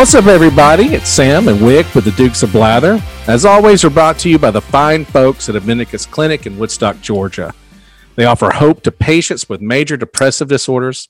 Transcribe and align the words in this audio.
What's 0.00 0.14
up, 0.14 0.24
everybody? 0.24 0.94
It's 0.94 1.10
Sam 1.10 1.46
and 1.46 1.62
Wick 1.62 1.94
with 1.94 2.06
the 2.06 2.10
Dukes 2.12 2.42
of 2.42 2.52
Blather. 2.52 3.02
As 3.26 3.44
always, 3.44 3.84
we're 3.84 3.90
brought 3.90 4.18
to 4.20 4.30
you 4.30 4.38
by 4.38 4.50
the 4.50 4.62
fine 4.62 5.04
folks 5.04 5.50
at 5.50 5.54
Adventicus 5.54 6.10
Clinic 6.10 6.46
in 6.46 6.58
Woodstock, 6.58 7.02
Georgia. 7.02 7.54
They 8.16 8.24
offer 8.24 8.50
hope 8.50 8.82
to 8.84 8.92
patients 8.92 9.50
with 9.50 9.60
major 9.60 9.98
depressive 9.98 10.48
disorders, 10.48 11.06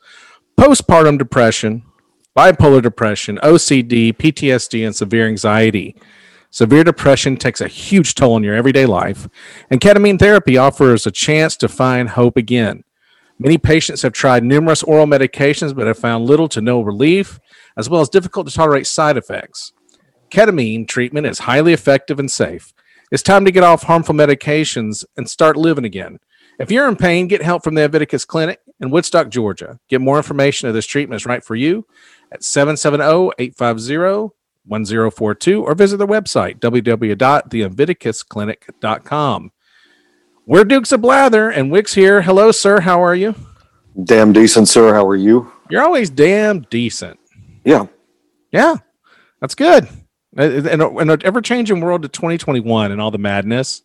postpartum 0.59 1.19
depression, 1.19 1.85
bipolar 2.37 2.83
depression, 2.83 3.39
OCD, 3.45 4.13
PTSD, 4.13 4.85
and 4.85 4.97
severe 4.97 5.29
anxiety. 5.29 5.95
Severe 6.51 6.83
depression 6.83 7.37
takes 7.37 7.61
a 7.61 7.69
huge 7.69 8.17
toll 8.17 8.35
on 8.35 8.43
your 8.43 8.57
everyday 8.57 8.87
life, 8.87 9.29
and 9.71 9.81
ketamine 9.81 10.19
therapy 10.19 10.57
offers 10.57 11.07
a 11.07 11.13
chance 11.13 11.57
to 11.59 11.69
find 11.69 12.09
hope 12.09 12.37
again. 12.37 12.83
Many 13.43 13.57
patients 13.57 14.03
have 14.03 14.13
tried 14.13 14.45
numerous 14.45 14.83
oral 14.83 15.07
medications 15.07 15.75
but 15.75 15.87
have 15.87 15.99
found 15.99 16.27
little 16.27 16.47
to 16.51 16.61
no 16.61 16.83
relief, 16.83 17.41
as 17.75 17.89
well 17.89 18.03
as 18.03 18.11
difficult 18.11 18.47
to 18.47 18.53
tolerate 18.53 18.87
side 18.87 19.17
effects. 19.17 19.73
Ketamine 20.31 20.87
treatment 20.87 21.27
is 21.27 21.39
highly 21.39 21.73
effective 21.73 22.19
and 22.19 22.31
safe. 22.31 22.75
It's 23.11 23.23
time 23.23 23.47
to 23.47 23.51
get 23.51 23.65
off 23.65 23.85
harmful 23.85 24.15
medications 24.15 25.07
and 25.17 25.27
start 25.27 25.57
living 25.57 25.87
again. 25.87 26.19
If 26.59 26.71
you're 26.71 26.87
in 26.87 26.97
pain, 26.97 27.29
get 27.29 27.43
help 27.43 27.65
from 27.65 27.77
the 27.77 27.89
Aviticus 27.89 28.27
Clinic 28.27 28.61
in 28.79 28.91
Woodstock, 28.91 29.31
Georgia. 29.31 29.79
Get 29.89 30.03
more 30.03 30.19
information 30.19 30.69
if 30.69 30.75
this 30.75 30.85
treatment 30.85 31.23
is 31.23 31.25
right 31.25 31.43
for 31.43 31.57
you 31.57 31.87
at 32.31 32.45
770 32.45 33.33
850 33.39 34.35
1042 34.67 35.65
or 35.65 35.75
visit 35.75 35.97
their 35.97 36.07
website, 36.07 36.61
www.theaviticusclinic.com. 36.61 39.53
We're 40.51 40.65
Dukes 40.65 40.91
of 40.91 41.01
Blather 41.01 41.49
and 41.49 41.71
Wick's 41.71 41.95
here. 41.95 42.23
Hello, 42.23 42.51
sir. 42.51 42.81
How 42.81 43.01
are 43.05 43.15
you? 43.15 43.37
Damn 44.03 44.33
decent, 44.33 44.67
sir. 44.67 44.93
How 44.93 45.07
are 45.07 45.15
you? 45.15 45.53
You're 45.71 45.85
always 45.85 46.11
damn 46.11 46.63
decent. 46.63 47.21
Yeah. 47.65 47.87
Yeah, 48.51 48.75
that's 49.41 49.55
good. 49.55 49.87
Uh, 50.37 50.43
in 50.43 50.81
an 50.81 51.19
ever 51.23 51.41
changing 51.41 51.81
world 51.81 52.05
of 52.05 52.11
2021 52.11 52.91
and 52.91 53.01
all 53.01 53.13
the 53.13 53.17
madness, 53.17 53.83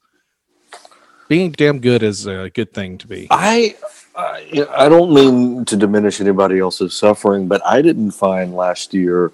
being 1.27 1.51
damn 1.51 1.81
good 1.81 2.01
is 2.01 2.25
a 2.25 2.49
good 2.49 2.73
thing 2.73 2.97
to 2.97 3.05
be. 3.05 3.27
I, 3.29 3.75
I, 4.15 4.65
I 4.71 4.89
don't 4.89 5.13
mean 5.13 5.65
to 5.65 5.77
diminish 5.77 6.19
anybody 6.19 6.57
else's 6.57 6.95
suffering, 6.95 7.47
but 7.47 7.63
I 7.63 7.83
didn't 7.83 8.09
find 8.09 8.55
last 8.55 8.91
year 8.91 9.31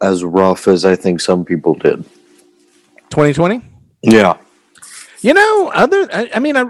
as 0.00 0.22
rough 0.22 0.68
as 0.68 0.84
I 0.84 0.94
think 0.94 1.20
some 1.20 1.44
people 1.44 1.74
did. 1.74 2.04
2020? 3.10 3.60
Yeah. 4.04 4.38
You 5.20 5.34
know, 5.34 5.70
other 5.74 6.08
I, 6.12 6.30
I 6.34 6.38
mean, 6.38 6.56
I 6.56 6.64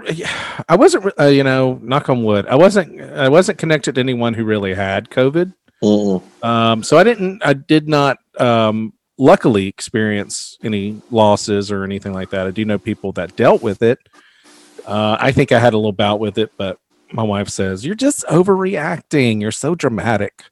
I 0.67 0.75
wasn't 0.75 1.13
uh, 1.19 1.25
you 1.25 1.43
know, 1.43 1.79
knock 1.83 2.09
on 2.09 2.23
wood. 2.23 2.47
I 2.47 2.55
wasn't 2.55 2.99
I 3.01 3.29
wasn't 3.29 3.59
connected 3.59 3.95
to 3.95 4.01
anyone 4.01 4.33
who 4.33 4.43
really 4.43 4.73
had 4.73 5.09
COVID. 5.09 5.53
Mm-mm. 5.83 6.43
Um, 6.43 6.83
so 6.83 6.97
I 6.97 7.03
didn't 7.03 7.43
I 7.45 7.53
did 7.53 7.87
not 7.87 8.17
um, 8.39 8.93
luckily 9.17 9.67
experience 9.67 10.57
any 10.63 10.99
losses 11.11 11.71
or 11.71 11.83
anything 11.83 12.13
like 12.13 12.31
that. 12.31 12.47
I 12.47 12.51
do 12.51 12.65
know 12.65 12.79
people 12.79 13.11
that 13.13 13.35
dealt 13.35 13.61
with 13.61 13.83
it. 13.83 13.99
Uh, 14.85 15.17
I 15.19 15.31
think 15.31 15.51
I 15.51 15.59
had 15.59 15.73
a 15.73 15.77
little 15.77 15.91
bout 15.91 16.19
with 16.19 16.37
it, 16.39 16.51
but 16.57 16.79
my 17.11 17.23
wife 17.23 17.49
says 17.49 17.85
you're 17.85 17.95
just 17.95 18.25
overreacting. 18.25 19.41
You're 19.41 19.51
so 19.51 19.75
dramatic. 19.75 20.43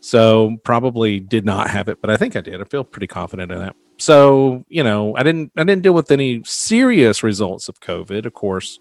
So 0.00 0.56
probably 0.64 1.20
did 1.20 1.44
not 1.44 1.70
have 1.70 1.88
it, 1.88 2.00
but 2.00 2.10
I 2.10 2.16
think 2.16 2.36
I 2.36 2.40
did. 2.40 2.60
I 2.60 2.64
feel 2.64 2.84
pretty 2.84 3.06
confident 3.06 3.52
in 3.52 3.58
that 3.58 3.76
so 3.98 4.64
you 4.68 4.84
know 4.84 5.16
i 5.16 5.22
didn't 5.22 5.50
i 5.56 5.64
didn't 5.64 5.82
deal 5.82 5.94
with 5.94 6.10
any 6.10 6.42
serious 6.44 7.22
results 7.22 7.68
of 7.68 7.80
covid. 7.80 8.26
Of 8.26 8.34
course 8.34 8.78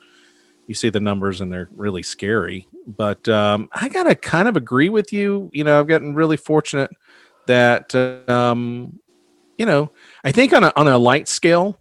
you 0.68 0.74
see 0.74 0.90
the 0.90 1.00
numbers 1.00 1.42
and 1.42 1.52
they're 1.54 1.70
really 1.76 2.04
scary 2.04 2.68
but 2.88 3.28
um, 3.30 3.70
i 3.74 3.88
gotta 3.90 4.16
kind 4.16 4.48
of 4.48 4.58
agree 4.58 4.90
with 4.90 5.14
you. 5.14 5.50
You 5.54 5.64
know 5.64 5.80
i've 5.80 5.88
gotten 5.88 6.16
really 6.16 6.38
fortunate 6.38 6.92
that 7.48 7.94
um, 8.28 9.00
you 9.58 9.66
know 9.66 9.92
i 10.24 10.32
think 10.32 10.54
on 10.54 10.64
a, 10.64 10.74
on 10.76 10.88
a 10.88 10.98
light 10.98 11.28
scale 11.28 11.80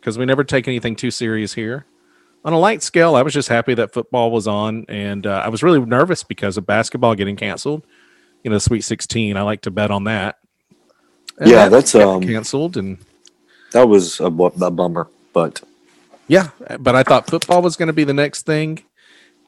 because 0.00 0.18
we 0.18 0.24
never 0.24 0.44
take 0.44 0.66
anything 0.66 0.96
too 0.96 1.10
serious 1.10 1.52
here. 1.52 1.84
On 2.42 2.52
a 2.54 2.58
light 2.58 2.82
scale 2.82 3.14
i 3.14 3.22
was 3.22 3.34
just 3.34 3.48
happy 3.48 3.74
that 3.74 3.92
football 3.92 4.30
was 4.30 4.48
on 4.48 4.86
and 4.88 5.26
uh, 5.26 5.42
i 5.44 5.48
was 5.48 5.62
really 5.62 5.80
nervous 5.80 6.24
because 6.24 6.56
of 6.56 6.66
basketball 6.66 7.14
getting 7.14 7.36
canceled. 7.36 7.86
You 8.42 8.50
know 8.50 8.58
sweet 8.58 8.82
16 8.82 9.36
i 9.36 9.42
like 9.42 9.60
to 9.62 9.70
bet 9.70 9.90
on 9.90 10.04
that 10.04 10.39
yeah, 11.48 11.68
that 11.68 11.70
that's 11.70 11.94
um, 11.94 12.22
canceled, 12.22 12.76
and 12.76 12.98
that 13.72 13.88
was 13.88 14.20
a, 14.20 14.26
a 14.26 14.70
bummer. 14.70 15.08
But 15.32 15.62
yeah, 16.28 16.50
but 16.78 16.94
I 16.94 17.02
thought 17.02 17.28
football 17.28 17.62
was 17.62 17.76
going 17.76 17.88
to 17.88 17.92
be 17.92 18.04
the 18.04 18.14
next 18.14 18.46
thing, 18.46 18.82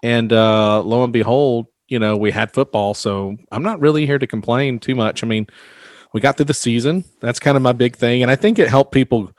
and 0.03 0.33
uh, 0.33 0.83
lo 0.83 1.05
and 1.05 1.13
behold, 1.13 1.67
you 1.89 1.99
know, 1.99 2.17
we 2.17 2.31
had 2.31 2.53
football. 2.53 2.95
So 2.95 3.37
I'm 3.51 3.63
not 3.63 3.81
really 3.81 4.07
here 4.07 4.19
to 4.19 4.27
complain 4.27 4.79
too 4.79 4.95
much. 4.95 5.23
I 5.23 5.27
mean, 5.27 5.47
we 6.13 6.21
got 6.21 6.37
through 6.37 6.47
the 6.47 6.55
season. 6.55 7.05
That's 7.21 7.39
kind 7.39 7.57
of 7.57 7.63
my 7.63 7.73
big 7.73 7.97
thing, 7.97 8.23
and 8.23 8.31
I 8.31 8.37
think 8.37 8.59
it 8.59 8.69
helped 8.69 8.93
people 8.93 9.31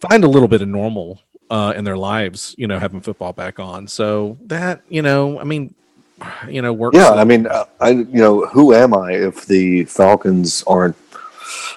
find 0.00 0.24
a 0.24 0.28
little 0.28 0.48
bit 0.48 0.62
of 0.62 0.68
normal 0.68 1.20
uh, 1.50 1.72
in 1.76 1.84
their 1.84 1.96
lives. 1.96 2.54
You 2.58 2.66
know, 2.66 2.78
having 2.78 3.00
football 3.00 3.32
back 3.32 3.58
on. 3.58 3.88
So 3.88 4.38
that 4.46 4.82
you 4.88 5.02
know, 5.02 5.40
I 5.40 5.44
mean, 5.44 5.74
you 6.48 6.62
know, 6.62 6.72
works. 6.72 6.96
Yeah, 6.96 7.10
I 7.10 7.24
mean, 7.24 7.46
uh, 7.46 7.64
I 7.80 7.90
you 7.90 8.06
know, 8.20 8.46
who 8.46 8.74
am 8.74 8.94
I 8.94 9.12
if 9.12 9.46
the 9.46 9.84
Falcons 9.84 10.62
aren't 10.66 10.96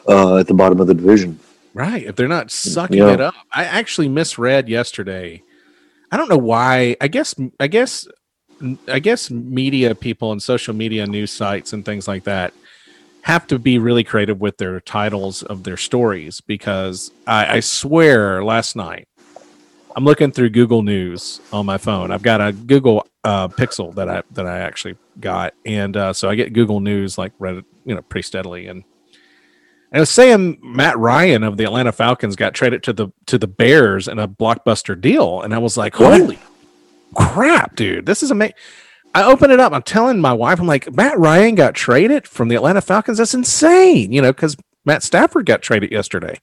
uh, 0.07 0.37
at 0.37 0.47
the 0.47 0.53
bottom 0.53 0.79
of 0.79 0.87
the 0.87 0.93
division. 0.93 1.39
Right. 1.73 2.03
If 2.03 2.15
they're 2.15 2.27
not 2.27 2.51
sucking 2.51 2.97
yeah. 2.97 3.13
it 3.13 3.21
up. 3.21 3.35
I 3.53 3.65
actually 3.65 4.09
misread 4.09 4.67
yesterday. 4.67 5.43
I 6.11 6.17
don't 6.17 6.29
know 6.29 6.37
why. 6.37 6.95
I 6.99 7.07
guess 7.07 7.35
I 7.59 7.67
guess 7.67 8.07
I 8.87 8.99
guess 8.99 9.29
media 9.29 9.95
people 9.95 10.31
and 10.31 10.41
social 10.41 10.73
media 10.73 11.05
news 11.05 11.31
sites 11.31 11.73
and 11.73 11.85
things 11.85 12.07
like 12.07 12.23
that 12.23 12.53
have 13.21 13.45
to 13.47 13.59
be 13.59 13.77
really 13.77 14.03
creative 14.03 14.41
with 14.41 14.57
their 14.57 14.79
titles 14.79 15.43
of 15.43 15.63
their 15.63 15.77
stories 15.77 16.41
because 16.41 17.11
I, 17.27 17.57
I 17.57 17.59
swear 17.59 18.43
last 18.43 18.75
night 18.75 19.07
I'm 19.95 20.05
looking 20.05 20.31
through 20.31 20.51
Google 20.51 20.81
News 20.83 21.41
on 21.51 21.65
my 21.65 21.77
phone. 21.77 22.11
I've 22.11 22.21
got 22.21 22.41
a 22.41 22.53
Google 22.53 23.07
uh, 23.23 23.47
Pixel 23.47 23.93
that 23.95 24.07
I 24.09 24.23
that 24.31 24.45
I 24.45 24.59
actually 24.59 24.95
got, 25.19 25.53
and 25.65 25.97
uh, 25.97 26.13
so 26.13 26.29
I 26.29 26.35
get 26.35 26.53
Google 26.53 26.79
News 26.79 27.17
like 27.17 27.33
read 27.39 27.63
you 27.85 27.95
know 27.95 28.01
pretty 28.03 28.25
steadily, 28.25 28.67
and 28.67 28.83
I 29.91 29.99
was 29.99 30.09
saying 30.09 30.59
Matt 30.61 30.97
Ryan 30.97 31.43
of 31.43 31.57
the 31.57 31.63
Atlanta 31.63 31.91
Falcons 31.91 32.35
got 32.35 32.53
traded 32.53 32.83
to 32.83 32.93
the 32.93 33.09
to 33.25 33.37
the 33.37 33.47
Bears 33.47 34.07
in 34.07 34.19
a 34.19 34.27
blockbuster 34.27 34.99
deal, 34.99 35.41
and 35.41 35.53
I 35.53 35.57
was 35.57 35.77
like, 35.77 35.95
"Holy 35.95 36.39
crap, 37.15 37.75
dude! 37.75 38.05
This 38.05 38.21
is 38.21 38.31
amazing." 38.31 38.55
I 39.15 39.23
open 39.23 39.49
it 39.49 39.59
up. 39.59 39.73
I'm 39.73 39.81
telling 39.81 40.19
my 40.19 40.33
wife, 40.33 40.59
I'm 40.59 40.67
like, 40.67 40.93
Matt 40.93 41.17
Ryan 41.17 41.55
got 41.55 41.73
traded 41.73 42.27
from 42.27 42.47
the 42.47 42.55
Atlanta 42.55 42.81
Falcons. 42.81 43.17
That's 43.17 43.33
insane, 43.33 44.11
you 44.11 44.21
know, 44.21 44.31
because 44.31 44.55
Matt 44.85 45.01
Stafford 45.01 45.45
got 45.45 45.61
traded 45.61 45.91
yesterday. 45.91 46.39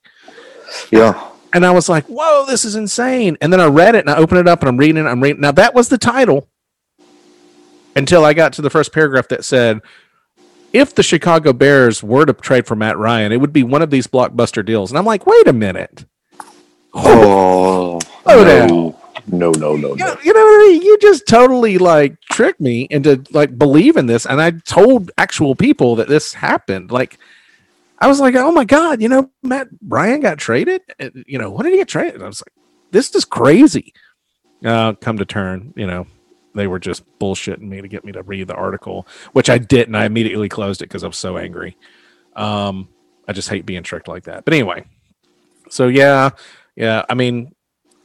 Yeah. 0.91 1.31
And 1.53 1.65
I 1.65 1.71
was 1.71 1.89
like, 1.89 2.05
whoa, 2.07 2.45
this 2.47 2.65
is 2.65 2.75
insane. 2.75 3.39
And 3.41 3.53
then 3.53 3.61
I 3.61 3.67
read 3.67 3.95
it 3.95 4.01
and 4.01 4.11
I 4.11 4.17
open 4.17 4.37
it 4.37 4.49
up 4.49 4.61
and 4.61 4.69
I'm 4.69 4.77
reading 4.77 4.97
it. 4.97 5.09
I'm 5.09 5.23
reading. 5.23 5.41
Now, 5.41 5.53
that 5.53 5.75
was 5.75 5.89
the 5.89 5.97
title 5.97 6.49
until 7.95 8.25
I 8.25 8.35
got 8.35 8.53
to 8.55 8.63
the 8.63 8.71
first 8.71 8.93
paragraph 8.93 9.29
that 9.29 9.45
said, 9.45 9.81
if 10.77 10.95
the 10.95 11.03
Chicago 11.03 11.55
Bears 11.55 12.03
were 12.03 12.27
to 12.27 12.35
trade 12.35 12.67
for 12.67 12.77
Matt 12.77 12.99
Ryan, 12.99 13.33
it 13.33 13.39
would 13.39 13.53
be 13.53 13.63
one 13.63 13.81
of 13.81 13.91
these 13.91 14.07
blockbuster 14.07 14.65
deals. 14.65 14.91
And 14.91 14.99
I'm 14.99 15.07
like, 15.07 15.27
wait 15.27 15.49
a 15.49 15.53
minute. 15.53 16.05
Oh, 16.93 17.99
oh 18.27 18.45
no. 18.45 19.01
No, 19.29 19.51
no, 19.51 19.75
no, 19.75 19.89
you, 19.89 19.97
no. 19.97 20.17
You 20.23 20.33
know 20.33 20.41
what 20.41 20.67
I 20.67 20.69
mean? 20.69 20.83
You 20.83 20.99
just 20.99 21.27
totally 21.27 21.79
like 21.79 22.21
tricked 22.31 22.61
me 22.61 22.87
into 22.91 23.25
like 23.33 23.59
believing 23.59 24.07
this. 24.07 24.27
And 24.27 24.41
I 24.41 24.53
told 24.53 25.11
actual 25.19 25.57
people 25.57 25.97
that 25.97 26.09
this 26.09 26.35
happened. 26.35 26.93
Like, 26.93 27.19
I 27.99 28.07
was 28.07 28.21
like, 28.21 28.37
oh 28.37 28.53
my 28.53 28.65
God, 28.65 29.01
you 29.01 29.09
know, 29.09 29.31
Matt 29.43 29.69
Ryan 29.89 30.21
got 30.21 30.39
traded. 30.39 30.83
You 31.27 31.39
know, 31.39 31.51
what 31.51 31.65
did 31.65 31.73
he 31.73 31.79
get 31.79 31.89
traded? 31.89 32.23
I 32.23 32.27
was 32.27 32.43
like, 32.43 32.53
this 32.93 33.13
is 33.15 33.25
crazy. 33.25 33.95
Uh, 34.65 34.93
come 34.93 35.19
to 35.19 35.25
turn, 35.25 35.73
you 35.75 35.87
know, 35.87 36.07
they 36.57 36.67
were 36.67 36.79
just 36.79 37.05
bullshitting 37.19 37.61
me 37.61 37.81
to 37.81 37.89
get 37.89 38.05
me 38.05 38.13
to 38.13 38.23
read 38.23 38.49
the 38.49 38.55
article, 38.55 39.07
which 39.33 39.51
I 39.51 39.59
didn't. 39.59 39.95
I 39.95 40.05
immediately 40.05 40.49
closed 40.49 40.83
it 40.83 40.87
because 40.87 41.05
I 41.05 41.07
was 41.07 41.17
so 41.17 41.37
angry. 41.37 41.77
Um, 42.35 42.89
I 43.29 43.33
just 43.33 43.49
hate 43.49 43.67
being 43.67 43.83
tricked 43.83 44.09
like 44.09 44.25
that. 44.25 44.45
But 44.45 44.55
anyway, 44.55 44.85
so 45.69 45.89
yeah, 45.89 46.31
yeah. 46.77 47.05
I 47.09 47.15
mean, 47.15 47.55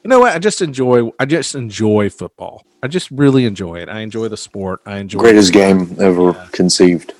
you 0.03 0.09
know 0.09 0.19
what? 0.19 0.35
I 0.35 0.39
just 0.39 0.61
enjoy. 0.61 1.11
I 1.19 1.25
just 1.25 1.55
enjoy 1.55 2.09
football. 2.09 2.65
I 2.83 2.87
just 2.87 3.11
really 3.11 3.45
enjoy 3.45 3.75
it. 3.75 3.89
I 3.89 3.99
enjoy 3.99 4.27
the 4.27 4.37
sport. 4.37 4.81
I 4.85 4.97
enjoy 4.97 5.19
greatest 5.19 5.53
game 5.53 5.95
ever 5.99 6.31
yeah. 6.31 6.47
conceived. 6.51 7.13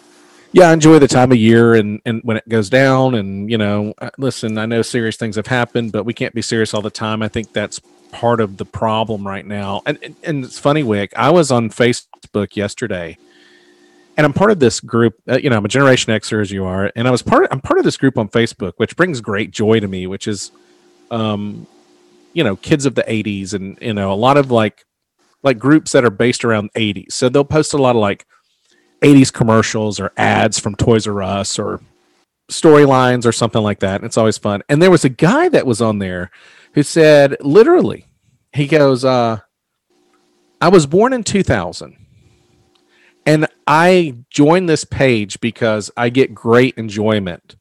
Yeah, 0.54 0.70
I 0.70 0.74
enjoy 0.74 1.00
the 1.00 1.08
time 1.08 1.32
of 1.32 1.38
year 1.38 1.76
and 1.76 2.02
and 2.06 2.22
when 2.24 2.38
it 2.38 2.50
goes 2.50 2.70
down. 2.70 3.16
And 3.16 3.50
you 3.50 3.58
know, 3.58 3.94
listen, 4.18 4.58
I 4.58 4.66
know 4.66 4.82
serious 4.82 5.18
things 5.18 5.36
have 5.36 5.48
happened, 5.48 5.92
but 5.92 6.04
we 6.04 6.14
can't 6.14 6.34
be 6.34 6.42
serious 6.42 6.74
all 6.74 6.82
the 6.82 6.90
time. 6.90 7.22
I 7.22 7.28
think 7.28 7.54
that's 7.54 7.80
part 8.12 8.40
of 8.40 8.58
the 8.58 8.66
problem 8.66 9.26
right 9.26 9.46
now. 9.46 9.82
And, 9.86 10.16
and, 10.24 10.46
it's 10.46 10.60
funny, 10.60 10.84
Wick. 10.84 11.14
I 11.16 11.30
was 11.32 11.52
on 11.52 11.70
Facebook 11.70 12.56
yesterday, 12.56 13.18
and 14.18 14.26
I'm 14.26 14.34
part 14.34 14.52
of 14.52 14.60
this 14.60 14.80
group. 14.80 15.16
Uh, 15.28 15.38
you 15.38 15.50
know, 15.50 15.58
I'm 15.58 15.66
a 15.66 15.70
Generation 15.70 16.14
Xer 16.14 16.42
as 16.42 16.52
you 16.52 16.66
are, 16.66 16.92
and 16.96 17.08
I 17.08 17.12
was 17.12 17.22
part. 17.22 17.46
Of, 17.46 17.50
I'm 17.52 17.62
part 17.62 17.80
of 17.80 17.86
this 17.86 17.98
group 17.98 18.18
on 18.18 18.30
Facebook, 18.30 18.74
which 18.78 18.96
brings 18.96 19.22
great 19.22 19.52
joy 19.52 19.80
to 19.80 19.88
me. 19.88 20.08
Which 20.08 20.28
is, 20.28 20.52
um, 21.10 21.66
you 22.34 22.44
know, 22.44 22.56
kids 22.56 22.86
of 22.86 22.96
the 22.96 23.04
'80s, 23.04 23.54
and 23.54 23.78
you 23.82 23.94
know, 23.94 24.12
a 24.12 24.16
lot 24.16 24.38
of 24.38 24.52
like, 24.52 24.86
like 25.44 25.58
groups 25.58 25.92
that 25.94 26.06
are 26.06 26.12
based 26.12 26.46
around 26.46 26.72
'80s. 26.74 27.14
So 27.14 27.30
they'll 27.30 27.46
post 27.46 27.74
a 27.74 27.78
lot 27.78 27.96
of 27.96 28.02
like 28.02 28.26
'80s 29.02 29.32
commercials 29.34 30.00
or 30.00 30.12
ads 30.18 30.60
from 30.60 30.76
Toys 30.76 31.08
R 31.08 31.22
Us 31.24 31.58
or 31.58 31.82
storylines 32.52 33.26
or 33.26 33.32
something 33.32 33.62
like 33.62 33.80
that. 33.80 33.96
And 33.96 34.06
it's 34.06 34.18
always 34.18 34.38
fun. 34.38 34.62
And 34.70 34.82
there 34.82 34.92
was 34.92 35.06
a 35.06 35.10
guy 35.10 35.50
that 35.50 35.66
was 35.66 35.82
on 35.82 36.00
there 36.00 36.32
who 36.74 36.84
said, 36.84 37.38
literally, 37.42 38.06
he 38.54 38.68
goes, 38.68 39.04
uh, 39.06 39.40
I 40.60 40.70
was 40.70 40.86
born 40.86 41.14
in 41.14 41.24
2000 41.24 41.98
and 43.26 43.48
I 43.68 44.18
joined 44.30 44.70
this 44.70 44.84
page 44.84 45.40
because 45.40 45.92
I 45.96 46.10
get 46.10 46.34
great 46.34 46.78
enjoyment 46.78 47.56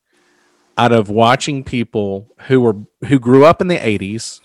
out 0.78 0.92
of 0.92 1.10
watching 1.10 1.64
people 1.64 2.28
who 2.46 2.60
were 2.60 2.76
who 3.06 3.18
grew 3.18 3.44
up 3.44 3.60
in 3.60 3.68
the 3.68 3.76
80s 3.76 4.40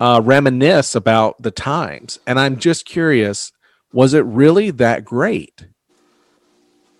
uh, 0.00 0.20
reminisce 0.24 0.94
about 0.94 1.42
the 1.42 1.50
times. 1.50 2.18
And 2.26 2.40
I'm 2.40 2.58
just 2.58 2.86
curious, 2.86 3.52
was 3.92 4.14
it 4.14 4.24
really 4.24 4.70
that 4.72 5.04
great? 5.04 5.66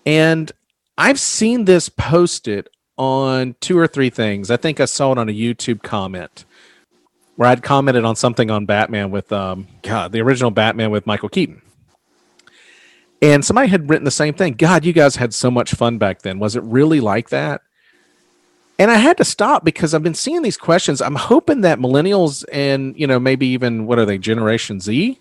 And 0.05 0.51
I've 0.97 1.19
seen 1.19 1.65
this 1.65 1.89
posted 1.89 2.69
on 2.97 3.55
two 3.59 3.77
or 3.77 3.87
three 3.87 4.09
things. 4.09 4.49
I 4.49 4.57
think 4.57 4.79
I 4.79 4.85
saw 4.85 5.11
it 5.11 5.17
on 5.17 5.27
a 5.27 5.33
YouTube 5.33 5.81
comment 5.81 6.45
where 7.35 7.49
I'd 7.49 7.63
commented 7.63 8.05
on 8.05 8.15
something 8.15 8.49
on 8.49 8.65
Batman 8.65 9.11
with 9.11 9.31
um 9.31 9.67
God, 9.81 10.11
the 10.11 10.21
original 10.21 10.51
Batman 10.51 10.91
with 10.91 11.05
Michael 11.05 11.29
Keaton. 11.29 11.61
And 13.21 13.43
somebody 13.43 13.69
had 13.69 13.89
written 13.89 14.05
the 14.05 14.11
same 14.11 14.33
thing. 14.33 14.53
God, 14.53 14.85
you 14.85 14.93
guys 14.93 15.15
had 15.15 15.33
so 15.33 15.49
much 15.49 15.73
fun 15.73 15.97
back 15.97 16.21
then. 16.21 16.37
Was 16.37 16.55
it 16.55 16.63
really 16.63 16.99
like 16.99 17.29
that? 17.29 17.61
And 18.77 18.91
I 18.91 18.95
had 18.95 19.17
to 19.17 19.25
stop 19.25 19.63
because 19.63 19.93
I've 19.93 20.03
been 20.03 20.13
seeing 20.13 20.41
these 20.41 20.57
questions. 20.57 21.01
I'm 21.01 21.15
hoping 21.15 21.61
that 21.61 21.79
millennials 21.79 22.43
and, 22.51 22.93
you 22.99 23.07
know, 23.07 23.19
maybe 23.19 23.47
even 23.47 23.87
what 23.87 23.97
are 23.99 24.05
they, 24.05 24.17
Generation 24.17 24.81
Z? 24.81 25.17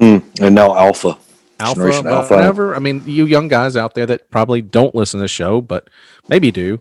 Mm, 0.00 0.22
and 0.40 0.54
now 0.54 0.74
Alpha. 0.74 1.18
Alpha, 1.60 1.92
Alpha, 2.06 2.34
whatever. 2.34 2.74
I 2.74 2.78
mean, 2.78 3.02
you 3.04 3.26
young 3.26 3.48
guys 3.48 3.76
out 3.76 3.94
there 3.94 4.06
that 4.06 4.30
probably 4.30 4.62
don't 4.62 4.94
listen 4.94 5.18
to 5.18 5.22
the 5.22 5.28
show, 5.28 5.60
but 5.60 5.90
maybe 6.28 6.50
do. 6.50 6.80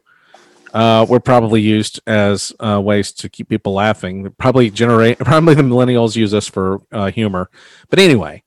Uh, 0.77 1.03
were 1.09 1.19
probably 1.19 1.59
used 1.59 1.99
as 2.05 2.53
uh, 2.59 2.79
ways 2.79 3.11
to 3.11 3.27
keep 3.27 3.49
people 3.49 3.73
laughing. 3.73 4.31
Probably 4.37 4.69
generate. 4.69 5.17
Probably 5.31 5.55
the 5.55 5.63
millennials 5.63 6.15
use 6.15 6.35
us 6.35 6.47
for 6.47 6.83
uh, 6.91 7.09
humor. 7.09 7.49
But 7.89 7.97
anyway, 7.97 8.43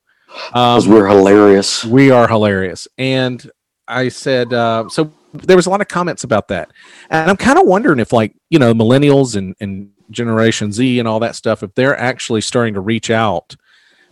because 0.47 0.87
um, 0.87 0.93
we're 0.93 1.09
hilarious. 1.09 1.83
We 1.83 2.09
are 2.09 2.29
hilarious. 2.29 2.87
And 2.97 3.51
I 3.85 4.07
said, 4.07 4.53
uh, 4.53 4.87
so 4.87 5.11
there 5.33 5.57
was 5.57 5.65
a 5.65 5.69
lot 5.69 5.81
of 5.81 5.89
comments 5.89 6.23
about 6.23 6.47
that. 6.47 6.71
And 7.09 7.29
I'm 7.29 7.35
kind 7.35 7.59
of 7.59 7.67
wondering 7.67 7.99
if, 7.99 8.13
like, 8.13 8.33
you 8.49 8.59
know, 8.59 8.73
millennials 8.73 9.35
and, 9.35 9.53
and 9.59 9.91
Generation 10.09 10.71
Z 10.71 10.99
and 10.99 11.09
all 11.09 11.19
that 11.19 11.35
stuff, 11.35 11.63
if 11.63 11.75
they're 11.75 11.99
actually 11.99 12.39
starting 12.39 12.75
to 12.75 12.79
reach 12.79 13.09
out 13.09 13.57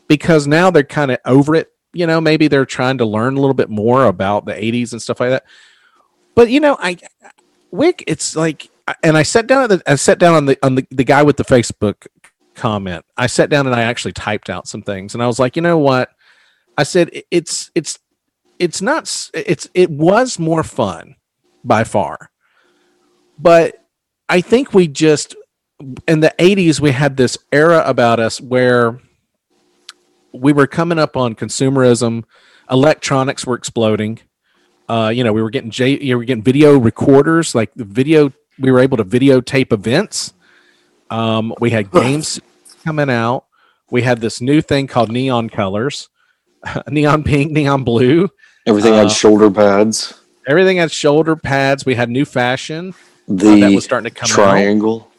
because 0.10 0.46
now 0.46 0.70
they're 0.70 0.84
kind 0.84 1.12
of 1.12 1.20
over 1.24 1.56
it. 1.56 1.70
You 1.94 2.06
know, 2.06 2.20
maybe 2.20 2.50
they're 2.50 2.66
trying 2.66 2.98
to 2.98 3.06
learn 3.06 3.38
a 3.38 3.40
little 3.40 3.54
bit 3.54 3.70
more 3.70 4.08
about 4.08 4.46
the 4.46 4.52
80s 4.52 4.92
and 4.92 5.02
stuff 5.02 5.22
like 5.22 5.30
that. 5.30 5.46
But, 6.36 6.50
you 6.50 6.60
know, 6.60 6.76
I, 6.80 6.98
Wick, 7.72 8.04
it's 8.08 8.36
like, 8.36 8.70
and 9.04 9.18
I 9.18 9.24
sat 9.24 9.48
down, 9.48 9.70
the, 9.70 9.82
I 9.86 9.96
sat 9.96 10.20
down 10.20 10.36
on 10.36 10.46
the, 10.46 10.58
on 10.64 10.76
the, 10.76 10.88
the 10.90 11.04
guy 11.04 11.24
with 11.24 11.38
the 11.38 11.46
Facebook 11.46 12.08
comment. 12.56 13.06
I 13.18 13.28
sat 13.28 13.50
down 13.50 13.66
and 13.66 13.76
I 13.76 13.84
actually 13.84 14.14
typed 14.14 14.50
out 14.50 14.68
some 14.68 14.82
things, 14.82 15.14
and 15.14 15.24
I 15.24 15.28
was 15.28 15.40
like, 15.40 15.56
you 15.56 15.62
know 15.62 15.78
what? 15.78 16.10
I 16.78 16.84
said 16.84 17.10
it's 17.30 17.72
it's 17.76 18.00
it's 18.58 18.82
not 18.82 19.04
it's 19.34 19.70
it 19.74 19.90
was 19.90 20.40
more 20.40 20.64
fun 20.64 21.16
by 21.64 21.84
far, 21.84 22.32
but 23.38 23.86
I 24.28 24.42
think 24.42 24.74
we 24.74 24.88
just 24.88 25.36
in 26.08 26.20
the 26.20 26.34
80s 26.38 26.80
we 26.80 26.92
had 26.92 27.18
this 27.18 27.38
era 27.52 27.84
about 27.86 28.20
us 28.20 28.40
where 28.40 29.00
we 30.34 30.54
were 30.54 30.68
coming 30.68 31.00
up 31.00 31.18
on 31.18 31.36
consumerism 31.36 32.24
electronics 32.70 33.46
were 33.46 33.56
exploding 33.56 34.20
uh, 34.90 35.10
you 35.10 35.24
know 35.24 35.32
we 35.32 35.42
were 35.42 35.50
getting 35.50 35.70
j 35.70 35.98
you 36.02 36.18
were 36.18 36.26
getting 36.26 36.44
video 36.44 36.78
recorders 36.78 37.56
like 37.56 37.74
the 37.76 37.86
video 37.86 38.34
we 38.60 38.72
were 38.72 38.80
able 38.80 38.98
to 38.98 39.06
videotape 39.06 39.72
events 39.72 40.34
um, 41.10 41.54
we 41.60 41.72
had 41.72 41.92
games 41.92 42.40
coming 42.84 43.10
out. 43.10 43.46
We 43.90 44.04
had 44.04 44.22
this 44.22 44.42
new 44.42 44.62
thing 44.62 44.88
called 44.88 45.12
neon 45.12 45.50
colors, 45.50 46.10
neon 46.88 47.24
pink, 47.24 47.52
neon 47.52 47.84
blue. 47.84 48.30
Everything 48.66 48.94
uh, 48.94 49.04
had 49.04 49.12
shoulder 49.12 49.50
pads. 49.50 50.22
Everything 50.48 50.78
had 50.78 50.92
shoulder 50.92 51.36
pads. 51.36 51.86
We 51.86 51.96
had 51.96 52.10
new 52.10 52.26
fashion. 52.26 52.94
The 53.28 53.52
uh, 53.52 53.56
that 53.70 53.76
was 53.76 53.84
starting 53.84 54.12
to 54.12 54.16
come 54.16 54.30
triangle. 54.30 55.02
Out. 55.02 55.12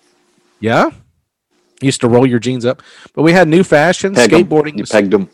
Yeah, 0.61 0.91
used 1.81 2.01
to 2.03 2.09
roll 2.09 2.27
your 2.27 2.39
jeans 2.39 2.65
up, 2.65 2.83
but 3.15 3.23
we 3.23 3.33
had 3.33 3.49
new 3.49 3.65
fashion. 3.65 4.15
Peg 4.15 4.31
skateboarding. 4.31 4.79
You 4.79 4.85
pegged 4.85 5.13
them. 5.13 5.29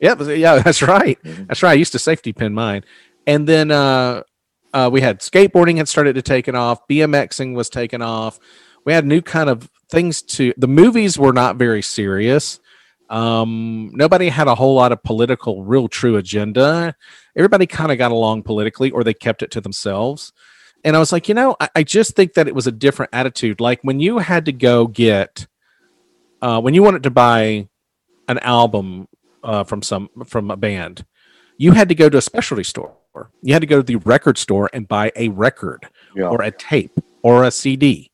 Yeah, 0.00 0.20
yeah, 0.22 0.58
that's 0.62 0.82
right. 0.82 1.20
Mm-hmm. 1.22 1.44
That's 1.44 1.62
right. 1.62 1.72
I 1.72 1.74
used 1.74 1.92
to 1.92 1.98
safety 1.98 2.32
pin 2.32 2.54
mine, 2.54 2.84
and 3.28 3.46
then 3.46 3.70
uh, 3.70 4.22
uh, 4.72 4.88
we 4.90 5.02
had 5.02 5.20
skateboarding 5.20 5.76
had 5.76 5.86
started 5.86 6.14
to 6.14 6.22
taken 6.22 6.56
off. 6.56 6.88
BMXing 6.88 7.54
was 7.54 7.68
taken 7.68 8.00
off. 8.00 8.40
We 8.86 8.94
had 8.94 9.04
new 9.04 9.20
kind 9.20 9.50
of 9.50 9.68
things 9.90 10.22
to 10.22 10.54
the 10.56 10.66
movies 10.66 11.18
were 11.18 11.34
not 11.34 11.56
very 11.56 11.82
serious. 11.82 12.58
Um, 13.10 13.90
nobody 13.92 14.30
had 14.30 14.48
a 14.48 14.54
whole 14.54 14.74
lot 14.74 14.92
of 14.92 15.02
political, 15.02 15.62
real 15.62 15.88
true 15.88 16.16
agenda. 16.16 16.94
Everybody 17.36 17.66
kind 17.66 17.92
of 17.92 17.98
got 17.98 18.12
along 18.12 18.44
politically, 18.44 18.90
or 18.90 19.04
they 19.04 19.14
kept 19.14 19.42
it 19.42 19.50
to 19.52 19.60
themselves. 19.60 20.32
And 20.82 20.96
I 20.96 20.98
was 20.98 21.12
like, 21.12 21.28
you 21.28 21.34
know, 21.34 21.54
I, 21.60 21.68
I 21.76 21.82
just 21.82 22.16
think 22.16 22.32
that 22.34 22.48
it 22.48 22.54
was 22.54 22.66
a 22.66 22.72
different 22.72 23.10
attitude. 23.12 23.60
Like 23.60 23.80
when 23.82 24.00
you 24.00 24.18
had 24.18 24.46
to 24.46 24.52
go 24.52 24.86
get, 24.86 25.46
uh, 26.40 26.62
when 26.62 26.72
you 26.72 26.82
wanted 26.82 27.02
to 27.02 27.10
buy 27.10 27.68
an 28.26 28.38
album 28.38 29.06
uh, 29.44 29.64
from 29.64 29.82
some 29.82 30.08
from 30.24 30.50
a 30.50 30.56
band, 30.56 31.04
you 31.58 31.72
had 31.72 31.90
to 31.90 31.94
go 31.94 32.08
to 32.08 32.16
a 32.16 32.22
specialty 32.22 32.64
store. 32.64 32.96
You 33.42 33.52
had 33.52 33.62
to 33.62 33.66
go 33.66 33.78
to 33.78 33.82
the 33.82 33.96
record 33.96 34.38
store 34.38 34.70
and 34.72 34.86
buy 34.86 35.12
a 35.16 35.28
record 35.28 35.86
yeah. 36.14 36.28
or 36.28 36.42
a 36.42 36.50
tape 36.50 36.98
or 37.22 37.44
a 37.44 37.50
CD 37.50 38.10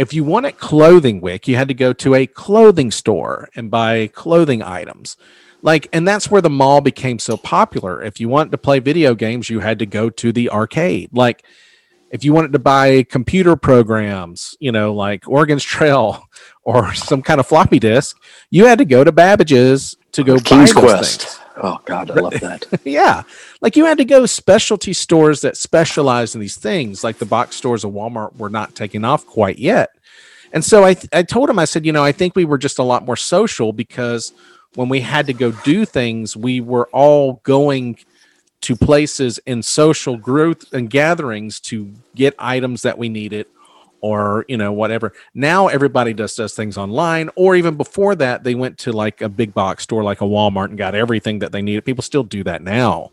if 0.00 0.14
you 0.14 0.24
wanted 0.24 0.56
clothing 0.56 1.20
wick 1.20 1.46
you 1.46 1.56
had 1.56 1.68
to 1.68 1.74
go 1.74 1.92
to 1.92 2.14
a 2.14 2.26
clothing 2.26 2.90
store 2.90 3.50
and 3.54 3.70
buy 3.70 4.06
clothing 4.08 4.62
items. 4.62 5.18
Like 5.60 5.88
and 5.92 6.08
that's 6.08 6.30
where 6.30 6.40
the 6.40 6.48
mall 6.48 6.80
became 6.80 7.18
so 7.18 7.36
popular. 7.36 8.02
If 8.02 8.18
you 8.18 8.30
wanted 8.30 8.50
to 8.52 8.58
play 8.58 8.78
video 8.78 9.14
games 9.14 9.50
you 9.50 9.60
had 9.60 9.78
to 9.80 9.86
go 9.86 10.08
to 10.08 10.32
the 10.32 10.48
arcade. 10.48 11.10
Like 11.12 11.44
if 12.10 12.24
you 12.24 12.32
wanted 12.32 12.54
to 12.54 12.58
buy 12.58 13.02
computer 13.02 13.56
programs 13.56 14.56
you 14.58 14.72
know 14.72 14.94
like 14.94 15.28
oregon's 15.28 15.62
trail 15.62 16.24
or 16.64 16.94
some 16.94 17.20
kind 17.20 17.38
of 17.38 17.46
floppy 17.46 17.78
disk 17.78 18.16
you 18.50 18.64
had 18.64 18.78
to 18.78 18.84
go 18.84 19.04
to 19.04 19.12
babbage's 19.12 19.96
to 20.12 20.24
go 20.24 20.38
king's 20.38 20.72
quest. 20.72 21.22
things. 21.22 21.40
Oh 21.60 21.80
god 21.84 22.10
i 22.10 22.14
love 22.14 22.38
that. 22.40 22.66
yeah 22.84 23.22
like 23.60 23.76
you 23.76 23.84
had 23.84 23.98
to 23.98 24.04
go 24.04 24.26
specialty 24.26 24.92
stores 24.92 25.40
that 25.40 25.56
specialize 25.56 26.34
in 26.34 26.40
these 26.40 26.56
things 26.56 27.04
like 27.04 27.18
the 27.18 27.26
box 27.26 27.56
stores 27.56 27.84
of 27.84 27.92
walmart 27.92 28.34
were 28.36 28.50
not 28.50 28.74
taking 28.74 29.04
off 29.04 29.26
quite 29.26 29.58
yet. 29.58 29.90
And 30.52 30.64
so 30.64 30.84
I, 30.84 30.96
I 31.12 31.22
told 31.22 31.48
him 31.48 31.58
i 31.58 31.64
said 31.64 31.86
you 31.86 31.92
know 31.92 32.04
i 32.04 32.12
think 32.12 32.34
we 32.34 32.44
were 32.44 32.58
just 32.58 32.78
a 32.78 32.82
lot 32.82 33.04
more 33.04 33.16
social 33.16 33.72
because 33.72 34.32
when 34.74 34.88
we 34.88 35.00
had 35.00 35.26
to 35.26 35.32
go 35.32 35.52
do 35.52 35.84
things 35.84 36.36
we 36.36 36.60
were 36.60 36.88
all 36.92 37.34
going 37.44 37.98
to 38.62 38.76
places 38.76 39.38
in 39.46 39.62
social 39.62 40.16
groups 40.16 40.72
and 40.72 40.90
gatherings 40.90 41.60
to 41.60 41.92
get 42.14 42.34
items 42.38 42.82
that 42.82 42.98
we 42.98 43.08
needed 43.08 43.46
or 44.00 44.44
you 44.48 44.56
know 44.56 44.72
whatever. 44.72 45.12
Now 45.34 45.68
everybody 45.68 46.14
just 46.14 46.36
does 46.36 46.54
things 46.54 46.78
online 46.78 47.30
or 47.36 47.56
even 47.56 47.76
before 47.76 48.14
that 48.16 48.44
they 48.44 48.54
went 48.54 48.78
to 48.78 48.92
like 48.92 49.20
a 49.20 49.28
big 49.28 49.54
box 49.54 49.84
store 49.84 50.02
like 50.02 50.20
a 50.20 50.24
walmart 50.24 50.66
and 50.66 50.78
got 50.78 50.94
everything 50.94 51.40
that 51.40 51.52
they 51.52 51.62
needed. 51.62 51.84
People 51.84 52.02
still 52.02 52.24
do 52.24 52.44
that 52.44 52.62
now. 52.62 53.10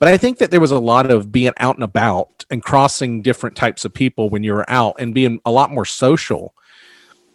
But 0.00 0.08
I 0.08 0.16
think 0.16 0.38
that 0.38 0.50
there 0.50 0.60
was 0.60 0.70
a 0.70 0.78
lot 0.78 1.10
of 1.10 1.30
being 1.30 1.52
out 1.58 1.76
and 1.76 1.84
about 1.84 2.46
and 2.50 2.62
crossing 2.62 3.20
different 3.20 3.54
types 3.54 3.84
of 3.84 3.92
people 3.92 4.30
when 4.30 4.42
you 4.42 4.54
were 4.54 4.68
out 4.68 4.96
and 4.98 5.14
being 5.14 5.40
a 5.44 5.50
lot 5.50 5.70
more 5.70 5.84
social. 5.84 6.54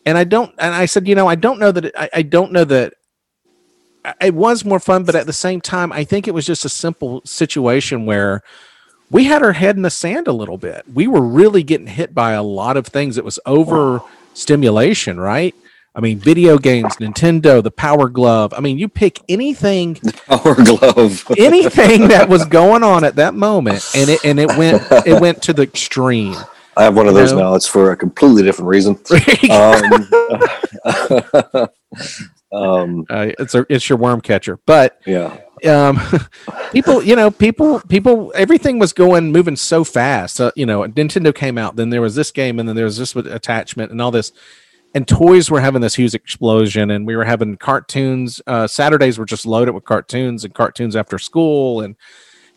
And 0.04 0.18
I 0.18 0.24
don't, 0.24 0.54
and 0.58 0.74
I 0.74 0.88
said, 0.88 1.08
you 1.08 1.14
know, 1.14 1.28
I 1.28 1.36
don't 1.36 1.60
know 1.60 1.72
that, 1.72 1.86
it, 1.86 1.94
I, 1.96 2.10
I 2.14 2.22
don't 2.24 2.52
know 2.52 2.64
that 2.66 2.96
it 4.20 4.34
was 4.34 4.66
more 4.66 4.80
fun, 4.80 5.04
but 5.04 5.16
at 5.16 5.28
the 5.28 5.34
same 5.34 5.62
time, 5.62 5.92
I 5.92 6.04
think 6.04 6.28
it 6.28 6.34
was 6.34 6.46
just 6.46 6.66
a 6.66 6.70
simple 6.70 7.22
situation 7.24 8.06
where 8.06 8.42
we 9.12 9.26
had 9.26 9.44
our 9.44 9.54
head 9.54 9.76
in 9.76 9.82
the 9.82 9.90
sand 9.90 10.28
a 10.28 10.34
little 10.34 10.58
bit. 10.58 10.84
We 10.94 11.08
were 11.08 11.22
really 11.22 11.64
getting 11.64 11.88
hit 11.88 12.14
by 12.14 12.32
a 12.32 12.44
lot 12.44 12.78
of 12.78 12.88
things. 12.88 13.18
It 13.18 13.26
was 13.26 13.40
over 13.46 14.02
stimulation, 14.34 15.20
right? 15.20 15.56
I 15.98 16.02
mean, 16.02 16.20
video 16.20 16.58
games, 16.58 16.98
Nintendo, 16.98 17.64
the 17.64 17.72
Power 17.72 18.10
Glove. 18.10 18.54
I 18.54 18.60
mean, 18.60 18.78
you 18.78 18.90
pick 18.90 19.22
anything, 19.30 19.96
Power 20.28 20.56
Glove, 20.56 21.26
anything 21.38 22.10
that 22.10 22.28
was 22.28 22.44
going 22.46 22.84
on 22.84 23.06
at 23.06 23.16
that 23.16 23.34
moment, 23.34 23.90
and 23.96 24.10
it 24.10 24.26
and 24.26 24.38
it 24.38 24.50
went 24.58 24.84
it 25.06 25.22
went 25.22 25.42
to 25.44 25.54
the 25.54 25.64
extreme. 25.64 26.36
I 26.76 26.84
have 26.84 26.98
one 26.98 27.08
of 27.08 27.14
those 27.14 27.32
know? 27.32 27.40
now. 27.40 27.56
It's 27.56 27.68
for 27.68 27.94
a 27.94 27.96
completely 27.96 28.44
different 28.44 28.68
reason. 28.68 29.00
um, 29.50 30.10
um, 32.56 33.06
uh, 33.10 33.32
it's 33.40 33.56
a 33.56 33.66
it's 33.70 33.88
your 33.90 33.98
worm 33.98 34.22
catcher, 34.22 34.60
but 34.66 35.02
yeah. 35.06 35.40
Um, 35.66 36.00
people, 36.72 37.02
you 37.02 37.16
know, 37.16 37.32
people, 37.32 37.80
people, 37.88 38.32
everything 38.36 38.78
was 38.78 38.94
going, 38.94 39.32
moving 39.32 39.56
so 39.56 39.84
fast. 39.84 40.40
Uh, 40.40 40.52
you 40.56 40.66
know, 40.66 40.82
Nintendo 40.82 41.34
came 41.34 41.58
out, 41.58 41.76
then 41.76 41.90
there 41.90 42.02
was 42.02 42.14
this 42.14 42.32
game, 42.32 42.60
and 42.60 42.68
then 42.68 42.76
there 42.76 42.86
was 42.86 42.98
this 42.98 43.16
attachment, 43.16 43.92
and 43.92 44.02
all 44.02 44.12
this 44.12 44.32
and 44.94 45.08
toys 45.08 45.52
were 45.52 45.60
having 45.60 45.82
this 45.82 45.96
huge 45.96 46.14
explosion 46.14 46.90
and 46.90 47.06
we 47.06 47.18
were 47.18 47.26
having 47.26 47.58
cartoons 47.58 48.42
uh, 48.48 48.66
saturdays 48.66 49.20
were 49.20 49.26
just 49.26 49.46
loaded 49.46 49.74
with 49.74 49.84
cartoons 49.84 50.46
and 50.46 50.54
cartoons 50.54 50.96
after 50.96 51.20
school 51.20 51.82
and 51.82 51.98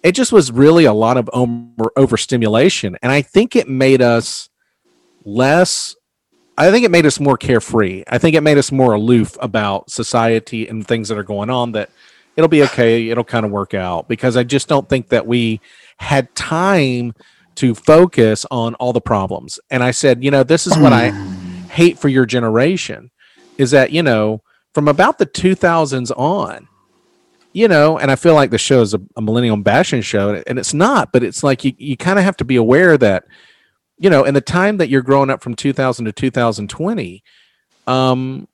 it 0.03 0.13
just 0.13 0.33
was 0.33 0.53
really 0.53 0.85
a 0.85 0.93
lot 0.93 1.17
of 1.17 1.29
over, 1.33 1.91
overstimulation. 1.97 2.97
And 3.03 3.11
I 3.11 3.23
think 3.23 3.57
it 3.57 3.69
made 3.69 4.03
us 4.03 4.49
less, 5.25 5.97
I 6.59 6.73
think 6.73 6.85
it 6.85 6.91
made 6.91 7.07
us 7.07 7.21
more 7.21 7.37
carefree. 7.37 8.03
I 8.09 8.19
think 8.19 8.35
it 8.35 8.41
made 8.41 8.59
us 8.59 8.73
more 8.73 8.95
aloof 8.95 9.37
about 9.41 9.91
society 9.91 10.67
and 10.67 10.87
things 10.87 11.09
that 11.09 11.17
are 11.17 11.23
going 11.23 11.51
on 11.51 11.73
that 11.73 11.89
it'll 12.37 12.49
be 12.49 12.65
okay. 12.65 13.09
It'll 13.09 13.23
kind 13.23 13.47
of 13.47 13.53
work 13.53 13.75
out 13.75 14.09
because 14.09 14.37
I 14.37 14.43
just 14.43 14.69
don't 14.69 14.89
think 14.89 15.09
that 15.11 15.25
we 15.25 15.61
had 15.99 16.35
time 16.35 17.15
to 17.57 17.77
focus 17.77 18.45
on 18.51 18.75
all 18.75 18.93
the 18.93 19.01
problems. 19.01 19.61
And 19.71 19.85
I 19.85 19.93
said, 19.93 20.25
you 20.25 20.33
know, 20.33 20.43
this 20.43 20.67
is 20.67 20.77
what 20.77 20.93
I 20.93 21.11
hate 21.71 21.97
for 21.97 22.09
your 22.09 22.27
generation 22.27 23.13
is 23.57 23.71
that, 23.71 23.93
you 23.93 24.03
know, 24.03 24.43
from 24.75 24.89
about 24.89 25.19
the 25.19 25.27
2000s 25.27 26.11
on, 26.17 26.67
you 27.53 27.69
know, 27.69 27.99
and 27.99 28.11
I 28.11 28.17
feel 28.17 28.35
like 28.35 28.51
the 28.51 28.59
show 28.59 28.81
is 28.81 28.95
a, 28.95 29.01
a 29.17 29.23
millennium 29.23 29.63
bashing 29.63 30.03
show, 30.03 30.43
and 30.47 30.59
it's 30.59 30.75
not, 30.75 31.13
but 31.13 31.23
it's 31.23 31.43
like 31.43 31.65
you, 31.65 31.73
you 31.79 31.97
kind 31.97 32.19
of 32.19 32.25
have 32.25 32.37
to 32.39 32.45
be 32.45 32.57
aware 32.57 32.99
that, 32.99 33.25
you 33.99 34.11
know, 34.11 34.25
in 34.25 34.35
the 34.35 34.41
time 34.41 34.77
that 34.79 34.89
you're 34.89 35.03
growing 35.03 35.31
up 35.31 35.43
from 35.43 35.55
2000 35.55 36.05
to 36.05 36.13
2020, 36.13 37.23
um, 37.87 38.49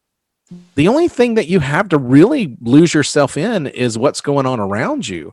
the 0.75 0.89
only 0.89 1.09
thing 1.09 1.35
that 1.35 1.49
you 1.49 1.61
have 1.61 1.89
to 1.91 1.99
really 1.99 2.57
lose 2.61 2.95
yourself 2.95 3.37
in 3.37 3.67
is 3.67 3.99
what's 3.99 4.21
going 4.21 4.47
on 4.47 4.61
around 4.61 5.09
you. 5.09 5.33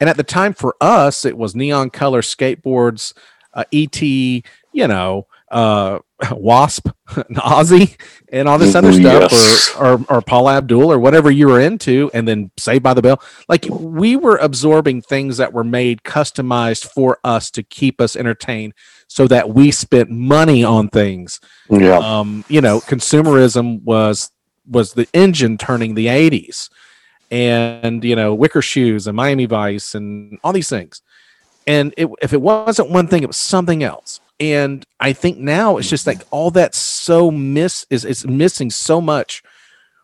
And 0.00 0.08
at 0.08 0.16
the 0.16 0.24
time 0.24 0.54
for 0.54 0.74
us, 0.80 1.24
it 1.24 1.36
was 1.36 1.54
neon 1.54 1.90
color 1.90 2.22
skateboards, 2.22 3.12
uh, 3.54 3.64
ET, 3.72 4.00
you 4.00 4.42
know, 4.88 5.26
uh, 5.50 6.00
Wasp, 6.30 6.88
Ozzy, 7.08 7.98
and 8.32 8.48
all 8.48 8.58
this 8.58 8.74
other 8.74 8.92
stuff, 8.92 9.32
yes. 9.32 9.74
or, 9.76 9.94
or, 9.94 10.04
or 10.08 10.22
Paula 10.22 10.56
Abdul, 10.56 10.92
or 10.92 10.98
whatever 10.98 11.30
you 11.30 11.48
were 11.48 11.60
into, 11.60 12.10
and 12.14 12.26
then 12.26 12.50
Saved 12.58 12.82
by 12.82 12.94
the 12.94 13.02
Bell. 13.02 13.22
Like 13.48 13.66
we 13.70 14.16
were 14.16 14.36
absorbing 14.36 15.02
things 15.02 15.36
that 15.38 15.52
were 15.52 15.64
made 15.64 16.02
customized 16.02 16.86
for 16.86 17.18
us 17.24 17.50
to 17.52 17.62
keep 17.62 18.00
us 18.00 18.16
entertained, 18.16 18.74
so 19.08 19.26
that 19.28 19.50
we 19.50 19.70
spent 19.70 20.10
money 20.10 20.64
on 20.64 20.88
things. 20.88 21.40
Yeah. 21.70 21.98
Um, 21.98 22.44
you 22.48 22.60
know, 22.60 22.80
consumerism 22.80 23.82
was 23.82 24.30
was 24.66 24.92
the 24.92 25.08
engine 25.12 25.58
turning 25.58 25.94
the 25.94 26.06
'80s 26.06 26.68
and 27.32 28.04
you 28.04 28.14
know 28.14 28.34
wicker 28.34 28.62
shoes 28.62 29.06
and 29.06 29.16
miami 29.16 29.46
vice 29.46 29.94
and 29.94 30.38
all 30.44 30.52
these 30.52 30.68
things 30.68 31.00
and 31.66 31.94
it, 31.96 32.06
if 32.20 32.34
it 32.34 32.40
wasn't 32.40 32.88
one 32.90 33.08
thing 33.08 33.22
it 33.22 33.26
was 33.26 33.38
something 33.38 33.82
else 33.82 34.20
and 34.42 34.84
i 35.00 35.12
think 35.12 35.38
now 35.38 35.76
it's 35.76 35.88
just 35.88 36.06
like 36.06 36.20
all 36.30 36.50
that 36.50 36.74
so 36.74 37.30
miss 37.30 37.86
is, 37.90 38.04
is 38.04 38.26
missing 38.26 38.70
so 38.70 39.00
much 39.00 39.42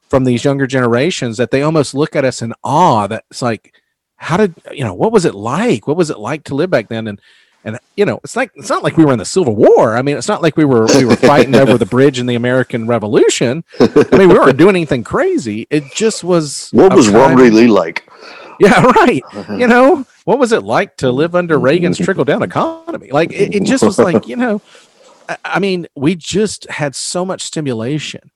from 0.09 0.25
these 0.25 0.45
younger 0.45 0.67
generations 0.67 1.37
that 1.37 1.51
they 1.51 1.63
almost 1.63 1.95
look 1.95 2.17
at 2.17 2.25
us 2.25 2.41
in 2.41 2.55
awe 2.65 3.07
that 3.07 3.25
it's 3.31 3.43
like 3.43 3.75
how 4.19 4.37
did 4.37 4.55
you 4.73 4.85
know 4.85 4.95
what 4.95 5.13
was 5.13 5.25
it 5.25 5.35
like? 5.35 5.87
What 5.87 5.97
was 5.97 6.11
it 6.11 6.19
like 6.19 6.45
to 6.45 6.55
live 6.55 6.71
back 6.71 6.89
then? 6.89 7.07
And 7.07 7.21
and 7.65 7.79
you 7.97 8.05
know 8.05 8.21
it's 8.25 8.37
like 8.37 8.51
it's 8.57 8.69
not 8.69 8.83
like 8.83 8.97
we 8.97 9.05
were 9.05 9.13
in 9.13 9.19
the 9.19 9.25
civil 9.25 9.55
war. 9.55 9.97
I 9.97 10.03
mean 10.03 10.17
it's 10.17 10.29
not 10.29 10.43
like 10.43 10.57
we 10.57 10.65
were 10.65 10.87
we 10.97 11.05
were 11.05 11.17
fighting 11.17 11.55
over 11.55 11.79
the 11.79 11.87
bridge 11.87 12.19
in 12.19 12.27
the 12.27 12.35
american 12.35 12.87
revolution. 12.87 13.65
I 13.81 14.17
mean 14.17 14.29
we 14.29 14.39
weren't 14.39 14.59
doing 14.59 14.77
anything 14.77 15.05
crazy. 15.05 15.67
It 15.71 15.85
just 15.95 16.25
was 16.25 16.69
what 16.73 16.95
was 16.95 17.09
robert 17.09 17.53
lee 17.53 17.69
like 17.69 18.09
yeah 18.61 18.83
right 18.83 19.23
you 19.51 19.67
know 19.67 20.05
what 20.25 20.39
was 20.39 20.53
it 20.53 20.63
like 20.63 20.97
to 20.97 21.11
live 21.11 21.35
under 21.35 21.59
reagan's 21.59 21.99
trickle 21.99 22.25
down 22.25 22.43
economy 22.43 23.11
like 23.11 23.33
it, 23.33 23.55
it 23.55 23.63
just 23.65 23.85
was 23.85 23.99
like 23.99 24.27
you 24.27 24.37
know 24.37 24.61
I, 25.29 25.37
I 25.45 25.59
mean 25.59 25.87
we 25.95 26.15
just 26.15 26.69
had 26.71 26.95
so 26.95 27.25
much 27.25 27.43
stimulation 27.43 28.31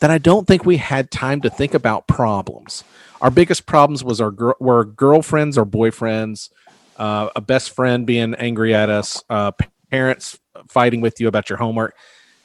that 0.00 0.10
i 0.10 0.18
don't 0.18 0.46
think 0.46 0.64
we 0.64 0.76
had 0.76 1.10
time 1.10 1.40
to 1.40 1.50
think 1.50 1.74
about 1.74 2.06
problems 2.06 2.84
our 3.20 3.30
biggest 3.30 3.66
problems 3.66 4.04
was 4.04 4.20
our 4.20 4.30
gr- 4.30 4.52
were 4.60 4.84
girlfriends 4.84 5.58
or 5.58 5.66
boyfriends 5.66 6.50
uh, 6.98 7.28
a 7.36 7.40
best 7.40 7.70
friend 7.70 8.06
being 8.06 8.34
angry 8.34 8.74
at 8.74 8.88
us, 8.90 9.22
uh, 9.30 9.52
parents 9.90 10.38
fighting 10.68 11.00
with 11.00 11.20
you 11.20 11.28
about 11.28 11.48
your 11.48 11.58
homework. 11.58 11.96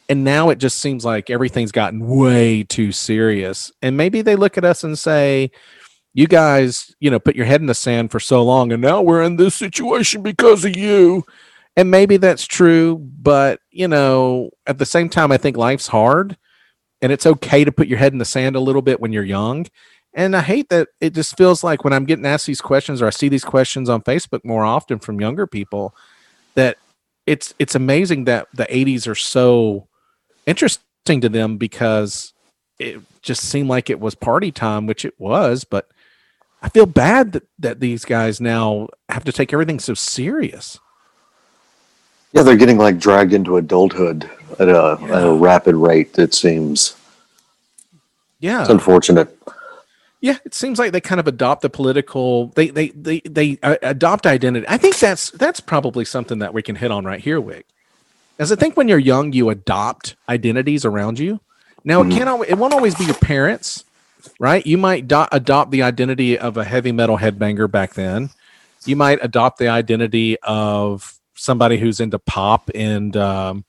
And 0.10 0.24
now 0.24 0.50
it 0.50 0.58
just 0.58 0.80
seems 0.80 1.06
like 1.06 1.30
everything's 1.30 1.72
gotten 1.72 2.06
way 2.06 2.64
too 2.64 2.92
serious. 2.92 3.72
And 3.82 3.96
maybe 3.96 4.22
they 4.22 4.36
look 4.36 4.58
at 4.58 4.66
us 4.66 4.84
and 4.84 5.00
say, 5.00 5.52
you 6.14 6.28
guys, 6.28 6.94
you 7.00 7.10
know, 7.10 7.20
put 7.20 7.36
your 7.36 7.46
head 7.46 7.62
in 7.62 7.68
the 7.68 7.74
sand 7.74 8.12
for 8.12 8.20
so 8.20 8.44
long, 8.44 8.72
and 8.72 8.82
now 8.82 9.02
we're 9.02 9.24
in 9.24 9.38
this 9.38 9.56
situation 9.56 10.22
because 10.22 10.66
of 10.66 10.76
you. 10.76 11.26
And 11.78 11.90
maybe 11.90 12.18
that's 12.18 12.46
true, 12.46 12.98
but 12.98 13.62
you 13.70 13.88
know, 13.88 14.50
at 14.68 14.78
the 14.78 14.86
same 14.86 15.08
time, 15.08 15.32
I 15.32 15.38
think 15.38 15.56
life's 15.56 15.88
hard, 15.88 16.38
and 17.02 17.12
it's 17.12 17.26
okay 17.26 17.64
to 17.64 17.72
put 17.72 17.88
your 17.88 17.98
head 17.98 18.12
in 18.12 18.20
the 18.20 18.26
sand 18.26 18.58
a 18.58 18.60
little 18.60 18.82
bit 18.82 19.00
when 19.00 19.14
you're 19.14 19.24
young. 19.24 19.68
And 20.14 20.36
I 20.36 20.42
hate 20.42 20.68
that 20.70 20.90
it 21.00 21.14
just 21.14 21.38
feels 21.38 21.64
like 21.64 21.84
when 21.84 21.94
I'm 21.94 22.06
getting 22.06 22.26
asked 22.26 22.46
these 22.46 22.60
questions 22.60 23.02
or 23.02 23.08
I 23.08 23.12
see 23.12 23.30
these 23.30 23.46
questions 23.46 23.90
on 23.90 24.02
Facebook 24.02 24.44
more 24.44 24.66
often 24.66 25.00
from 25.00 25.22
younger 25.22 25.48
people 25.48 25.96
that 26.56 26.78
it's 27.26 27.54
it's 27.60 27.76
amazing 27.76 28.26
that 28.26 28.48
the 28.54 28.66
80s 28.66 29.08
are 29.08 29.16
so 29.16 29.88
interesting 30.46 31.22
to 31.22 31.30
them 31.30 31.58
because 31.58 32.34
it 32.80 33.00
just 33.22 33.44
seemed 33.44 33.70
like 33.70 33.90
it 33.90 34.00
was 34.00 34.16
party 34.16 34.52
time, 34.52 34.86
which 34.86 35.06
it 35.06 35.14
was, 35.18 35.64
but 35.64 35.88
I 36.62 36.70
feel 36.70 36.86
bad 36.86 37.32
that, 37.34 37.44
that 37.60 37.80
these 37.80 38.06
guys 38.06 38.40
now 38.40 38.90
have 39.10 39.24
to 39.26 39.32
take 39.32 39.52
everything 39.52 39.80
so 39.80 39.94
serious. 39.94 40.80
Yeah, 42.34 42.44
they're 42.44 42.56
getting 42.56 42.78
like 42.78 42.98
dragged 42.98 43.34
into 43.34 43.58
adulthood 43.58 44.30
at 44.60 44.70
a, 44.70 44.98
yeah. 45.02 45.18
at 45.18 45.28
a 45.28 45.34
rapid 45.34 45.76
rate, 45.76 46.18
it 46.18 46.34
seems. 46.34 46.96
Yeah. 48.40 48.62
It's 48.62 48.70
unfortunate. 48.70 49.38
Yeah, 50.22 50.38
it 50.46 50.54
seems 50.54 50.78
like 50.78 50.92
they 50.92 51.02
kind 51.02 51.20
of 51.20 51.28
adopt 51.28 51.64
the 51.64 51.70
political. 51.70 52.48
They 52.50 52.70
they 52.70 52.90
they 52.90 53.22
they 53.22 53.58
uh, 53.64 53.78
adopt 53.82 54.28
identity. 54.28 54.68
I 54.70 54.78
think 54.78 55.00
that's 55.00 55.32
that's 55.32 55.60
probably 55.60 56.06
something 56.06 56.38
that 56.40 56.54
we 56.54 56.62
can 56.62 56.76
hit 56.76 56.92
on 56.92 57.06
right 57.06 57.20
here, 57.20 57.42
Wick. 57.42 57.66
As 58.38 58.52
I 58.52 58.56
think 58.56 58.78
when 58.78 58.88
you're 58.88 59.00
young, 59.00 59.34
you 59.34 59.50
adopt 59.50 60.16
identities 60.30 60.86
around 60.86 61.18
you. 61.18 61.40
Now 61.84 62.04
mm-hmm. 62.04 62.12
it 62.12 62.18
can't. 62.18 62.50
It 62.50 62.58
won't 62.60 62.74
always 62.74 62.94
be 62.94 63.06
your 63.06 63.16
parents, 63.16 63.84
right? 64.40 64.66
You 64.66 64.78
might 64.78 65.08
do- 65.08 65.28
adopt 65.32 65.72
the 65.72 65.84
identity 65.84 66.38
of 66.38 66.58
a 66.58 66.64
heavy 66.64 66.92
metal 66.92 67.18
headbanger 67.18 67.70
back 67.70 67.94
then. 67.94 68.30
You 68.86 68.96
might 68.96 69.20
adopt 69.22 69.60
the 69.60 69.68
identity 69.68 70.38
of 70.42 71.20
somebody 71.36 71.78
who's 71.78 72.00
into 72.00 72.20
pop 72.20 72.70
and 72.74 73.16
um, 73.16 73.66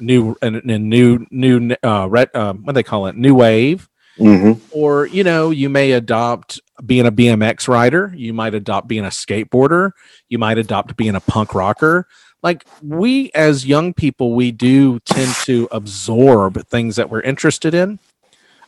new 0.00 0.36
and, 0.42 0.56
and 0.56 0.88
new 0.88 1.26
new 1.30 1.74
uh, 1.82 2.06
ret, 2.08 2.34
uh, 2.34 2.54
what 2.54 2.74
they 2.74 2.82
call 2.82 3.06
it, 3.06 3.16
new 3.16 3.34
wave 3.34 3.88
Mm-hmm. 4.18 4.62
Or, 4.72 5.06
you 5.06 5.24
know, 5.24 5.50
you 5.50 5.68
may 5.68 5.92
adopt 5.92 6.60
being 6.84 7.06
a 7.06 7.12
BMX 7.12 7.68
rider. 7.68 8.12
You 8.14 8.32
might 8.32 8.54
adopt 8.54 8.88
being 8.88 9.04
a 9.04 9.08
skateboarder. 9.08 9.92
You 10.28 10.38
might 10.38 10.58
adopt 10.58 10.96
being 10.96 11.14
a 11.14 11.20
punk 11.20 11.54
rocker. 11.54 12.06
Like 12.42 12.66
we, 12.82 13.30
as 13.32 13.66
young 13.66 13.94
people, 13.94 14.34
we 14.34 14.50
do 14.50 14.98
tend 15.00 15.32
to 15.44 15.68
absorb 15.70 16.66
things 16.66 16.96
that 16.96 17.08
we're 17.08 17.20
interested 17.20 17.72
in. 17.72 17.98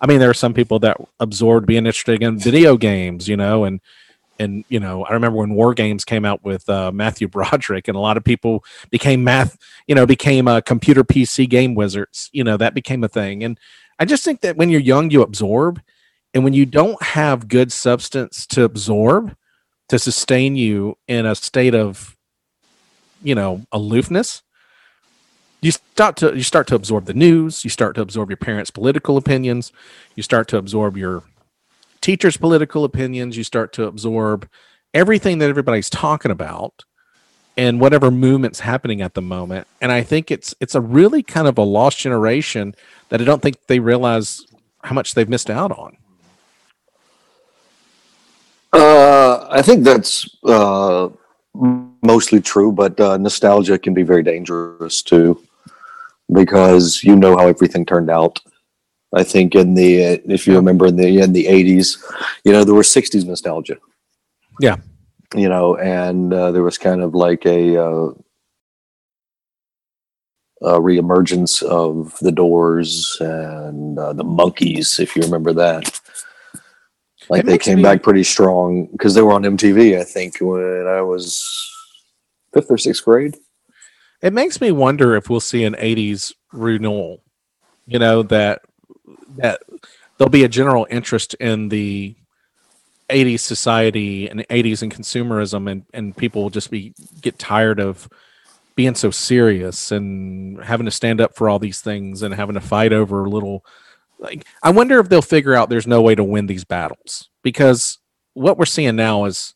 I 0.01 0.07
mean, 0.07 0.19
there 0.19 0.31
are 0.31 0.35
some 0.35 0.55
people 0.55 0.79
that 0.81 0.97
absorbed 1.21 1.67
being 1.67 1.87
interested 1.87 2.23
in 2.23 2.39
video 2.39 2.77
games, 2.77 3.29
you 3.29 3.37
know, 3.37 3.65
and 3.65 3.81
and 4.39 4.65
you 4.69 4.81
know, 4.81 5.05
I 5.05 5.13
remember 5.13 5.39
when 5.39 5.55
War 5.55 5.75
Games 5.75 6.05
came 6.05 6.25
out 6.25 6.45
with 6.45 6.69
uh, 6.69 6.91
Matthew 6.93 7.29
Broderick, 7.35 7.89
and 7.89 7.97
a 7.97 8.01
lot 8.01 8.17
of 8.17 8.25
people 8.25 8.65
became 8.91 9.23
math, 9.23 9.57
you 9.87 9.95
know, 9.95 10.07
became 10.07 10.49
a 10.49 10.55
uh, 10.55 10.61
computer 10.61 11.05
PC 11.05 11.49
game 11.49 11.75
wizards. 11.75 12.31
You 12.33 12.45
know, 12.45 12.57
that 12.57 12.75
became 12.75 13.05
a 13.05 13.09
thing, 13.09 13.45
and 13.45 13.59
I 13.99 14.05
just 14.05 14.25
think 14.25 14.41
that 14.41 14.57
when 14.57 14.71
you're 14.71 14.81
young, 14.81 15.11
you 15.11 15.23
absorb. 15.23 15.81
And 16.33 16.43
when 16.43 16.53
you 16.53 16.67
don't 16.67 17.01
have 17.01 17.47
good 17.47 17.71
substance 17.71 18.45
to 18.49 18.65
absorb 18.65 19.37
to 19.89 19.99
sustain 20.01 20.57
you 20.57 20.99
in 21.07 21.27
a 21.27 21.35
state 21.37 21.77
of, 21.77 22.17
you 23.23 23.37
know, 23.37 23.63
aloofness, 23.71 24.43
you 25.65 25.71
start 25.71 26.17
to 26.17 26.37
you 26.37 26.43
start 26.43 26.67
to 26.67 26.75
absorb 26.75 27.07
the 27.07 27.15
news, 27.15 27.65
you 27.65 27.71
start 27.71 27.95
to 27.95 28.03
absorb 28.03 28.29
your 28.29 28.37
parents' 28.37 28.71
political 28.71 29.17
opinions, 29.17 29.73
you 30.15 30.23
start 30.23 30.47
to 30.49 30.59
absorb 30.59 30.97
your 30.97 31.23
teachers' 32.03 32.37
political 32.37 32.85
opinions, 32.85 33.39
you 33.39 33.45
start 33.45 33.73
to 33.73 33.85
absorb 33.85 34.47
everything 34.93 35.39
that 35.39 35.49
everybody's 35.49 35.89
talking 35.89 36.31
about 36.31 36.85
and 37.57 37.81
whatever 37.81 38.11
movement's 38.11 38.61
happening 38.61 39.01
at 39.01 39.15
the 39.15 39.23
moment. 39.23 39.67
And 39.81 39.91
I 39.91 40.03
think 40.03 40.31
it's 40.31 40.55
it's 40.61 40.75
a 40.75 40.83
really 40.83 41.23
kind 41.23 41.49
of 41.49 41.57
a 41.57 41.63
lost 41.63 41.99
generation 41.99 42.75
that 43.09 43.23
I 43.23 43.25
don't 43.25 43.41
think 43.41 43.57
they 43.67 43.79
realize 43.79 44.45
how 44.83 44.95
much 44.95 45.15
they've 45.15 45.29
missed 45.29 45.49
out 45.49 45.73
on. 45.73 45.97
Uh, 48.71 49.47
I 49.51 49.63
think 49.63 49.85
that's 49.85 50.29
uh, 50.45 51.09
mostly 52.03 52.41
true, 52.41 52.71
but 52.71 53.01
uh, 53.01 53.17
nostalgia 53.17 53.79
can 53.79 53.95
be 53.95 54.03
very 54.03 54.23
dangerous 54.23 55.01
too, 55.01 55.41
because 56.33 57.03
you 57.03 57.17
know 57.17 57.37
how 57.37 57.49
everything 57.49 57.85
turned 57.85 58.11
out. 58.11 58.41
I 59.15 59.23
think 59.23 59.55
in 59.55 59.75
the 59.75 60.21
if 60.27 60.47
you 60.47 60.57
remember 60.57 60.87
in 60.87 60.97
the 60.97 61.21
in 61.21 61.33
the 61.33 61.47
eighties, 61.47 62.03
you 62.45 62.53
know 62.53 62.65
there 62.65 62.75
was 62.75 62.89
'60s 62.89 63.25
nostalgia. 63.25 63.77
Yeah, 64.61 64.77
you 65.35 65.49
know, 65.49 65.77
and 65.77 66.33
uh, 66.33 66.53
there 66.53 66.63
was 66.63 66.79
kind 66.79 67.03
of 67.03 67.15
like 67.15 67.45
a, 67.47 67.77
uh, 67.77 68.09
a 70.63 70.81
reemergence 70.81 71.63
of 71.63 72.17
the 72.21 72.33
Doors 72.33 73.17
and 73.21 73.99
uh, 73.99 74.13
the 74.13 74.25
Monkees, 74.25 74.99
if 75.01 75.17
you 75.17 75.23
remember 75.23 75.53
that. 75.53 76.01
Like 77.29 77.41
It 77.41 77.47
they 77.47 77.59
came 77.59 77.79
me- 77.79 77.83
back 77.83 78.03
pretty 78.03 78.25
strong 78.25 78.87
because 78.87 79.15
they 79.15 79.23
were 79.23 79.33
on 79.33 79.43
MTV. 79.43 79.99
I 79.99 80.05
think 80.05 80.37
when 80.41 80.87
I 80.87 81.01
was 81.01 81.71
fifth 82.53 82.71
or 82.71 82.79
sixth 82.79 83.05
grade. 83.05 83.37
It 84.25 84.33
makes 84.33 84.59
me 84.59 84.73
wonder 84.73 85.17
if 85.17 85.29
we'll 85.29 85.39
see 85.39 85.65
an 85.65 85.75
'80s 85.75 86.33
renewal. 86.51 87.23
You 87.87 87.99
know 87.99 88.23
that 88.23 88.63
that 89.37 89.61
there'll 90.17 90.31
be 90.31 90.45
a 90.45 90.49
general 90.49 90.87
interest 90.89 91.35
in 91.35 91.69
the 91.69 92.17
'80s 93.11 93.41
society 93.41 94.27
and 94.31 94.41
'80s 94.49 94.81
and 94.81 94.91
consumerism, 94.91 95.71
and 95.71 95.85
and 95.93 96.17
people 96.17 96.43
will 96.43 96.49
just 96.49 96.71
be 96.71 96.95
get 97.21 97.39
tired 97.39 97.79
of 97.79 98.09
being 98.75 98.95
so 98.95 99.11
serious 99.11 99.93
and 99.93 100.65
having 100.65 100.87
to 100.87 100.91
stand 100.91 101.21
up 101.21 101.37
for 101.37 101.51
all 101.51 101.59
these 101.59 101.83
things 101.83 102.23
and 102.23 102.35
having 102.35 102.55
to 102.55 102.63
fight 102.63 102.95
over 102.95 103.29
little. 103.29 103.63
Like, 104.19 104.47
I 104.63 104.71
wonder 104.71 104.99
if 105.01 105.11
they'll 105.11 105.21
figure 105.21 105.55
out 105.55 105.69
there's 105.69 105.87
no 105.87 106.01
way 106.01 106.15
to 106.15 106.25
win 106.25 106.47
these 106.47 106.65
battles 106.65 107.29
because 107.43 107.99
what 108.33 108.57
we're 108.57 108.65
seeing 108.65 108.97
now 108.97 109.27
is, 109.27 109.53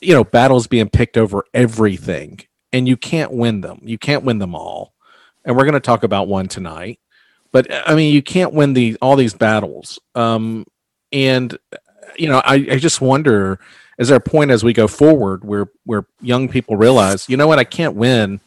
you 0.00 0.14
know, 0.14 0.24
battles 0.24 0.66
being 0.66 0.88
picked 0.88 1.18
over 1.18 1.44
everything 1.52 2.40
and 2.72 2.88
you 2.88 2.96
can't 2.96 3.32
win 3.32 3.60
them. 3.60 3.80
You 3.82 3.98
can't 3.98 4.24
win 4.24 4.38
them 4.38 4.54
all. 4.54 4.92
And 5.44 5.56
we're 5.56 5.64
going 5.64 5.74
to 5.74 5.80
talk 5.80 6.02
about 6.02 6.28
one 6.28 6.48
tonight. 6.48 7.00
But 7.52 7.66
I 7.88 7.94
mean, 7.94 8.12
you 8.12 8.22
can't 8.22 8.52
win 8.52 8.74
the 8.74 8.96
all 9.00 9.16
these 9.16 9.34
battles. 9.34 9.98
Um, 10.14 10.66
and 11.12 11.56
you 12.16 12.28
know, 12.28 12.42
I, 12.44 12.54
I 12.54 12.78
just 12.78 13.00
wonder: 13.00 13.58
is 13.98 14.08
there 14.08 14.18
a 14.18 14.20
point 14.20 14.50
as 14.50 14.62
we 14.62 14.72
go 14.72 14.86
forward 14.86 15.44
where 15.44 15.68
where 15.84 16.06
young 16.20 16.48
people 16.48 16.76
realize, 16.76 17.28
you 17.28 17.36
know 17.36 17.46
what, 17.46 17.58
I 17.58 17.64
can't 17.64 17.94
win 17.94 18.40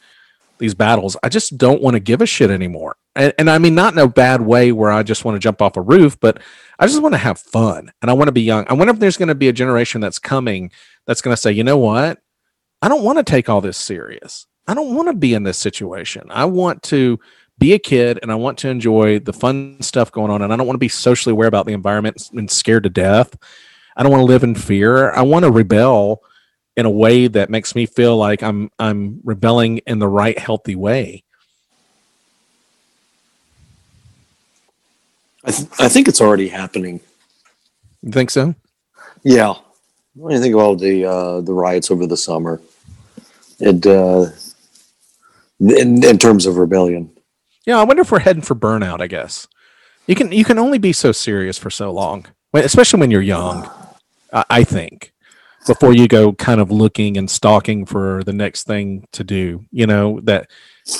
these 0.60 0.76
battles. 0.76 1.18
I 1.24 1.30
just 1.30 1.58
don't 1.58 1.82
want 1.82 1.96
to 1.96 2.00
give 2.00 2.22
a 2.22 2.26
shit 2.28 2.52
anymore. 2.52 2.96
And, 3.16 3.34
and 3.38 3.50
I 3.50 3.58
mean, 3.58 3.76
not 3.76 3.94
in 3.94 4.00
a 4.00 4.08
bad 4.08 4.42
way 4.42 4.72
where 4.72 4.92
I 4.92 5.04
just 5.04 5.26
want 5.26 5.36
to 5.36 5.40
jump 5.40 5.62
off 5.62 5.76
a 5.76 5.82
roof, 5.82 6.20
but 6.20 6.40
I 6.80 6.86
just 6.88 7.02
want 7.02 7.14
to 7.14 7.18
have 7.18 7.40
fun 7.40 7.92
and 8.02 8.10
I 8.12 8.14
want 8.14 8.28
to 8.28 8.32
be 8.32 8.44
young. 8.44 8.66
I 8.70 8.74
wonder 8.74 8.94
if 8.94 9.00
there's 9.00 9.18
going 9.18 9.28
to 9.28 9.36
be 9.36 9.50
a 9.50 9.54
generation 9.54 10.00
that's 10.00 10.20
coming 10.20 10.72
that's 11.06 11.22
going 11.22 11.36
to 11.36 11.42
say, 11.42 11.52
you 11.52 11.64
know 11.64 11.78
what, 11.78 12.20
I 12.82 12.88
don't 12.88 13.04
want 13.04 13.18
to 13.18 13.24
take 13.24 13.50
all 13.50 13.62
this 13.62 13.78
serious. 13.78 14.48
I 14.68 14.74
don't 14.74 14.96
want 14.96 15.08
to 15.08 15.14
be 15.14 15.34
in 15.34 15.44
this 15.44 15.58
situation. 15.58 16.24
I 16.30 16.46
want 16.46 16.84
to 16.84 17.20
be 17.60 17.74
a 17.74 17.80
kid 17.80 18.20
and 18.22 18.32
I 18.32 18.36
want 18.36 18.58
to 18.60 18.70
enjoy 18.70 19.20
the 19.20 19.34
fun 19.34 19.78
stuff 19.82 20.12
going 20.12 20.32
on. 20.32 20.42
And 20.42 20.52
I 20.52 20.56
don't 20.56 20.66
want 20.66 20.76
to 20.76 20.80
be 20.80 20.88
socially 20.88 21.32
aware 21.32 21.48
about 21.48 21.66
the 21.66 21.74
environment 21.74 22.30
and 22.34 22.50
scared 22.50 22.84
to 22.84 22.90
death. 22.90 23.38
I 23.96 24.04
don't 24.04 24.12
want 24.12 24.22
to 24.22 24.26
live 24.26 24.44
in 24.44 24.56
fear. 24.56 25.12
I 25.12 25.22
want 25.22 25.46
to 25.46 25.52
rebel 25.52 26.24
in 26.76 26.86
a 26.86 26.90
way 26.90 27.28
that 27.28 27.50
makes 27.50 27.76
me 27.76 27.86
feel 27.86 28.18
like 28.18 28.42
I'm 28.42 28.72
I'm 28.80 29.20
rebelling 29.24 29.80
in 29.80 30.00
the 30.00 30.08
right 30.08 30.38
healthy 30.40 30.76
way. 30.76 31.24
I, 35.44 35.52
th- 35.52 35.70
I 35.80 35.90
think 35.90 36.08
it's 36.08 36.22
already 36.22 36.48
happening. 36.48 37.00
You 38.02 38.12
think 38.12 38.30
so? 38.30 38.56
Yeah. 39.24 39.56
When 40.16 40.34
you 40.34 40.42
think 40.42 40.54
about 40.54 40.80
the 40.80 41.06
uh, 41.06 41.42
the 41.42 41.54
riots 41.54 41.92
over 41.92 42.08
the 42.08 42.18
summer, 42.18 42.62
it 43.62 43.86
uh, 43.86 44.28
in 45.60 46.04
in 46.04 46.18
terms 46.18 46.46
of 46.46 46.58
rebellion. 46.58 47.12
Yeah, 47.66 47.80
I 47.80 47.84
wonder 47.84 48.02
if 48.02 48.12
we're 48.12 48.20
heading 48.20 48.42
for 48.42 48.56
burnout. 48.56 49.02
I 49.02 49.08
guess 49.08 49.48
you 50.08 50.16
can 50.16 50.32
you 50.32 50.44
can 50.44 50.60
only 50.60 50.78
be 50.78 50.94
so 50.94 51.12
serious 51.12 51.58
for 51.58 51.70
so 51.70 51.92
long, 51.92 52.26
especially 52.54 53.00
when 53.00 53.12
you're 53.12 53.22
young. 53.22 53.70
I 54.34 54.64
think 54.64 55.14
before 55.68 55.94
you 55.94 56.08
go 56.08 56.34
kind 56.34 56.60
of 56.60 56.72
looking 56.72 57.18
and 57.18 57.30
stalking 57.30 57.86
for 57.86 58.24
the 58.24 58.34
next 58.34 58.64
thing 58.64 59.08
to 59.12 59.24
do, 59.24 59.66
you 59.72 59.86
know 59.86 60.20
that 60.22 60.50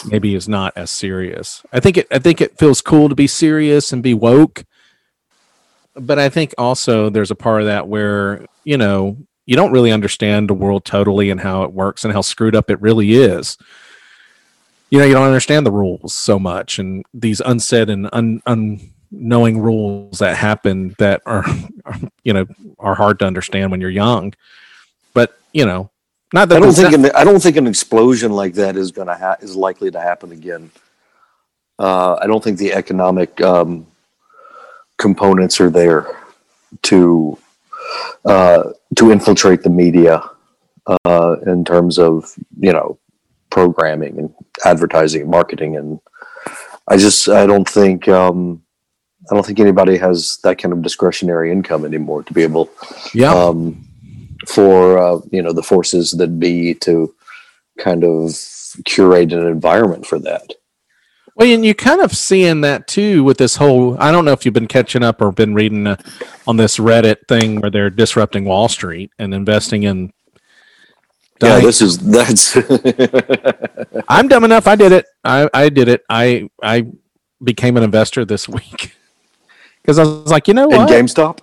maybe 0.06 0.36
is 0.36 0.48
not 0.48 0.74
as 0.76 0.92
serious. 0.92 1.64
I 1.74 1.80
think 1.80 1.98
it 1.98 2.08
I 2.12 2.20
think 2.20 2.42
it 2.42 2.58
feels 2.58 2.82
cool 2.82 3.10
to 3.10 3.16
be 3.16 3.28
serious 3.28 3.92
and 3.92 4.04
be 4.04 4.14
woke, 4.14 4.66
but 5.96 6.20
I 6.20 6.30
think 6.30 6.54
also 6.58 7.10
there's 7.10 7.32
a 7.32 7.36
part 7.36 7.62
of 7.62 7.68
that 7.68 7.88
where 7.88 8.46
you 8.64 8.78
know 8.78 9.18
you 9.46 9.56
don't 9.56 9.72
really 9.72 9.92
understand 9.92 10.50
the 10.50 10.54
world 10.54 10.86
totally 10.86 11.30
and 11.30 11.42
how 11.42 11.64
it 11.64 11.72
works 11.72 12.04
and 12.04 12.14
how 12.14 12.22
screwed 12.22 12.56
up 12.56 12.70
it 12.70 12.82
really 12.82 13.14
is 13.14 13.58
you 14.90 15.00
know 15.00 15.06
you 15.06 15.14
don't 15.14 15.28
understand 15.28 15.66
the 15.66 15.72
rules 15.72 16.14
so 16.14 16.38
much 16.38 16.80
and 16.80 17.06
these 17.14 17.40
unsaid 17.42 17.90
and 17.90 18.10
un, 18.14 18.42
unknowing 18.46 19.60
rules 19.60 20.20
that 20.20 20.38
happen 20.38 20.96
that 21.00 21.22
are, 21.26 21.46
are 21.86 22.00
you 22.24 22.34
know 22.34 22.46
are 22.80 22.96
hard 22.96 23.20
to 23.20 23.26
understand 23.26 23.72
when 23.72 23.82
you're 23.82 23.90
young 23.90 24.34
but 25.14 25.38
you 25.54 25.66
know 25.66 25.90
not 26.34 26.48
that 26.50 26.58
I 26.58 26.60
don't 26.60 26.74
think 26.74 26.92
not- 26.92 27.10
an, 27.12 27.16
I 27.16 27.24
don't 27.24 27.42
think 27.42 27.58
an 27.58 27.68
explosion 27.68 28.32
like 28.32 28.54
that 28.54 28.78
is 28.78 28.92
gonna 28.92 29.18
ha- 29.18 29.38
is 29.42 29.56
likely 29.56 29.92
to 29.92 30.00
happen 30.00 30.32
again. 30.32 30.72
Uh, 31.78 32.16
I 32.22 32.28
don't 32.28 32.44
think 32.44 32.58
the 32.58 32.74
economic 32.74 33.42
um, 33.42 33.88
components 34.98 35.60
are 35.60 35.70
there 35.70 36.08
to 36.84 37.38
uh, 38.26 38.72
to 38.96 39.12
infiltrate 39.12 39.64
the 39.64 39.70
media 39.70 40.24
uh, 41.06 41.36
in 41.46 41.64
terms 41.66 42.00
of 42.00 42.34
you 42.60 42.74
know 42.74 42.98
programming 43.50 44.18
and 44.18 44.34
advertising 44.66 45.22
and 45.22 45.32
marketing 45.32 45.76
and 45.76 46.00
I 46.88 46.98
just 46.98 47.30
I 47.30 47.46
don't 47.46 47.68
think 47.68 48.08
um, 48.08 48.64
I 49.30 49.36
don't 49.36 49.46
think 49.46 49.60
anybody 49.60 49.98
has 49.98 50.40
that 50.44 50.58
kind 50.58 50.74
of 50.74 50.82
discretionary 50.82 51.52
income 51.52 51.86
anymore 51.86 52.24
to 52.24 52.34
be 52.34 52.44
able 52.44 52.70
yeah 53.14 53.34
um, 53.34 53.88
for 54.48 54.98
uh, 54.98 55.20
you 55.32 55.42
know 55.42 55.54
the 55.54 55.64
forces 55.64 56.12
that 56.12 56.40
be 56.40 56.74
to 56.76 57.14
kind 57.78 58.04
of 58.04 58.36
curate 58.86 59.34
an 59.34 59.48
environment 59.48 60.06
for 60.06 60.20
that. 60.20 60.54
Well 61.36 61.48
and 61.48 61.66
you 61.66 61.74
kind 61.74 62.02
of 62.02 62.12
seeing 62.16 62.62
that 62.62 62.88
too 62.88 63.24
with 63.24 63.38
this 63.38 63.56
whole 63.56 63.98
i 64.00 64.12
don't 64.12 64.26
know 64.26 64.32
if 64.32 64.44
you've 64.46 64.54
been 64.54 64.68
catching 64.68 65.04
up 65.04 65.22
or 65.22 65.32
been 65.32 65.54
reading 65.54 65.88
uh, 65.88 65.96
on 66.48 66.58
this 66.58 66.78
reddit 66.78 67.18
thing 67.28 67.60
where 67.62 67.70
they're 67.72 67.90
disrupting 67.90 68.46
wall 68.46 68.68
street 68.68 69.12
and 69.20 69.34
investing 69.34 69.84
in 69.84 70.12
Yeah, 71.42 71.50
dying- 71.50 71.66
this 71.66 71.82
is 71.82 71.98
that's 72.00 72.56
I'm 74.10 74.28
dumb 74.28 74.44
enough. 74.44 74.68
I 74.68 74.76
did 74.76 74.92
it. 74.92 75.06
I, 75.24 75.50
I 75.54 75.70
did 75.70 75.88
it. 75.88 76.04
I 76.10 76.50
I 76.62 76.86
became 77.44 77.78
an 77.78 77.84
investor 77.84 78.26
this 78.26 78.48
week 78.48 78.96
because 79.82 79.98
I 80.00 80.04
was 80.04 80.30
like, 80.32 80.48
you 80.48 80.54
know 80.54 80.70
in 80.70 80.78
what? 80.78 80.90
GameStop. 80.90 81.40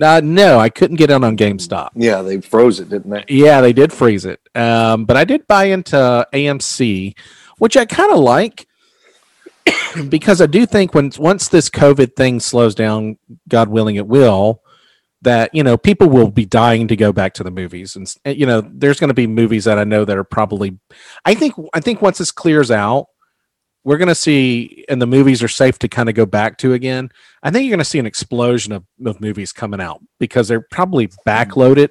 Uh, 0.00 0.20
no, 0.24 0.58
I 0.58 0.68
couldn't 0.70 0.96
get 0.96 1.10
in 1.10 1.22
on 1.24 1.36
GameStop. 1.36 1.90
Yeah, 1.94 2.22
they 2.22 2.40
froze 2.40 2.80
it, 2.80 2.88
didn't 2.88 3.10
they? 3.10 3.24
Yeah, 3.28 3.60
they 3.60 3.72
did 3.72 3.92
freeze 3.92 4.24
it. 4.24 4.40
Um, 4.54 5.04
but 5.04 5.16
I 5.16 5.24
did 5.24 5.46
buy 5.46 5.64
into 5.64 6.26
AMC, 6.32 7.14
which 7.58 7.76
I 7.76 7.84
kind 7.84 8.12
of 8.12 8.18
like 8.18 8.66
because 10.08 10.40
I 10.40 10.46
do 10.46 10.66
think 10.66 10.94
when 10.94 11.10
once 11.18 11.48
this 11.48 11.68
COVID 11.70 12.16
thing 12.16 12.40
slows 12.40 12.74
down, 12.74 13.18
God 13.48 13.68
willing, 13.68 13.96
it 13.96 14.06
will. 14.06 14.62
That 15.22 15.54
you 15.54 15.62
know, 15.62 15.76
people 15.76 16.08
will 16.08 16.30
be 16.30 16.46
dying 16.46 16.88
to 16.88 16.96
go 16.96 17.12
back 17.12 17.34
to 17.34 17.44
the 17.44 17.50
movies, 17.50 17.94
and 17.94 18.10
you 18.24 18.46
know, 18.46 18.62
there's 18.62 18.98
going 18.98 19.08
to 19.08 19.14
be 19.14 19.26
movies 19.26 19.64
that 19.64 19.78
I 19.78 19.84
know 19.84 20.06
that 20.06 20.16
are 20.16 20.24
probably. 20.24 20.78
I 21.26 21.34
think 21.34 21.54
I 21.74 21.80
think 21.80 22.00
once 22.00 22.16
this 22.16 22.32
clears 22.32 22.70
out, 22.70 23.08
we're 23.84 23.98
going 23.98 24.08
to 24.08 24.14
see, 24.14 24.86
and 24.88 25.00
the 25.00 25.06
movies 25.06 25.42
are 25.42 25.48
safe 25.48 25.78
to 25.80 25.88
kind 25.88 26.08
of 26.08 26.14
go 26.14 26.24
back 26.24 26.56
to 26.58 26.72
again. 26.72 27.10
I 27.42 27.50
think 27.50 27.64
you're 27.64 27.76
going 27.76 27.80
to 27.80 27.84
see 27.84 27.98
an 27.98 28.06
explosion 28.06 28.72
of, 28.72 28.84
of 29.04 29.20
movies 29.20 29.52
coming 29.52 29.80
out 29.80 30.00
because 30.18 30.48
they're 30.48 30.66
probably 30.70 31.08
backloaded 31.26 31.90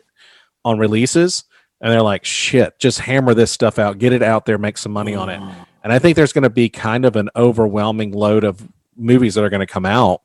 on 0.66 0.80
releases 0.80 1.44
and 1.82 1.92
they're 1.92 2.02
like 2.02 2.26
shit 2.26 2.78
just 2.80 3.00
hammer 3.00 3.34
this 3.34 3.52
stuff 3.52 3.80
out 3.80 3.98
get 3.98 4.14
it 4.14 4.22
out 4.22 4.46
there 4.46 4.58
make 4.58 4.78
some 4.78 4.92
money 4.92 5.16
on 5.16 5.30
it 5.30 5.40
mm. 5.40 5.54
And 5.84 5.92
i 5.94 6.00
think 6.00 6.16
there's 6.16 6.34
going 6.34 6.44
to 6.44 6.50
be 6.50 6.70
kind 6.70 7.06
of 7.06 7.16
an 7.16 7.30
overwhelming 7.36 8.12
load 8.12 8.44
of 8.44 8.68
movies 8.96 9.36
that 9.36 9.44
are 9.44 9.50
going 9.50 9.60
to 9.60 9.66
come 9.66 9.86
out 9.86 10.22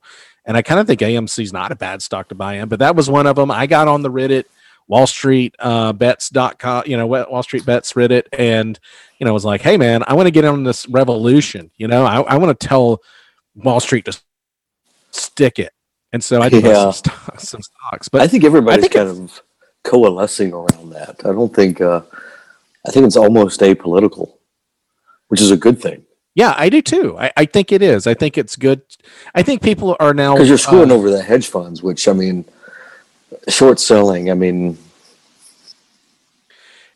and 0.46 0.56
i 0.56 0.62
kind 0.62 0.80
of 0.80 0.86
think 0.86 1.00
amc's 1.02 1.52
not 1.52 1.72
a 1.72 1.76
bad 1.76 2.02
stock 2.02 2.28
to 2.28 2.34
buy 2.34 2.54
in 2.54 2.68
but 2.68 2.78
that 2.78 2.96
was 2.96 3.08
one 3.10 3.26
of 3.26 3.36
them 3.36 3.50
i 3.50 3.66
got 3.66 3.88
on 3.88 4.02
the 4.02 4.10
reddit 4.10 4.44
wall 4.86 5.06
street 5.06 5.54
uh, 5.60 5.92
bets.com 5.92 6.82
you 6.86 6.96
know 6.96 7.06
wall 7.06 7.42
street 7.42 7.64
bets 7.64 7.94
reddit 7.94 8.24
and 8.32 8.78
you 9.18 9.24
know 9.24 9.32
was 9.32 9.44
like 9.44 9.60
hey 9.62 9.76
man 9.76 10.02
i 10.06 10.14
want 10.14 10.26
to 10.26 10.30
get 10.30 10.44
on 10.44 10.64
this 10.64 10.88
revolution 10.88 11.70
you 11.76 11.88
know 11.88 12.04
i, 12.04 12.20
I 12.20 12.36
want 12.36 12.58
to 12.58 12.66
tell 12.66 13.00
wall 13.54 13.80
street 13.80 14.04
to 14.06 14.18
stick 15.10 15.58
it 15.58 15.72
and 16.12 16.22
so 16.22 16.42
i 16.42 16.48
did 16.48 16.64
Yeah. 16.64 16.90
some, 16.90 16.92
stock, 16.92 17.34
some 17.40 17.62
stocks 17.62 18.08
but 18.08 18.20
I 18.20 18.26
think 18.26 18.44
everybody's 18.44 18.82
think 18.82 18.94
kind 18.94 19.08
of 19.08 19.42
coalescing 19.84 20.52
around 20.52 20.90
that. 20.90 21.20
I 21.24 21.32
don't 21.32 21.54
think. 21.54 21.80
Uh, 21.80 22.00
I 22.86 22.90
think 22.90 23.06
it's 23.06 23.16
almost 23.16 23.60
apolitical, 23.60 24.33
which 25.28 25.40
is 25.40 25.50
a 25.50 25.56
good 25.56 25.80
thing 25.80 26.04
Yeah, 26.34 26.54
I 26.56 26.68
do 26.68 26.82
too. 26.82 27.16
I, 27.18 27.30
I 27.36 27.44
think 27.46 27.70
it 27.70 27.80
is. 27.80 28.06
I 28.06 28.14
think 28.14 28.36
it's 28.36 28.56
good. 28.56 28.82
I 29.34 29.42
think 29.44 29.62
people 29.62 29.96
are 30.00 30.12
now 30.12 30.34
because 30.34 30.48
you're 30.48 30.58
screwing 30.58 30.90
uh, 30.90 30.94
over 30.94 31.08
the 31.10 31.22
hedge 31.22 31.46
funds, 31.46 31.80
which 31.80 32.08
I 32.08 32.12
mean, 32.12 32.44
short 33.48 33.78
selling. 33.78 34.30
I 34.30 34.34
mean, 34.34 34.76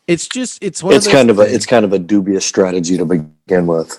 It's 0.08 0.26
just 0.26 0.64
it's 0.64 0.82
one 0.82 0.94
it's 0.94 1.06
of 1.06 1.12
kind 1.12 1.28
of 1.28 1.38
a 1.38 1.42
it's 1.42 1.66
kind 1.66 1.84
of 1.84 1.92
a 1.92 1.98
dubious 1.98 2.44
strategy 2.44 2.96
to 2.96 3.04
begin 3.04 3.66
with. 3.66 3.90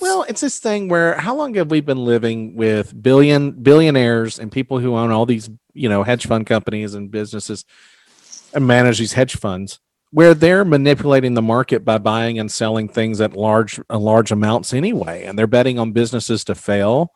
well, 0.00 0.24
it's 0.28 0.40
this 0.40 0.60
thing 0.60 0.88
where 0.88 1.18
how 1.18 1.34
long 1.34 1.54
have 1.54 1.70
we 1.70 1.80
been 1.80 2.04
living 2.04 2.54
with 2.54 2.94
billion 3.02 3.50
billionaires 3.50 4.38
and 4.38 4.52
people 4.52 4.78
who 4.78 4.94
own 4.94 5.10
all 5.10 5.26
these 5.26 5.50
you 5.74 5.88
know 5.88 6.04
hedge 6.04 6.26
fund 6.26 6.46
companies 6.46 6.94
and 6.94 7.10
businesses 7.10 7.64
and 8.54 8.64
manage 8.64 8.98
these 8.98 9.14
hedge 9.14 9.36
funds 9.36 9.80
where 10.16 10.32
they're 10.32 10.64
manipulating 10.64 11.34
the 11.34 11.42
market 11.42 11.84
by 11.84 11.98
buying 11.98 12.38
and 12.38 12.50
selling 12.50 12.88
things 12.88 13.20
at 13.20 13.34
large 13.36 13.78
uh, 13.90 13.98
large 13.98 14.32
amounts 14.32 14.72
anyway, 14.72 15.24
and 15.26 15.38
they're 15.38 15.46
betting 15.46 15.78
on 15.78 15.92
businesses 15.92 16.42
to 16.44 16.54
fail. 16.54 17.12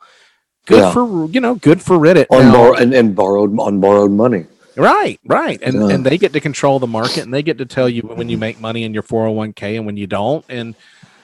good 0.67 0.77
Yeah. 0.77 0.93
for 0.93 1.25
you 1.35 1.41
know 1.41 1.55
good 1.55 1.81
for 1.81 1.97
Reddit. 1.97 2.27
on 2.29 2.51
bor- 2.51 2.79
and, 2.79 2.93
and 2.93 3.15
borrowed 3.15 3.57
on 3.59 3.79
borrowed 3.79 4.11
money. 4.11 4.45
Right, 4.77 5.19
right. 5.25 5.59
And 5.63 5.73
Yeah. 5.75 5.95
and 5.95 6.05
they 6.05 6.19
get 6.19 6.31
to 6.33 6.39
control 6.39 6.77
the 6.77 6.85
market 6.99 7.23
and 7.23 7.33
they 7.33 7.41
get 7.41 7.57
to 7.57 7.65
tell 7.65 7.89
you 7.89 8.03
when 8.03 8.29
you 8.29 8.37
make 8.37 8.61
money 8.61 8.83
in 8.83 8.93
your 8.93 9.01
401k 9.03 9.77
and 9.77 9.87
when 9.87 9.97
you 9.97 10.05
don't. 10.05 10.45
And 10.47 10.75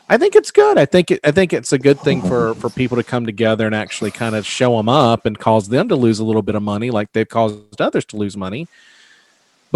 I 0.10 0.18
think 0.18 0.36
it's 0.36 0.50
good. 0.50 0.80
I 0.80 0.86
think 0.86 1.12
it, 1.12 1.20
I 1.24 1.30
think 1.32 1.54
it's 1.54 1.72
a 1.74 1.78
good 1.78 2.00
thing 2.00 2.24
for 2.24 2.56
for 2.56 2.72
people 2.72 2.98
to 2.98 3.04
come 3.04 3.28
together 3.28 3.68
and 3.68 3.76
actually 3.76 4.10
kind 4.10 4.34
of 4.36 4.48
show 4.48 4.76
them 4.78 4.90
up 4.90 5.28
and 5.28 5.38
cause 5.38 5.70
them 5.70 5.88
to 5.90 5.96
lose 5.96 6.18
a 6.18 6.26
little 6.26 6.42
bit 6.42 6.56
of 6.56 6.63
money 6.63 6.90
like 6.90 7.12
they've 7.13 7.30
caused 7.30 7.80
others 7.80 8.06
to 8.06 8.18
lose 8.18 8.36
money. 8.36 8.68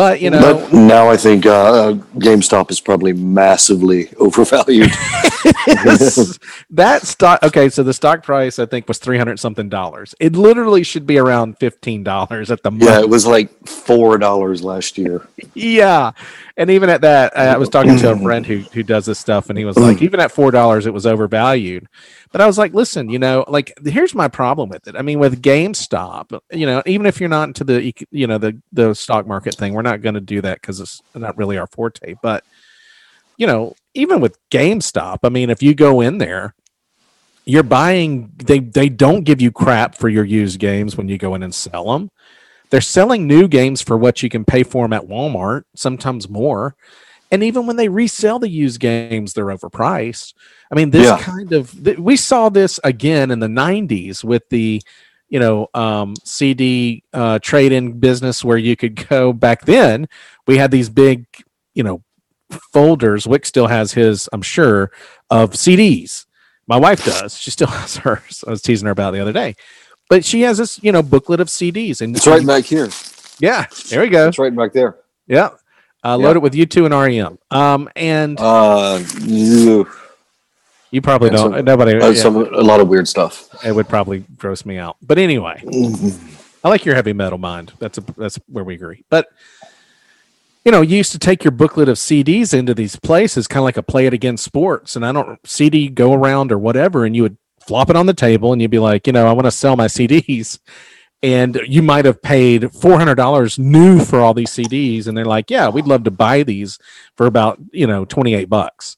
But, 0.01 0.19
you 0.19 0.31
know, 0.31 0.41
but 0.41 0.73
now 0.73 1.09
I 1.09 1.15
think 1.15 1.45
uh, 1.45 1.93
GameStop 2.17 2.71
is 2.71 2.81
probably 2.81 3.13
massively 3.13 4.11
overvalued. 4.17 4.89
That 6.71 7.01
stock 7.03 7.43
okay 7.43 7.69
so 7.69 7.83
the 7.83 7.93
stock 7.93 8.23
price 8.23 8.57
i 8.57 8.65
think 8.65 8.87
was 8.87 8.97
300 8.97 9.39
something 9.39 9.69
dollars. 9.69 10.15
It 10.19 10.35
literally 10.35 10.81
should 10.81 11.05
be 11.05 11.19
around 11.19 11.59
15 11.59 12.03
dollars 12.03 12.49
at 12.49 12.63
the 12.63 12.71
yeah, 12.71 12.99
it 12.99 13.09
was 13.09 13.27
like 13.27 13.51
four 13.67 14.17
dollars 14.17 14.63
last 14.63 14.97
year. 14.97 15.27
yeah 15.53 16.13
and 16.61 16.69
even 16.69 16.89
at 16.89 17.01
that 17.01 17.35
i 17.37 17.57
was 17.57 17.69
talking 17.69 17.97
to 17.97 18.11
a 18.11 18.15
mm. 18.15 18.23
friend 18.23 18.45
who 18.45 18.59
who 18.73 18.83
does 18.83 19.05
this 19.05 19.19
stuff 19.19 19.49
and 19.49 19.57
he 19.57 19.65
was 19.65 19.77
like 19.77 19.97
mm. 19.97 20.03
even 20.03 20.19
at 20.19 20.31
four 20.31 20.51
dollars 20.51 20.85
it 20.85 20.93
was 20.93 21.05
overvalued. 21.05 21.87
But 22.31 22.41
i 22.41 22.47
was 22.47 22.57
like 22.57 22.73
listen 22.73 23.09
you 23.09 23.19
know 23.19 23.43
like 23.47 23.73
here's 23.83 24.15
my 24.15 24.27
problem 24.27 24.69
with 24.69 24.87
it. 24.87 24.95
I 24.95 25.01
mean 25.01 25.19
with 25.19 25.41
gamestop 25.41 26.39
you 26.51 26.65
know 26.65 26.81
even 26.85 27.05
if 27.05 27.19
you're 27.19 27.29
not 27.29 27.49
into 27.49 27.63
the 27.63 27.93
you 28.11 28.27
know 28.27 28.37
the 28.37 28.61
the 28.71 28.93
stock 28.93 29.27
market 29.27 29.55
thing 29.55 29.73
we're 29.73 29.81
not 29.81 30.01
going 30.01 30.15
to 30.15 30.21
do 30.21 30.41
that 30.41 30.61
because 30.61 30.79
it's 30.79 31.01
not 31.15 31.37
really 31.37 31.57
our 31.57 31.67
forte. 31.67 32.15
But 32.21 32.43
you 33.41 33.47
know 33.47 33.75
even 33.95 34.21
with 34.21 34.37
gamestop 34.51 35.19
i 35.23 35.29
mean 35.29 35.49
if 35.49 35.63
you 35.63 35.73
go 35.73 35.99
in 35.99 36.19
there 36.19 36.53
you're 37.43 37.63
buying 37.63 38.31
they 38.37 38.59
they 38.59 38.87
don't 38.87 39.23
give 39.23 39.41
you 39.41 39.51
crap 39.51 39.95
for 39.95 40.09
your 40.09 40.23
used 40.23 40.59
games 40.59 40.95
when 40.95 41.09
you 41.09 41.17
go 41.17 41.33
in 41.33 41.41
and 41.41 41.53
sell 41.53 41.91
them 41.91 42.11
they're 42.71 42.81
selling 42.81 43.27
new 43.27 43.47
games 43.47 43.81
for 43.81 43.97
what 43.97 44.23
you 44.23 44.29
can 44.29 44.43
pay 44.43 44.63
for 44.63 44.83
them 44.85 44.93
at 44.93 45.07
walmart 45.07 45.63
sometimes 45.75 46.27
more. 46.27 46.75
And 47.33 47.43
even 47.43 47.65
when 47.65 47.75
they 47.77 47.87
resell 47.87 48.39
the 48.39 48.49
used 48.49 48.79
games 48.79 49.33
they're 49.33 49.45
overpriced. 49.45 50.33
I 50.71 50.75
mean 50.75 50.89
this 50.89 51.05
Yeah. 51.05 51.19
kind 51.19 51.53
of 51.53 51.71
th- 51.83 51.99
we 51.99 52.17
saw 52.17 52.49
this 52.49 52.79
again 52.83 53.29
in 53.31 53.39
the 53.39 53.47
90s 53.47 54.23
with 54.23 54.49
the 54.49 54.81
you 55.29 55.39
know 55.39 55.67
um, 55.73 56.15
cd 56.25 57.03
uh, 57.13 57.39
trade-in 57.39 57.99
business 57.99 58.43
where 58.43 58.57
you 58.57 58.75
could 58.75 59.07
go 59.07 59.31
back 59.31 59.61
then. 59.65 60.07
We 60.47 60.57
had 60.57 60.71
these 60.71 60.89
big 60.89 61.25
you 61.75 61.83
know 61.83 62.01
folders. 62.73 63.27
Wick 63.27 63.45
still 63.45 63.67
has 63.67 63.93
his 63.93 64.27
i'm 64.33 64.41
sure 64.41 64.91
of 65.29 65.51
cds 65.51 66.25
my 66.67 66.77
wife 66.77 67.03
does. 67.03 67.37
She 67.37 67.51
still 67.51 67.67
has 67.81 67.97
hers. 67.97 68.43
I 68.47 68.51
was 68.51 68.61
teasing 68.61 68.85
her 68.85 68.91
about 68.91 69.13
it 69.13 69.17
the 69.17 69.21
other 69.21 69.33
day 69.33 69.55
but 70.11 70.25
she 70.25 70.41
has 70.41 70.57
this 70.57 70.77
you 70.83 70.91
know 70.91 71.01
booklet 71.01 71.39
of 71.39 71.47
cds 71.47 72.01
and 72.01 72.15
It's 72.15 72.27
right 72.27 72.45
back 72.45 72.65
here. 72.65 72.89
yeah 73.39 73.65
there 73.89 74.01
we 74.01 74.09
go 74.09 74.27
It's 74.27 74.37
right 74.37 74.53
back 74.55 74.73
there. 74.73 74.97
yeah 75.25 75.45
uh, 76.03 76.17
Yeah. 76.19 76.25
load 76.25 76.35
it 76.35 76.41
with 76.41 76.53
u2 76.53 76.85
and 76.85 76.93
rem 76.93 77.37
um 77.49 77.89
and 77.95 78.37
Uh, 78.39 79.01
you, 79.21 79.87
you 80.91 81.01
probably 81.01 81.29
and 81.29 81.37
don't 81.37 81.53
some- 81.53 81.65
nobody 81.65 81.97
uh, 81.99 82.09
yeah, 82.09 82.21
some 82.21 82.35
a 82.35 82.61
lot 82.61 82.79
of 82.81 82.87
weird 82.89 83.07
stuff. 83.07 83.47
it 83.65 83.71
would 83.73 83.87
probably 83.87 84.25
gross 84.37 84.65
me 84.65 84.77
out 84.77 84.97
but 85.01 85.17
anyway 85.17 85.63
I 86.63 86.69
like 86.69 86.85
your 86.85 86.93
heavy 86.93 87.13
metal 87.13 87.39
mind. 87.39 87.73
That's 87.79 87.97
a 87.97 88.03
that's 88.15 88.37
where 88.47 88.63
we 88.63 88.75
agree. 88.75 89.03
But 89.09 89.25
you 90.63 90.71
know, 90.71 90.81
you 90.81 90.95
used 90.97 91.11
to 91.13 91.17
take 91.17 91.43
your 91.43 91.49
booklet 91.49 91.89
of 91.89 91.97
CDs 91.97 92.53
into 92.53 92.75
these 92.75 92.95
places, 92.97 93.47
kind 93.47 93.61
of 93.61 93.63
like 93.63 93.77
a 93.77 93.81
play 93.81 94.05
it 94.05 94.13
again 94.13 94.37
sports, 94.37 94.95
and 94.95 95.03
I 95.03 95.11
don't 95.11 95.39
CD 95.43 95.87
go 95.89 96.13
around 96.13 96.51
or 96.51 96.59
whatever, 96.59 97.03
and 97.03 97.15
you 97.15 97.23
would 97.23 97.37
flop 97.65 97.89
it 97.89 97.95
on 97.95 98.05
the 98.05 98.13
table, 98.13 98.53
and 98.53 98.61
you'd 98.61 98.71
be 98.71 98.79
like, 98.79 99.07
you 99.07 99.13
know, 99.13 99.27
I 99.27 99.33
want 99.33 99.45
to 99.45 99.51
sell 99.51 99.75
my 99.75 99.87
CDs, 99.87 100.59
and 101.23 101.59
you 101.67 101.81
might 101.81 102.05
have 102.05 102.21
paid 102.21 102.73
four 102.73 102.97
hundred 102.97 103.15
dollars 103.15 103.59
new 103.59 104.03
for 104.03 104.19
all 104.19 104.33
these 104.33 104.51
CDs, 104.51 105.07
and 105.07 105.17
they're 105.17 105.25
like, 105.25 105.49
yeah, 105.49 105.69
we'd 105.69 105.87
love 105.87 106.03
to 106.05 106.11
buy 106.11 106.43
these 106.43 106.79
for 107.15 107.25
about 107.25 107.59
you 107.71 107.87
know 107.87 108.05
twenty 108.05 108.33
eight 108.33 108.49
bucks, 108.49 108.97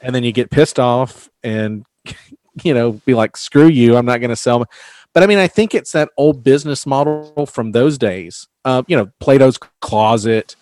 and 0.00 0.14
then 0.14 0.24
you 0.24 0.32
get 0.32 0.50
pissed 0.50 0.78
off 0.78 1.28
and 1.42 1.84
you 2.62 2.74
know 2.74 2.92
be 3.04 3.14
like, 3.14 3.36
screw 3.36 3.68
you, 3.68 3.96
I'm 3.96 4.06
not 4.06 4.20
going 4.20 4.30
to 4.30 4.36
sell. 4.36 4.60
My-. 4.60 4.66
But 5.14 5.22
I 5.22 5.26
mean, 5.26 5.38
I 5.38 5.48
think 5.48 5.74
it's 5.74 5.92
that 5.92 6.10
old 6.18 6.44
business 6.44 6.84
model 6.84 7.46
from 7.46 7.72
those 7.72 7.96
days. 7.96 8.48
Uh, 8.64 8.82
you 8.86 8.96
know, 8.96 9.10
Plato's 9.18 9.58
Closet. 9.80 10.56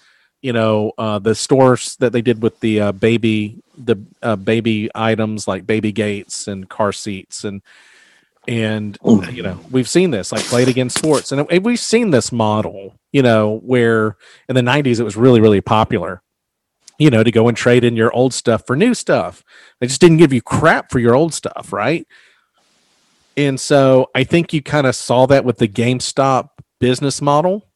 You 0.44 0.52
know, 0.52 0.92
uh, 0.98 1.18
the 1.20 1.34
stores 1.34 1.96
that 2.00 2.12
they 2.12 2.20
did 2.20 2.42
with 2.42 2.60
the 2.60 2.78
uh, 2.78 2.92
baby, 2.92 3.62
the 3.78 3.96
uh, 4.22 4.36
baby 4.36 4.90
items 4.94 5.48
like 5.48 5.66
baby 5.66 5.90
gates 5.90 6.48
and 6.48 6.68
car 6.68 6.92
seats, 6.92 7.44
and 7.44 7.62
and 8.46 8.98
you 9.32 9.42
know, 9.42 9.58
we've 9.70 9.88
seen 9.88 10.10
this 10.10 10.32
like 10.32 10.44
Play 10.44 10.64
It 10.64 10.68
Again 10.68 10.90
Sports, 10.90 11.32
and 11.32 11.46
it- 11.50 11.62
we've 11.62 11.80
seen 11.80 12.10
this 12.10 12.30
model. 12.30 12.94
You 13.10 13.22
know, 13.22 13.60
where 13.64 14.18
in 14.46 14.54
the 14.54 14.60
'90s 14.60 15.00
it 15.00 15.04
was 15.04 15.16
really, 15.16 15.40
really 15.40 15.62
popular. 15.62 16.20
You 16.98 17.08
know, 17.08 17.22
to 17.24 17.30
go 17.30 17.48
and 17.48 17.56
trade 17.56 17.82
in 17.82 17.96
your 17.96 18.12
old 18.12 18.34
stuff 18.34 18.66
for 18.66 18.76
new 18.76 18.92
stuff. 18.92 19.42
They 19.80 19.86
just 19.86 20.02
didn't 20.02 20.18
give 20.18 20.34
you 20.34 20.42
crap 20.42 20.90
for 20.90 20.98
your 20.98 21.14
old 21.14 21.32
stuff, 21.32 21.72
right? 21.72 22.06
And 23.34 23.58
so 23.58 24.10
I 24.14 24.24
think 24.24 24.52
you 24.52 24.60
kind 24.62 24.86
of 24.86 24.94
saw 24.94 25.24
that 25.26 25.46
with 25.46 25.56
the 25.56 25.68
GameStop 25.68 26.50
business 26.80 27.22
model. 27.22 27.66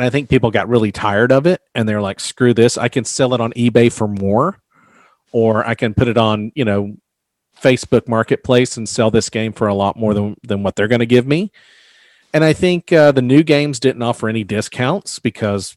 And 0.00 0.06
I 0.06 0.08
think 0.08 0.30
people 0.30 0.50
got 0.50 0.66
really 0.66 0.92
tired 0.92 1.30
of 1.30 1.46
it 1.46 1.60
and 1.74 1.86
they're 1.86 2.00
like, 2.00 2.20
screw 2.20 2.54
this. 2.54 2.78
I 2.78 2.88
can 2.88 3.04
sell 3.04 3.34
it 3.34 3.40
on 3.42 3.52
eBay 3.52 3.92
for 3.92 4.08
more, 4.08 4.56
or 5.30 5.62
I 5.66 5.74
can 5.74 5.92
put 5.92 6.08
it 6.08 6.16
on, 6.16 6.52
you 6.54 6.64
know, 6.64 6.96
Facebook 7.60 8.08
marketplace 8.08 8.78
and 8.78 8.88
sell 8.88 9.10
this 9.10 9.28
game 9.28 9.52
for 9.52 9.68
a 9.68 9.74
lot 9.74 9.98
more 9.98 10.14
than, 10.14 10.36
than 10.42 10.62
what 10.62 10.74
they're 10.74 10.88
going 10.88 11.00
to 11.00 11.06
give 11.06 11.26
me. 11.26 11.52
And 12.32 12.42
I 12.42 12.54
think 12.54 12.90
uh, 12.90 13.12
the 13.12 13.20
new 13.20 13.42
games 13.42 13.78
didn't 13.78 14.00
offer 14.00 14.26
any 14.26 14.42
discounts 14.42 15.18
because, 15.18 15.76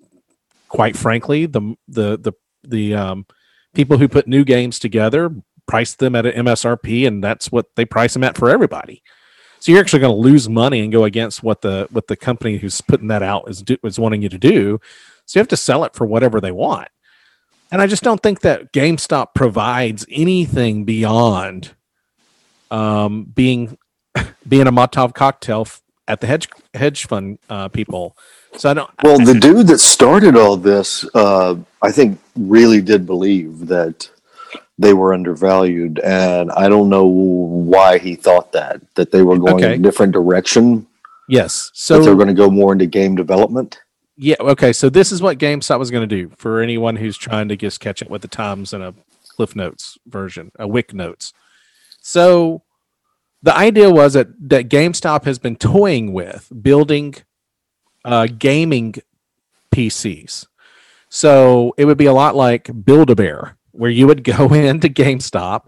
quite 0.69 0.95
frankly, 0.95 1.45
the 1.45 1.75
the 1.89 2.17
the 2.17 2.31
the 2.63 2.95
um, 2.95 3.25
people 3.73 3.97
who 3.97 4.07
put 4.07 4.25
new 4.25 4.45
games 4.45 4.79
together 4.79 5.35
price 5.67 5.95
them 5.95 6.15
at 6.15 6.25
an 6.25 6.45
MSRP, 6.45 7.05
and 7.05 7.21
that's 7.21 7.51
what 7.51 7.65
they 7.75 7.83
price 7.83 8.13
them 8.13 8.23
at 8.23 8.37
for 8.37 8.49
everybody. 8.49 9.03
So 9.63 9.71
you're 9.71 9.79
actually 9.79 10.01
going 10.01 10.13
to 10.13 10.19
lose 10.19 10.49
money 10.49 10.81
and 10.81 10.91
go 10.91 11.05
against 11.05 11.41
what 11.41 11.61
the 11.61 11.87
what 11.89 12.07
the 12.07 12.17
company 12.17 12.57
who's 12.57 12.81
putting 12.81 13.07
that 13.07 13.23
out 13.23 13.49
is 13.49 13.61
do, 13.61 13.77
is 13.85 13.97
wanting 13.97 14.21
you 14.21 14.27
to 14.27 14.37
do. 14.37 14.81
So 15.25 15.39
you 15.39 15.39
have 15.39 15.47
to 15.47 15.55
sell 15.55 15.85
it 15.85 15.95
for 15.95 16.05
whatever 16.05 16.41
they 16.41 16.51
want. 16.51 16.89
And 17.71 17.81
I 17.81 17.87
just 17.87 18.03
don't 18.03 18.21
think 18.21 18.41
that 18.41 18.73
GameStop 18.73 19.27
provides 19.33 20.05
anything 20.11 20.83
beyond 20.83 21.75
um, 22.71 23.23
being 23.23 23.77
being 24.45 24.67
a 24.67 24.71
Molotov 24.73 25.13
cocktail 25.13 25.61
f- 25.61 25.81
at 26.09 26.19
the 26.19 26.27
hedge 26.27 26.49
hedge 26.73 27.07
fund 27.07 27.39
uh, 27.49 27.69
people. 27.69 28.17
So 28.57 28.69
I 28.69 28.73
don't. 28.73 28.91
Well, 29.01 29.17
the 29.17 29.39
dude 29.39 29.67
that 29.67 29.79
started 29.79 30.35
all 30.35 30.57
this, 30.57 31.05
uh, 31.15 31.55
I 31.81 31.93
think, 31.93 32.19
really 32.35 32.81
did 32.81 33.05
believe 33.05 33.67
that 33.67 34.09
they 34.77 34.93
were 34.93 35.13
undervalued, 35.13 35.99
and 35.99 36.51
I 36.51 36.67
don't 36.67 36.89
know 36.89 37.05
why 37.05 37.97
he 37.99 38.15
thought 38.15 38.51
that 38.53 38.81
that 38.95 39.11
they 39.11 39.21
were 39.21 39.37
going 39.37 39.55
Okay. 39.55 39.73
in 39.75 39.79
a 39.79 39.83
different 39.83 40.13
direction. 40.13 40.87
yes. 41.29 41.69
that 41.87 41.97
they 41.99 42.03
So 42.05 42.09
were 42.11 42.15
going 42.15 42.27
to 42.27 42.33
go 42.33 42.49
more 42.49 42.73
into 42.73 42.85
game 42.85 43.15
development. 43.15 43.79
Yeah. 44.17 44.35
Okay. 44.39 44.73
So 44.73 44.89
this 44.89 45.11
is 45.11 45.21
what 45.21 45.37
GameStop 45.39 45.79
was 45.79 45.89
going 45.91 46.07
to 46.07 46.15
do 46.15 46.31
for 46.37 46.59
anyone 46.61 46.95
who's 46.97 47.17
trying 47.17 47.47
to 47.49 47.55
just 47.55 47.79
catch 47.79 48.01
up 48.03 48.09
with 48.09 48.21
the 48.21 48.27
times 48.27 48.73
in 48.73 48.81
a 48.81 48.93
Cliff 49.35 49.55
Notes 49.55 49.97
version, 50.05 50.51
a 50.59 50.67
Wick 50.67 50.93
Notes. 50.93 51.33
So 52.01 52.61
the 53.41 53.55
idea 53.55 53.89
was 53.91 54.13
that 54.13 54.27
that 54.49 54.69
GameStop 54.69 55.23
has 55.25 55.39
been 55.39 55.55
toying 55.55 56.13
with 56.13 56.51
building 56.61 57.15
uh, 58.05 58.27
gaming 58.37 58.95
PCs. 59.73 60.45
So 61.09 61.73
it 61.77 61.85
would 61.85 61.97
be 61.97 62.05
a 62.05 62.13
lot 62.13 62.35
like 62.35 62.69
Build 62.85 63.09
a 63.09 63.15
Bear, 63.15 63.55
where 63.73 63.91
you 63.91 64.07
would 64.07 64.23
go 64.23 64.53
into 64.53 64.87
GameStop 64.87 65.67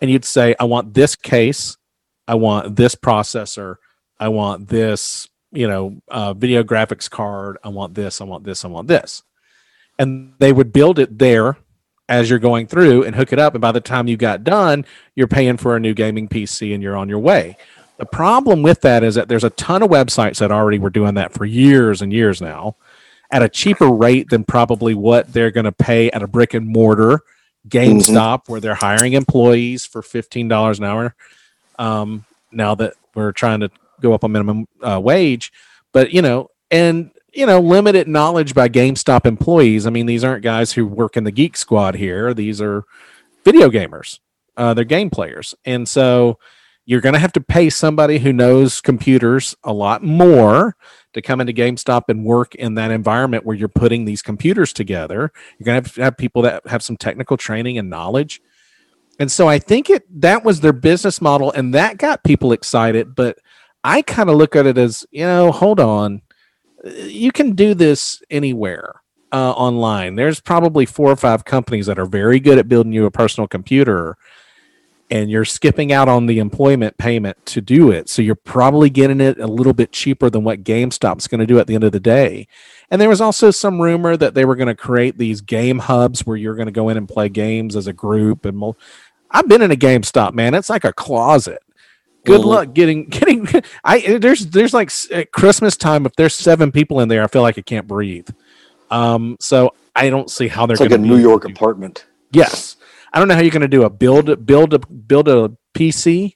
and 0.00 0.10
you'd 0.10 0.24
say, 0.24 0.54
"I 0.60 0.64
want 0.64 0.94
this 0.94 1.16
case, 1.16 1.76
I 2.28 2.34
want 2.34 2.76
this 2.76 2.94
processor, 2.94 3.76
I 4.18 4.28
want 4.28 4.68
this, 4.68 5.28
you 5.52 5.68
know, 5.68 6.00
uh, 6.08 6.34
video 6.34 6.62
graphics 6.62 7.10
card. 7.10 7.58
I 7.62 7.68
want 7.68 7.94
this. 7.94 8.20
I 8.20 8.24
want 8.24 8.44
this. 8.44 8.64
I 8.64 8.68
want 8.68 8.88
this. 8.88 9.22
And 9.98 10.34
they 10.38 10.52
would 10.52 10.72
build 10.72 10.98
it 10.98 11.18
there 11.18 11.56
as 12.08 12.28
you're 12.28 12.38
going 12.38 12.66
through 12.66 13.04
and 13.04 13.14
hook 13.14 13.32
it 13.32 13.38
up. 13.38 13.54
And 13.54 13.62
by 13.62 13.72
the 13.72 13.80
time 13.80 14.08
you 14.08 14.16
got 14.16 14.44
done, 14.44 14.84
you're 15.14 15.28
paying 15.28 15.56
for 15.56 15.76
a 15.76 15.80
new 15.80 15.94
gaming 15.94 16.28
PC 16.28 16.74
and 16.74 16.82
you're 16.82 16.96
on 16.96 17.08
your 17.08 17.18
way. 17.18 17.56
The 17.98 18.06
problem 18.06 18.62
with 18.62 18.80
that 18.80 19.04
is 19.04 19.14
that 19.14 19.28
there's 19.28 19.44
a 19.44 19.50
ton 19.50 19.82
of 19.82 19.90
websites 19.90 20.38
that 20.38 20.50
already 20.50 20.78
were 20.78 20.90
doing 20.90 21.14
that 21.14 21.32
for 21.32 21.44
years 21.44 22.02
and 22.02 22.12
years 22.12 22.40
now 22.40 22.76
at 23.30 23.42
a 23.42 23.48
cheaper 23.48 23.88
rate 23.88 24.30
than 24.30 24.44
probably 24.44 24.94
what 24.94 25.32
they're 25.32 25.52
going 25.52 25.64
to 25.64 25.72
pay 25.72 26.10
at 26.10 26.22
a 26.22 26.26
brick 26.26 26.54
and 26.54 26.66
mortar 26.66 27.20
GameStop 27.68 28.48
where 28.48 28.60
they're 28.60 28.74
hiring 28.74 29.14
employees 29.14 29.86
for 29.86 30.02
$15 30.02 30.78
an 30.78 30.84
hour. 30.84 31.14
Um, 31.78 32.24
now 32.52 32.74
that 32.76 32.94
we're 33.14 33.32
trying 33.32 33.60
to 33.60 33.70
go 34.00 34.12
up 34.12 34.22
a 34.24 34.28
minimum 34.28 34.66
uh, 34.80 35.00
wage, 35.02 35.52
but 35.92 36.12
you 36.12 36.22
know, 36.22 36.50
and 36.70 37.10
you 37.32 37.46
know, 37.46 37.60
limited 37.60 38.06
knowledge 38.06 38.54
by 38.54 38.68
GameStop 38.68 39.26
employees. 39.26 39.86
I 39.86 39.90
mean, 39.90 40.06
these 40.06 40.22
aren't 40.22 40.44
guys 40.44 40.72
who 40.72 40.86
work 40.86 41.16
in 41.16 41.24
the 41.24 41.32
Geek 41.32 41.56
Squad 41.56 41.96
here. 41.96 42.32
These 42.32 42.60
are 42.60 42.84
video 43.44 43.70
gamers. 43.70 44.20
Uh, 44.56 44.72
they're 44.72 44.84
game 44.84 45.10
players, 45.10 45.54
and 45.64 45.88
so 45.88 46.38
you're 46.86 47.00
going 47.00 47.14
to 47.14 47.18
have 47.18 47.32
to 47.32 47.40
pay 47.40 47.70
somebody 47.70 48.18
who 48.18 48.32
knows 48.32 48.80
computers 48.80 49.56
a 49.64 49.72
lot 49.72 50.02
more 50.02 50.76
to 51.14 51.22
come 51.22 51.40
into 51.40 51.52
GameStop 51.52 52.04
and 52.08 52.24
work 52.24 52.54
in 52.54 52.74
that 52.74 52.90
environment 52.90 53.44
where 53.44 53.56
you're 53.56 53.68
putting 53.68 54.04
these 54.04 54.22
computers 54.22 54.72
together. 54.72 55.32
You're 55.58 55.64
going 55.64 55.82
to 55.82 55.88
have 55.88 55.94
to 55.94 56.02
have 56.02 56.16
people 56.16 56.42
that 56.42 56.66
have 56.66 56.82
some 56.82 56.96
technical 56.96 57.36
training 57.36 57.78
and 57.78 57.88
knowledge. 57.88 58.42
And 59.18 59.30
so 59.30 59.48
I 59.48 59.58
think 59.58 59.90
it 59.90 60.04
that 60.20 60.44
was 60.44 60.60
their 60.60 60.72
business 60.72 61.20
model 61.20 61.52
and 61.52 61.72
that 61.74 61.98
got 61.98 62.24
people 62.24 62.52
excited, 62.52 63.14
but 63.14 63.38
I 63.84 64.02
kind 64.02 64.28
of 64.28 64.36
look 64.36 64.56
at 64.56 64.66
it 64.66 64.78
as, 64.78 65.06
you 65.10 65.24
know, 65.24 65.52
hold 65.52 65.78
on. 65.78 66.22
You 66.84 67.32
can 67.32 67.54
do 67.54 67.74
this 67.74 68.22
anywhere 68.30 69.02
uh, 69.32 69.52
online. 69.52 70.16
There's 70.16 70.40
probably 70.40 70.86
four 70.86 71.10
or 71.10 71.16
five 71.16 71.44
companies 71.44 71.86
that 71.86 71.98
are 71.98 72.06
very 72.06 72.40
good 72.40 72.58
at 72.58 72.68
building 72.68 72.92
you 72.92 73.06
a 73.06 73.10
personal 73.10 73.46
computer 73.46 74.16
and 75.10 75.30
you're 75.30 75.44
skipping 75.44 75.92
out 75.92 76.08
on 76.08 76.26
the 76.26 76.38
employment 76.38 76.96
payment 76.96 77.44
to 77.46 77.60
do 77.60 77.90
it. 77.90 78.08
So 78.08 78.22
you're 78.22 78.34
probably 78.34 78.90
getting 78.90 79.20
it 79.20 79.38
a 79.38 79.46
little 79.46 79.74
bit 79.74 79.92
cheaper 79.92 80.30
than 80.30 80.44
what 80.44 80.64
GameStop's 80.64 81.28
going 81.28 81.40
to 81.40 81.46
do 81.46 81.58
at 81.58 81.66
the 81.66 81.74
end 81.74 81.84
of 81.84 81.92
the 81.92 82.00
day. 82.00 82.48
And 82.90 83.00
there 83.00 83.08
was 83.08 83.20
also 83.20 83.50
some 83.50 83.80
rumor 83.80 84.16
that 84.16 84.34
they 84.34 84.44
were 84.44 84.56
going 84.56 84.68
to 84.68 84.74
create 84.74 85.18
these 85.18 85.40
game 85.40 85.78
hubs 85.78 86.26
where 86.26 86.36
you're 86.36 86.54
going 86.54 86.66
to 86.66 86.72
go 86.72 86.88
in 86.88 86.96
and 86.96 87.08
play 87.08 87.28
games 87.28 87.76
as 87.76 87.86
a 87.86 87.92
group. 87.92 88.44
And 88.44 88.56
mul- 88.56 88.78
I've 89.30 89.48
been 89.48 89.62
in 89.62 89.70
a 89.70 89.76
GameStop, 89.76 90.32
man. 90.32 90.54
It's 90.54 90.70
like 90.70 90.84
a 90.84 90.92
closet. 90.92 91.62
Good 92.24 92.40
luck 92.40 92.72
getting 92.72 93.04
getting. 93.10 93.46
I 93.84 94.16
there's 94.16 94.46
there's 94.46 94.72
like 94.72 94.90
at 95.10 95.30
Christmas 95.30 95.76
time. 95.76 96.06
If 96.06 96.16
there's 96.16 96.34
seven 96.34 96.72
people 96.72 97.00
in 97.00 97.08
there, 97.08 97.22
I 97.22 97.26
feel 97.26 97.42
like 97.42 97.58
I 97.58 97.60
can't 97.60 97.86
breathe. 97.86 98.28
Um, 98.90 99.36
so 99.40 99.74
I 99.94 100.08
don't 100.08 100.30
see 100.30 100.48
how 100.48 100.64
they're 100.64 100.74
It's 100.74 100.80
like 100.80 100.90
a 100.92 100.98
New 100.98 101.18
York 101.18 101.44
apartment. 101.44 102.06
Yes. 102.32 102.76
I 103.14 103.20
don't 103.20 103.28
know 103.28 103.34
how 103.34 103.40
you're 103.40 103.52
going 103.52 103.62
to 103.62 103.68
do 103.68 103.84
a 103.84 103.90
build 103.90 104.44
build 104.44 104.74
a 104.74 104.80
build 104.80 105.28
a 105.28 105.56
PC 105.72 106.34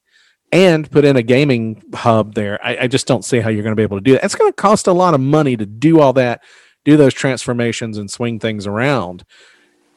and 0.53 0.89
put 0.91 1.05
in 1.05 1.17
a 1.17 1.23
gaming 1.23 1.83
hub 1.93 2.35
there. 2.35 2.65
I, 2.65 2.85
I 2.85 2.87
just 2.87 3.09
don't 3.09 3.25
see 3.25 3.41
how 3.41 3.51
you're 3.51 3.65
going 3.65 3.73
to 3.73 3.77
be 3.77 3.83
able 3.83 3.99
to 3.99 4.03
do 4.03 4.13
that. 4.13 4.25
It's 4.25 4.37
going 4.37 4.51
to 4.51 4.57
cost 4.57 4.87
a 4.87 4.93
lot 4.93 5.13
of 5.13 5.21
money 5.21 5.57
to 5.57 5.67
do 5.67 6.01
all 6.01 6.13
that, 6.15 6.43
do 6.85 6.97
those 6.97 7.13
transformations 7.13 7.99
and 7.99 8.09
swing 8.09 8.39
things 8.39 8.67
around. 8.67 9.25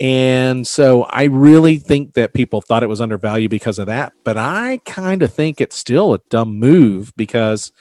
And 0.02 0.68
so 0.68 1.04
I 1.04 1.26
really 1.26 1.78
think 1.78 2.16
that 2.16 2.34
people 2.34 2.60
thought 2.60 2.82
it 2.82 2.90
was 2.90 3.00
undervalued 3.00 3.52
because 3.52 3.78
of 3.78 3.86
that. 3.86 4.14
But 4.24 4.36
I 4.36 4.82
kind 4.84 5.22
of 5.22 5.32
think 5.32 5.62
it's 5.62 5.78
still 5.78 6.16
a 6.16 6.20
dumb 6.30 6.58
move 6.58 7.14
because 7.16 7.72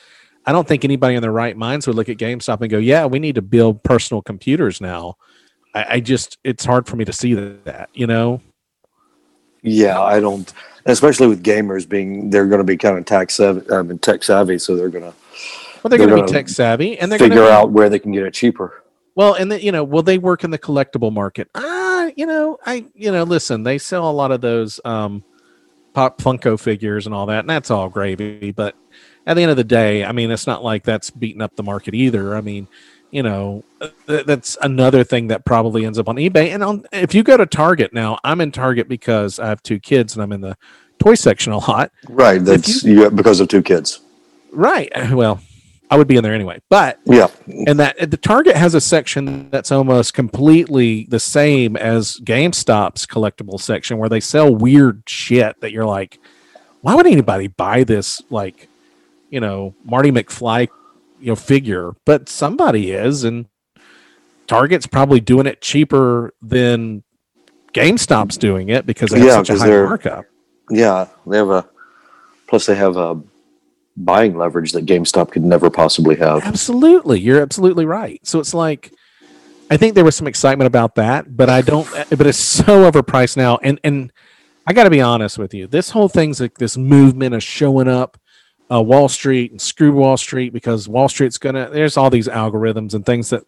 I 0.45 0.53
don't 0.53 0.69
think 0.69 0.85
anybody 0.85 1.15
in 1.15 1.23
their 1.23 1.33
right 1.33 1.57
minds 1.57 1.87
would 1.87 1.97
look 1.97 2.11
at 2.11 2.19
GameStop 2.19 2.61
and 2.61 2.71
go, 2.71 2.77
yeah, 2.77 3.07
we 3.07 3.19
need 3.19 3.37
to 3.37 3.43
build 3.43 3.83
personal 3.83 4.21
computers 4.21 4.83
now. 4.83 5.15
I, 5.75 5.87
I 5.89 6.01
just, 6.01 6.37
it's 6.45 6.67
hard 6.67 6.87
for 6.87 6.97
me 6.97 7.07
to 7.07 7.13
see 7.13 7.33
that, 7.33 7.89
you 7.95 8.07
know? 8.07 8.43
Yeah, 9.63 10.01
I 10.01 10.21
don't, 10.21 10.53
especially 10.87 11.27
with 11.27 11.43
gamers 11.43 11.89
being, 11.89 12.31
they're 12.31 12.47
going 12.47 12.59
to 12.61 12.65
be 12.65 12.77
kind 12.77 12.99
of 12.99 13.05
tech 13.05 13.31
savvy, 13.31 13.71
I 13.71 13.83
mean, 13.83 13.99
tech 13.99 14.23
savvy, 14.23 14.59
so 14.59 14.77
they're 14.77 14.89
going 14.89 15.05
to 15.05 15.15
Well, 15.83 15.89
they're, 15.89 15.99
They're 15.99 16.09
going 16.09 16.27
to 16.27 16.27
be 16.27 16.33
tech 16.33 16.49
savvy, 16.49 16.99
and 16.99 17.11
they're 17.11 17.19
figure 17.19 17.37
going 17.37 17.47
to 17.47 17.53
figure 17.53 17.59
out 17.59 17.71
where 17.73 17.89
they 17.89 17.99
can 17.99 18.13
get 18.13 18.23
it 18.25 18.35
cheaper. 18.35 18.83
well, 19.15 19.35
and 19.35 19.53
the, 19.53 19.63
you 19.63 19.73
know, 19.73 19.85
will 19.85 20.03
they 20.03 20.19
work 20.19 20.45
in 20.45 20.51
the 20.51 20.59
collectible 20.59 21.13
market? 21.13 21.49
Ah, 21.55 22.11
you 22.17 22.27
know, 22.27 22.59
I 22.65 22.87
you 22.95 23.13
know, 23.13 23.23
listen, 23.25 23.63
they 23.63 23.79
sell 23.79 24.11
a 24.11 24.13
lot 24.13 24.33
of 24.33 24.41
those 24.41 24.81
um, 24.85 25.23
pop 25.93 26.21
Funko 26.21 26.59
figures 26.59 27.07
and 27.07 27.15
all 27.15 27.27
that, 27.27 27.41
and 27.41 27.51
that's 27.51 27.71
all 27.71 27.89
gravy. 27.89 28.53
But 28.53 28.75
at 29.27 29.35
the 29.35 29.43
end 29.43 29.51
of 29.51 29.57
the 29.57 29.65
day, 29.65 30.05
I 30.05 30.13
mean, 30.13 30.31
it's 30.31 30.47
not 30.47 30.65
like 30.65 30.85
that's 30.85 31.11
beating 31.11 31.43
up 31.43 31.57
the 31.57 31.63
market 31.63 31.95
either. 31.95 32.35
I 32.35 32.41
mean, 32.41 32.69
you 33.11 33.23
know, 33.23 33.65
th- 34.07 34.27
that's 34.27 34.57
another 34.63 35.05
thing 35.05 35.29
that 35.29 35.45
probably 35.45 35.85
ends 35.85 35.99
up 35.99 36.09
on 36.09 36.17
eBay. 36.17 36.49
And 36.55 36.63
on 36.63 36.85
if 36.93 37.15
you 37.15 37.23
go 37.23 37.37
to 37.37 37.47
Target 37.47 37.93
now, 37.93 38.19
I'm 38.25 38.41
in 38.41 38.53
Target 38.53 38.89
because 38.89 39.39
I 39.39 39.49
have 39.49 39.63
two 39.63 39.79
kids 39.79 40.15
and 40.15 40.23
I'm 40.23 40.33
in 40.33 40.41
the 40.41 40.57
toy 40.99 41.15
section 41.15 41.53
a 41.53 41.59
lot. 41.59 41.91
Right. 42.09 42.45
That's 42.45 42.85
you, 42.85 43.11
because 43.11 43.41
of 43.41 43.49
two 43.49 43.63
kids. 43.63 44.01
Right. 44.53 44.91
Well, 45.13 45.41
I 45.93 45.97
would 45.97 46.07
be 46.07 46.17
in 46.17 46.23
there 46.23 46.35
anyway, 46.35 46.61
but 46.69 47.01
Yeah. 47.05 47.27
and 47.67 47.81
that 47.81 48.11
the 48.13 48.17
Target 48.17 48.55
has 48.55 48.75
a 48.75 48.81
section 48.81 49.51
that's 49.51 49.73
almost 49.73 50.15
completely 50.15 51.07
the 51.09 51.19
same 51.19 51.77
as 51.77 52.21
GameStop's 52.23 53.07
collectible 53.07 53.59
section 53.61 53.99
where 53.99 54.09
they 54.09 54.21
sell 54.21 54.55
weird 54.55 55.03
shit 55.07 55.61
that 55.61 55.73
you're 55.73 55.85
like, 55.87 56.21
why 56.83 56.95
would 56.95 57.09
anybody 57.09 57.49
buy 57.49 57.83
this 57.83 58.23
like, 58.31 58.69
you 59.31 59.41
know, 59.41 59.75
Marty 59.85 60.13
McFly, 60.13 60.69
you 61.21 61.29
know, 61.29 61.37
figure? 61.37 61.93
But 62.05 62.29
somebody 62.29 62.93
is, 62.93 63.25
and 63.25 63.47
Target's 64.47 64.87
probably 64.87 65.21
doing 65.21 65.47
it 65.47 65.61
cheaper 65.61 66.33
than 66.43 67.03
GameStop's 67.73 68.37
doing 68.37 68.69
it 68.69 68.87
because 68.87 69.11
they 69.11 69.21
have 69.21 69.29
Yeah, 69.29 69.43
such 69.43 69.51
a 69.51 69.59
high 69.59 69.69
markup. 69.69 70.25
Yeah. 70.71 71.07
They 71.27 71.37
have 71.37 71.51
a, 71.51 71.69
plus 72.49 72.67
they 72.67 72.75
have 72.75 72.97
a 72.97 73.21
buying 73.97 74.37
leverage 74.37 74.73
that 74.73 74.87
GameStop 74.87 75.31
could 75.31 75.45
never 75.45 75.71
possibly 75.71 76.17
have. 76.17 76.43
Absolutely. 76.45 77.21
You're 77.21 77.41
absolutely 77.41 77.85
right. 77.85 78.21
So 78.27 78.41
it's 78.41 78.55
like 78.55 78.93
I 79.71 79.77
think 79.77 79.95
there 79.95 80.05
was 80.05 80.17
some 80.17 80.27
excitement 80.27 80.67
about 80.67 80.97
that, 80.97 81.37
but 81.37 81.49
I 81.49 81.63
don't 81.63 81.89
but 82.11 82.27
it's 82.27 82.39
so 82.39 82.91
overpriced 82.91 83.37
now. 83.37 83.59
And 83.63 83.79
and 83.85 84.13
I 84.67 84.73
gotta 84.73 84.91
be 84.91 85.01
honest 85.01 85.39
with 85.39 85.55
you. 85.55 85.67
This 85.67 85.91
whole 85.91 86.09
thing's 86.09 86.41
like 86.41 86.59
this 86.59 86.77
movement 86.77 87.35
of 87.35 87.43
showing 87.43 87.89
up 87.89 88.19
uh, 88.71 88.81
Wall 88.81 89.09
Street 89.09 89.51
and 89.51 89.61
screw 89.61 89.93
Wall 89.93 90.17
Street 90.17 90.53
because 90.53 90.89
Wall 90.89 91.09
Street's 91.09 91.39
gonna 91.39 91.71
there's 91.71 91.97
all 91.97 92.11
these 92.11 92.29
algorithms 92.29 92.95
and 92.95 93.05
things 93.05 93.31
that 93.31 93.43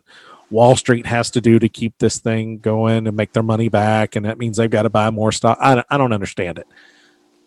Wall 0.51 0.77
Street 0.77 1.07
has 1.07 1.31
to 1.31 1.41
do 1.41 1.59
to 1.59 1.69
keep 1.69 1.97
this 1.99 2.19
thing 2.19 2.59
going 2.59 3.07
and 3.07 3.17
make 3.17 3.33
their 3.33 3.43
money 3.43 3.69
back, 3.69 4.17
and 4.17 4.27
that 4.27 4.39
means 4.39 4.57
they've 4.57 4.71
got 4.71 4.83
to 4.83 4.91
buy 4.91 5.11
more 5.11 5.33
stock. 5.33 5.59
I 5.61 5.77
don't, 5.77 5.87
I 5.89 5.97
don't 5.97 6.13
understand 6.13 6.59
it. 6.59 6.67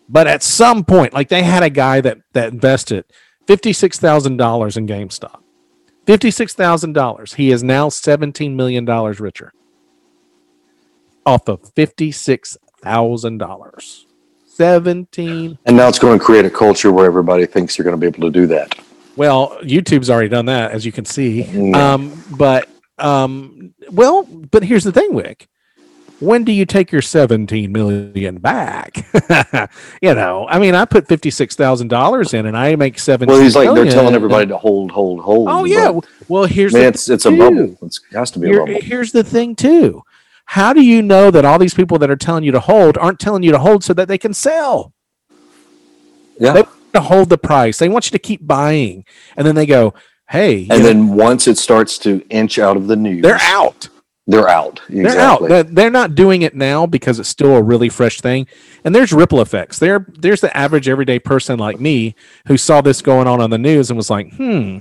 But 0.08 0.26
at 0.26 0.42
some 0.42 0.84
point, 0.84 1.12
like 1.12 1.28
they 1.28 1.42
had 1.42 1.62
a 1.62 1.70
guy 1.70 2.00
that 2.00 2.18
that 2.32 2.52
invested 2.52 3.04
fifty 3.46 3.72
six 3.72 3.98
thousand 3.98 4.36
dollars 4.36 4.76
in 4.76 4.86
GameStop. 4.86 5.40
Fifty 6.06 6.30
six 6.30 6.54
thousand 6.54 6.92
dollars. 6.92 7.34
He 7.34 7.50
is 7.50 7.62
now 7.62 7.88
seventeen 7.88 8.56
million 8.56 8.84
dollars 8.84 9.20
richer 9.20 9.52
off 11.24 11.48
of 11.48 11.72
fifty 11.74 12.12
six 12.12 12.56
thousand 12.82 13.38
dollars. 13.38 14.05
Seventeen. 14.56 15.58
And 15.66 15.76
now 15.76 15.86
it's 15.88 15.98
going 15.98 16.18
to 16.18 16.24
create 16.24 16.46
a 16.46 16.50
culture 16.50 16.90
where 16.90 17.04
everybody 17.04 17.44
thinks 17.44 17.76
you're 17.76 17.84
going 17.84 17.98
to 17.98 18.00
be 18.00 18.06
able 18.06 18.26
to 18.26 18.32
do 18.32 18.46
that. 18.46 18.74
Well, 19.14 19.58
YouTube's 19.62 20.08
already 20.08 20.30
done 20.30 20.46
that, 20.46 20.72
as 20.72 20.86
you 20.86 20.92
can 20.92 21.04
see. 21.04 21.42
Yeah. 21.42 21.92
Um, 21.94 22.22
but 22.38 22.68
um, 22.98 23.74
well, 23.90 24.22
but 24.24 24.62
here's 24.62 24.84
the 24.84 24.92
thing, 24.92 25.12
Wick. 25.12 25.48
When 26.18 26.44
do 26.44 26.52
you 26.52 26.64
take 26.64 26.90
your 26.90 27.02
17 27.02 27.70
million 27.70 28.38
back? 28.38 29.06
you 30.00 30.14
know, 30.14 30.46
I 30.48 30.58
mean, 30.58 30.74
I 30.74 30.86
put 30.86 31.06
$56,000 31.06 32.34
in 32.34 32.46
and 32.46 32.56
I 32.56 32.74
make 32.76 32.98
17 32.98 33.30
Well, 33.30 33.42
he's 33.42 33.54
like, 33.54 33.74
they're 33.74 33.90
telling 33.90 34.14
everybody 34.14 34.46
to 34.46 34.56
hold, 34.56 34.90
hold, 34.90 35.20
hold. 35.20 35.48
Oh, 35.50 35.64
yeah. 35.64 36.00
Well, 36.28 36.46
here's 36.46 36.72
man, 36.72 36.84
it's, 36.84 37.10
it's 37.10 37.26
a 37.26 37.30
bubble. 37.30 37.76
It's, 37.82 38.00
it 38.10 38.16
has 38.16 38.30
to 38.30 38.38
be 38.38 38.46
a 38.46 38.50
Here- 38.50 38.64
bubble. 38.64 38.80
here's 38.80 39.12
the 39.12 39.24
thing, 39.24 39.54
too. 39.54 40.02
How 40.46 40.72
do 40.72 40.82
you 40.82 41.02
know 41.02 41.30
that 41.30 41.44
all 41.44 41.58
these 41.58 41.74
people 41.74 41.98
that 41.98 42.10
are 42.10 42.16
telling 42.16 42.44
you 42.44 42.52
to 42.52 42.60
hold 42.60 42.96
aren't 42.98 43.18
telling 43.18 43.42
you 43.42 43.52
to 43.52 43.58
hold 43.58 43.84
so 43.84 43.92
that 43.94 44.08
they 44.08 44.18
can 44.18 44.32
sell? 44.32 44.92
Yeah. 46.38 46.52
They 46.52 46.62
want 46.62 46.94
to 46.94 47.00
hold 47.00 47.28
the 47.28 47.38
price. 47.38 47.78
They 47.78 47.88
want 47.88 48.06
you 48.06 48.12
to 48.12 48.18
keep 48.18 48.46
buying. 48.46 49.04
And 49.36 49.46
then 49.46 49.54
they 49.54 49.66
go, 49.66 49.94
hey, 50.28 50.60
And 50.60 50.68
know, 50.68 50.78
then 50.78 51.08
once 51.14 51.46
it 51.46 51.58
starts 51.58 51.98
to 51.98 52.24
inch 52.30 52.58
out 52.58 52.76
of 52.76 52.86
the 52.86 52.96
news, 52.96 53.22
they're 53.22 53.40
out. 53.40 53.88
They're 54.28 54.48
out. 54.48 54.80
They're 54.88 55.20
out. 55.20 55.48
They're, 55.48 55.62
they're 55.62 55.90
not 55.90 56.16
doing 56.16 56.42
it 56.42 56.54
now 56.54 56.84
because 56.84 57.20
it's 57.20 57.28
still 57.28 57.54
a 57.54 57.62
really 57.62 57.88
fresh 57.88 58.20
thing. 58.20 58.48
And 58.84 58.92
there's 58.92 59.12
ripple 59.12 59.40
effects. 59.40 59.78
There, 59.78 60.04
there's 60.18 60.40
the 60.40 60.54
average 60.56 60.88
everyday 60.88 61.20
person 61.20 61.60
like 61.60 61.78
me 61.78 62.16
who 62.48 62.56
saw 62.56 62.80
this 62.80 63.02
going 63.02 63.28
on 63.28 63.40
on 63.40 63.50
the 63.50 63.58
news 63.58 63.88
and 63.88 63.96
was 63.96 64.10
like, 64.10 64.32
"Hmm, 64.34 64.78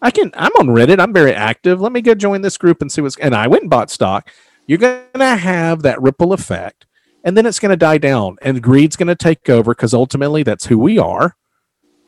I 0.00 0.12
can. 0.12 0.30
I'm 0.34 0.52
on 0.60 0.68
Reddit. 0.68 1.00
I'm 1.00 1.12
very 1.12 1.34
active. 1.34 1.80
Let 1.80 1.90
me 1.90 2.02
go 2.02 2.14
join 2.14 2.42
this 2.42 2.56
group 2.56 2.82
and 2.82 2.90
see 2.90 3.00
what's." 3.00 3.18
And 3.18 3.34
I 3.34 3.48
went 3.48 3.64
and 3.64 3.70
bought 3.70 3.90
stock. 3.90 4.30
You're 4.66 4.78
gonna 4.78 5.36
have 5.36 5.82
that 5.82 6.00
ripple 6.00 6.32
effect, 6.32 6.86
and 7.22 7.36
then 7.36 7.46
it's 7.46 7.58
gonna 7.58 7.76
die 7.76 7.98
down, 7.98 8.36
and 8.42 8.62
greed's 8.62 8.96
gonna 8.96 9.14
take 9.14 9.48
over 9.48 9.74
because 9.74 9.94
ultimately 9.94 10.42
that's 10.42 10.66
who 10.66 10.78
we 10.78 10.98
are. 10.98 11.36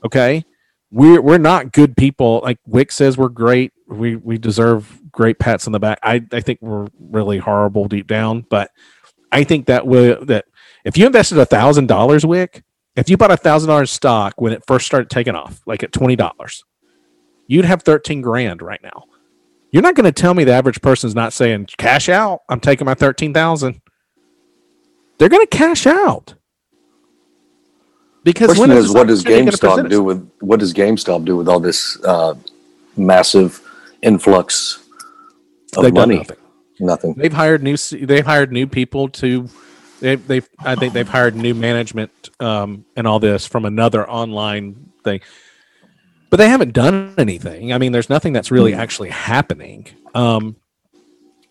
Okay, 0.04 0.44
we're 0.90 1.20
we're 1.20 1.38
not 1.38 1.72
good 1.72 1.96
people. 1.96 2.40
Like 2.42 2.58
Wick 2.66 2.92
says, 2.92 3.18
we're 3.18 3.28
great. 3.28 3.72
We 3.88 4.16
we 4.16 4.38
deserve 4.38 5.00
great 5.10 5.38
pats 5.38 5.66
on 5.66 5.72
the 5.72 5.80
back. 5.80 5.98
I 6.02 6.24
I 6.32 6.40
think 6.40 6.60
we're 6.62 6.86
really 6.98 7.38
horrible 7.38 7.86
deep 7.88 8.06
down, 8.06 8.46
but 8.48 8.70
I 9.32 9.44
think 9.44 9.66
that 9.66 9.86
will 9.86 10.24
that 10.26 10.46
if 10.84 10.96
you 10.96 11.06
invested 11.06 11.38
a 11.38 11.46
thousand 11.46 11.88
dollars, 11.88 12.24
Wick, 12.24 12.62
if 12.94 13.10
you 13.10 13.16
bought 13.16 13.30
a 13.30 13.36
thousand 13.36 13.68
dollars 13.68 13.90
stock 13.90 14.40
when 14.40 14.52
it 14.52 14.62
first 14.66 14.86
started 14.86 15.10
taking 15.10 15.34
off, 15.34 15.60
like 15.66 15.82
at 15.82 15.92
twenty 15.92 16.16
dollars, 16.16 16.64
you'd 17.46 17.64
have 17.64 17.82
thirteen 17.82 18.22
grand 18.22 18.62
right 18.62 18.82
now. 18.82 19.04
You're 19.76 19.82
not 19.82 19.94
going 19.94 20.04
to 20.04 20.12
tell 20.12 20.32
me 20.32 20.44
the 20.44 20.54
average 20.54 20.80
person's 20.80 21.14
not 21.14 21.34
saying 21.34 21.66
cash 21.76 22.08
out. 22.08 22.40
I'm 22.48 22.60
taking 22.60 22.86
my 22.86 22.94
thirteen 22.94 23.34
thousand. 23.34 23.82
They're 25.18 25.28
going 25.28 25.46
to 25.46 25.54
cash 25.54 25.86
out 25.86 26.32
because 28.24 28.46
Question 28.46 28.70
when 28.70 28.78
is, 28.78 28.90
what 28.90 29.06
does 29.06 29.22
GameStop 29.22 29.84
GameStop 29.84 29.90
do 29.90 30.02
with 30.02 30.30
what 30.40 30.60
does 30.60 30.72
GameStop 30.72 31.26
do 31.26 31.36
with 31.36 31.46
all 31.46 31.60
this 31.60 32.02
uh, 32.04 32.36
massive 32.96 33.60
influx 34.00 34.82
of 35.76 35.82
They've 35.82 35.92
money? 35.92 36.16
nothing. 36.16 36.36
Nothing. 36.80 37.12
They've 37.12 37.30
hired 37.30 37.62
new. 37.62 37.76
They've 37.76 38.24
hired 38.24 38.52
new 38.52 38.66
people 38.66 39.10
to 39.10 39.46
They, 40.00 40.16
they've, 40.16 40.48
I 40.58 40.74
think 40.74 40.92
they've 40.92 41.08
hired 41.08 41.36
new 41.36 41.54
management 41.54 42.30
um, 42.40 42.84
and 42.96 43.06
all 43.06 43.18
this 43.18 43.46
from 43.46 43.64
another 43.64 44.08
online 44.08 44.92
thing, 45.04 45.20
but 46.30 46.38
they 46.38 46.48
haven't 46.48 46.72
done 46.72 47.14
anything. 47.18 47.72
I 47.72 47.78
mean, 47.78 47.92
there's 47.92 48.10
nothing 48.10 48.32
that's 48.32 48.50
really 48.50 48.74
actually 48.74 49.10
happening. 49.10 49.86
Um, 50.14 50.56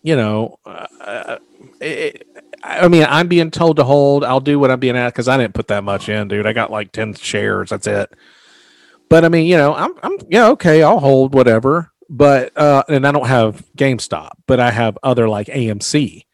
you 0.02 0.16
know, 0.16 0.58
uh, 0.64 1.38
it, 1.80 2.26
I 2.62 2.88
mean, 2.88 3.04
I'm 3.08 3.28
being 3.28 3.50
told 3.50 3.76
to 3.76 3.84
hold. 3.84 4.24
I'll 4.24 4.40
do 4.40 4.58
what 4.58 4.70
I'm 4.70 4.80
being 4.80 4.96
asked 4.96 5.14
because 5.14 5.28
I 5.28 5.36
didn't 5.36 5.54
put 5.54 5.68
that 5.68 5.84
much 5.84 6.08
in, 6.08 6.28
dude. 6.28 6.46
I 6.46 6.52
got 6.52 6.70
like 6.70 6.92
ten 6.92 7.14
shares. 7.14 7.70
That's 7.70 7.86
it. 7.86 8.12
But 9.08 9.24
I 9.24 9.28
mean, 9.28 9.46
you 9.46 9.56
know, 9.56 9.74
I'm, 9.74 9.94
I'm, 10.02 10.18
yeah, 10.28 10.48
okay, 10.48 10.82
I'll 10.82 11.00
hold 11.00 11.34
whatever. 11.34 11.92
But 12.08 12.56
uh, 12.56 12.84
and 12.88 13.06
I 13.06 13.12
don't 13.12 13.26
have 13.26 13.64
GameStop, 13.76 14.30
but 14.46 14.60
I 14.60 14.70
have 14.70 14.96
other 15.02 15.28
like 15.28 15.48
AMC, 15.48 16.24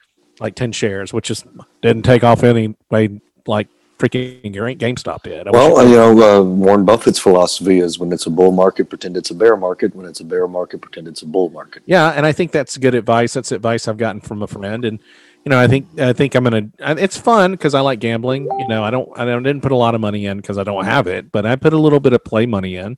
like 0.40 0.54
ten 0.54 0.72
shares, 0.72 1.12
which 1.12 1.28
just 1.28 1.46
didn't 1.80 2.02
take 2.02 2.24
off 2.24 2.42
any 2.42 2.76
way 2.90 3.20
like 3.46 3.68
freaking 4.02 4.78
GameStop 4.78 5.22
did. 5.22 5.46
I 5.46 5.50
Well, 5.50 5.88
you 5.88 5.96
know, 5.96 6.40
uh, 6.40 6.42
Warren 6.42 6.84
Buffett's 6.84 7.18
philosophy 7.18 7.78
is 7.78 7.98
when 7.98 8.12
it's 8.12 8.26
a 8.26 8.30
bull 8.30 8.50
market, 8.50 8.88
pretend 8.88 9.16
it's 9.16 9.30
a 9.30 9.34
bear 9.34 9.56
market. 9.56 9.94
When 9.94 10.06
it's 10.06 10.20
a 10.20 10.24
bear 10.24 10.48
market, 10.48 10.80
pretend 10.80 11.06
it's 11.06 11.22
a 11.22 11.26
bull 11.26 11.50
market. 11.50 11.84
Yeah, 11.86 12.10
and 12.10 12.26
I 12.26 12.32
think 12.32 12.50
that's 12.50 12.76
good 12.76 12.94
advice. 12.94 13.34
That's 13.34 13.52
advice 13.52 13.86
I've 13.86 13.98
gotten 13.98 14.20
from 14.20 14.42
a 14.42 14.48
friend, 14.48 14.84
and 14.84 14.98
you 15.44 15.50
know, 15.50 15.58
I 15.58 15.68
think 15.68 16.00
I 16.00 16.12
think 16.12 16.34
I'm 16.34 16.44
gonna. 16.44 16.68
It's 16.80 17.16
fun 17.16 17.52
because 17.52 17.74
I 17.74 17.80
like 17.80 18.00
gambling. 18.00 18.44
You 18.44 18.68
know, 18.68 18.82
I 18.82 18.90
don't. 18.90 19.08
I 19.16 19.24
didn't 19.24 19.60
put 19.60 19.72
a 19.72 19.76
lot 19.76 19.94
of 19.94 20.00
money 20.00 20.26
in 20.26 20.38
because 20.38 20.58
I 20.58 20.64
don't 20.64 20.84
have 20.84 21.06
it, 21.06 21.30
but 21.30 21.46
I 21.46 21.54
put 21.56 21.72
a 21.72 21.78
little 21.78 22.00
bit 22.00 22.12
of 22.12 22.24
play 22.24 22.46
money 22.46 22.76
in. 22.76 22.96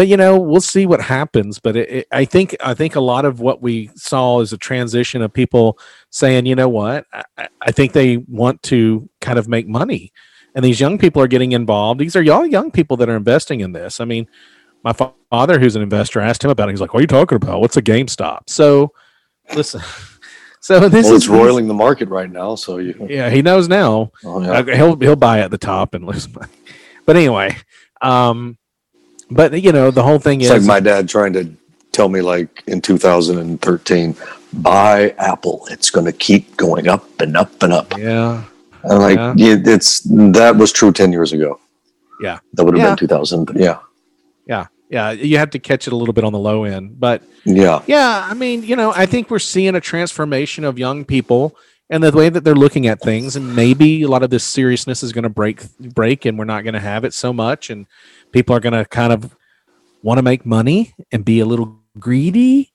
But 0.00 0.08
you 0.08 0.16
know, 0.16 0.40
we'll 0.40 0.62
see 0.62 0.86
what 0.86 1.02
happens. 1.02 1.58
But 1.58 1.76
it, 1.76 1.90
it, 1.90 2.06
I 2.10 2.24
think 2.24 2.56
I 2.64 2.72
think 2.72 2.96
a 2.96 3.00
lot 3.00 3.26
of 3.26 3.40
what 3.40 3.60
we 3.60 3.90
saw 3.96 4.40
is 4.40 4.50
a 4.50 4.56
transition 4.56 5.20
of 5.20 5.30
people 5.30 5.78
saying, 6.08 6.46
you 6.46 6.54
know 6.54 6.70
what, 6.70 7.04
I, 7.12 7.48
I- 7.60 7.70
think 7.70 7.92
they 7.92 8.16
want 8.16 8.62
to 8.62 9.10
kind 9.20 9.38
of 9.38 9.46
make 9.46 9.68
money, 9.68 10.10
and 10.54 10.64
these 10.64 10.80
young 10.80 10.96
people 10.96 11.20
are 11.20 11.26
getting 11.26 11.52
involved. 11.52 12.00
These 12.00 12.16
are 12.16 12.22
y'all 12.22 12.46
young 12.46 12.70
people 12.70 12.96
that 12.96 13.10
are 13.10 13.14
investing 13.16 13.60
in 13.60 13.72
this. 13.72 14.00
I 14.00 14.06
mean, 14.06 14.26
my 14.82 14.94
fa- 14.94 15.12
father, 15.28 15.58
who's 15.58 15.76
an 15.76 15.82
investor, 15.82 16.18
asked 16.18 16.42
him 16.44 16.50
about 16.50 16.70
it. 16.70 16.72
He's 16.72 16.80
like, 16.80 16.94
"What 16.94 17.00
are 17.00 17.02
you 17.02 17.06
talking 17.06 17.36
about? 17.36 17.60
What's 17.60 17.76
a 17.76 17.82
GameStop?" 17.82 18.44
So, 18.48 18.92
listen. 19.54 19.82
So 20.62 20.88
this 20.88 21.04
Well, 21.06 21.14
is 21.14 21.22
it's 21.24 21.28
roiling 21.28 21.68
the 21.68 21.74
market 21.74 22.08
right 22.08 22.30
now. 22.30 22.54
So 22.54 22.78
you, 22.78 22.94
Yeah, 23.10 23.28
he 23.28 23.40
knows 23.42 23.66
now. 23.68 24.12
oh, 24.24 24.42
yeah. 24.42 24.50
Uh, 24.52 24.64
he'll 24.76 24.96
he'll 24.98 25.16
buy 25.16 25.40
at 25.40 25.50
the 25.50 25.58
top 25.58 25.92
and 25.94 26.06
lose 26.06 26.26
money. 26.34 26.52
But 27.06 27.16
anyway, 27.16 27.56
um, 28.00 28.56
but 29.30 29.62
you 29.62 29.72
know 29.72 29.90
the 29.90 30.02
whole 30.02 30.18
thing 30.18 30.40
it's 30.40 30.50
is 30.50 30.66
like 30.66 30.74
my 30.74 30.80
dad 30.80 31.08
trying 31.08 31.32
to 31.34 31.50
tell 31.92 32.08
me, 32.08 32.20
like 32.20 32.62
in 32.66 32.80
2013, 32.80 34.14
buy 34.54 35.10
Apple. 35.18 35.66
It's 35.70 35.90
going 35.90 36.06
to 36.06 36.12
keep 36.12 36.56
going 36.56 36.88
up 36.88 37.04
and 37.20 37.36
up 37.36 37.62
and 37.62 37.72
up. 37.72 37.96
yeah, 37.98 38.44
And 38.84 38.98
like, 39.00 39.16
Yeah. 39.16 39.34
yeah. 39.36 39.56
it's 39.66 40.00
that 40.04 40.56
was 40.56 40.70
true 40.72 40.92
10 40.92 41.10
years 41.12 41.32
ago. 41.32 41.58
Yeah. 42.22 42.38
that 42.54 42.64
would 42.64 42.74
have 42.74 42.82
Yeah. 42.82 42.90
been 42.90 42.98
2000. 42.98 43.50
Yeah, 43.56 43.78
yeah, 44.46 44.66
yeah. 44.88 45.10
You 45.10 45.38
have 45.38 45.50
to 45.50 45.58
catch 45.58 45.86
it 45.86 45.92
a 45.92 45.96
little 45.96 46.12
bit 46.14 46.22
on 46.22 46.32
the 46.32 46.38
low 46.38 46.64
end, 46.64 47.00
but 47.00 47.22
yeah. 47.44 47.82
yeah, 47.86 48.26
I 48.30 48.34
mean, 48.34 48.62
you 48.62 48.76
know, 48.76 48.92
I 48.94 49.06
think 49.06 49.30
we're 49.30 49.38
seeing 49.38 49.74
a 49.74 49.80
transformation 49.80 50.64
of 50.64 50.78
young 50.78 51.04
people 51.04 51.56
and 51.88 52.04
the 52.04 52.12
way 52.12 52.28
that 52.28 52.44
they're 52.44 52.54
looking 52.54 52.86
at 52.86 53.00
things, 53.00 53.34
and 53.36 53.56
maybe 53.56 54.02
a 54.02 54.08
lot 54.08 54.22
of 54.22 54.30
this 54.30 54.44
seriousness 54.44 55.02
is 55.02 55.12
going 55.12 55.24
to 55.24 55.28
break 55.30 55.62
break, 55.80 56.24
and 56.24 56.38
we're 56.38 56.44
not 56.44 56.62
going 56.62 56.74
to 56.74 56.80
have 56.80 57.04
it 57.04 57.12
so 57.14 57.32
much, 57.32 57.68
and 57.70 57.86
people 58.32 58.54
are 58.54 58.60
going 58.60 58.72
to 58.72 58.84
kind 58.84 59.12
of 59.12 59.36
want 60.02 60.18
to 60.18 60.22
make 60.22 60.46
money 60.46 60.94
and 61.12 61.24
be 61.24 61.40
a 61.40 61.46
little 61.46 61.80
greedy 61.98 62.72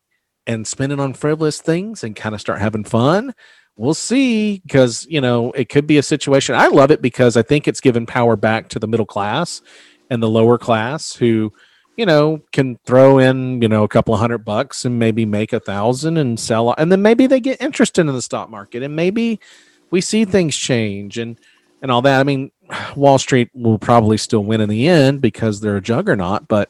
and 0.48 0.68
spend 0.68 0.91
it 0.91 1.00
on 1.00 1.13
frivolous 1.13 1.60
things 1.60 2.04
and 2.04 2.15
kind 2.15 2.36
of 2.36 2.41
start 2.41 2.60
having 2.60 2.84
fun. 2.84 3.34
We'll 3.78 3.94
see 3.94 4.60
because 4.60 5.06
you 5.10 5.20
know 5.20 5.52
it 5.52 5.70
could 5.70 5.88
be 5.88 5.98
a 5.98 6.04
situation. 6.04 6.56
I 6.56 6.68
love 6.68 6.91
it 6.91 7.02
because 7.02 7.36
I 7.36 7.41
think 7.41 7.68
it's 7.68 7.82
given 7.82 8.06
power 8.06 8.36
back 8.36 8.70
to 8.70 8.80
the 8.80 8.88
middle 8.88 9.06
class 9.06 9.62
and 10.10 10.24
the 10.24 10.30
lower 10.30 10.58
class 10.58 11.13
who 11.13 11.52
you 11.98 12.06
know 12.06 12.41
can 12.52 12.78
throw 12.86 13.20
in 13.20 13.62
you 13.62 13.68
know 13.68 13.84
a 13.84 13.88
couple 13.88 14.13
of 14.13 14.20
hundred 14.20 14.39
bucks 14.39 14.86
and 14.86 15.00
maybe 15.00 15.26
make 15.26 15.54
a 15.54 15.60
thousand 15.60 16.18
and 16.18 16.39
sell 16.39 16.74
and 16.78 16.91
then 16.91 17.02
maybe 17.02 17.28
they 17.28 17.39
get 17.39 17.62
interested 17.62 18.02
in 18.02 18.13
the 18.13 18.22
stock 18.22 18.50
market 18.50 18.84
and 18.84 18.96
maybe 18.96 19.39
we 19.91 20.02
see 20.02 20.26
things 20.26 20.56
change 20.56 21.18
and 21.18 21.39
and 21.82 21.91
all 21.91 22.02
that 22.02 22.20
i 22.20 22.24
mean 22.24 22.52
wall 22.95 23.17
street 23.17 23.49
will 23.54 23.78
probably 23.78 24.17
still 24.17 24.43
win 24.43 24.62
in 24.62 24.69
the 24.69 24.88
end 24.88 25.21
because 25.21 25.60
they're 25.60 25.78
a 25.78 25.82
juggernaut 25.82 26.47
but 26.47 26.69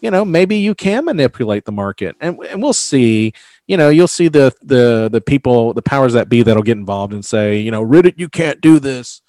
you 0.00 0.10
know 0.10 0.24
maybe 0.24 0.56
you 0.56 0.74
can 0.74 1.04
manipulate 1.04 1.64
the 1.64 1.72
market 1.72 2.16
and, 2.20 2.38
and 2.50 2.62
we'll 2.62 2.72
see 2.72 3.32
you 3.66 3.76
know 3.76 3.88
you'll 3.88 4.08
see 4.08 4.28
the 4.28 4.54
the 4.62 5.08
the 5.10 5.20
people 5.20 5.72
the 5.74 5.82
powers 5.82 6.12
that 6.12 6.28
be 6.28 6.42
that'll 6.42 6.62
get 6.62 6.78
involved 6.78 7.12
and 7.12 7.24
say 7.24 7.58
you 7.58 7.70
know 7.70 7.84
reddit 7.84 8.14
you 8.16 8.28
can't 8.28 8.60
do 8.60 8.78
this 8.78 9.22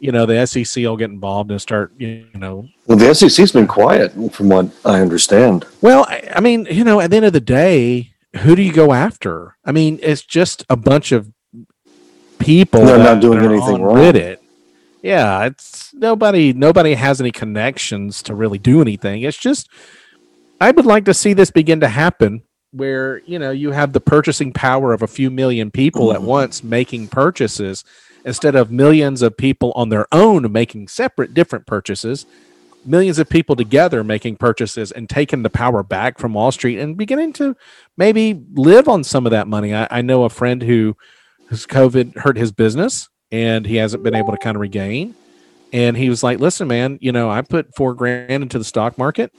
you 0.00 0.10
know 0.10 0.26
the 0.26 0.46
sec 0.46 0.82
will 0.82 0.96
get 0.96 1.10
involved 1.10 1.50
and 1.50 1.60
start 1.60 1.92
you 1.98 2.26
know 2.34 2.66
Well, 2.86 2.98
the 2.98 3.14
SEC's 3.14 3.52
been 3.52 3.66
quiet, 3.66 4.12
from 4.32 4.48
what 4.48 4.70
I 4.84 5.00
understand. 5.00 5.66
well, 5.82 6.04
I, 6.08 6.28
I 6.36 6.40
mean, 6.40 6.66
you 6.70 6.84
know, 6.84 7.00
at 7.00 7.10
the 7.10 7.16
end 7.16 7.26
of 7.26 7.34
the 7.34 7.40
day, 7.40 8.12
who 8.38 8.56
do 8.56 8.62
you 8.62 8.72
go 8.72 8.92
after? 8.92 9.56
I 9.64 9.72
mean, 9.72 10.00
it's 10.02 10.22
just 10.22 10.64
a 10.70 10.76
bunch 10.76 11.12
of 11.12 11.30
people 12.38 12.84
They're 12.84 12.98
not 12.98 13.20
doing 13.20 13.40
anything 13.40 13.74
on 13.74 13.82
wrong. 13.82 13.96
Reddit. 13.96 14.38
Yeah, 15.02 15.46
it's 15.46 15.94
nobody. 15.94 16.52
Nobody 16.52 16.94
has 16.94 17.20
any 17.20 17.30
connections 17.30 18.22
to 18.24 18.34
really 18.34 18.58
do 18.58 18.80
anything. 18.82 19.22
It's 19.22 19.38
just, 19.38 19.68
I 20.60 20.70
would 20.70 20.84
like 20.86 21.06
to 21.06 21.14
see 21.14 21.32
this 21.32 21.50
begin 21.50 21.80
to 21.80 21.88
happen, 21.88 22.42
where 22.72 23.22
you 23.26 23.38
know 23.38 23.50
you 23.50 23.70
have 23.72 23.92
the 23.92 24.00
purchasing 24.00 24.52
power 24.52 24.92
of 24.92 25.02
a 25.02 25.06
few 25.06 25.30
million 25.30 25.70
people 25.70 26.12
at 26.12 26.20
Mhm. 26.20 26.24
once 26.24 26.62
making 26.62 27.08
purchases 27.08 27.82
instead 28.24 28.54
of 28.54 28.70
millions 28.70 29.22
of 29.22 29.36
people 29.36 29.72
on 29.74 29.88
their 29.88 30.06
own 30.12 30.52
making 30.52 30.88
separate, 30.88 31.32
different 31.34 31.66
purchases 31.66 32.26
millions 32.86 33.18
of 33.18 33.28
people 33.28 33.54
together 33.54 34.02
making 34.02 34.34
purchases 34.36 34.90
and 34.90 35.06
taking 35.06 35.42
the 35.42 35.50
power 35.50 35.82
back 35.82 36.18
from 36.18 36.32
Wall 36.32 36.50
Street 36.50 36.78
and 36.78 36.96
beginning 36.96 37.30
to 37.30 37.54
maybe 37.98 38.42
live 38.54 38.88
on 38.88 39.04
some 39.04 39.26
of 39.26 39.30
that 39.32 39.46
money. 39.46 39.74
I, 39.74 39.86
I 39.90 40.00
know 40.00 40.24
a 40.24 40.30
friend 40.30 40.62
who 40.62 40.96
has 41.50 41.66
COVID 41.66 42.16
hurt 42.16 42.38
his 42.38 42.52
business 42.52 43.10
and 43.32 43.66
he 43.66 43.76
hasn't 43.76 44.02
been 44.02 44.14
able 44.14 44.32
to 44.32 44.38
kind 44.38 44.56
of 44.56 44.60
regain. 44.60 45.14
And 45.72 45.96
he 45.96 46.08
was 46.08 46.22
like, 46.22 46.40
listen, 46.40 46.68
man, 46.68 46.98
you 47.00 47.12
know, 47.12 47.30
I 47.30 47.42
put 47.42 47.74
four 47.74 47.94
grand 47.94 48.42
into 48.42 48.58
the 48.58 48.64
stock 48.64 48.98
market 48.98 49.32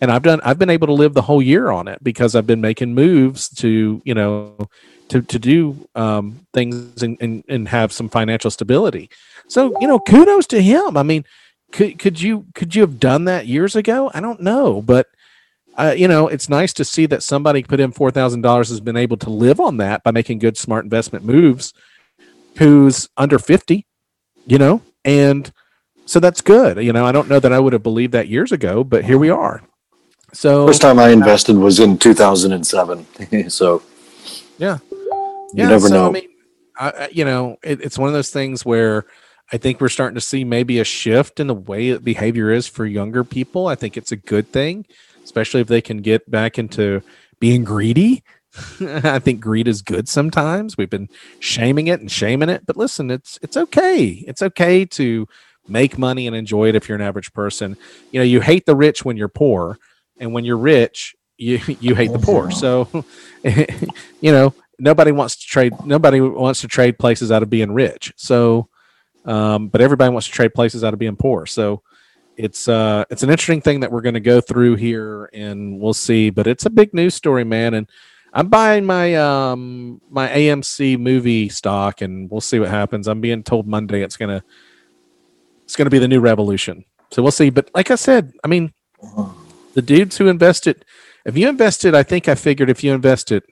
and 0.00 0.10
I've 0.10 0.22
done, 0.22 0.40
I've 0.44 0.58
been 0.58 0.70
able 0.70 0.86
to 0.88 0.92
live 0.92 1.14
the 1.14 1.22
whole 1.22 1.40
year 1.40 1.70
on 1.70 1.88
it 1.88 2.02
because 2.02 2.34
I've 2.34 2.46
been 2.46 2.60
making 2.60 2.94
moves 2.94 3.48
to, 3.56 4.02
you 4.04 4.14
know, 4.14 4.68
to, 5.08 5.22
to 5.22 5.38
do 5.38 5.88
um, 5.94 6.46
things 6.52 7.02
and, 7.02 7.16
and, 7.20 7.42
and 7.48 7.68
have 7.68 7.92
some 7.92 8.10
financial 8.10 8.50
stability. 8.50 9.08
So, 9.46 9.74
you 9.80 9.88
know, 9.88 9.98
kudos 9.98 10.46
to 10.48 10.60
him. 10.60 10.98
I 10.98 11.02
mean, 11.02 11.24
could 11.72 11.98
could 11.98 12.20
you 12.20 12.46
could 12.54 12.74
you 12.74 12.82
have 12.82 12.98
done 12.98 13.24
that 13.24 13.46
years 13.46 13.76
ago? 13.76 14.10
I 14.14 14.20
don't 14.20 14.40
know, 14.40 14.80
but 14.82 15.06
uh, 15.76 15.94
you 15.96 16.08
know, 16.08 16.26
it's 16.26 16.48
nice 16.48 16.72
to 16.74 16.84
see 16.84 17.06
that 17.06 17.22
somebody 17.22 17.62
put 17.62 17.80
in 17.80 17.92
four 17.92 18.10
thousand 18.10 18.42
dollars 18.42 18.68
has 18.70 18.80
been 18.80 18.96
able 18.96 19.16
to 19.18 19.30
live 19.30 19.60
on 19.60 19.76
that 19.78 20.02
by 20.02 20.10
making 20.10 20.38
good, 20.38 20.56
smart 20.56 20.84
investment 20.84 21.24
moves. 21.24 21.72
Who's 22.58 23.08
under 23.16 23.38
fifty, 23.38 23.86
you 24.46 24.58
know, 24.58 24.82
and 25.04 25.50
so 26.06 26.20
that's 26.20 26.40
good. 26.40 26.78
You 26.82 26.92
know, 26.92 27.04
I 27.06 27.12
don't 27.12 27.28
know 27.28 27.38
that 27.40 27.52
I 27.52 27.58
would 27.60 27.72
have 27.72 27.82
believed 27.82 28.12
that 28.12 28.28
years 28.28 28.50
ago, 28.52 28.82
but 28.82 29.04
here 29.04 29.18
we 29.18 29.30
are. 29.30 29.62
So 30.32 30.66
First 30.66 30.82
time 30.82 30.98
I 30.98 31.10
invested 31.10 31.56
was 31.56 31.78
in 31.80 31.98
2007. 31.98 33.06
so 33.50 33.82
Yeah. 34.58 34.78
you 35.54 35.66
never 35.66 35.88
so, 35.88 35.94
know. 35.94 36.08
I 36.08 36.10
mean, 36.10 36.28
I, 36.78 36.90
I- 36.90 37.08
you 37.12 37.24
know, 37.24 37.56
it, 37.62 37.80
it's 37.80 37.98
one 37.98 38.08
of 38.08 38.14
those 38.14 38.30
things 38.30 38.64
where 38.64 39.04
I 39.52 39.56
think 39.56 39.80
we're 39.80 39.88
starting 39.88 40.16
to 40.16 40.20
see 40.20 40.44
maybe 40.44 40.80
a 40.80 40.84
shift 40.84 41.40
in 41.40 41.46
the 41.46 41.54
way 41.54 41.92
that 41.92 42.04
behavior 42.04 42.50
is 42.50 42.66
for 42.66 42.84
younger 42.84 43.24
people. 43.24 43.66
I 43.66 43.74
think 43.74 43.96
it's 43.96 44.12
a 44.12 44.16
good 44.16 44.52
thing, 44.52 44.84
especially 45.24 45.60
if 45.60 45.68
they 45.68 45.80
can 45.80 45.98
get 45.98 46.30
back 46.30 46.58
into 46.58 47.02
being 47.40 47.64
greedy. 47.64 48.22
I 48.80 49.18
think 49.18 49.40
greed 49.40 49.68
is 49.68 49.82
good 49.82 50.08
sometimes. 50.08 50.76
We've 50.76 50.90
been 50.90 51.08
shaming 51.40 51.88
it 51.88 52.00
and 52.00 52.10
shaming 52.10 52.48
it, 52.48 52.66
but 52.66 52.76
listen, 52.76 53.10
it's 53.10 53.38
it's 53.42 53.56
okay. 53.56 54.24
It's 54.26 54.42
okay 54.42 54.84
to 54.86 55.26
make 55.68 55.98
money 55.98 56.26
and 56.26 56.34
enjoy 56.34 56.68
it 56.68 56.74
if 56.74 56.88
you're 56.88 56.96
an 56.96 57.02
average 57.02 57.32
person. 57.32 57.76
You 58.10 58.20
know, 58.20 58.24
you 58.24 58.40
hate 58.40 58.66
the 58.66 58.76
rich 58.76 59.04
when 59.04 59.16
you're 59.16 59.28
poor, 59.28 59.78
and 60.18 60.32
when 60.32 60.44
you're 60.44 60.58
rich, 60.58 61.14
you 61.36 61.60
you 61.80 61.94
hate 61.94 62.12
the 62.12 62.18
poor. 62.18 62.50
So, 62.58 63.04
you 64.20 64.32
know, 64.32 64.54
nobody 64.78 65.12
wants 65.12 65.36
to 65.36 65.46
trade. 65.46 65.72
Nobody 65.84 66.20
wants 66.20 66.60
to 66.62 66.68
trade 66.68 66.98
places 66.98 67.30
out 67.30 67.42
of 67.42 67.50
being 67.50 67.72
rich. 67.72 68.12
So, 68.16 68.68
um, 69.24 69.68
but 69.68 69.80
everybody 69.80 70.12
wants 70.12 70.26
to 70.26 70.32
trade 70.32 70.54
places 70.54 70.82
out 70.82 70.92
of 70.92 70.98
being 70.98 71.16
poor. 71.16 71.46
So, 71.46 71.82
it's 72.36 72.68
uh, 72.68 73.04
it's 73.10 73.22
an 73.22 73.30
interesting 73.30 73.60
thing 73.60 73.80
that 73.80 73.90
we're 73.90 74.00
going 74.00 74.14
to 74.14 74.20
go 74.20 74.40
through 74.40 74.76
here, 74.76 75.28
and 75.32 75.80
we'll 75.80 75.92
see. 75.92 76.30
But 76.30 76.46
it's 76.46 76.66
a 76.66 76.70
big 76.70 76.94
news 76.94 77.14
story, 77.14 77.44
man. 77.44 77.74
And 77.74 77.88
I'm 78.38 78.48
buying 78.48 78.86
my 78.86 79.16
um 79.16 80.00
my 80.10 80.28
AMC 80.30 80.98
movie 81.00 81.50
stock, 81.50 82.02
and 82.02 82.30
we'll 82.30 82.42
see 82.42 82.60
what 82.60 82.70
happens. 82.70 83.08
I'm 83.08 83.20
being 83.22 83.42
told 83.44 83.66
Monday 83.68 84.02
it's 84.04 84.16
gonna 84.18 84.44
it's 85.64 85.76
gonna 85.76 85.90
be 85.90 86.00
the 86.00 86.08
new 86.08 86.20
revolution. 86.20 86.84
So 87.12 87.22
we'll 87.22 87.32
see. 87.32 87.50
But 87.50 87.70
like 87.74 87.90
I 87.90 87.96
said, 87.96 88.32
I 88.44 88.48
mean, 88.48 88.72
the 89.74 89.82
dudes 89.82 90.18
who 90.18 90.28
invested, 90.28 90.84
if 91.26 91.36
you 91.36 91.48
invested, 91.48 91.94
I 91.96 92.04
think 92.04 92.28
I 92.28 92.36
figured 92.36 92.70
if 92.70 92.84
you 92.84 92.94
invested 92.94 93.44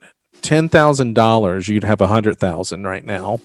ten 0.42 0.68
thousand 0.70 1.14
dollars, 1.14 1.68
you'd 1.68 1.84
have 1.84 2.02
a 2.02 2.08
hundred 2.08 2.38
thousand 2.38 2.84
right 2.86 3.04
now, 3.04 3.40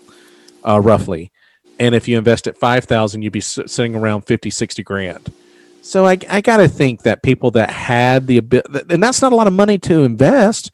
uh, 0.68 0.82
roughly. 0.82 1.32
and 1.80 1.96
if 1.96 2.08
you 2.08 2.18
invest 2.18 2.48
at 2.48 2.58
5000 2.58 3.24
you'd 3.24 3.34
be 3.34 3.42
sitting 3.42 3.96
around 3.96 4.24
50 4.24 4.50
60 4.52 4.84
grand 4.84 5.34
so 5.82 6.06
i, 6.08 6.18
I 6.30 6.42
got 6.42 6.58
to 6.58 6.70
think 6.70 7.04
that 7.04 7.24
people 7.24 7.52
that 7.52 7.72
had 7.72 8.28
the 8.28 8.38
ability 8.38 8.86
and 8.94 9.02
that's 9.04 9.22
not 9.22 9.34
a 9.34 9.38
lot 9.38 9.48
of 9.48 9.54
money 9.54 9.80
to 9.80 10.04
invest 10.04 10.72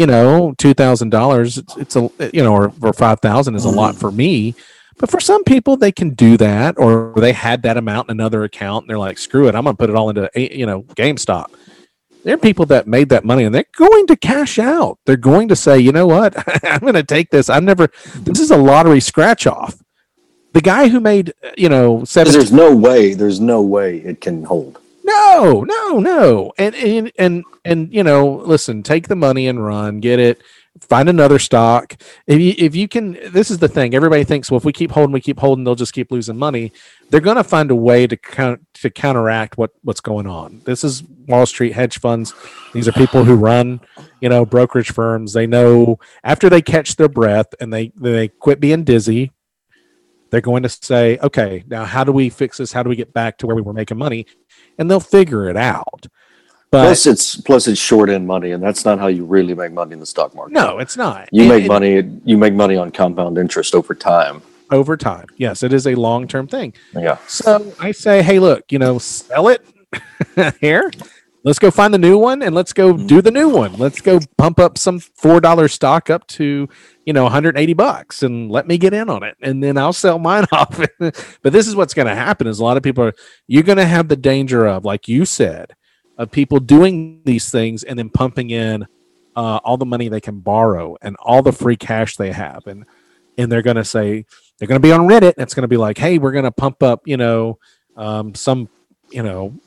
you 0.00 0.06
know 0.06 0.54
$2000 0.56 1.58
it's, 1.58 1.76
it's 1.76 1.96
a 1.96 2.10
you 2.34 2.42
know 2.42 2.54
or, 2.54 2.72
or 2.82 2.92
5000 2.92 3.54
is 3.54 3.64
a 3.64 3.68
lot 3.68 3.92
mm-hmm. 3.92 4.00
for 4.00 4.10
me 4.10 4.54
but 4.98 5.10
for 5.10 5.20
some 5.20 5.44
people 5.44 5.76
they 5.76 5.92
can 5.92 6.10
do 6.10 6.36
that 6.38 6.78
or 6.78 7.12
they 7.16 7.32
had 7.32 7.62
that 7.62 7.76
amount 7.76 8.08
in 8.08 8.16
another 8.16 8.44
account 8.44 8.84
and 8.84 8.90
they're 8.90 8.98
like 8.98 9.18
screw 9.18 9.46
it 9.46 9.54
i'm 9.54 9.64
going 9.64 9.76
to 9.76 9.78
put 9.78 9.90
it 9.90 9.96
all 9.96 10.08
into 10.08 10.30
you 10.34 10.64
know 10.64 10.82
gamestop 10.94 11.52
there 12.24 12.34
are 12.34 12.38
people 12.38 12.66
that 12.66 12.86
made 12.86 13.08
that 13.10 13.24
money 13.24 13.44
and 13.44 13.54
they're 13.54 13.64
going 13.76 14.06
to 14.08 14.16
cash 14.16 14.58
out. 14.58 14.98
They're 15.06 15.16
going 15.16 15.48
to 15.48 15.56
say, 15.56 15.78
you 15.78 15.90
know 15.90 16.06
what? 16.06 16.34
I'm 16.64 16.80
going 16.80 16.92
to 16.92 17.02
take 17.02 17.30
this. 17.30 17.48
I've 17.48 17.62
never, 17.62 17.88
this 18.14 18.40
is 18.40 18.50
a 18.50 18.58
lottery 18.58 19.00
scratch 19.00 19.46
off. 19.46 19.80
The 20.52 20.60
guy 20.60 20.88
who 20.88 21.00
made, 21.00 21.32
you 21.56 21.68
know 21.68 22.04
seven, 22.04 22.32
there's 22.32 22.52
no 22.52 22.74
way, 22.74 23.14
there's 23.14 23.40
no 23.40 23.62
way 23.62 23.98
it 23.98 24.20
can 24.20 24.44
hold. 24.44 24.79
No, 25.10 25.64
no, 25.66 25.98
no. 25.98 26.52
And, 26.58 26.74
and, 26.74 27.12
and, 27.18 27.44
and, 27.64 27.92
you 27.92 28.02
know, 28.02 28.26
listen, 28.26 28.82
take 28.82 29.08
the 29.08 29.16
money 29.16 29.48
and 29.48 29.64
run, 29.64 30.00
get 30.00 30.18
it, 30.18 30.40
find 30.80 31.08
another 31.08 31.38
stock. 31.38 32.00
If 32.26 32.40
you, 32.40 32.54
if 32.56 32.74
you 32.74 32.88
can, 32.88 33.18
this 33.32 33.50
is 33.50 33.58
the 33.58 33.68
thing. 33.68 33.94
Everybody 33.94 34.24
thinks, 34.24 34.50
well, 34.50 34.58
if 34.58 34.64
we 34.64 34.72
keep 34.72 34.90
holding, 34.90 35.12
we 35.12 35.20
keep 35.20 35.38
holding, 35.38 35.64
they'll 35.64 35.74
just 35.74 35.92
keep 35.92 36.10
losing 36.12 36.36
money. 36.36 36.72
They're 37.10 37.20
going 37.20 37.36
to 37.36 37.44
find 37.44 37.70
a 37.70 37.74
way 37.76 38.06
to 38.06 38.16
count, 38.16 38.66
to 38.74 38.90
counteract 38.90 39.58
what, 39.58 39.70
what's 39.82 40.00
going 40.00 40.26
on. 40.26 40.62
This 40.64 40.84
is 40.84 41.02
Wall 41.02 41.46
Street 41.46 41.72
hedge 41.72 41.98
funds. 41.98 42.34
These 42.72 42.88
are 42.88 42.92
people 42.92 43.24
who 43.24 43.34
run, 43.34 43.80
you 44.20 44.28
know, 44.28 44.44
brokerage 44.44 44.92
firms. 44.92 45.32
They 45.32 45.46
know 45.46 45.98
after 46.24 46.48
they 46.48 46.62
catch 46.62 46.96
their 46.96 47.08
breath 47.08 47.48
and 47.60 47.72
they, 47.72 47.92
they 47.96 48.28
quit 48.28 48.60
being 48.60 48.84
dizzy, 48.84 49.32
they're 50.30 50.40
going 50.40 50.62
to 50.62 50.68
say, 50.68 51.18
okay, 51.22 51.64
now 51.68 51.84
how 51.84 52.04
do 52.04 52.12
we 52.12 52.28
fix 52.30 52.58
this? 52.58 52.72
How 52.72 52.82
do 52.82 52.88
we 52.88 52.96
get 52.96 53.12
back 53.12 53.38
to 53.38 53.46
where 53.46 53.56
we 53.56 53.62
were 53.62 53.72
making 53.72 53.98
money? 53.98 54.26
And 54.78 54.90
they'll 54.90 55.00
figure 55.00 55.48
it 55.48 55.56
out. 55.56 56.06
But 56.70 56.84
plus, 56.84 57.06
it's 57.06 57.36
plus 57.36 57.66
it's 57.66 57.80
short 57.80 58.08
end 58.10 58.28
money, 58.28 58.52
and 58.52 58.62
that's 58.62 58.84
not 58.84 59.00
how 59.00 59.08
you 59.08 59.24
really 59.24 59.54
make 59.54 59.72
money 59.72 59.92
in 59.92 59.98
the 59.98 60.06
stock 60.06 60.34
market. 60.36 60.52
no, 60.52 60.78
it's 60.78 60.96
not. 60.96 61.28
you 61.32 61.48
make 61.48 61.66
money. 61.66 62.08
You 62.24 62.38
make 62.38 62.54
money 62.54 62.76
on 62.76 62.92
compound 62.92 63.38
interest 63.38 63.74
over 63.74 63.92
time. 63.92 64.40
over 64.70 64.96
time. 64.96 65.26
Yes, 65.36 65.64
it 65.64 65.72
is 65.72 65.88
a 65.88 65.96
long 65.96 66.28
term 66.28 66.46
thing. 66.46 66.72
Yeah, 66.94 67.18
So 67.26 67.72
I 67.80 67.90
say, 67.90 68.22
hey, 68.22 68.38
look, 68.38 68.70
you 68.70 68.78
know, 68.78 68.98
sell 68.98 69.48
it 69.48 69.66
here. 70.60 70.92
Let's 71.42 71.58
go 71.58 71.70
find 71.70 71.94
the 71.94 71.98
new 71.98 72.18
one 72.18 72.42
and 72.42 72.54
let's 72.54 72.74
go 72.74 72.96
do 72.96 73.22
the 73.22 73.30
new 73.30 73.48
one. 73.48 73.72
Let's 73.78 74.02
go 74.02 74.20
pump 74.36 74.60
up 74.60 74.76
some 74.76 74.98
four 74.98 75.40
dollar 75.40 75.68
stock 75.68 76.10
up 76.10 76.26
to 76.28 76.68
you 77.06 77.12
know 77.12 77.22
180 77.22 77.72
bucks 77.72 78.22
and 78.22 78.50
let 78.50 78.66
me 78.66 78.76
get 78.76 78.92
in 78.92 79.08
on 79.08 79.22
it, 79.22 79.36
and 79.40 79.62
then 79.62 79.78
I'll 79.78 79.94
sell 79.94 80.18
mine 80.18 80.44
off. 80.52 80.78
but 80.98 81.52
this 81.52 81.66
is 81.66 81.74
what's 81.74 81.94
going 81.94 82.08
to 82.08 82.14
happen: 82.14 82.46
is 82.46 82.58
a 82.58 82.64
lot 82.64 82.76
of 82.76 82.82
people 82.82 83.04
are 83.04 83.14
you're 83.46 83.62
going 83.62 83.78
to 83.78 83.86
have 83.86 84.08
the 84.08 84.16
danger 84.16 84.66
of, 84.66 84.84
like 84.84 85.08
you 85.08 85.24
said, 85.24 85.74
of 86.18 86.30
people 86.30 86.60
doing 86.60 87.22
these 87.24 87.50
things 87.50 87.84
and 87.84 87.98
then 87.98 88.10
pumping 88.10 88.50
in 88.50 88.86
uh, 89.34 89.60
all 89.64 89.78
the 89.78 89.86
money 89.86 90.08
they 90.08 90.20
can 90.20 90.40
borrow 90.40 90.96
and 91.00 91.16
all 91.20 91.42
the 91.42 91.52
free 91.52 91.76
cash 91.76 92.16
they 92.16 92.32
have, 92.32 92.66
and 92.66 92.84
and 93.38 93.50
they're 93.50 93.62
going 93.62 93.76
to 93.76 93.84
say 93.84 94.26
they're 94.58 94.68
going 94.68 94.80
to 94.80 94.86
be 94.86 94.92
on 94.92 95.08
Reddit. 95.08 95.34
And 95.34 95.42
it's 95.42 95.54
going 95.54 95.62
to 95.62 95.68
be 95.68 95.78
like, 95.78 95.96
hey, 95.96 96.18
we're 96.18 96.32
going 96.32 96.44
to 96.44 96.52
pump 96.52 96.82
up, 96.82 97.00
you 97.06 97.16
know, 97.16 97.58
um, 97.96 98.34
some, 98.34 98.68
you 99.10 99.22
know, 99.22 99.58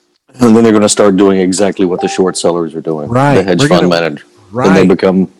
and 0.41 0.55
then 0.55 0.63
they're 0.63 0.71
going 0.71 0.81
to 0.81 0.89
start 0.89 1.15
doing 1.17 1.39
exactly 1.39 1.85
what 1.85 2.01
the 2.01 2.07
short 2.07 2.37
sellers 2.37 2.73
are 2.75 2.81
doing. 2.81 3.09
Right. 3.09 3.35
The 3.35 3.43
hedge 3.43 3.59
We're 3.61 3.67
fund 3.67 3.89
gonna- 3.89 4.01
manager. 4.01 4.25
Right. 4.51 4.67
And 4.67 4.75
they 4.77 4.85
become 4.85 5.31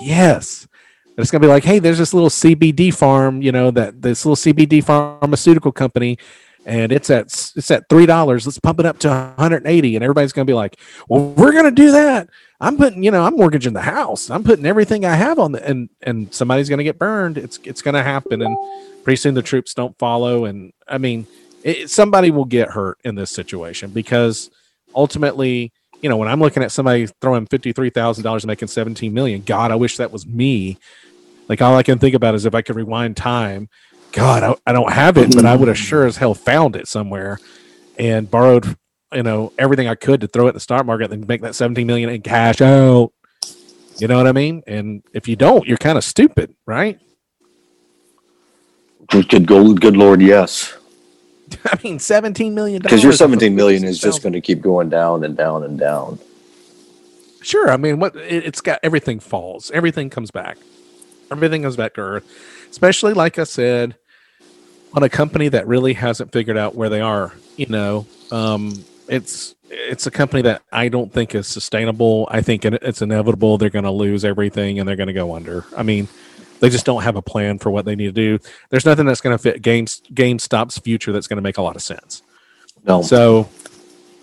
Yes. 0.00 0.66
And 1.04 1.18
it's 1.18 1.30
going 1.30 1.42
to 1.42 1.46
be 1.46 1.52
like, 1.52 1.64
hey, 1.64 1.78
there's 1.78 1.98
this 1.98 2.14
little 2.14 2.30
CBD 2.30 2.92
farm, 2.92 3.42
you 3.42 3.52
know, 3.52 3.70
that 3.70 4.00
this 4.02 4.24
little 4.24 4.36
CBD 4.36 4.82
pharmaceutical 4.82 5.70
company, 5.70 6.18
and 6.64 6.90
it's 6.90 7.10
at 7.10 7.26
it's 7.54 7.70
at 7.70 7.88
three 7.88 8.06
dollars. 8.06 8.46
Let's 8.46 8.58
pump 8.58 8.80
it 8.80 8.86
up 8.86 8.98
to 9.00 9.08
180, 9.08 9.94
and 9.96 10.02
everybody's 10.02 10.32
going 10.32 10.46
to 10.46 10.50
be 10.50 10.54
like, 10.54 10.78
well, 11.08 11.28
we're 11.30 11.52
going 11.52 11.64
to 11.66 11.70
do 11.70 11.90
that. 11.92 12.30
I'm 12.60 12.76
putting, 12.78 13.02
you 13.02 13.10
know, 13.10 13.24
I'm 13.24 13.36
mortgaging 13.36 13.74
the 13.74 13.82
house. 13.82 14.30
I'm 14.30 14.42
putting 14.42 14.64
everything 14.64 15.04
I 15.04 15.14
have 15.14 15.38
on 15.38 15.52
the, 15.52 15.68
and 15.68 15.90
and 16.02 16.32
somebody's 16.32 16.68
going 16.70 16.78
to 16.78 16.84
get 16.84 16.98
burned. 16.98 17.36
It's 17.36 17.58
it's 17.64 17.82
going 17.82 17.94
to 17.94 18.02
happen, 18.02 18.40
and 18.40 18.56
pretty 19.04 19.16
soon 19.16 19.34
the 19.34 19.42
troops 19.42 19.74
don't 19.74 19.96
follow. 19.98 20.46
And 20.46 20.72
I 20.88 20.96
mean, 20.98 21.26
it, 21.62 21.90
somebody 21.90 22.30
will 22.30 22.44
get 22.44 22.70
hurt 22.70 22.98
in 23.04 23.14
this 23.14 23.30
situation 23.30 23.90
because 23.90 24.50
ultimately, 24.94 25.72
you 26.00 26.08
know, 26.08 26.16
when 26.16 26.28
I'm 26.28 26.40
looking 26.40 26.62
at 26.62 26.72
somebody 26.72 27.06
throwing 27.20 27.46
fifty 27.46 27.72
three 27.72 27.90
thousand 27.90 28.24
dollars 28.24 28.44
and 28.44 28.48
making 28.48 28.68
seventeen 28.68 29.14
million, 29.14 29.42
God, 29.42 29.70
I 29.70 29.76
wish 29.76 29.96
that 29.98 30.12
was 30.12 30.26
me. 30.26 30.78
Like 31.48 31.62
all 31.62 31.76
I 31.76 31.82
can 31.82 31.98
think 31.98 32.14
about 32.14 32.34
is 32.34 32.46
if 32.46 32.54
I 32.54 32.62
could 32.62 32.76
rewind 32.76 33.16
time. 33.16 33.68
God, 34.12 34.42
I, 34.42 34.70
I 34.70 34.72
don't 34.72 34.92
have 34.92 35.16
it, 35.16 35.34
but 35.34 35.46
I 35.46 35.56
would 35.56 35.68
have 35.68 35.76
mm. 35.76 35.80
sure 35.80 36.06
as 36.06 36.18
hell 36.18 36.34
found 36.34 36.76
it 36.76 36.86
somewhere 36.86 37.38
and 37.98 38.30
borrowed, 38.30 38.76
you 39.10 39.22
know, 39.22 39.54
everything 39.58 39.88
I 39.88 39.94
could 39.94 40.20
to 40.20 40.28
throw 40.28 40.46
it 40.46 40.50
in 40.50 40.54
the 40.54 40.60
stock 40.60 40.84
market 40.84 41.10
and 41.10 41.26
make 41.26 41.40
that 41.40 41.54
17 41.54 41.86
million 41.86 42.10
in 42.10 42.20
cash 42.20 42.60
out. 42.60 43.12
You 43.98 44.08
know 44.08 44.18
what 44.18 44.26
I 44.26 44.32
mean? 44.32 44.62
And 44.66 45.02
if 45.14 45.28
you 45.28 45.36
don't, 45.36 45.66
you're 45.66 45.78
kind 45.78 45.96
of 45.96 46.04
stupid, 46.04 46.54
right? 46.66 46.98
good, 49.28 49.46
good, 49.46 49.80
good 49.80 49.96
lord, 49.96 50.22
yes. 50.22 50.74
I 51.66 51.78
mean, 51.82 51.98
17 51.98 52.54
million 52.54 52.82
Because 52.82 53.02
your 53.02 53.12
17 53.12 53.54
million 53.54 53.84
is 53.84 53.98
just 53.98 54.22
going 54.22 54.32
to 54.32 54.40
keep 54.40 54.60
going 54.60 54.88
down 54.88 55.24
and 55.24 55.36
down 55.36 55.64
and 55.64 55.78
down. 55.78 56.18
Sure. 57.42 57.70
I 57.70 57.76
mean, 57.76 57.98
what 57.98 58.14
it, 58.16 58.44
it's 58.44 58.60
got 58.60 58.78
everything 58.82 59.20
falls, 59.20 59.70
everything 59.72 60.10
comes 60.10 60.30
back, 60.30 60.58
everything 61.30 61.62
comes 61.62 61.76
back 61.76 61.94
to 61.94 62.00
earth. 62.00 62.68
Especially, 62.70 63.12
like 63.12 63.38
I 63.38 63.44
said, 63.44 63.96
on 64.94 65.02
a 65.02 65.08
company 65.08 65.48
that 65.48 65.66
really 65.66 65.92
hasn't 65.94 66.32
figured 66.32 66.56
out 66.56 66.74
where 66.74 66.88
they 66.88 67.00
are. 67.00 67.32
You 67.56 67.66
know, 67.66 68.06
um, 68.30 68.84
it's 69.08 69.54
it's 69.68 70.06
a 70.06 70.10
company 70.10 70.42
that 70.42 70.62
I 70.70 70.88
don't 70.88 71.12
think 71.12 71.34
is 71.34 71.46
sustainable. 71.46 72.28
I 72.30 72.42
think 72.42 72.64
it, 72.64 72.74
it's 72.74 73.02
inevitable 73.02 73.58
they're 73.58 73.70
going 73.70 73.84
to 73.84 73.90
lose 73.90 74.24
everything 74.24 74.78
and 74.78 74.88
they're 74.88 74.96
going 74.96 75.08
to 75.08 75.12
go 75.12 75.34
under. 75.34 75.64
I 75.76 75.82
mean, 75.82 76.08
they 76.62 76.70
just 76.70 76.86
don't 76.86 77.02
have 77.02 77.16
a 77.16 77.22
plan 77.22 77.58
for 77.58 77.72
what 77.72 77.84
they 77.84 77.96
need 77.96 78.14
to 78.14 78.38
do. 78.38 78.38
There's 78.70 78.86
nothing 78.86 79.04
that's 79.04 79.20
going 79.20 79.36
to 79.36 79.42
fit 79.42 79.62
Games 79.62 80.00
GameStop's 80.14 80.78
future 80.78 81.10
that's 81.10 81.26
going 81.26 81.36
to 81.36 81.42
make 81.42 81.58
a 81.58 81.62
lot 81.62 81.74
of 81.74 81.82
sense. 81.82 82.22
No, 82.84 83.02
So, 83.02 83.48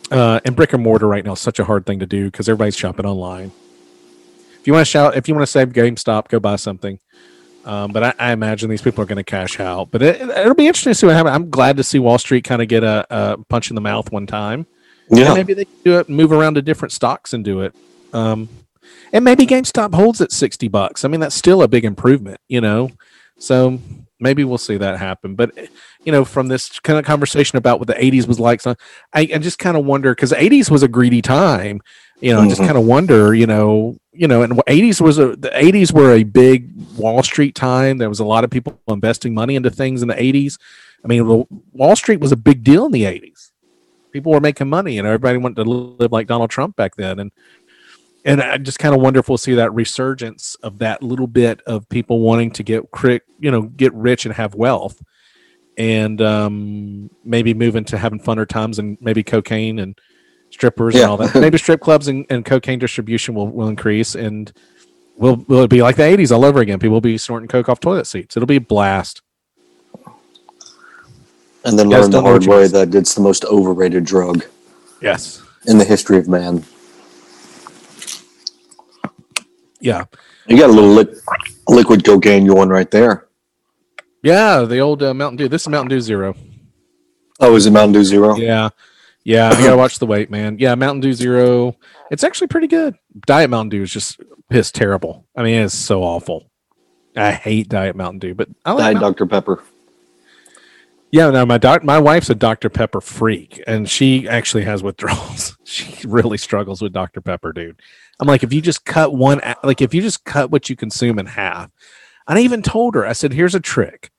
uh, 0.10 0.40
and 0.46 0.56
brick 0.56 0.72
and 0.72 0.82
mortar 0.82 1.06
right 1.06 1.24
now 1.24 1.34
is 1.34 1.42
such 1.42 1.60
a 1.60 1.66
hard 1.66 1.86
thing 1.86 2.00
to 2.00 2.06
do 2.06 2.32
because 2.32 2.48
everybody's 2.48 2.78
shopping 2.78 3.06
online. 3.06 3.52
If 4.58 4.68
you 4.68 4.72
want 4.72 4.86
to 4.86 4.90
shout, 4.90 5.18
if 5.18 5.28
you 5.28 5.36
want 5.36 5.44
to 5.44 5.52
save 5.52 5.70
GameStop, 5.70 6.30
go 6.30 6.40
buy 6.40 6.56
something. 6.56 6.98
Um, 7.66 7.92
but 7.92 8.04
I, 8.04 8.14
I 8.18 8.32
imagine 8.32 8.70
these 8.70 8.82
people 8.82 9.04
are 9.04 9.06
going 9.06 9.18
to 9.18 9.24
cash 9.24 9.60
out. 9.60 9.92
But 9.92 10.02
it, 10.02 10.22
it'll 10.22 10.56
be 10.56 10.68
interesting 10.68 10.92
to 10.92 10.96
see 10.96 11.08
what 11.08 11.16
happens. 11.18 11.36
I'm 11.36 11.50
glad 11.50 11.76
to 11.76 11.84
see 11.84 12.00
Wall 12.00 12.18
Street 12.18 12.46
kind 12.46 12.62
of 12.62 12.70
get 12.70 12.86
a, 12.86 13.06
a 13.10 13.38
punch 13.50 13.70
in 13.70 13.76
the 13.76 13.82
mouth 13.82 14.14
one 14.14 14.26
time. 14.28 14.66
And 15.10 15.20
yeah, 15.20 15.34
maybe 15.34 15.54
they 15.54 15.66
can 15.66 15.76
do 15.84 16.00
it, 16.00 16.08
and 16.08 16.16
move 16.16 16.32
around 16.32 16.54
to 16.54 16.62
different 16.62 16.94
stocks 16.94 17.34
and 17.34 17.44
do 17.44 17.62
it. 17.62 17.76
Um, 18.14 18.48
and 19.14 19.26
maybe 19.26 19.46
GameStop 19.46 19.94
holds 19.94 20.22
at 20.22 20.32
60 20.32 20.68
bucks. 20.68 21.04
I 21.04 21.08
mean, 21.08 21.20
that's 21.20 21.36
still 21.36 21.64
a 21.64 21.68
big 21.68 21.86
improvement, 21.86 22.40
you 22.48 22.62
know? 22.62 22.92
So 23.38 23.80
maybe 24.20 24.44
we'll 24.44 24.58
see 24.58 24.78
that 24.78 25.00
happen. 25.00 25.36
But, 25.36 25.58
you 26.04 26.12
know, 26.12 26.26
from 26.26 26.48
this 26.48 26.80
kind 26.80 27.00
of 27.00 27.06
conversation 27.06 27.58
about 27.58 27.80
what 27.80 27.88
the 27.88 27.94
80s 27.94 28.28
was 28.28 28.40
like, 28.40 28.62
so 28.62 28.76
I, 29.14 29.22
I 29.22 29.38
just 29.38 29.60
kind 29.60 29.78
of 29.78 29.86
wonder 29.86 30.14
because 30.14 30.32
80s 30.32 30.70
was 30.70 30.84
a 30.84 30.88
greedy 30.88 31.22
time, 31.22 31.82
you 32.20 32.34
know, 32.34 32.42
I 32.42 32.48
just 32.48 32.60
mm-hmm. 32.60 32.68
kind 32.68 32.78
of 32.78 32.86
wonder, 32.86 33.34
you 33.34 33.48
know, 33.48 33.98
you 34.12 34.28
know, 34.28 34.44
and 34.44 34.54
80s 34.54 35.00
was 35.00 35.18
a, 35.18 35.38
the 35.38 35.50
80s 35.50 35.94
were 35.94 36.12
a 36.12 36.24
big 36.24 36.70
Wall 36.98 37.24
Street 37.24 37.56
time. 37.56 37.98
There 37.98 38.10
was 38.10 38.20
a 38.20 38.26
lot 38.26 38.44
of 38.44 38.50
people 38.50 38.78
investing 38.90 39.34
money 39.34 39.56
into 39.56 39.70
things 39.70 40.02
in 40.02 40.10
the 40.10 40.16
80s. 40.16 40.60
I 41.04 41.08
mean, 41.08 41.48
Wall 41.72 41.96
Street 41.96 42.20
was 42.20 42.34
a 42.34 42.38
big 42.38 42.64
deal 42.64 42.86
in 42.86 42.92
the 42.92 43.04
80s. 43.04 43.52
People 44.12 44.34
were 44.34 44.42
making 44.42 44.68
money 44.68 44.98
and 44.98 45.08
everybody 45.08 45.38
wanted 45.38 45.64
to 45.64 45.70
live 45.70 46.12
like 46.12 46.28
Donald 46.28 46.50
Trump 46.50 46.76
back 46.76 46.96
then. 46.96 47.20
And, 47.20 47.32
and 48.30 48.42
I 48.42 48.58
just 48.58 48.78
kind 48.78 48.94
of 48.94 49.02
wonder 49.02 49.20
if 49.20 49.28
we'll 49.28 49.40
see 49.40 49.56
that 49.56 49.74
resurgence 49.74 50.56
of 50.62 50.78
that 50.80 51.02
little 51.02 51.26
bit 51.28 51.62
of 51.66 51.90
people 51.90 52.20
wanting 52.20 52.52
to 52.52 52.64
get 52.64 52.92
cri- 52.92 53.22
you 53.40 53.50
know, 53.50 53.64
get 53.64 53.92
rich 53.94 54.26
and 54.26 54.36
have 54.36 54.54
wealth 54.54 55.02
and 55.78 56.22
um, 56.22 57.10
maybe 57.24 57.54
move 57.56 57.76
into 57.76 57.98
having 57.98 58.20
funner 58.20 58.48
times 58.48 58.78
and 58.78 58.98
maybe 59.02 59.24
cocaine 59.24 59.80
and 59.80 59.98
strippers 60.52 60.94
and 60.94 61.06
all 61.06 61.18
that. 61.18 61.34
Maybe 61.34 61.58
strip 61.66 61.82
clubs 61.82 62.08
and, 62.08 62.26
and 62.30 62.46
cocaine 62.46 62.78
distribution 62.78 63.34
will, 63.34 63.48
will 63.48 63.68
increase 63.68 64.14
and 64.14 64.52
will 65.18 65.38
will 65.48 65.64
it 65.64 65.70
be 65.70 65.82
like 65.82 65.96
the 65.96 66.04
80s 66.04 66.32
all 66.32 66.46
over 66.46 66.60
again? 66.60 66.78
People 66.78 66.94
will 66.94 67.02
be 67.02 67.18
snorting 67.18 67.48
coke 67.48 67.68
off 67.68 67.80
toilet 67.80 68.06
seats. 68.06 68.38
It'll 68.38 68.46
be 68.48 68.58
a 68.58 68.62
blast. 68.62 69.22
and 71.66 71.80
then 71.80 71.90
learn 71.90 72.12
the 72.12 72.22
hard 72.22 72.46
way 72.46 72.68
that 72.68 72.94
it's 72.94 73.16
the 73.16 73.22
most 73.22 73.44
overrated 73.46 74.04
drug 74.06 74.46
Yes. 75.02 75.42
in 75.66 75.78
the 75.80 75.86
history 75.86 76.18
of 76.18 76.28
man. 76.28 76.64
Yeah. 79.80 80.06
You 80.48 80.58
got 80.58 80.70
a 80.70 80.74
little 80.74 80.92
li- 80.92 81.20
liquid 81.68 82.04
cocaine 82.04 82.48
going 82.48 82.70
right 82.70 82.90
there. 82.90 83.28
Yeah. 84.24 84.62
The 84.62 84.80
old 84.80 85.04
uh, 85.04 85.14
Mountain 85.14 85.38
Dew. 85.38 85.48
This 85.48 85.64
is 85.64 85.70
Mountain 85.70 85.90
Dew 85.90 86.02
Zero. 86.02 86.36
Oh, 87.40 87.56
is 87.56 87.66
it 87.66 87.72
Mountain 87.72 87.94
Dew 87.94 88.04
Zero? 88.04 88.36
Yeah. 88.36 88.70
Yeah. 89.24 89.50
I 89.50 89.62
got 89.62 89.72
to 89.72 89.78
watch 89.78 90.00
the 90.00 90.06
weight, 90.06 90.30
man. 90.30 90.58
Yeah. 90.60 90.76
Mountain 90.76 91.02
Dew 91.02 91.14
Zero. 91.14 91.76
It's 92.12 92.24
actually 92.24 92.48
pretty 92.48 92.68
good. 92.68 92.96
Diet 93.26 93.50
Mountain 93.50 93.70
Dew 93.70 93.84
is 93.84 93.92
just 93.92 94.20
piss 94.50 94.72
terrible. 94.72 95.26
I 95.36 95.44
mean, 95.44 95.62
it's 95.62 95.74
so 95.74 96.04
awful. 96.04 96.50
I 97.16 97.32
hate 97.32 97.70
Diet 97.70 97.96
Mountain 97.96 98.20
Dew, 98.20 98.36
but 98.36 98.50
I 98.66 98.72
like 98.74 98.94
Diet 98.96 99.00
Dr. 99.00 99.26
Pepper. 99.26 99.64
Yeah, 101.12 101.32
no, 101.32 101.46
my 101.46 101.58
doc, 101.58 101.84
my 101.84 101.98
wife's 101.98 102.30
a 102.30 102.36
Dr. 102.36 102.70
Pepper 102.70 103.02
freak, 103.02 103.64
and 103.66 103.90
she 103.90 104.28
actually 104.28 104.64
has 104.66 104.84
withdrawals. 104.84 105.58
she 105.64 106.06
really 106.08 106.38
struggles 106.38 106.82
with 106.82 106.94
Dr. 106.94 107.20
Pepper, 107.20 107.52
dude. 107.52 107.82
I'm 108.20 108.28
like, 108.28 108.44
if 108.44 108.52
you 108.54 108.62
just 108.62 108.86
cut 108.86 109.14
one, 109.14 109.42
like 109.64 109.82
if 109.82 109.94
you 109.94 110.02
just 110.02 110.26
cut 110.26 110.52
what 110.52 110.70
you 110.70 110.76
consume 110.76 111.20
in 111.20 111.26
half. 111.26 111.72
And 112.28 112.38
I 112.38 112.42
even 112.42 112.62
told 112.62 112.96
her, 112.96 113.06
I 113.06 113.14
said, 113.14 113.34
here's 113.34 113.56
a 113.56 113.60
trick: 113.60 114.12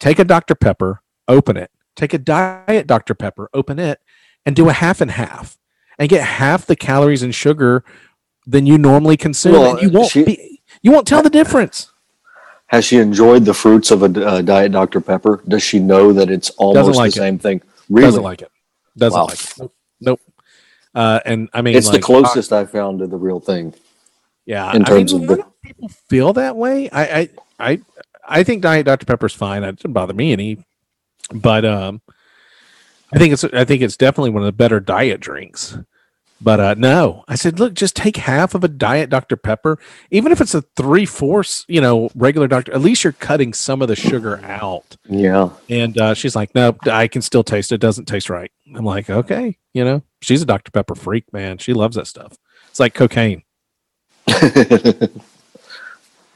take 0.00 0.18
a 0.18 0.24
Dr. 0.24 0.54
Pepper, 0.54 1.02
open 1.28 1.56
it, 1.56 1.70
take 1.94 2.14
a 2.14 2.18
diet 2.18 2.86
Dr. 2.86 3.14
Pepper, 3.14 3.48
open 3.52 3.78
it, 3.78 4.00
and 4.46 4.56
do 4.56 4.68
a 4.68 4.72
half 4.72 5.00
and 5.00 5.10
half, 5.10 5.58
and 5.98 6.08
get 6.08 6.24
half 6.24 6.66
the 6.66 6.74
calories 6.76 7.22
and 7.22 7.34
sugar 7.34 7.84
than 8.46 8.66
you 8.66 8.78
normally 8.78 9.16
consume. 9.16 9.52
Well, 9.52 9.76
and 9.76 9.82
you 9.82 9.90
won't 9.96 10.10
she- 10.10 10.24
be, 10.24 10.62
you 10.82 10.90
won't 10.90 11.06
tell 11.06 11.22
the 11.22 11.30
difference. 11.30 11.92
Has 12.68 12.84
she 12.84 12.98
enjoyed 12.98 13.44
the 13.46 13.54
fruits 13.54 13.90
of 13.90 14.02
a 14.02 14.26
uh, 14.26 14.42
diet 14.42 14.72
Dr 14.72 15.00
Pepper? 15.00 15.42
Does 15.48 15.62
she 15.62 15.78
know 15.78 16.12
that 16.12 16.28
it's 16.30 16.50
almost 16.50 16.98
like 16.98 17.12
the 17.12 17.20
it. 17.20 17.22
same 17.22 17.38
thing? 17.38 17.62
Really, 17.88 18.08
Doesn't 18.08 18.22
like 18.22 18.42
it. 18.42 18.50
Doesn't 18.96 19.18
Wow. 19.18 19.26
like 19.26 19.40
it. 19.40 19.54
Nope. 19.58 19.72
nope. 20.00 20.20
Uh, 20.94 21.20
and 21.24 21.48
I 21.52 21.62
mean, 21.62 21.76
it's 21.76 21.90
the 21.90 22.00
closest 22.00 22.52
I 22.52 22.64
found 22.64 23.00
to 23.00 23.06
the 23.06 23.16
real 23.16 23.40
thing. 23.40 23.74
Yeah, 24.46 24.74
in 24.74 24.82
I 24.82 24.88
terms 24.88 25.12
mean, 25.14 25.22
of 25.24 25.28
the- 25.28 25.44
people 25.62 25.88
feel 26.08 26.32
that 26.32 26.56
way. 26.56 26.88
I, 26.90 27.02
I, 27.20 27.28
I, 27.58 27.80
I 28.26 28.42
think 28.42 28.62
Diet 28.62 28.86
Dr 28.86 29.04
Pepper's 29.04 29.34
fine. 29.34 29.62
It 29.62 29.76
doesn't 29.76 29.92
bother 29.92 30.14
me 30.14 30.32
any, 30.32 30.64
but 31.32 31.64
um, 31.66 32.00
I 33.12 33.18
think 33.18 33.32
it's 33.34 33.44
I 33.44 33.64
think 33.64 33.82
it's 33.82 33.96
definitely 33.96 34.30
one 34.30 34.42
of 34.42 34.46
the 34.46 34.52
better 34.52 34.80
diet 34.80 35.20
drinks. 35.20 35.76
But 36.40 36.60
uh, 36.60 36.74
no, 36.78 37.24
I 37.26 37.34
said, 37.34 37.58
look, 37.58 37.74
just 37.74 37.96
take 37.96 38.16
half 38.16 38.54
of 38.54 38.62
a 38.62 38.68
Diet 38.68 39.10
Dr 39.10 39.36
Pepper, 39.36 39.78
even 40.10 40.30
if 40.30 40.40
it's 40.40 40.54
a 40.54 40.62
three 40.76 41.04
fourths, 41.04 41.64
you 41.66 41.80
know, 41.80 42.10
regular 42.14 42.46
Dr. 42.46 42.72
At 42.72 42.80
least 42.80 43.02
you're 43.02 43.12
cutting 43.12 43.52
some 43.52 43.82
of 43.82 43.88
the 43.88 43.96
sugar 43.96 44.40
out. 44.44 44.96
Yeah, 45.08 45.50
And 45.68 45.98
uh, 45.98 46.14
she's 46.14 46.36
like, 46.36 46.54
no, 46.54 46.76
I 46.84 47.08
can 47.08 47.22
still 47.22 47.42
taste 47.42 47.72
it. 47.72 47.76
it. 47.76 47.80
Doesn't 47.80 48.04
taste 48.06 48.30
right. 48.30 48.52
I'm 48.74 48.84
like, 48.84 49.10
okay, 49.10 49.58
you 49.74 49.84
know, 49.84 50.02
she's 50.20 50.42
a 50.42 50.46
Dr 50.46 50.70
Pepper 50.70 50.94
freak, 50.94 51.32
man. 51.32 51.58
She 51.58 51.72
loves 51.72 51.96
that 51.96 52.06
stuff. 52.06 52.36
It's 52.70 52.80
like 52.80 52.94
cocaine. 52.94 53.42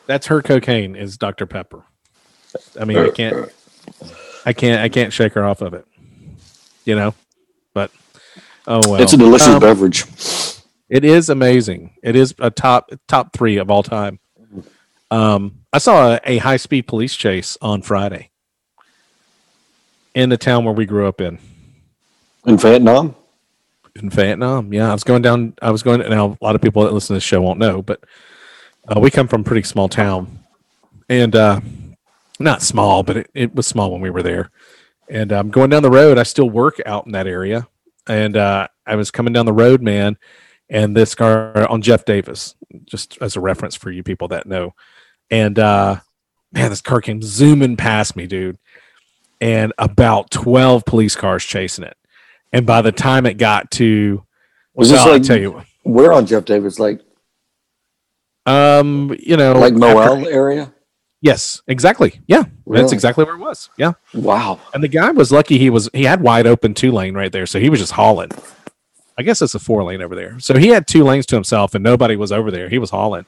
That's 0.06 0.26
her 0.26 0.42
cocaine 0.42 0.96
is 0.96 1.16
Dr. 1.16 1.46
Pepper. 1.46 1.84
I 2.78 2.84
mean, 2.84 2.98
I 2.98 3.10
can't, 3.10 3.50
I 4.44 4.52
can't, 4.52 4.80
I 4.80 4.88
can't 4.88 5.12
shake 5.12 5.34
her 5.34 5.44
off 5.44 5.60
of 5.62 5.74
it. 5.74 5.86
You 6.84 6.96
know, 6.96 7.14
but 7.72 7.92
oh 8.66 8.80
well. 8.90 9.00
it's 9.00 9.12
a 9.12 9.16
delicious 9.16 9.48
Um, 9.48 9.60
beverage. 9.60 10.04
It 10.88 11.04
is 11.04 11.30
amazing. 11.30 11.94
It 12.02 12.16
is 12.16 12.34
a 12.38 12.50
top 12.50 12.90
top 13.08 13.32
three 13.32 13.56
of 13.56 13.70
all 13.70 13.82
time. 13.82 14.18
Um, 15.10 15.60
I 15.72 15.78
saw 15.78 16.14
a, 16.14 16.20
a 16.24 16.36
high 16.38 16.56
speed 16.56 16.86
police 16.86 17.14
chase 17.14 17.56
on 17.62 17.82
Friday 17.82 18.30
in 20.14 20.28
the 20.28 20.36
town 20.36 20.64
where 20.64 20.74
we 20.74 20.86
grew 20.86 21.06
up 21.06 21.20
in 21.20 21.38
In 22.46 22.56
Vietnam, 22.58 23.14
in 23.96 24.10
Vietnam. 24.10 24.72
Yeah, 24.72 24.90
I 24.90 24.92
was 24.92 25.04
going 25.04 25.22
down. 25.22 25.54
I 25.62 25.70
was 25.70 25.82
going. 25.82 26.00
Now 26.00 26.36
a 26.40 26.44
lot 26.44 26.54
of 26.54 26.60
people 26.62 26.82
that 26.82 26.92
listen 26.92 27.08
to 27.08 27.14
this 27.14 27.22
show 27.24 27.40
won't 27.40 27.58
know, 27.58 27.82
but 27.82 28.04
uh, 28.88 29.00
we 29.00 29.10
come 29.10 29.28
from 29.28 29.42
a 29.42 29.44
pretty 29.44 29.62
small 29.62 29.88
town, 29.88 30.40
and 31.08 31.34
uh, 31.34 31.60
not 32.38 32.60
small, 32.62 33.02
but 33.02 33.16
it, 33.18 33.30
it 33.34 33.54
was 33.54 33.66
small 33.66 33.90
when 33.92 34.00
we 34.00 34.10
were 34.10 34.22
there. 34.22 34.50
And 35.08 35.30
I'm 35.32 35.50
going 35.50 35.70
down 35.70 35.82
the 35.82 35.90
road. 35.90 36.18
I 36.18 36.22
still 36.22 36.48
work 36.50 36.80
out 36.86 37.06
in 37.06 37.12
that 37.12 37.26
area, 37.26 37.68
and 38.08 38.36
uh, 38.36 38.68
I 38.86 38.96
was 38.96 39.10
coming 39.10 39.32
down 39.32 39.46
the 39.46 39.52
road, 39.52 39.82
man, 39.82 40.16
and 40.68 40.96
this 40.96 41.14
car 41.14 41.68
on 41.68 41.82
Jeff 41.82 42.04
Davis, 42.04 42.54
just 42.84 43.18
as 43.20 43.36
a 43.36 43.40
reference 43.40 43.74
for 43.74 43.90
you 43.90 44.02
people 44.02 44.28
that 44.28 44.46
know. 44.46 44.74
And 45.30 45.58
uh, 45.58 46.00
man, 46.52 46.70
this 46.70 46.80
car 46.80 47.00
came 47.00 47.22
zooming 47.22 47.76
past 47.76 48.16
me, 48.16 48.26
dude, 48.26 48.58
and 49.40 49.72
about 49.78 50.30
12 50.30 50.84
police 50.84 51.16
cars 51.16 51.44
chasing 51.44 51.84
it. 51.84 51.96
And 52.52 52.66
by 52.66 52.82
the 52.82 52.92
time 52.92 53.24
it 53.26 53.34
got 53.38 53.70
to, 53.72 54.24
Was 54.74 54.90
this 54.90 54.98
well, 54.98 55.06
I'll 55.06 55.12
like- 55.14 55.22
tell 55.22 55.38
you, 55.40 55.62
where 55.84 56.12
on 56.12 56.26
Jeff 56.26 56.44
Davis, 56.44 56.78
like 56.78 57.00
um, 58.46 59.14
you 59.20 59.36
know, 59.36 59.52
like 59.58 59.72
after- 59.74 59.78
Moel 59.78 60.26
area? 60.28 60.72
Yes, 61.22 61.62
exactly. 61.66 62.20
Yeah, 62.26 62.44
that's 62.66 62.92
exactly 62.92 63.24
where 63.24 63.36
it 63.36 63.38
was. 63.38 63.70
Yeah. 63.78 63.92
Wow. 64.12 64.60
And 64.74 64.84
the 64.84 64.88
guy 64.88 65.10
was 65.10 65.32
lucky 65.32 65.56
he 65.56 65.70
was 65.70 65.88
he 65.94 66.04
had 66.04 66.20
wide 66.20 66.46
open 66.46 66.74
two 66.74 66.92
lane 66.92 67.14
right 67.14 67.32
there, 67.32 67.46
so 67.46 67.58
he 67.58 67.70
was 67.70 67.80
just 67.80 67.92
hauling. 67.92 68.30
I 69.16 69.22
guess 69.22 69.40
it's 69.40 69.54
a 69.54 69.58
four 69.58 69.84
lane 69.84 70.02
over 70.02 70.14
there. 70.14 70.38
So 70.40 70.58
he 70.58 70.68
had 70.68 70.86
two 70.86 71.04
lanes 71.04 71.26
to 71.26 71.36
himself 71.36 71.74
and 71.74 71.84
nobody 71.84 72.16
was 72.16 72.32
over 72.32 72.50
there. 72.50 72.68
He 72.68 72.78
was 72.78 72.90
hauling. 72.90 73.26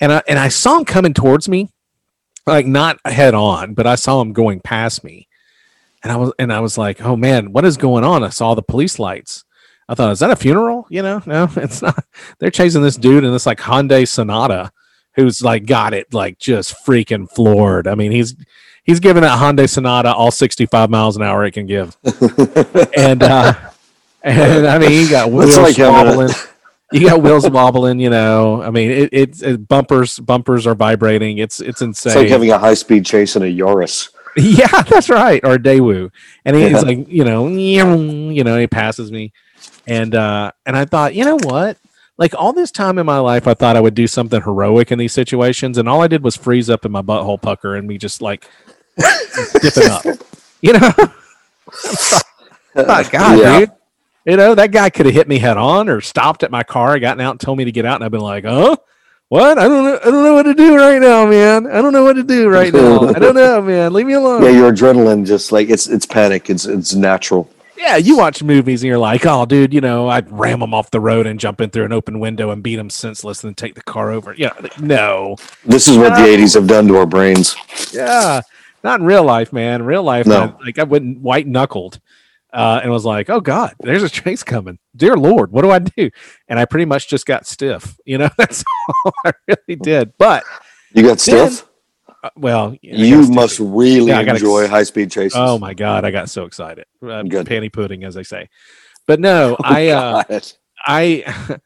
And 0.00 0.12
I 0.12 0.22
and 0.28 0.38
I 0.38 0.48
saw 0.48 0.78
him 0.78 0.84
coming 0.84 1.14
towards 1.14 1.48
me, 1.48 1.70
like 2.46 2.66
not 2.66 2.98
head 3.04 3.34
on, 3.34 3.74
but 3.74 3.86
I 3.86 3.96
saw 3.96 4.20
him 4.20 4.32
going 4.32 4.60
past 4.60 5.04
me. 5.04 5.28
And 6.02 6.10
I 6.10 6.16
was 6.16 6.32
and 6.38 6.52
I 6.52 6.60
was 6.60 6.78
like, 6.78 7.02
"Oh 7.02 7.16
man, 7.16 7.52
what 7.52 7.66
is 7.66 7.76
going 7.76 8.04
on?" 8.04 8.24
I 8.24 8.30
saw 8.30 8.54
the 8.54 8.62
police 8.62 8.98
lights. 8.98 9.44
I 9.88 9.94
thought, 9.94 10.12
"Is 10.12 10.20
that 10.20 10.30
a 10.30 10.36
funeral?" 10.36 10.86
You 10.88 11.02
know? 11.02 11.22
No, 11.26 11.50
it's 11.56 11.82
not. 11.82 12.02
They're 12.38 12.50
chasing 12.50 12.80
this 12.80 12.96
dude 12.96 13.24
in 13.24 13.32
this 13.32 13.44
like 13.44 13.58
Hyundai 13.58 14.08
Sonata 14.08 14.72
who's 15.16 15.42
like 15.42 15.66
got 15.66 15.92
it 15.94 16.12
like 16.14 16.38
just 16.38 16.74
freaking 16.86 17.28
floored. 17.30 17.86
I 17.88 17.94
mean, 17.94 18.12
he's 18.12 18.34
he's 18.84 19.00
giving 19.00 19.22
that 19.22 19.38
Hyundai 19.38 19.68
Sonata 19.68 20.12
all 20.12 20.30
65 20.30 20.90
miles 20.90 21.16
an 21.16 21.22
hour 21.22 21.44
it 21.44 21.52
can 21.52 21.66
give. 21.66 21.96
and 22.96 23.22
uh 23.22 23.54
and 24.22 24.66
I 24.66 24.78
mean, 24.78 24.90
he 24.90 25.08
got 25.08 25.30
wheels 25.30 25.56
like 25.56 25.78
wobbling. 25.78 26.30
You 26.92 27.08
got 27.08 27.22
wheels 27.22 27.48
wobbling, 27.48 28.00
you 28.00 28.10
know. 28.10 28.60
I 28.62 28.70
mean, 28.70 28.90
it, 28.90 29.10
it's 29.12 29.42
it, 29.42 29.68
bumpers 29.68 30.18
bumpers 30.18 30.66
are 30.66 30.74
vibrating. 30.74 31.38
It's 31.38 31.60
it's 31.60 31.80
insane. 31.82 32.10
It's 32.12 32.16
like 32.22 32.28
having 32.28 32.50
a 32.50 32.58
high 32.58 32.74
speed 32.74 33.06
chase 33.06 33.36
in 33.36 33.42
a 33.42 33.46
Yaris. 33.46 34.10
Yeah, 34.36 34.68
that's 34.82 35.10
right. 35.10 35.40
Or 35.44 35.56
Daewoo. 35.58 36.12
And 36.44 36.54
he's 36.56 36.70
Yeah. 36.70 36.80
like, 36.82 37.08
you 37.08 37.24
know, 37.24 37.48
you 37.48 38.44
know, 38.44 38.58
he 38.58 38.68
passes 38.68 39.10
me. 39.10 39.32
And 39.88 40.14
uh 40.14 40.52
and 40.64 40.76
I 40.76 40.84
thought, 40.84 41.16
you 41.16 41.24
know 41.24 41.36
what? 41.42 41.78
Like 42.20 42.34
all 42.34 42.52
this 42.52 42.70
time 42.70 42.98
in 42.98 43.06
my 43.06 43.18
life, 43.18 43.48
I 43.48 43.54
thought 43.54 43.76
I 43.76 43.80
would 43.80 43.94
do 43.94 44.06
something 44.06 44.42
heroic 44.42 44.92
in 44.92 44.98
these 44.98 45.14
situations, 45.14 45.78
and 45.78 45.88
all 45.88 46.02
I 46.02 46.06
did 46.06 46.22
was 46.22 46.36
freeze 46.36 46.68
up 46.70 46.84
in 46.84 46.92
my 46.92 47.00
butthole 47.02 47.40
pucker 47.40 47.74
and 47.76 47.88
me 47.88 47.96
just 47.98 48.20
like 48.22 48.46
dipping 49.62 49.88
up. 49.90 50.04
You 50.62 50.74
know? 50.74 50.92
My 52.76 53.02
God, 53.10 53.38
Yeah. 53.38 53.60
dude. 53.60 53.70
You 54.26 54.36
know, 54.36 54.54
that 54.54 54.70
guy 54.72 54.90
could 54.90 55.06
have 55.06 55.14
hit 55.14 55.26
me 55.26 55.38
head 55.38 55.56
on 55.56 55.88
or 55.88 56.02
stopped 56.02 56.42
at 56.42 56.50
my 56.50 56.62
car, 56.62 56.98
gotten 56.98 57.22
out 57.22 57.30
and 57.30 57.40
told 57.40 57.56
me 57.56 57.64
to 57.64 57.72
get 57.72 57.86
out, 57.86 57.94
and 57.94 58.04
I've 58.04 58.10
been 58.10 58.20
like, 58.20 58.44
huh? 58.44 58.76
What? 59.28 59.58
I 59.58 59.66
don't 59.68 59.84
know. 59.84 59.98
I 60.02 60.04
don't 60.04 60.22
know 60.24 60.34
what 60.34 60.42
to 60.42 60.52
do 60.54 60.76
right 60.76 61.00
now, 61.00 61.24
man. 61.26 61.66
I 61.66 61.80
don't 61.80 61.94
know 61.94 62.04
what 62.04 62.16
to 62.16 62.22
do 62.22 62.50
right 62.50 62.70
now. 62.74 63.08
I 63.08 63.12
don't 63.14 63.34
know, 63.34 63.62
man. 63.62 63.94
Leave 63.94 64.04
me 64.06 64.12
alone. 64.12 64.42
Yeah, 64.42 64.50
your 64.50 64.70
adrenaline 64.70 65.24
just 65.26 65.50
like 65.52 65.70
it's 65.70 65.86
it's 65.88 66.04
panic. 66.04 66.50
It's 66.50 66.66
it's 66.66 66.94
natural. 66.94 67.50
Yeah, 67.80 67.96
you 67.96 68.18
watch 68.18 68.42
movies 68.42 68.82
and 68.82 68.88
you're 68.88 68.98
like, 68.98 69.24
oh, 69.24 69.46
dude, 69.46 69.72
you 69.72 69.80
know, 69.80 70.08
I'd 70.08 70.30
ram 70.30 70.60
them 70.60 70.74
off 70.74 70.90
the 70.90 71.00
road 71.00 71.26
and 71.26 71.40
jump 71.40 71.62
in 71.62 71.70
through 71.70 71.86
an 71.86 71.92
open 71.92 72.20
window 72.20 72.50
and 72.50 72.62
beat 72.62 72.76
them 72.76 72.90
senseless 72.90 73.42
and 73.42 73.48
then 73.50 73.54
take 73.54 73.74
the 73.74 73.82
car 73.82 74.10
over. 74.10 74.34
Yeah, 74.36 74.52
no. 74.80 75.36
This 75.64 75.88
is 75.88 75.96
what 75.96 76.10
the 76.10 76.22
'80s 76.22 76.54
have 76.54 76.66
done 76.66 76.86
to 76.88 76.96
our 76.98 77.06
brains. 77.06 77.56
Yeah, 77.92 78.42
not 78.84 79.00
in 79.00 79.06
real 79.06 79.24
life, 79.24 79.50
man. 79.52 79.80
In 79.80 79.86
real 79.86 80.02
life, 80.02 80.26
No. 80.26 80.56
I- 80.60 80.64
like 80.64 80.78
I 80.78 80.84
went 80.84 81.20
white 81.20 81.46
knuckled 81.46 82.00
uh, 82.52 82.80
and 82.82 82.92
was 82.92 83.06
like, 83.06 83.30
oh 83.30 83.40
God, 83.40 83.74
there's 83.80 84.02
a 84.02 84.10
chase 84.10 84.42
coming. 84.42 84.78
Dear 84.94 85.16
Lord, 85.16 85.50
what 85.50 85.62
do 85.62 85.70
I 85.70 85.78
do? 85.78 86.10
And 86.48 86.58
I 86.58 86.66
pretty 86.66 86.84
much 86.84 87.08
just 87.08 87.24
got 87.24 87.46
stiff. 87.46 87.96
You 88.04 88.18
know, 88.18 88.28
that's 88.36 88.62
all 89.04 89.12
I 89.24 89.32
really 89.48 89.76
did. 89.80 90.12
But, 90.18 90.44
You 90.92 91.02
got 91.02 91.18
stiff. 91.20 91.66
Uh, 92.22 92.30
well, 92.36 92.76
You 92.82 93.28
must 93.30 93.58
really 93.60 94.08
Yeah, 94.08 94.20
enjoy 94.20 94.68
high 94.68 94.82
speed 94.82 95.10
chases. 95.10 95.36
Oh 95.36 95.58
my 95.58 95.74
God, 95.74 96.04
I 96.04 96.10
got 96.10 96.28
so 96.30 96.44
excited. 96.44 96.86
Uh, 97.02 97.22
Good. 97.22 97.46
Panty 97.46 97.72
pudding, 97.72 98.04
as 98.04 98.14
they 98.14 98.22
say. 98.22 98.48
But 99.06 99.20
no, 99.20 99.56
I 99.62 99.88
uh, 99.88 100.22
I 100.86 101.58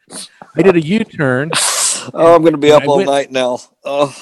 I 0.57 0.63
did 0.63 0.77
a 0.77 0.81
U 0.81 1.05
turn. 1.05 1.51
oh, 2.15 2.35
I'm 2.35 2.43
going 2.43 2.53
to 2.53 2.59
be 2.59 2.73
up 2.73 2.87
all 2.87 2.99
went- 2.99 3.09
night 3.09 3.31
now. 3.31 3.59
Oh, 3.85 4.15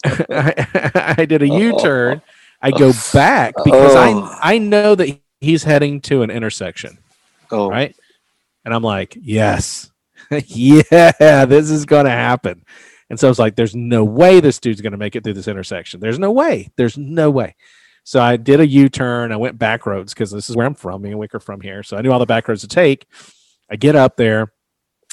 I, 0.04 1.14
I 1.18 1.24
did 1.26 1.42
a 1.42 1.48
U-turn. 1.48 2.22
I 2.60 2.70
go 2.70 2.92
back 3.12 3.54
because 3.64 3.94
Oh. 3.94 4.38
I 4.42 4.54
I 4.54 4.58
know 4.58 4.94
that 4.94 5.18
he's 5.40 5.62
heading 5.64 6.00
to 6.02 6.22
an 6.22 6.30
intersection, 6.30 6.98
oh. 7.50 7.68
right? 7.70 7.94
And 8.64 8.74
I'm 8.74 8.82
like, 8.82 9.16
yes, 9.20 9.90
yeah, 10.30 11.44
this 11.44 11.70
is 11.70 11.84
gonna 11.84 12.10
happen. 12.10 12.64
And 13.10 13.18
so 13.18 13.28
I 13.28 13.30
was 13.30 13.38
like, 13.38 13.56
there's 13.56 13.74
no 13.74 14.04
way 14.04 14.40
this 14.40 14.58
dude's 14.58 14.80
gonna 14.80 14.96
make 14.96 15.16
it 15.16 15.24
through 15.24 15.34
this 15.34 15.48
intersection. 15.48 16.00
There's 16.00 16.18
no 16.18 16.30
way. 16.30 16.70
There's 16.76 16.98
no 16.98 17.30
way. 17.30 17.56
So 18.04 18.20
I 18.20 18.36
did 18.36 18.60
a 18.60 18.66
U-turn. 18.66 19.32
I 19.32 19.36
went 19.36 19.58
back 19.58 19.84
roads 19.86 20.14
because 20.14 20.30
this 20.30 20.48
is 20.48 20.56
where 20.56 20.66
I'm 20.66 20.74
from. 20.74 21.02
Me 21.02 21.10
and 21.10 21.18
Wick 21.18 21.34
are 21.34 21.40
from 21.40 21.60
here, 21.60 21.82
so 21.82 21.96
I 21.96 22.00
knew 22.00 22.10
all 22.10 22.18
the 22.18 22.26
back 22.26 22.48
roads 22.48 22.62
to 22.62 22.68
take. 22.68 23.06
I 23.70 23.76
get 23.76 23.96
up 23.96 24.16
there 24.16 24.52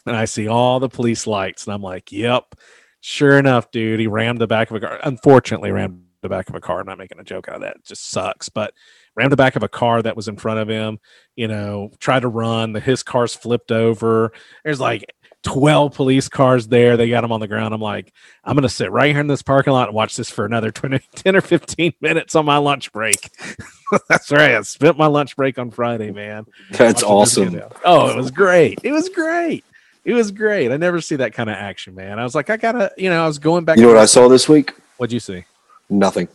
and 0.06 0.16
I 0.16 0.26
see 0.26 0.48
all 0.48 0.80
the 0.80 0.89
police 0.89 1.28
lights, 1.28 1.66
and 1.66 1.74
I'm 1.74 1.82
like, 1.82 2.12
yep. 2.12 2.56
Sure 3.02 3.38
enough, 3.38 3.70
dude, 3.70 4.00
he 4.00 4.08
rammed 4.08 4.39
the 4.39 4.48
back 4.48 4.72
of 4.72 4.78
a 4.78 4.80
car. 4.80 5.00
Unfortunately, 5.04 5.72
rammed 5.72 6.06
the 6.22 6.30
back 6.30 6.50
of 6.50 6.56
a 6.56 6.60
car. 6.60 6.80
I'm 6.80 6.88
not 6.88 6.98
making 6.98 7.20
a 7.20 7.24
joke 7.24 7.48
out 7.48 7.56
of 7.56 7.62
that. 7.62 7.76
It 7.76 7.86
just 7.86 8.10
sucks. 8.10 8.50
But 8.50 8.74
rammed 9.16 9.32
the 9.32 9.38
back 9.38 9.56
of 9.56 9.62
a 9.62 9.68
car 9.68 10.02
that 10.02 10.16
was 10.16 10.28
in 10.28 10.38
front 10.38 10.60
of 10.60 10.68
him, 10.68 11.00
you 11.36 11.48
know, 11.48 11.91
tried 12.00 12.22
to 12.22 12.28
run. 12.28 12.74
The 12.74 12.80
his 12.80 13.04
car's 13.04 13.36
flipped 13.36 13.72
over. 13.72 14.32
There's 14.64 14.80
like 14.80 15.06
12 15.46 15.93
police 15.93 16.28
cars 16.28 16.68
there. 16.68 16.98
They 16.98 17.08
got 17.08 17.22
them 17.22 17.32
on 17.32 17.39
the 17.39 17.48
ground. 17.48 17.74
I'm 17.74 17.82
like, 17.82 18.12
I'm 18.43 18.56
going 18.56 18.64
to 18.64 18.70
sit 18.70 18.91
right 18.91 19.12
here 19.12 19.22
in 19.22 19.28
this 19.28 19.41
parking 19.41 19.74
lot 19.74 19.88
and 19.88 19.96
watch 19.96 20.16
this 20.16 20.30
for 20.30 20.43
another 20.43 20.72
20, 20.72 21.00
10 21.16 21.36
or 21.36 21.41
15 21.41 21.93
minutes 22.02 22.36
on 22.36 22.46
my 22.46 22.58
lunch 22.58 22.91
break. 22.91 23.30
That's 24.10 24.32
right. 24.32 24.56
I 24.56 24.62
spent 24.64 24.98
my 24.98 25.06
lunch 25.06 25.36
break 25.36 25.58
on 25.58 25.72
Friday, 25.72 26.12
man. 26.12 26.46
That's 26.72 27.04
awesome. 27.04 27.62
Oh, 27.86 28.10
it 28.10 28.18
was 28.18 28.32
great. 28.32 28.80
It 28.84 28.91
was 28.91 29.08
great. 29.10 29.64
It 30.04 30.14
was 30.14 30.32
great. 30.32 30.72
I 30.72 30.78
never 30.78 31.00
see 31.00 31.16
that 31.16 31.34
kind 31.34 31.50
of 31.50 31.56
action, 31.56 31.96
man. 31.96 32.20
I 32.20 32.24
was 32.24 32.36
like, 32.36 32.50
I 32.50 32.58
gotta, 32.58 32.91
you 32.98 33.10
know, 33.10 33.24
I 33.24 33.28
was 33.28 33.39
going 33.39 33.66
back. 33.66 33.78
You 33.78 33.84
know 33.84 33.89
what 33.89 33.98
I 33.98 34.06
saw 34.06 34.28
this 34.28 34.50
week? 34.50 34.74
What'd 34.98 35.14
you 35.14 35.20
see? 35.20 35.46
Nothing. 35.89 36.28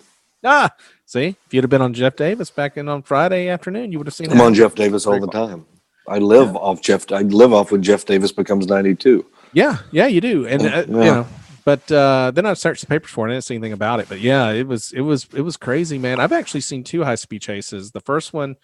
Ah, 0.42 0.70
see, 1.04 1.36
if 1.46 1.54
you'd 1.54 1.64
have 1.64 1.70
been 1.70 1.82
on 1.82 1.92
Jeff 1.94 2.16
Davis 2.16 2.50
back 2.50 2.76
in 2.76 2.88
on 2.88 3.02
Friday 3.02 3.48
afternoon, 3.48 3.92
you 3.92 3.98
would 3.98 4.06
have 4.06 4.14
seen. 4.14 4.30
I'm 4.30 4.38
that. 4.38 4.44
on 4.44 4.54
Jeff 4.54 4.74
Davis 4.74 5.06
all 5.06 5.20
the 5.20 5.26
time. 5.28 5.66
I 6.10 6.18
live 6.18 6.54
off 6.56 6.82
Jeff. 6.82 7.10
I 7.12 7.22
live 7.22 7.52
off 7.52 7.70
when 7.72 7.82
Jeff 7.82 8.04
Davis 8.04 8.32
becomes 8.32 8.66
92. 8.66 9.24
Yeah, 9.52 9.78
yeah, 9.92 10.06
you 10.06 10.20
do, 10.20 10.46
and 10.46 10.62
uh, 10.62 10.84
you 10.88 10.98
Yeah. 10.98 11.04
know, 11.14 11.26
but 11.64 11.90
uh, 11.90 12.30
then 12.34 12.46
I 12.46 12.54
searched 12.54 12.80
the 12.82 12.86
papers 12.88 13.10
for 13.10 13.26
it. 13.26 13.30
and 13.30 13.32
I 13.32 13.36
didn't 13.36 13.44
see 13.44 13.54
anything 13.54 13.72
about 13.72 14.00
it, 14.00 14.08
but 14.08 14.20
yeah, 14.20 14.50
it 14.50 14.66
was, 14.66 14.92
it 14.92 15.00
was, 15.02 15.26
it 15.34 15.42
was 15.42 15.56
crazy, 15.56 15.98
man. 15.98 16.20
I've 16.20 16.32
actually 16.32 16.60
seen 16.62 16.84
two 16.84 17.04
high 17.04 17.14
speed 17.14 17.42
chases. 17.42 17.92
The 17.92 18.00
first 18.00 18.32
one 18.32 18.56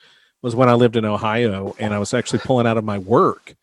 was 0.42 0.55
when 0.55 0.68
I 0.68 0.74
lived 0.74 0.97
in 0.97 1.05
Ohio, 1.05 1.74
and 1.78 1.94
I 1.94 1.99
was 1.99 2.12
actually 2.14 2.40
pulling 2.40 2.66
out 2.66 2.76
of 2.76 2.84
my 2.84 2.99
work 2.99 3.55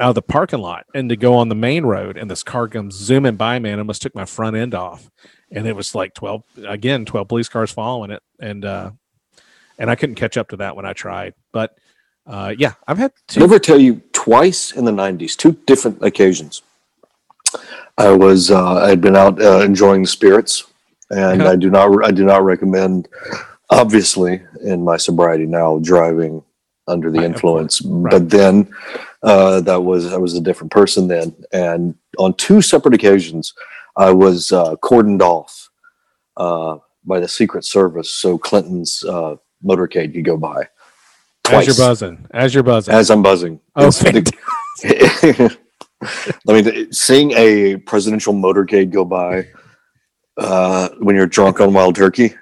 out 0.00 0.08
of 0.08 0.14
the 0.16 0.22
parking 0.22 0.58
lot 0.58 0.84
and 0.94 1.08
to 1.08 1.16
go 1.16 1.34
on 1.36 1.48
the 1.48 1.54
main 1.54 1.84
road, 1.86 2.16
and 2.16 2.30
this 2.30 2.42
car 2.42 2.66
comes 2.68 2.94
zooming 2.94 3.36
by, 3.36 3.58
man. 3.58 3.78
Almost 3.78 4.02
took 4.02 4.14
my 4.14 4.24
front 4.24 4.56
end 4.56 4.74
off, 4.74 5.08
and 5.52 5.66
it 5.68 5.76
was 5.76 5.94
like 5.94 6.14
twelve 6.14 6.42
again, 6.66 7.04
twelve 7.04 7.28
police 7.28 7.48
cars 7.48 7.70
following 7.70 8.10
it, 8.10 8.22
and 8.40 8.64
uh, 8.64 8.90
and 9.78 9.90
I 9.90 9.94
couldn't 9.94 10.16
catch 10.16 10.36
up 10.36 10.48
to 10.48 10.56
that 10.58 10.76
when 10.76 10.84
I 10.86 10.92
tried, 10.94 11.34
but. 11.52 11.76
Uh, 12.26 12.54
yeah, 12.58 12.72
I've 12.86 12.98
had 12.98 13.12
Did 13.28 13.38
I 13.38 13.40
two. 13.40 13.44
ever 13.44 13.58
tell 13.58 13.78
you 13.78 14.00
twice 14.12 14.72
in 14.72 14.84
the 14.84 14.92
90s, 14.92 15.36
two 15.36 15.52
different 15.66 16.02
occasions? 16.02 16.62
I 17.98 18.10
was 18.10 18.50
uh, 18.50 18.74
I 18.82 18.88
had 18.88 19.00
been 19.00 19.14
out 19.14 19.40
uh, 19.40 19.60
enjoying 19.60 20.02
the 20.02 20.08
spirits, 20.08 20.64
and 21.10 21.42
Uh-huh. 21.42 21.52
I 21.52 21.56
do 21.56 21.70
not 21.70 22.04
I 22.04 22.10
do 22.10 22.24
not 22.24 22.42
recommend, 22.42 23.08
obviously, 23.70 24.42
in 24.62 24.82
my 24.82 24.96
sobriety 24.96 25.46
now 25.46 25.78
driving 25.78 26.42
under 26.88 27.10
the 27.10 27.18
Right, 27.20 27.26
influence. 27.26 27.80
Right. 27.82 28.10
But 28.10 28.30
then 28.30 28.68
uh, 29.22 29.60
that 29.60 29.80
was 29.82 30.12
I 30.12 30.16
was 30.16 30.34
a 30.34 30.40
different 30.40 30.72
person 30.72 31.06
then, 31.06 31.34
and 31.52 31.94
on 32.18 32.34
two 32.34 32.60
separate 32.62 32.94
occasions, 32.94 33.54
I 33.96 34.10
was 34.10 34.50
uh, 34.50 34.74
cordoned 34.76 35.22
off 35.22 35.70
uh, 36.36 36.78
by 37.04 37.20
the 37.20 37.28
Secret 37.28 37.64
Service, 37.64 38.10
so 38.10 38.38
Clinton's 38.38 39.04
uh, 39.04 39.36
motorcade 39.64 40.14
could 40.14 40.24
go 40.24 40.36
by. 40.36 40.68
As 41.50 41.66
you're 41.66 41.76
buzzing, 41.76 42.26
as 42.32 42.54
you're 42.54 42.62
buzzing. 42.62 42.94
As 42.94 43.10
I'm 43.10 43.22
buzzing. 43.22 43.60
Oh, 43.76 43.88
It's 43.88 43.98
the- 44.00 45.56
I 46.48 46.52
mean, 46.52 46.92
seeing 46.92 47.32
a 47.32 47.76
presidential 47.78 48.34
motorcade 48.34 48.90
go 48.90 49.04
by 49.04 49.46
uh, 50.38 50.88
when 50.98 51.16
you're 51.16 51.26
drunk 51.26 51.60
on 51.60 51.72
wild 51.72 51.94
turkey 51.96 52.34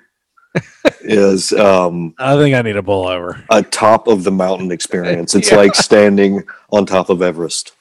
is 1.00 1.52
um, 1.52 2.14
I 2.18 2.36
think 2.36 2.54
I 2.54 2.62
need 2.62 2.76
a 2.76 2.82
pull 2.82 3.06
over. 3.06 3.44
a 3.50 3.62
top 3.62 4.06
of 4.06 4.24
the 4.24 4.30
mountain 4.32 4.70
experience. 4.72 5.34
It's 5.34 5.50
Yeah. 5.52 5.56
like 5.58 5.74
standing 5.74 6.42
on 6.70 6.86
top 6.86 7.10
of 7.10 7.22
Everest 7.22 7.72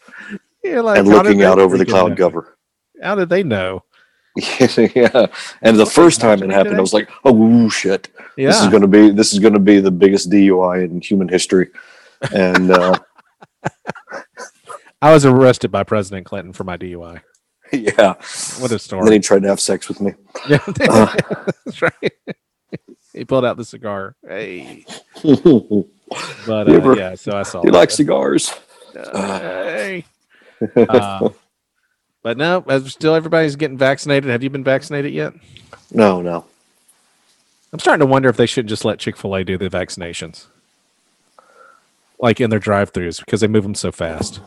You're 0.63 0.81
like, 0.83 0.97
and 0.99 1.07
looking 1.07 1.43
out 1.43 1.59
over 1.59 1.77
the 1.77 1.85
cloud 1.85 2.11
know? 2.11 2.15
cover. 2.17 2.57
How 3.01 3.15
did 3.15 3.29
they 3.29 3.43
know? 3.43 3.83
yeah, 4.95 5.25
and 5.61 5.77
the 5.77 5.85
first 5.85 6.21
time 6.21 6.41
it 6.41 6.49
happened. 6.51 6.77
I 6.77 6.81
was 6.81 6.93
like, 6.93 7.09
"Oh 7.25 7.67
shit! 7.69 8.07
This 8.37 8.61
is 8.61 8.67
going 8.69 8.81
to 8.81 8.87
be 8.87 9.09
this 9.11 9.33
is 9.33 9.39
going 9.39 9.53
to 9.53 9.59
be 9.59 9.79
the 9.81 9.91
biggest 9.91 10.29
DUI 10.29 10.85
in 10.85 11.01
human 11.01 11.27
history." 11.27 11.67
And 12.33 12.71
uh, 12.71 12.97
I 15.01 15.13
was 15.13 15.25
arrested 15.25 15.71
by 15.71 15.83
President 15.83 16.25
Clinton 16.25 16.53
for 16.53 16.63
my 16.63 16.77
DUI. 16.77 17.21
yeah, 17.73 18.13
What 18.59 18.71
a 18.71 18.79
story! 18.79 18.99
and 18.99 19.07
then 19.07 19.13
he 19.13 19.19
tried 19.19 19.41
to 19.43 19.47
have 19.49 19.59
sex 19.59 19.87
with 19.87 19.99
me. 20.01 20.13
Yeah, 20.47 20.59
Uh. 20.89 21.13
that's 21.65 21.81
right. 21.81 22.13
he 23.13 23.25
pulled 23.25 23.43
out 23.45 23.57
the 23.57 23.65
cigar. 23.65 24.15
Hey, 24.27 24.85
but 25.23 26.69
uh, 26.69 26.71
ever- 26.73 26.95
yeah, 26.95 27.15
so 27.15 27.31
I 27.33 27.43
saw. 27.43 27.61
He 27.63 27.69
likes 27.69 27.95
cigars. 27.95 28.53
Uh, 28.95 29.39
hey. 29.39 30.05
Uh, 30.75 31.29
but 32.23 32.37
no, 32.37 32.63
as 32.67 32.91
still 32.91 33.15
everybody's 33.15 33.55
getting 33.55 33.77
vaccinated. 33.77 34.29
Have 34.29 34.43
you 34.43 34.49
been 34.49 34.63
vaccinated 34.63 35.13
yet? 35.13 35.33
No, 35.91 36.21
no. 36.21 36.45
I'm 37.73 37.79
starting 37.79 38.05
to 38.05 38.11
wonder 38.11 38.29
if 38.29 38.37
they 38.37 38.45
should 38.45 38.67
just 38.67 38.83
let 38.85 38.99
Chick 38.99 39.15
Fil 39.17 39.35
A 39.35 39.43
do 39.43 39.57
the 39.57 39.69
vaccinations, 39.69 40.45
like 42.19 42.41
in 42.41 42.49
their 42.49 42.59
drive-throughs, 42.59 43.19
because 43.19 43.41
they 43.41 43.47
move 43.47 43.63
them 43.63 43.75
so 43.75 43.91
fast. 43.91 44.41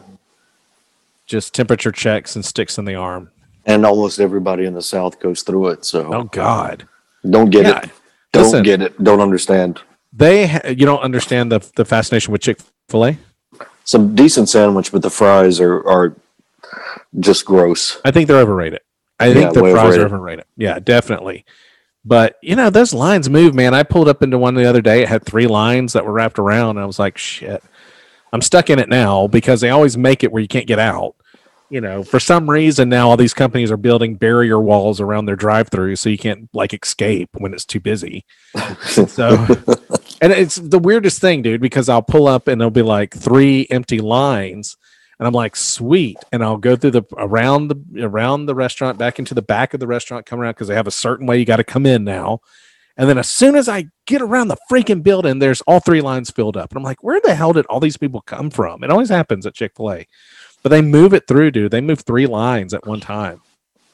Just 1.27 1.55
temperature 1.55 1.91
checks 1.93 2.37
and 2.37 2.45
sticks 2.45 2.77
in 2.77 2.85
the 2.85 2.95
arm. 2.95 3.31
And 3.66 3.87
almost 3.87 4.20
everybody 4.20 4.66
in 4.66 4.75
the 4.75 4.83
South 4.83 5.20
goes 5.20 5.43
through 5.43 5.68
it. 5.68 5.85
So 5.87 6.12
Oh 6.12 6.25
God, 6.25 6.87
don't 7.29 7.49
get 7.49 7.64
Yeah, 7.64 7.79
it. 7.81 7.91
Don't 8.33 8.43
listen. 8.45 8.62
get 8.62 8.83
it. 8.83 9.03
Don't 9.03 9.20
understand. 9.20 9.81
they 10.12 10.47
ha- 10.49 10.61
you 10.68 10.85
don't 10.85 11.01
understand 11.01 11.51
the 11.51 11.61
the 11.77 11.85
fascination 11.87 12.31
with 12.31 12.43
Chick 12.43 12.59
Fil 12.91 13.07
A. 13.07 13.18
Some 13.85 14.14
decent 14.14 14.51
sandwich, 14.51 14.93
but 14.93 15.01
the 15.03 15.09
fries 15.11 15.61
are, 15.61 15.87
are 15.89 16.14
just 17.21 17.45
gross. 17.45 18.01
I 18.05 18.11
think 18.11 18.29
they're 18.29 18.39
overrated. 18.41 18.81
I 19.21 19.29
Yeah, 19.29 19.35
think 19.35 19.55
the 19.55 19.61
fries 19.61 19.77
overrated. 19.77 20.01
are 20.01 20.07
overrated. 20.07 20.45
Yeah, 20.57 20.79
definitely. 20.79 21.45
But 22.05 22.37
you 22.43 22.57
know, 22.57 22.71
those 22.71 22.93
lines 22.93 23.31
move, 23.31 23.55
man. 23.55 23.75
I 23.75 23.83
pulled 23.83 24.09
up 24.09 24.23
into 24.23 24.39
one 24.39 24.55
the 24.55 24.69
other 24.69 24.83
day. 24.83 25.03
It 25.03 25.09
had 25.09 25.25
three 25.25 25.47
lines 25.47 25.95
that 25.95 26.05
were 26.05 26.12
wrapped 26.12 26.39
around, 26.39 26.71
and 26.77 26.81
I 26.81 26.87
was 26.87 26.99
like, 26.99 27.17
shit. 27.17 27.62
I'm 28.33 28.43
stuck 28.43 28.69
in 28.69 28.79
it 28.81 28.89
now 28.89 29.29
because 29.29 29.61
they 29.61 29.71
always 29.71 29.97
make 29.97 30.25
it 30.25 30.33
where 30.33 30.43
you 30.43 30.49
can't 30.49 30.67
get 30.67 30.79
out. 30.81 31.15
You 31.71 31.81
know, 31.81 32.05
for 32.05 32.21
some 32.21 32.51
reason 32.51 32.89
now 32.89 33.09
all 33.09 33.17
these 33.17 33.33
companies 33.33 33.71
are 33.73 33.77
building 33.77 34.17
barrier 34.17 34.61
walls 34.61 35.01
around 35.01 35.25
their 35.25 35.35
drive-through 35.35 35.97
so 35.97 36.09
you 36.11 36.19
can't 36.19 36.49
like 36.53 36.75
escape 36.75 37.31
when 37.35 37.55
it's 37.55 37.65
too 37.65 37.81
busy. 37.81 38.25
so 38.83 39.31
and 40.21 40.33
it's 40.33 40.57
the 40.57 40.79
weirdest 40.79 41.21
thing, 41.21 41.43
dude, 41.43 41.61
because 41.62 41.89
I'll 41.89 42.03
pull 42.03 42.29
up 42.29 42.49
and 42.49 42.61
there'll 42.61 42.71
be 42.71 42.83
like 42.83 43.15
three 43.15 43.67
empty 43.71 44.01
lines 44.01 44.77
and 45.25 45.29
I'm 45.29 45.33
like, 45.33 45.57
sweet. 45.57 46.18
And 46.33 46.45
I'll 46.45 46.59
go 46.59 46.77
through 46.77 46.91
the 46.91 47.03
around 47.16 47.68
the 47.68 48.05
around 48.05 48.45
the 48.45 48.55
restaurant, 48.55 48.99
back 48.99 49.18
into 49.18 49.33
the 49.33 49.41
back 49.41 49.72
of 49.72 49.81
the 49.81 49.87
restaurant, 49.87 50.27
come 50.27 50.39
around 50.39 50.51
because 50.51 50.68
they 50.68 50.75
have 50.75 50.87
a 50.87 50.91
certain 50.91 51.27
way 51.27 51.39
you 51.39 51.47
got 51.47 51.57
to 51.57 51.64
come 51.64 51.87
in 51.87 52.05
now. 52.05 52.41
And 52.99 53.09
then 53.09 53.16
as 53.16 53.27
soon 53.27 53.57
as 53.57 53.66
I 53.66 53.87
get 54.05 54.20
around 54.20 54.49
the 54.49 54.59
freaking 54.70 55.03
building, 55.03 55.39
there's 55.39 55.62
all 55.62 55.81
three 55.81 56.03
lines 56.03 56.31
filled 56.31 56.59
up. 56.59 56.72
And 56.72 56.77
I'm 56.77 56.85
like, 56.85 57.03
where 57.03 57.22
the 57.22 57.35
hell 57.35 57.55
did 57.55 57.64
all 57.66 57.81
these 57.81 57.97
people 57.97 58.20
come 58.20 58.51
from? 58.51 58.85
It 58.85 58.91
always 58.91 59.09
happens 59.09 59.47
at 59.47 59.55
Chick-fil-A. 59.55 60.07
But 60.62 60.68
they 60.68 60.83
move 60.83 61.14
it 61.14 61.27
through, 61.27 61.53
dude. 61.53 61.70
They 61.70 61.81
move 61.81 62.01
three 62.01 62.27
lines 62.27 62.75
at 62.75 62.87
one 62.87 63.01
time. 63.01 63.41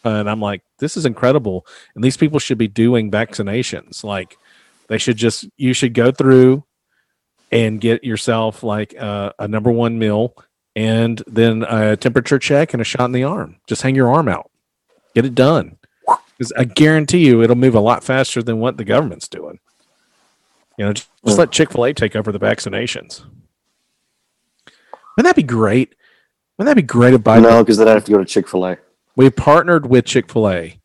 And 0.03 0.28
I'm 0.28 0.41
like, 0.41 0.62
this 0.81 0.97
is 0.97 1.07
incredible. 1.07 1.64
And 1.95 2.03
these 2.03 2.16
people 2.16 2.41
should 2.41 2.59
be 2.59 2.66
doing 2.66 3.09
vaccinations. 3.09 4.03
Like 4.03 4.37
they 4.89 4.99
should 4.99 5.16
just 5.16 5.47
you 5.57 5.74
should 5.74 5.95
go 5.95 6.11
through 6.11 6.64
and 7.53 7.81
get 7.81 8.03
yourself 8.03 8.64
like 8.64 8.95
a, 8.95 9.33
a 9.39 9.47
number 9.47 9.70
one 9.70 9.97
meal 9.97 10.35
and 10.81 11.22
then 11.26 11.62
a 11.68 11.95
temperature 11.95 12.39
check 12.39 12.72
and 12.72 12.81
a 12.81 12.85
shot 12.85 13.05
in 13.05 13.12
the 13.12 13.24
arm. 13.24 13.57
Just 13.66 13.83
hang 13.83 13.95
your 13.95 14.11
arm 14.11 14.28
out. 14.28 14.51
Get 15.14 15.26
it 15.26 15.35
done. 15.35 15.76
Because 16.07 16.53
I 16.57 16.64
guarantee 16.64 17.26
you 17.26 17.43
it'll 17.43 17.55
move 17.55 17.74
a 17.74 17.81
lot 17.81 18.03
faster 18.03 18.43
than 18.43 18.61
what 18.61 18.78
the 18.78 18.85
government's 18.85 19.28
doing. 19.28 19.59
You 20.78 20.87
know, 20.87 20.95
just, 20.95 21.11
just 21.26 21.39
let 21.39 21.53
Chick 21.53 21.70
fil 21.70 21.85
A 21.85 21.93
take 21.93 22.16
over 22.16 22.33
the 22.33 22.39
vaccinations. 22.39 23.22
Wouldn't 25.16 25.28
that 25.28 25.37
be 25.37 25.43
great? 25.43 25.95
Wouldn't 26.57 26.70
that 26.70 26.81
be 26.81 26.87
great 26.87 27.12
if 27.12 27.20
Biden 27.20 27.43
no, 27.43 27.62
because 27.62 27.76
then 27.76 27.87
I 27.87 27.93
have 27.93 28.07
to 28.07 28.12
go 28.12 28.18
to 28.18 28.24
Chick 28.24 28.49
fil 28.49 28.66
A. 28.66 28.78
we 29.16 29.28
partnered 29.28 29.85
with 29.85 30.07
Chick 30.07 30.33
fil 30.33 30.49
A 30.49 30.81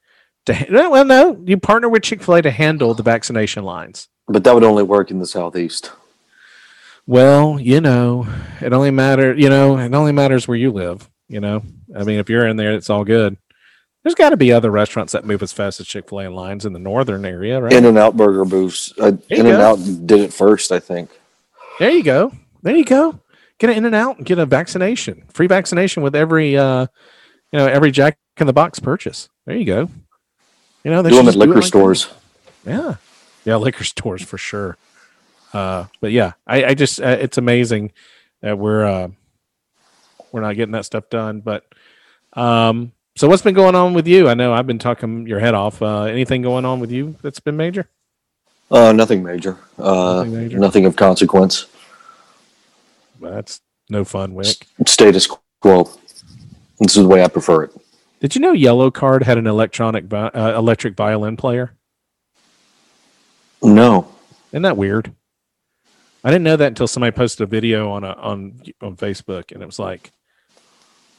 to 0.45 0.71
no, 0.71 0.89
well 0.89 1.05
no, 1.05 1.41
you 1.45 1.57
partner 1.57 1.87
with 1.87 2.03
Chick 2.03 2.21
fil 2.21 2.35
A 2.35 2.41
to 2.41 2.51
handle 2.51 2.93
the 2.93 3.03
vaccination 3.03 3.63
lines. 3.63 4.09
But 4.27 4.43
that 4.43 4.53
would 4.53 4.65
only 4.65 4.83
work 4.83 5.09
in 5.09 5.19
the 5.19 5.25
Southeast. 5.25 5.93
Well, 7.07 7.59
you 7.59 7.81
know, 7.81 8.27
it 8.61 8.73
only 8.73 8.91
matters, 8.91 9.39
you 9.39 9.49
know, 9.49 9.77
it 9.77 9.93
only 9.93 10.11
matters 10.11 10.47
where 10.47 10.57
you 10.57 10.71
live, 10.71 11.07
you 11.27 11.39
know. 11.39 11.61
I 11.95 12.03
mean, 12.03 12.19
if 12.19 12.29
you're 12.29 12.47
in 12.47 12.57
there, 12.57 12.73
it's 12.73 12.89
all 12.89 13.03
good. 13.03 13.37
There's 14.03 14.15
got 14.15 14.29
to 14.29 14.37
be 14.37 14.51
other 14.51 14.71
restaurants 14.71 15.13
that 15.13 15.25
move 15.25 15.41
as 15.43 15.51
fast 15.53 15.79
as 15.79 15.87
Chick 15.87 16.09
Fil 16.09 16.21
A 16.21 16.27
lines 16.29 16.65
in 16.65 16.73
the 16.73 16.79
northern 16.79 17.25
area, 17.25 17.61
right? 17.61 17.73
In 17.73 17.85
and 17.85 17.97
Out 17.97 18.15
Burger 18.17 18.45
booths. 18.45 18.93
Uh, 18.99 19.13
In 19.29 19.45
and. 19.47 19.61
Out 19.61 19.77
did 20.05 20.19
it 20.19 20.33
first, 20.33 20.71
I 20.71 20.79
think. 20.79 21.09
there 21.79 21.91
you 21.91 22.03
go. 22.03 22.31
There 22.63 22.75
you 22.75 22.85
go. 22.85 23.19
Get 23.59 23.69
an 23.69 23.77
in 23.77 23.85
and 23.85 23.95
out 23.95 24.17
and 24.17 24.25
get 24.25 24.37
a 24.37 24.45
vaccination, 24.45 25.23
free 25.31 25.47
vaccination 25.47 26.03
with 26.03 26.15
every, 26.15 26.57
uh, 26.57 26.87
you 27.51 27.59
know, 27.59 27.67
every 27.67 27.89
Jack 27.91 28.17
in 28.39 28.47
the 28.47 28.53
Box 28.53 28.79
purchase. 28.79 29.29
There 29.45 29.55
you 29.55 29.65
go. 29.65 29.89
You 30.83 30.91
know, 30.91 31.01
they 31.01 31.09
Do 31.11 31.15
them 31.17 31.27
at 31.29 31.35
it 31.35 31.37
liquor 31.37 31.53
like 31.53 31.61
that. 31.61 31.67
stores. 31.67 32.07
Yeah, 32.65 32.95
yeah, 33.45 33.55
liquor 33.55 33.83
stores 33.83 34.21
for 34.23 34.37
sure. 34.37 34.77
Uh, 35.55 35.87
but 36.01 36.11
yeah, 36.11 36.33
I, 36.45 36.65
I 36.65 36.73
just 36.73 36.99
uh, 36.99 37.17
it's 37.19 37.37
amazing 37.37 37.93
that 38.41 38.57
we're 38.57 38.83
uh, 38.83 39.07
we're 40.33 40.41
not 40.41 40.55
getting 40.57 40.73
that 40.73 40.83
stuff 40.83 41.09
done. 41.09 41.39
But 41.39 41.63
um, 42.33 42.91
so 43.15 43.29
what's 43.29 43.41
been 43.41 43.53
going 43.55 43.73
on 43.73 43.93
with 43.93 44.05
you? 44.05 44.27
I 44.27 44.33
know 44.33 44.53
I've 44.53 44.67
been 44.67 44.79
talking 44.79 45.25
your 45.27 45.39
head 45.39 45.53
off. 45.53 45.81
Uh, 45.81 46.03
anything 46.03 46.41
going 46.41 46.65
on 46.65 46.81
with 46.81 46.91
you 46.91 47.15
that's 47.21 47.39
been 47.39 47.55
major? 47.55 47.87
Uh, 48.69 48.91
nothing 48.91 49.23
major. 49.23 49.57
Uh, 49.79 50.15
Nothing 50.25 50.33
major? 50.33 50.59
Nothing 50.59 50.85
of 50.85 50.95
consequence. 50.97 51.67
That's 53.21 53.61
no 53.89 54.03
fun, 54.03 54.33
Wick. 54.33 54.67
Status 54.85 55.27
quo. 55.61 55.83
This 56.79 56.97
is 56.97 57.03
the 57.03 57.07
way 57.07 57.23
I 57.23 57.29
prefer 57.29 57.63
it. 57.63 57.71
Did 58.19 58.35
you 58.35 58.41
know 58.41 58.53
Yellowcard 58.53 59.23
had 59.23 59.37
an 59.37 59.47
electronic 59.47 60.05
vi- 60.05 60.27
uh, 60.27 60.57
electric 60.57 60.97
violin 60.97 61.37
player? 61.37 61.75
No. 63.63 64.11
Isn't 64.51 64.63
that 64.63 64.75
weird? 64.77 65.13
I 66.26 66.30
didn't 66.30 66.43
know 66.43 66.57
that 66.57 66.69
until 66.69 66.88
somebody 66.88 67.11
posted 67.11 67.41
a 67.41 67.45
video 67.45 67.91
on 67.91 68.03
a, 68.03 68.13
on 68.13 68.59
on 68.82 68.97
Facebook, 68.97 69.51
and 69.51 69.61
it 69.61 69.65
was 69.67 69.78
like, 69.78 70.11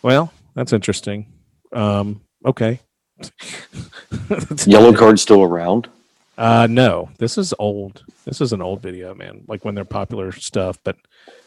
"Well, 0.03 0.33
that's 0.55 0.73
interesting." 0.73 1.33
Um, 1.73 2.23
okay. 2.45 2.81
Yellowcard 3.21 5.21
still 5.21 5.45
around. 5.45 5.89
Uh, 6.37 6.67
no, 6.69 7.09
this 7.19 7.39
is 7.39 7.55
old. 7.61 8.05
This 8.25 8.41
is 8.41 8.53
an 8.53 8.61
old 8.61 8.83
video, 8.83 9.15
man. 9.15 9.45
Like 9.47 9.65
when 9.65 9.77
they're 9.77 9.85
popular 9.85 10.33
stuff. 10.33 10.77
But 10.83 10.97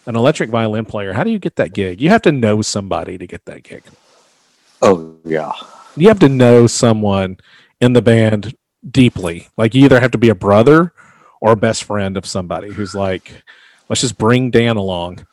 an 0.05 0.15
electric 0.15 0.49
violin 0.49 0.85
player, 0.85 1.11
how 1.11 1.25
do 1.25 1.29
you 1.29 1.37
get 1.37 1.57
that 1.57 1.73
gig? 1.73 1.99
You 1.99 2.07
have 2.09 2.21
to 2.23 2.31
know 2.31 2.61
somebody 2.61 3.17
to 3.17 3.27
get 3.27 3.43
that 3.43 3.63
gig. 3.63 3.83
Oh 4.81 5.17
yeah. 5.25 5.51
You 5.97 6.07
have 6.07 6.19
to 6.19 6.29
know 6.29 6.65
someone 6.65 7.37
in 7.81 7.91
the 7.91 8.01
band 8.01 8.55
deeply. 8.89 9.49
Like 9.57 9.75
you 9.75 9.83
either 9.83 9.99
have 9.99 10.11
to 10.11 10.17
be 10.17 10.29
a 10.29 10.35
brother 10.35 10.93
or 11.41 11.55
best 11.55 11.83
friend 11.83 12.17
of 12.17 12.25
somebody 12.25 12.69
who's 12.71 12.93
like, 12.93 13.43
let's 13.87 14.01
just 14.01 14.17
bring 14.17 14.51
Dan 14.51 14.77
along. 14.77 15.25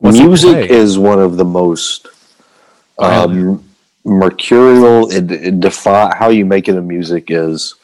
Music 0.00 0.70
is 0.70 0.98
one 0.98 1.20
of 1.20 1.36
the 1.36 1.44
most 1.44 2.06
um, 2.98 3.64
mercurial. 4.04 5.10
It, 5.10 5.30
it 5.30 5.60
defy 5.60 6.14
how 6.14 6.28
you 6.28 6.44
make 6.44 6.68
it 6.68 6.76
in 6.76 6.86
music 6.86 7.30
is 7.30 7.74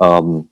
um, 0.00 0.48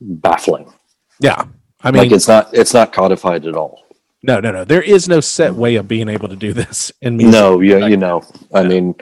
baffling. 0.00 0.72
Yeah. 1.20 1.46
I 1.84 1.90
mean, 1.90 2.02
like 2.02 2.12
it's 2.12 2.28
not 2.28 2.52
it's 2.52 2.74
not 2.74 2.92
codified 2.92 3.46
at 3.46 3.54
all. 3.56 3.84
no, 4.22 4.40
no, 4.40 4.52
no. 4.52 4.64
There 4.64 4.82
is 4.82 5.08
no 5.08 5.20
set 5.20 5.54
way 5.54 5.76
of 5.76 5.88
being 5.88 6.08
able 6.08 6.28
to 6.28 6.36
do 6.36 6.52
this 6.52 6.92
in 7.00 7.16
music. 7.16 7.32
No, 7.32 7.60
yeah, 7.60 7.86
you 7.86 7.96
know. 7.96 8.22
I 8.54 8.62
mean, 8.62 8.94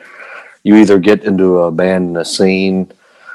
you 0.63 0.77
either 0.77 0.99
get 0.99 1.25
into 1.25 1.59
a 1.59 1.71
band 1.71 2.09
and 2.09 2.17
a 2.19 2.25
scene. 2.25 2.91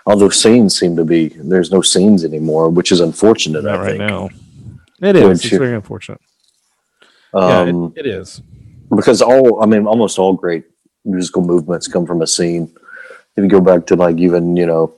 Although 0.05 0.29
scenes 0.29 0.77
seem 0.77 0.95
to 0.97 1.03
be 1.05 1.29
there's 1.29 1.71
no 1.71 1.81
scenes 1.81 2.23
anymore, 2.23 2.69
which 2.69 2.91
is 2.91 2.99
unfortunate. 2.99 3.63
Not 3.63 3.75
I 3.79 3.81
right 3.81 3.97
think. 3.97 3.99
now. 4.11 4.29
It 5.01 5.15
is. 5.15 5.23
Would 5.23 5.31
It's 5.31 5.47
very 5.49 5.75
unfortunate. 5.75 6.21
Um, 7.33 7.49
yeah, 7.95 8.01
it, 8.01 8.05
it 8.05 8.07
is. 8.07 8.41
because 8.95 9.21
all 9.21 9.61
I 9.61 9.65
mean, 9.65 9.85
almost 9.87 10.19
all 10.19 10.33
great 10.33 10.65
musical 11.03 11.41
movements 11.41 11.87
come 11.87 12.05
from 12.05 12.21
a 12.21 12.27
scene. 12.27 12.71
If 13.35 13.43
you 13.43 13.49
go 13.49 13.59
back 13.59 13.85
to 13.87 13.95
like 13.95 14.17
even 14.19 14.55
you 14.55 14.65
know 14.67 14.93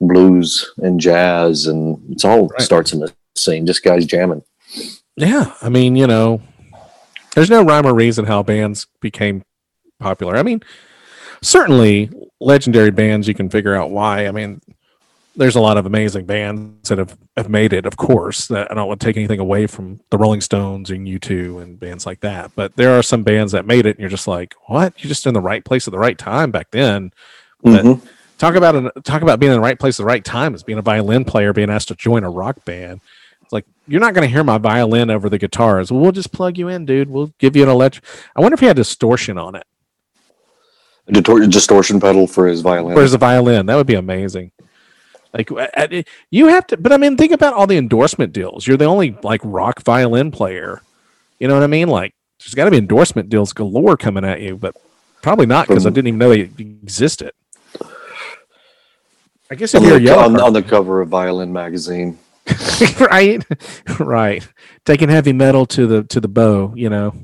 blues 0.00 0.70
and 0.78 1.00
jazz, 1.00 1.66
and 1.66 1.98
it's 2.10 2.24
all 2.24 2.48
Right. 2.48 2.60
starts 2.62 2.92
in 2.92 3.02
a 3.02 3.08
scene, 3.36 3.66
just 3.66 3.82
guys 3.82 4.06
jamming. 4.06 4.42
Yeah, 5.16 5.52
I 5.60 5.68
mean, 5.68 5.96
you 5.96 6.06
know, 6.06 6.40
there's 7.34 7.50
no 7.50 7.62
rhyme 7.62 7.86
or 7.86 7.94
reason 7.94 8.24
how 8.26 8.42
bands 8.42 8.86
became 9.00 9.42
popular. 9.98 10.36
I 10.36 10.42
mean, 10.42 10.62
certainly 11.42 12.10
legendary 12.40 12.90
bands 12.90 13.28
you 13.28 13.34
can 13.34 13.48
figure 13.50 13.74
out 13.74 13.90
why. 13.90 14.26
I 14.26 14.30
mean, 14.32 14.60
there's 15.36 15.56
a 15.56 15.60
lot 15.60 15.76
of 15.78 15.86
amazing 15.86 16.26
bands 16.26 16.88
that 16.90 16.98
have, 16.98 17.16
have 17.36 17.48
made 17.48 17.72
it, 17.72 17.86
of 17.86 17.96
course. 17.96 18.48
That 18.48 18.70
I 18.70 18.74
don't 18.74 18.88
want 18.88 19.00
to 19.00 19.06
take 19.06 19.16
anything 19.16 19.40
away 19.40 19.66
from 19.66 20.00
the 20.10 20.18
Rolling 20.18 20.40
Stones 20.42 20.90
and 20.90 21.06
U2 21.06 21.62
and 21.62 21.80
bands 21.80 22.04
like 22.04 22.20
that. 22.20 22.50
But 22.54 22.76
there 22.76 22.96
are 22.98 23.02
some 23.02 23.22
bands 23.22 23.52
that 23.52 23.64
made 23.66 23.86
it 23.86 23.90
and 23.96 24.00
you're 24.00 24.10
just 24.10 24.28
like, 24.28 24.54
what? 24.66 24.92
You're 25.02 25.08
just 25.08 25.26
in 25.26 25.34
the 25.34 25.40
right 25.40 25.64
place 25.64 25.86
at 25.88 25.92
the 25.92 25.98
right 25.98 26.18
time 26.18 26.50
back 26.50 26.70
then. 26.70 27.12
But- 27.62 27.84
Mhm. 27.84 28.00
talk 28.38 28.56
about 28.56 28.74
an, 28.74 28.90
talk 29.04 29.22
about 29.22 29.38
being 29.40 29.52
in 29.52 29.56
the 29.56 29.62
right 29.62 29.78
place 29.78 29.98
at 29.98 30.02
the 30.02 30.06
right 30.06 30.24
time 30.24 30.52
as 30.54 30.62
being 30.64 30.78
a 30.78 30.82
violin 30.82 31.24
player 31.24 31.52
being 31.52 31.70
asked 31.70 31.88
to 31.88 31.94
join 31.94 32.24
a 32.24 32.30
rock 32.30 32.64
band 32.64 33.00
it's 33.40 33.52
like 33.52 33.64
you're 33.86 34.00
not 34.00 34.14
going 34.14 34.26
to 34.28 34.32
hear 34.32 34.42
my 34.42 34.58
violin 34.58 35.10
over 35.10 35.28
the 35.28 35.38
guitars 35.38 35.92
well, 35.92 36.00
we'll 36.00 36.10
just 36.10 36.32
plug 36.32 36.58
you 36.58 36.66
in 36.66 36.84
dude 36.84 37.08
we'll 37.08 37.32
give 37.38 37.54
you 37.54 37.62
an 37.62 37.68
electric 37.68 38.04
i 38.34 38.40
wonder 38.40 38.54
if 38.54 38.58
he 38.58 38.66
had 38.66 38.74
distortion 38.74 39.38
on 39.38 39.54
it 39.54 39.62
Distor- 41.12 41.50
distortion 41.50 42.00
pedal 42.00 42.26
for 42.26 42.46
his 42.46 42.60
violin. 42.60 42.94
For 42.94 43.02
his 43.02 43.14
violin. 43.14 43.66
That 43.66 43.76
would 43.76 43.86
be 43.86 43.94
amazing. 43.94 44.52
Like 45.34 45.50
you 46.30 46.46
have 46.48 46.66
to 46.68 46.76
but 46.76 46.92
i 46.92 46.98
mean 46.98 47.16
think 47.16 47.32
about 47.32 47.54
all 47.54 47.66
the 47.66 47.78
endorsement 47.78 48.32
deals. 48.32 48.66
You're 48.66 48.76
the 48.76 48.84
only 48.84 49.16
like 49.22 49.40
rock 49.44 49.82
violin 49.82 50.30
player. 50.30 50.82
You 51.38 51.48
know 51.48 51.54
what 51.54 51.62
i 51.62 51.68
mean? 51.68 51.88
Like 51.88 52.14
there's 52.38 52.54
got 52.54 52.66
to 52.66 52.70
be 52.70 52.76
endorsement 52.76 53.28
deals 53.28 53.52
galore 53.52 53.96
coming 53.96 54.24
at 54.24 54.40
you 54.40 54.56
but 54.56 54.76
probably 55.22 55.46
not 55.46 55.68
because 55.68 55.86
i 55.86 55.90
didn't 55.90 56.08
even 56.08 56.18
know 56.18 56.30
they 56.30 56.40
existed. 56.40 57.32
I 59.50 59.54
guess 59.54 59.74
if 59.74 59.82
on, 59.82 59.88
you're 59.88 60.00
the, 60.00 60.18
on, 60.18 60.40
on 60.40 60.52
the 60.54 60.62
cover 60.62 61.02
of 61.02 61.08
Violin 61.10 61.52
magazine. 61.52 62.18
right? 63.00 63.44
Right. 63.98 64.46
Taking 64.84 65.08
heavy 65.10 65.32
metal 65.32 65.66
to 65.66 65.86
the 65.86 66.02
to 66.04 66.20
the 66.20 66.28
bow 66.28 66.74
you 66.76 66.90
know? 66.90 67.14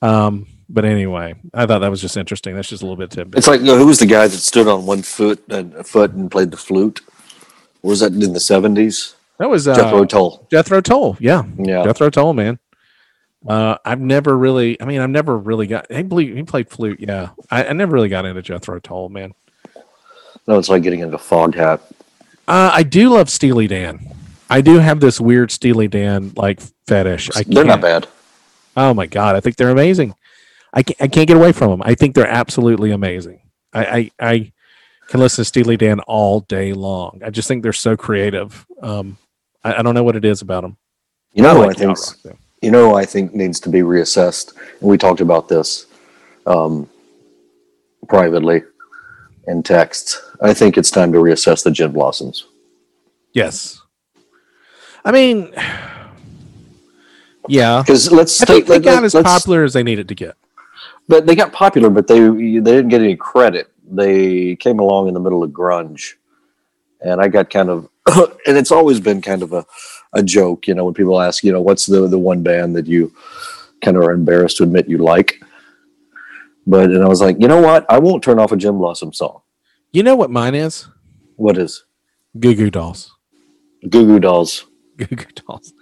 Um 0.00 0.46
but 0.68 0.84
anyway 0.84 1.34
i 1.54 1.64
thought 1.66 1.78
that 1.80 1.90
was 1.90 2.00
just 2.00 2.16
interesting 2.16 2.54
that's 2.54 2.68
just 2.68 2.82
a 2.82 2.84
little 2.86 2.96
bit 2.96 3.10
tidbit 3.10 3.38
It's 3.38 3.46
like 3.48 3.60
who 3.60 3.86
was 3.86 3.98
the 3.98 4.06
guy 4.06 4.26
that 4.26 4.36
stood 4.38 4.68
on 4.68 4.86
one 4.86 5.02
foot 5.02 5.42
and 5.48 5.74
a 5.74 5.84
foot 5.84 6.12
and 6.12 6.30
played 6.30 6.50
the 6.50 6.56
flute? 6.56 7.00
Or 7.82 7.90
was 7.90 8.00
that 8.00 8.12
in 8.12 8.32
the 8.32 8.40
seventies? 8.40 9.14
that 9.38 9.48
was 9.48 9.68
uh, 9.68 9.74
Jethro 9.74 10.04
Tull. 10.04 10.46
jethro 10.50 10.80
tull 10.80 11.16
yeah 11.20 11.42
Yeah. 11.58 11.84
jethro 11.84 12.10
tull 12.10 12.32
man 12.34 12.58
uh 13.48 13.76
i've 13.84 14.00
never 14.00 14.36
really 14.36 14.80
i 14.82 14.84
mean 14.84 15.00
i've 15.00 15.10
never 15.10 15.38
really 15.38 15.68
got 15.68 15.90
he 15.92 16.02
played, 16.02 16.36
he 16.36 16.42
played 16.42 16.68
flute 16.68 16.98
yeah 17.00 17.30
I, 17.50 17.66
I 17.66 17.72
never 17.72 17.92
really 17.92 18.08
got 18.08 18.24
into 18.26 18.42
jethro 18.42 18.80
tull 18.80 19.08
man 19.10 19.32
No, 20.48 20.58
it's 20.58 20.68
like 20.68 20.82
getting 20.82 21.00
into 21.00 21.18
Foghat. 21.18 21.80
uh 22.48 22.70
i 22.74 22.82
do 22.82 23.10
love 23.10 23.30
steely 23.30 23.68
dan 23.68 24.12
i 24.50 24.60
do 24.60 24.78
have 24.80 24.98
this 24.98 25.20
weird 25.20 25.52
steely 25.52 25.86
dan 25.86 26.32
like 26.36 26.60
fetish 26.88 27.30
I 27.36 27.44
They're 27.44 27.64
can't- 27.64 27.80
bad. 27.80 28.08
Oh 28.76 28.92
my 28.94 29.06
god, 29.06 29.34
I 29.34 29.40
think 29.40 29.56
they're 29.56 29.70
amazing. 29.70 30.14
I 30.72 30.82
can't, 30.82 31.02
I 31.02 31.08
can't 31.08 31.28
get 31.28 31.36
away 31.36 31.52
from 31.52 31.70
them. 31.70 31.82
I 31.84 31.94
think 31.94 32.14
they're 32.14 32.26
absolutely 32.26 32.90
amazing. 32.90 33.40
I, 33.72 33.84
I 33.84 34.10
I 34.20 34.52
can 35.08 35.20
listen 35.20 35.42
to 35.42 35.44
Steely 35.46 35.76
Dan 35.76 36.00
all 36.00 36.40
day 36.40 36.72
long. 36.72 37.20
I 37.24 37.30
just 37.30 37.48
think 37.48 37.62
they're 37.62 37.72
so 37.72 37.96
creative. 37.96 38.66
Um, 38.82 39.18
I, 39.64 39.76
I 39.76 39.82
don't 39.82 39.94
know 39.94 40.04
what 40.04 40.16
it 40.16 40.24
is 40.24 40.42
about 40.42 40.62
them. 40.62 40.76
You 41.32 41.42
know, 41.42 41.62
I 41.62 41.66
like 41.66 41.76
think 41.76 41.96
rock, 41.96 42.16
though. 42.22 42.38
you 42.62 42.70
know, 42.70 42.94
I 42.94 43.04
think 43.04 43.34
needs 43.34 43.60
to 43.60 43.68
be 43.68 43.80
reassessed. 43.80 44.54
And 44.80 44.88
we 44.88 44.98
talked 44.98 45.20
about 45.20 45.48
this 45.48 45.86
um, 46.46 46.88
privately 48.08 48.62
in 49.46 49.62
text. 49.62 50.20
I 50.40 50.54
think 50.54 50.76
it's 50.76 50.90
time 50.90 51.12
to 51.12 51.18
reassess 51.18 51.64
the 51.64 51.70
Gin 51.70 51.92
Blossoms. 51.92 52.46
Yes. 53.32 53.80
I 55.04 55.12
mean, 55.12 55.52
yeah. 57.48 57.82
Because 57.82 58.10
let's 58.12 58.40
I 58.42 58.46
think 58.46 58.66
take 58.66 58.66
they 58.66 58.74
let, 58.74 58.82
got 58.82 59.02
let, 59.02 59.14
as 59.14 59.14
popular 59.14 59.64
as 59.64 59.72
they 59.72 59.82
needed 59.82 60.08
to 60.08 60.14
get. 60.14 60.36
But 61.08 61.26
they 61.26 61.34
got 61.34 61.52
popular, 61.52 61.88
but 61.90 62.06
they 62.06 62.20
they 62.20 62.60
didn't 62.60 62.88
get 62.88 63.00
any 63.00 63.16
credit. 63.16 63.72
They 63.90 64.56
came 64.56 64.78
along 64.78 65.08
in 65.08 65.14
the 65.14 65.20
middle 65.20 65.42
of 65.42 65.50
grunge, 65.50 66.14
and 67.00 67.20
I 67.20 67.28
got 67.28 67.48
kind 67.48 67.70
of, 67.70 67.88
and 68.46 68.56
it's 68.56 68.70
always 68.70 69.00
been 69.00 69.22
kind 69.22 69.42
of 69.42 69.54
a, 69.54 69.64
a 70.12 70.22
joke, 70.22 70.68
you 70.68 70.74
know, 70.74 70.84
when 70.84 70.94
people 70.94 71.20
ask, 71.20 71.42
you 71.42 71.52
know, 71.52 71.62
what's 71.62 71.86
the 71.86 72.06
the 72.06 72.18
one 72.18 72.42
band 72.42 72.76
that 72.76 72.86
you 72.86 73.12
kind 73.82 73.96
of 73.96 74.02
are 74.02 74.12
embarrassed 74.12 74.58
to 74.58 74.64
admit 74.64 74.88
you 74.88 74.98
like. 74.98 75.40
But 76.66 76.90
and 76.90 77.02
I 77.02 77.08
was 77.08 77.22
like, 77.22 77.40
you 77.40 77.48
know 77.48 77.62
what? 77.62 77.86
I 77.88 77.98
won't 77.98 78.22
turn 78.22 78.38
off 78.38 78.52
a 78.52 78.56
Gin 78.56 78.76
Blossom 78.76 79.12
song. 79.12 79.40
You 79.92 80.02
know 80.02 80.16
what 80.16 80.30
mine 80.30 80.54
is? 80.54 80.86
What 81.36 81.56
is 81.56 81.84
Goo 82.38 82.54
Goo 82.54 82.70
Dolls. 82.70 83.16
Goo 83.88 84.06
Goo 84.06 84.20
Dolls? 84.20 84.66
Goo 84.96 85.06
Goo 85.06 85.24
Dolls. 85.46 85.72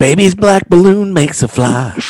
Baby's 0.00 0.34
black 0.34 0.66
balloon 0.70 1.12
makes 1.12 1.42
a 1.42 1.48
fly. 1.48 2.00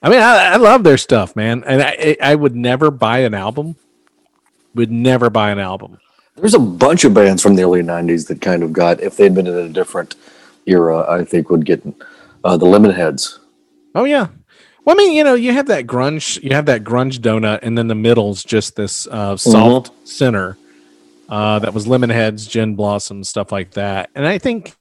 I 0.00 0.08
mean, 0.08 0.20
I, 0.20 0.52
I 0.52 0.56
love 0.56 0.84
their 0.84 0.96
stuff, 0.96 1.34
man, 1.34 1.64
and 1.64 1.82
I 1.82 2.16
I 2.22 2.36
would 2.36 2.54
never 2.54 2.92
buy 2.92 3.18
an 3.18 3.34
album. 3.34 3.74
Would 4.76 4.92
never 4.92 5.30
buy 5.30 5.50
an 5.50 5.58
album. 5.58 5.98
There's 6.36 6.54
a 6.54 6.60
bunch 6.60 7.02
of 7.04 7.12
bands 7.12 7.42
from 7.42 7.56
the 7.56 7.64
early 7.64 7.82
'90s 7.82 8.28
that 8.28 8.40
kind 8.40 8.62
of 8.62 8.72
got, 8.72 9.00
if 9.00 9.16
they'd 9.16 9.34
been 9.34 9.48
in 9.48 9.54
a 9.54 9.68
different 9.68 10.14
era, 10.64 11.04
I 11.08 11.24
think 11.24 11.50
would 11.50 11.66
get 11.66 11.84
uh, 12.44 12.56
the 12.56 12.66
Lemonheads. 12.66 13.40
Oh 13.96 14.04
yeah. 14.04 14.28
Well, 14.84 14.94
I 14.94 14.98
mean, 14.98 15.16
you 15.16 15.24
know, 15.24 15.34
you 15.34 15.52
have 15.52 15.66
that 15.66 15.88
grunge, 15.88 16.40
you 16.40 16.54
have 16.54 16.66
that 16.66 16.84
grunge 16.84 17.18
donut, 17.18 17.60
and 17.62 17.76
then 17.76 17.88
the 17.88 17.96
middle's 17.96 18.44
just 18.44 18.76
this 18.76 19.08
uh, 19.08 19.36
soft 19.36 19.90
center 20.08 20.56
uh, 21.28 21.58
that 21.58 21.74
was 21.74 21.86
Lemonheads, 21.86 22.48
Gin 22.48 22.76
Blossom, 22.76 23.24
stuff 23.24 23.50
like 23.50 23.72
that. 23.72 24.10
And 24.14 24.24
I 24.24 24.38
think, 24.38 24.76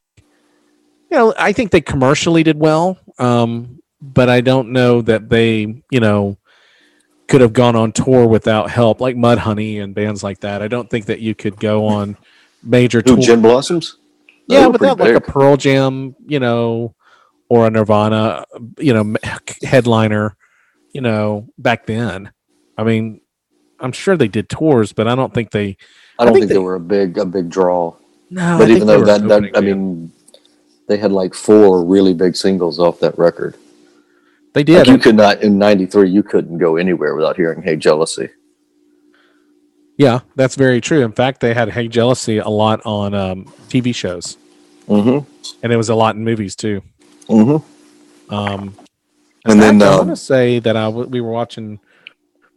you 1.11 1.17
know, 1.17 1.33
I 1.37 1.51
think 1.51 1.71
they 1.71 1.81
commercially 1.81 2.41
did 2.41 2.57
well, 2.57 2.97
um, 3.19 3.81
but 4.01 4.29
I 4.29 4.39
don't 4.41 4.71
know 4.71 5.01
that 5.01 5.29
they, 5.29 5.83
you 5.89 5.99
know, 5.99 6.37
could 7.27 7.41
have 7.41 7.53
gone 7.53 7.75
on 7.75 7.91
tour 7.91 8.27
without 8.27 8.71
help, 8.71 9.01
like 9.01 9.15
Mudhoney 9.15 9.81
and 9.83 9.93
bands 9.93 10.23
like 10.23 10.39
that. 10.39 10.61
I 10.61 10.67
don't 10.67 10.89
think 10.89 11.05
that 11.05 11.19
you 11.19 11.35
could 11.35 11.59
go 11.59 11.85
on 11.85 12.17
major 12.63 13.01
tour. 13.01 13.17
Gin 13.17 13.41
Blossoms? 13.41 13.97
They 14.47 14.55
Yeah, 14.55 14.67
without 14.67 14.99
like 14.99 15.15
a. 15.15 15.21
Pearl 15.21 15.57
Jam, 15.57 16.15
you 16.25 16.39
know, 16.39 16.95
or 17.49 17.67
a 17.67 17.69
Nirvana, 17.69 18.45
you 18.77 18.93
know, 18.93 19.15
headliner, 19.63 20.35
you 20.93 21.01
know, 21.01 21.49
back 21.57 21.85
then. 21.85 22.31
I 22.77 22.83
mean, 22.83 23.21
I'm 23.81 23.91
sure 23.91 24.15
they 24.15 24.29
did 24.29 24.47
tours, 24.47 24.93
but 24.93 25.07
I 25.07 25.15
don't 25.15 25.33
think 25.33 25.51
they. 25.51 25.75
I 26.17 26.25
don't 26.25 26.33
think 26.33 26.43
think, 26.43 26.49
they- 26.49 26.53
they, 26.55 26.59
were 26.59 26.75
a 26.75 26.79
big 26.79 27.17
a 27.17 27.25
big 27.25 27.49
draw. 27.49 27.95
No, 28.29 28.57
but 28.57 28.69
I 28.69 28.75
even 28.75 28.87
though 28.87 29.03
that, 29.03 29.27
that 29.27 29.51
I 29.55 29.59
mean, 29.59 30.13
they 30.91 30.97
had 30.97 31.13
like 31.13 31.33
four 31.33 31.85
really 31.85 32.13
big 32.13 32.35
singles 32.35 32.77
off 32.79 32.99
that 32.99 33.17
record. 33.17 33.55
They 34.53 34.59
Like 34.65 34.85
did. 34.85 34.87
you 34.87 34.97
could 34.97 35.15
not 35.15 35.41
in 35.41 35.57
'93. 35.57 36.09
You 36.09 36.21
couldn't 36.21 36.57
go 36.57 36.75
anywhere 36.75 37.15
without 37.15 37.37
hearing 37.37 37.61
"Hey 37.61 37.77
Jealousy." 37.77 38.27
yeah, 39.97 40.19
that's 40.35 40.55
very 40.55 40.81
true. 40.81 41.03
In 41.03 41.11
fact, 41.11 41.39
they 41.41 41.53
had 41.53 41.69
Hey 41.69 41.87
Jealousy 41.87 42.37
a 42.39 42.49
lot 42.49 42.81
on 42.85 43.13
um, 43.13 43.45
TV 43.69 43.93
shows, 43.95 44.37
Mm-hmm. 44.87 45.25
and 45.63 45.71
it 45.71 45.77
was 45.77 45.89
a 45.89 45.95
lot 45.95 46.15
in 46.15 46.23
movies 46.25 46.55
too. 46.55 46.81
Mm-hmm. 47.27 48.33
Um, 48.33 48.75
And 49.45 49.61
then, 49.61 49.81
I 49.81 49.87
um, 49.87 49.97
want 49.99 50.09
to 50.09 50.15
say 50.15 50.59
that 50.59 50.75
I 50.75 50.85
w- 50.85 51.07
we 51.07 51.21
were 51.21 51.31
watching 51.31 51.79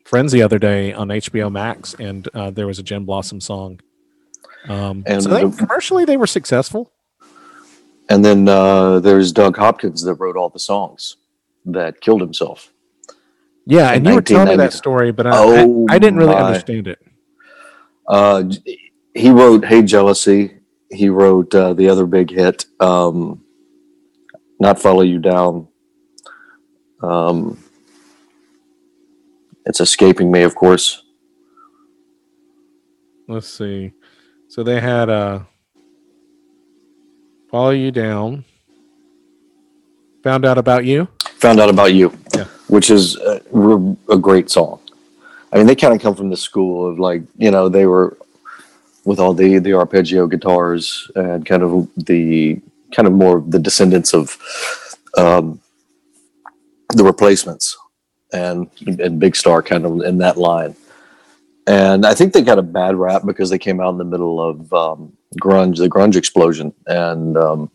Friends 0.05 0.33
the 0.33 0.43
other 0.43 0.59
day 0.59 0.93
on 0.93 1.09
HBO 1.09 1.51
Max, 1.51 1.95
and 1.95 2.29
uh, 2.35 2.51
there 2.51 2.67
was 2.67 2.79
a 2.79 2.83
Gin 2.83 3.05
Blossom 3.05 3.41
song. 3.41 3.81
Um, 4.69 5.03
And 5.07 5.23
so 5.23 5.29
the- 5.29 5.57
commercially, 5.57 6.05
they 6.05 6.17
were 6.17 6.27
successful. 6.27 6.91
And 8.09 8.25
then 8.25 8.49
uh, 8.49 9.01
there's 9.01 9.33
Doug 9.33 9.57
Hopkins 9.57 10.03
that 10.03 10.15
wrote 10.15 10.37
all 10.37 10.51
the 10.51 10.59
songs 10.59 11.17
that 11.65 12.01
killed 12.01 12.21
himself. 12.21 12.73
Yeah, 13.67 13.93
and 13.93 14.07
you 14.07 14.15
were 14.15 14.23
telling 14.23 14.49
me 14.49 14.57
that 14.57 14.75
story, 14.75 15.11
but 15.11 15.27
I, 15.27 15.31
Oh 15.35 15.87
I, 15.89 15.95
I 15.95 15.99
didn't 15.99 16.19
really 16.19 16.35
my. 16.35 16.43
understand 16.43 16.87
it. 16.87 16.99
Uh, 18.07 18.45
he 19.15 19.31
wrote 19.31 19.65
"Hey 19.65 19.83
Jealousy." 19.83 20.59
He 20.91 21.09
wrote 21.09 21.55
uh, 21.55 21.73
the 21.73 21.89
other 21.89 22.05
big 22.05 22.31
hit, 22.31 22.67
um, 22.79 23.43
"Not 24.61 24.79
Follow 24.79 25.03
You 25.03 25.19
Down." 25.19 25.69
Um, 27.03 27.59
it's 29.65 29.81
escaping 29.81 30.31
me, 30.31 30.43
of 30.43 30.55
course. 30.55 31.03
Let's 33.27 33.49
see. 33.49 33.93
So 34.49 34.63
they 34.63 34.81
had 34.81 35.09
uh, 35.09 35.41
follow 37.55 37.71
you 37.71 37.93
down. 37.93 38.45
Found 40.25 40.45
out 40.45 40.59
about 40.59 40.85
you. 40.85 41.07
Found 41.39 41.61
out 41.61 41.71
about 41.71 41.95
you, 41.95 42.13
Yeah. 42.35 42.47
which 42.67 42.91
is 42.91 43.15
a, 43.19 43.41
a 44.11 44.19
great 44.19 44.51
song. 44.51 44.81
I 45.53 45.59
mean, 45.59 45.69
they 45.69 45.77
kind 45.77 45.95
of 45.95 46.03
come 46.03 46.17
from 46.17 46.31
the 46.31 46.37
school 46.37 46.91
of 46.91 46.99
like 46.99 47.23
you 47.39 47.53
know 47.53 47.69
they 47.69 47.87
were 47.87 48.19
with 49.05 49.21
all 49.21 49.33
the 49.35 49.61
the 49.61 49.73
arpeggio 49.73 50.27
guitars 50.27 51.09
and 51.15 51.47
kind 51.47 51.63
of 51.63 51.89
the 51.97 52.61
kind 52.93 53.07
of 53.07 53.13
more 53.13 53.41
the 53.47 53.61
descendants 53.61 54.13
of 54.13 54.37
um, 55.17 55.61
the 56.97 57.05
replacements 57.05 57.77
and 58.33 58.69
and 58.99 59.21
Big 59.21 59.37
Star 59.37 59.63
kind 59.63 59.87
of 59.87 60.01
in 60.01 60.19
that 60.19 60.37
line. 60.37 60.75
And 61.69 62.05
I 62.05 62.15
think 62.15 62.33
they 62.33 62.43
got 62.43 62.59
a 62.59 62.63
bad 62.81 62.97
rap 62.97 63.23
because 63.25 63.49
they 63.49 63.61
came 63.61 63.81
out 63.81 63.91
in 63.91 63.99
the 63.99 64.11
middle 64.15 64.41
of 64.43 64.73
um, 64.73 65.13
grunge, 65.41 65.79
the 65.79 65.89
grunge 65.89 66.17
explosion, 66.17 66.73
and 66.87 67.37
um, 67.37 67.71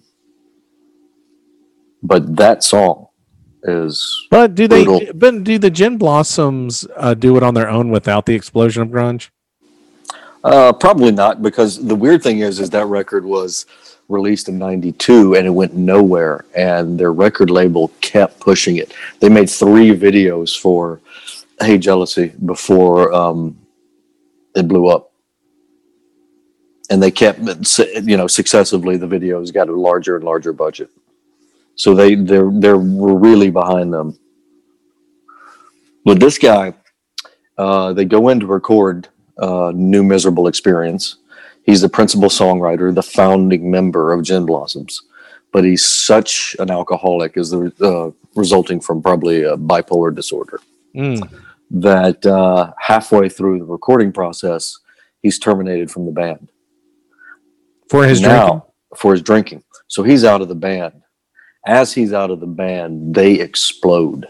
but 2.01 2.35
that 2.37 2.63
song 2.63 3.07
is 3.63 4.27
But 4.29 4.55
do 4.55 4.67
they? 4.67 4.85
Brutal. 4.85 5.13
But 5.13 5.43
do 5.43 5.57
the 5.57 5.69
Gin 5.69 5.97
Blossoms 5.97 6.87
uh, 6.95 7.13
do 7.13 7.37
it 7.37 7.43
on 7.43 7.53
their 7.53 7.69
own 7.69 7.89
without 7.89 8.25
the 8.25 8.35
explosion 8.35 8.83
of 8.83 8.89
grunge? 8.89 9.29
Uh, 10.43 10.71
probably 10.71 11.11
not, 11.11 11.41
because 11.41 11.85
the 11.85 11.95
weird 11.95 12.23
thing 12.23 12.39
is, 12.39 12.61
is 12.61 12.69
that 12.69 12.85
record 12.85 13.25
was 13.25 13.65
released 14.07 14.47
in 14.47 14.57
'92 14.57 15.35
and 15.35 15.45
it 15.45 15.51
went 15.51 15.73
nowhere, 15.73 16.45
and 16.55 16.99
their 16.99 17.11
record 17.11 17.49
label 17.49 17.89
kept 18.01 18.39
pushing 18.39 18.77
it. 18.77 18.93
They 19.19 19.29
made 19.29 19.49
three 19.49 19.91
videos 19.91 20.57
for 20.57 21.01
"Hey 21.59 21.77
Jealousy" 21.77 22.31
before 22.45 23.13
um, 23.13 23.57
it 24.55 24.67
blew 24.67 24.87
up, 24.87 25.08
and 26.89 27.01
they 27.01 27.11
kept, 27.11 27.39
you 27.39 28.17
know, 28.17 28.27
successively 28.27 28.97
the 28.97 29.07
videos 29.07 29.53
got 29.53 29.69
a 29.69 29.75
larger 29.79 30.15
and 30.15 30.25
larger 30.25 30.53
budget. 30.53 30.89
So 31.75 31.93
they 31.93 32.15
they 32.15 32.37
they 32.37 32.73
were 32.73 33.15
really 33.17 33.51
behind 33.51 33.93
them. 33.93 34.17
With 36.05 36.19
this 36.19 36.37
guy, 36.37 36.73
uh, 37.57 37.93
they 37.93 38.05
go 38.05 38.29
in 38.29 38.39
to 38.39 38.47
record 38.47 39.07
uh, 39.37 39.71
New 39.75 40.03
Miserable 40.03 40.47
Experience. 40.47 41.17
He's 41.63 41.81
the 41.81 41.89
principal 41.89 42.29
songwriter, 42.29 42.93
the 42.93 43.03
founding 43.03 43.69
member 43.69 44.11
of 44.11 44.23
Gin 44.23 44.45
Blossoms, 44.45 45.03
but 45.53 45.63
he's 45.63 45.85
such 45.85 46.55
an 46.57 46.71
alcoholic, 46.71 47.37
is 47.37 47.51
the 47.51 47.71
uh, 47.81 48.11
resulting 48.35 48.79
from 48.79 49.01
probably 49.01 49.43
a 49.43 49.55
bipolar 49.55 50.13
disorder, 50.13 50.59
Mm. 50.95 51.29
that 51.69 52.25
uh, 52.25 52.73
halfway 52.79 53.29
through 53.29 53.59
the 53.59 53.65
recording 53.65 54.11
process, 54.11 54.79
he's 55.21 55.37
terminated 55.37 55.91
from 55.91 56.05
the 56.07 56.11
band 56.11 56.49
For 57.89 58.05
his 58.05 58.21
now 58.21 58.47
drinking. 58.47 58.61
for 58.95 59.11
his 59.13 59.21
drinking. 59.21 59.63
So 59.87 60.03
he's 60.03 60.23
out 60.23 60.41
of 60.41 60.47
the 60.47 60.55
band. 60.55 61.01
As 61.65 61.93
he's 61.93 62.13
out 62.13 62.29
of 62.29 62.39
the 62.39 62.47
band, 62.47 63.13
they 63.13 63.33
explode. 63.39 64.27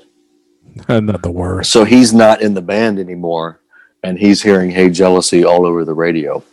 Not 0.87 1.21
the 1.21 1.31
worst. 1.31 1.71
So 1.71 1.83
he's 1.83 2.13
not 2.13 2.41
in 2.41 2.53
the 2.53 2.61
band 2.61 2.99
anymore, 2.99 3.61
and 4.03 4.17
he's 4.17 4.41
hearing 4.41 4.71
"Hey 4.71 4.89
Jealousy" 4.89 5.43
all 5.43 5.65
over 5.65 5.83
the 5.83 5.93
radio. 5.93 6.43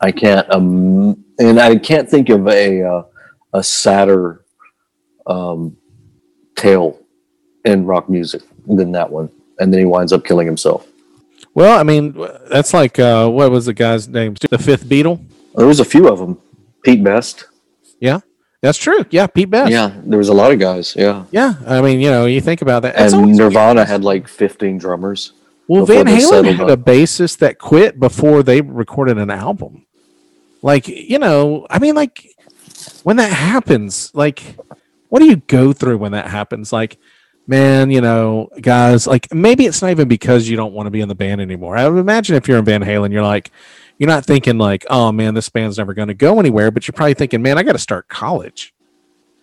I 0.00 0.12
can't, 0.12 0.50
um, 0.50 1.22
and 1.38 1.60
I 1.60 1.76
can't 1.76 2.08
think 2.08 2.28
of 2.28 2.46
a 2.48 2.82
uh, 2.82 3.02
a 3.52 3.62
sadder 3.62 4.44
um, 5.26 5.76
tale 6.56 6.98
in 7.64 7.84
rock 7.84 8.08
music 8.08 8.42
than 8.66 8.92
that 8.92 9.10
one. 9.10 9.30
And 9.58 9.72
then 9.72 9.80
he 9.80 9.86
winds 9.86 10.12
up 10.12 10.24
killing 10.24 10.46
himself. 10.46 10.86
Well, 11.52 11.78
I 11.78 11.82
mean, 11.82 12.14
that's 12.50 12.72
like 12.72 12.98
uh, 12.98 13.28
what 13.28 13.50
was 13.50 13.66
the 13.66 13.74
guy's 13.74 14.08
name? 14.08 14.34
The 14.34 14.58
Fifth 14.58 14.84
Beatle. 14.84 15.20
There 15.54 15.66
was 15.66 15.80
a 15.80 15.84
few 15.84 16.08
of 16.08 16.18
them. 16.18 16.38
Pete 16.82 17.02
Best. 17.04 17.46
Yeah, 18.00 18.20
that's 18.62 18.78
true. 18.78 19.04
Yeah, 19.10 19.26
Pete 19.26 19.50
Best. 19.50 19.70
Yeah, 19.70 19.92
there 20.04 20.18
was 20.18 20.28
a 20.28 20.34
lot 20.34 20.52
of 20.52 20.58
guys. 20.58 20.94
Yeah, 20.96 21.24
Yeah, 21.30 21.54
I 21.66 21.80
mean, 21.80 22.00
you 22.00 22.10
know, 22.10 22.26
you 22.26 22.40
think 22.40 22.62
about 22.62 22.82
that. 22.82 22.94
It's 22.98 23.12
and 23.12 23.36
Nirvana 23.36 23.84
had 23.84 24.04
like 24.04 24.28
fifteen 24.28 24.78
drummers. 24.78 25.32
well, 25.68 25.84
Van 25.84 26.06
Halen 26.06 26.56
had 26.56 26.70
up. 26.70 26.78
a 26.78 26.82
bassist 26.82 27.38
that 27.38 27.58
quit 27.58 28.00
before 28.00 28.42
they 28.42 28.60
recorded 28.60 29.18
an 29.18 29.30
album. 29.30 29.86
Like, 30.62 30.88
you 30.88 31.18
know, 31.18 31.66
I 31.70 31.78
mean, 31.78 31.94
like 31.94 32.26
when 33.02 33.16
that 33.16 33.32
happens, 33.32 34.10
like, 34.14 34.42
what 35.08 35.20
do 35.20 35.26
you 35.26 35.36
go 35.36 35.72
through 35.72 35.98
when 35.98 36.12
that 36.12 36.26
happens? 36.28 36.72
Like, 36.72 36.98
man, 37.46 37.90
you 37.90 38.00
know, 38.00 38.48
guys, 38.60 39.06
like 39.06 39.32
maybe 39.34 39.66
it's 39.66 39.82
not 39.82 39.90
even 39.90 40.08
because 40.08 40.48
you 40.48 40.56
don't 40.56 40.72
want 40.72 40.86
to 40.86 40.90
be 40.90 41.00
in 41.00 41.08
the 41.08 41.14
band 41.14 41.40
anymore. 41.40 41.76
I 41.76 41.88
would 41.88 41.98
imagine 41.98 42.36
if 42.36 42.46
you're 42.46 42.58
in 42.58 42.64
Van 42.64 42.82
Halen, 42.82 43.12
you're 43.12 43.22
like, 43.22 43.50
you're 44.00 44.08
not 44.08 44.24
thinking 44.24 44.56
like, 44.56 44.86
oh 44.88 45.12
man, 45.12 45.34
this 45.34 45.50
band's 45.50 45.76
never 45.76 45.92
going 45.92 46.08
to 46.08 46.14
go 46.14 46.40
anywhere, 46.40 46.70
but 46.70 46.88
you're 46.88 46.94
probably 46.94 47.12
thinking, 47.12 47.42
man, 47.42 47.58
I 47.58 47.62
got 47.62 47.72
to 47.72 47.78
start 47.78 48.08
college. 48.08 48.72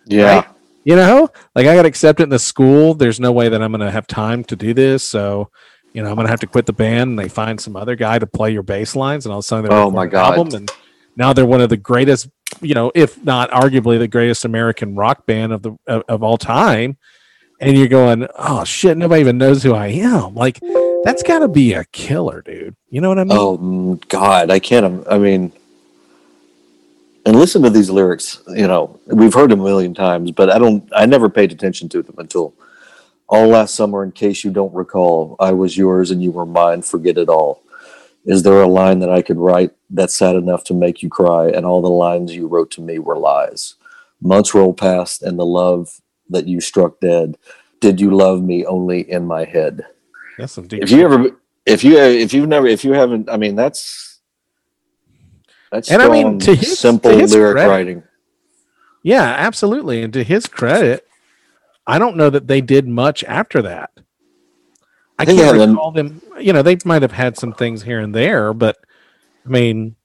Yeah, 0.04 0.34
Right. 0.34 0.48
You 0.84 0.96
know, 0.96 1.28
like 1.54 1.66
I 1.66 1.74
got 1.76 1.86
accepted 1.86 2.24
in 2.24 2.28
the 2.30 2.38
school. 2.38 2.94
There's 2.94 3.20
no 3.20 3.30
way 3.30 3.48
that 3.48 3.62
I'm 3.62 3.70
going 3.70 3.86
to 3.86 3.90
have 3.90 4.06
time 4.06 4.42
to 4.44 4.56
do 4.56 4.74
this. 4.74 5.04
So, 5.04 5.50
you 5.92 6.02
know, 6.02 6.08
I'm 6.08 6.14
going 6.14 6.26
to 6.26 6.30
have 6.30 6.40
to 6.40 6.46
quit 6.46 6.66
the 6.66 6.72
band 6.72 7.10
and 7.10 7.18
they 7.18 7.28
find 7.28 7.60
some 7.60 7.76
other 7.76 7.94
guy 7.94 8.18
to 8.18 8.26
play 8.26 8.52
your 8.52 8.62
bass 8.62 8.96
lines. 8.96 9.26
And 9.26 9.32
all 9.32 9.40
of 9.40 9.44
a 9.44 9.46
sudden, 9.46 9.70
Oh 9.70 9.90
my 9.90 10.06
God. 10.06 10.38
Album, 10.38 10.54
and 10.54 10.72
now 11.14 11.32
they're 11.32 11.46
one 11.46 11.60
of 11.60 11.68
the 11.68 11.76
greatest, 11.76 12.28
you 12.60 12.74
know, 12.74 12.90
if 12.94 13.22
not 13.22 13.50
arguably 13.50 13.98
the 13.98 14.08
greatest 14.08 14.44
American 14.44 14.96
rock 14.96 15.24
band 15.26 15.52
of 15.52 15.62
the 15.62 15.76
of, 15.86 16.02
of 16.08 16.22
all 16.22 16.38
time. 16.38 16.96
And 17.60 17.76
you're 17.76 17.88
going, 17.88 18.26
oh 18.36 18.64
shit, 18.64 18.96
nobody 18.96 19.20
even 19.20 19.36
knows 19.36 19.62
who 19.62 19.74
I 19.74 19.88
am. 19.88 20.34
Like, 20.34 20.58
that's 21.08 21.22
got 21.22 21.38
to 21.38 21.48
be 21.48 21.72
a 21.72 21.84
killer, 21.86 22.42
dude. 22.42 22.76
You 22.90 23.00
know 23.00 23.08
what 23.08 23.18
I 23.18 23.24
mean? 23.24 23.38
Oh 23.38 23.56
mm, 23.56 24.08
God, 24.08 24.50
I 24.50 24.58
can't. 24.58 25.06
I 25.10 25.16
mean, 25.16 25.50
and 27.24 27.34
listen 27.34 27.62
to 27.62 27.70
these 27.70 27.88
lyrics. 27.88 28.42
You 28.48 28.68
know, 28.68 29.00
we've 29.06 29.32
heard 29.32 29.50
them 29.50 29.60
a 29.60 29.64
million 29.64 29.94
times, 29.94 30.32
but 30.32 30.50
I 30.50 30.58
don't. 30.58 30.86
I 30.94 31.06
never 31.06 31.30
paid 31.30 31.50
attention 31.50 31.88
to 31.90 32.02
them 32.02 32.16
until 32.18 32.52
all 33.26 33.46
last 33.46 33.74
summer. 33.74 34.04
In 34.04 34.12
case 34.12 34.44
you 34.44 34.50
don't 34.50 34.74
recall, 34.74 35.36
I 35.40 35.52
was 35.52 35.78
yours 35.78 36.10
and 36.10 36.22
you 36.22 36.30
were 36.30 36.44
mine. 36.44 36.82
Forget 36.82 37.16
it 37.16 37.30
all. 37.30 37.62
Is 38.26 38.42
there 38.42 38.60
a 38.60 38.66
line 38.66 38.98
that 38.98 39.10
I 39.10 39.22
could 39.22 39.38
write 39.38 39.70
that's 39.88 40.14
sad 40.14 40.36
enough 40.36 40.62
to 40.64 40.74
make 40.74 41.02
you 41.02 41.08
cry? 41.08 41.48
And 41.48 41.64
all 41.64 41.80
the 41.80 41.88
lines 41.88 42.36
you 42.36 42.46
wrote 42.48 42.70
to 42.72 42.82
me 42.82 42.98
were 42.98 43.16
lies. 43.16 43.76
Months 44.20 44.52
rolled 44.52 44.76
past, 44.76 45.22
and 45.22 45.38
the 45.38 45.46
love 45.46 46.02
that 46.28 46.46
you 46.46 46.60
struck 46.60 47.00
dead. 47.00 47.38
Did 47.80 47.98
you 47.98 48.10
love 48.10 48.42
me 48.42 48.66
only 48.66 49.10
in 49.10 49.24
my 49.24 49.44
head? 49.44 49.86
That's 50.38 50.52
some 50.52 50.66
deep 50.66 50.82
if 50.82 50.90
you 50.90 51.04
ever 51.04 51.30
if 51.66 51.84
you 51.84 51.98
if 51.98 52.32
you've 52.32 52.48
never 52.48 52.66
if 52.66 52.84
you 52.84 52.92
haven't 52.92 53.28
i 53.28 53.36
mean 53.36 53.56
that's 53.56 54.20
that's 55.70 55.90
And 55.90 56.00
I 56.00 56.08
mean, 56.08 56.38
to 56.40 56.54
his- 56.54 56.78
simple 56.78 57.10
to 57.10 57.18
his 57.18 57.34
lyric 57.34 57.56
credit- 57.56 57.68
writing 57.70 58.02
Yeah, 59.02 59.22
absolutely. 59.22 60.02
And 60.02 60.12
to 60.14 60.24
his 60.24 60.46
credit, 60.46 61.06
I 61.86 61.98
don't 61.98 62.16
know 62.16 62.30
that 62.30 62.46
they 62.46 62.60
did 62.62 62.88
much 62.88 63.22
after 63.24 63.60
that. 63.62 63.90
I, 65.18 65.22
I 65.22 65.24
can't 65.26 65.58
recall 65.58 65.90
them. 65.92 66.22
You 66.40 66.52
know, 66.54 66.62
they 66.62 66.78
might 66.86 67.02
have 67.02 67.12
had 67.12 67.36
some 67.36 67.52
things 67.52 67.82
here 67.82 68.00
and 68.00 68.14
there, 68.14 68.54
but 68.54 68.76
I 69.44 69.48
mean, 69.50 69.96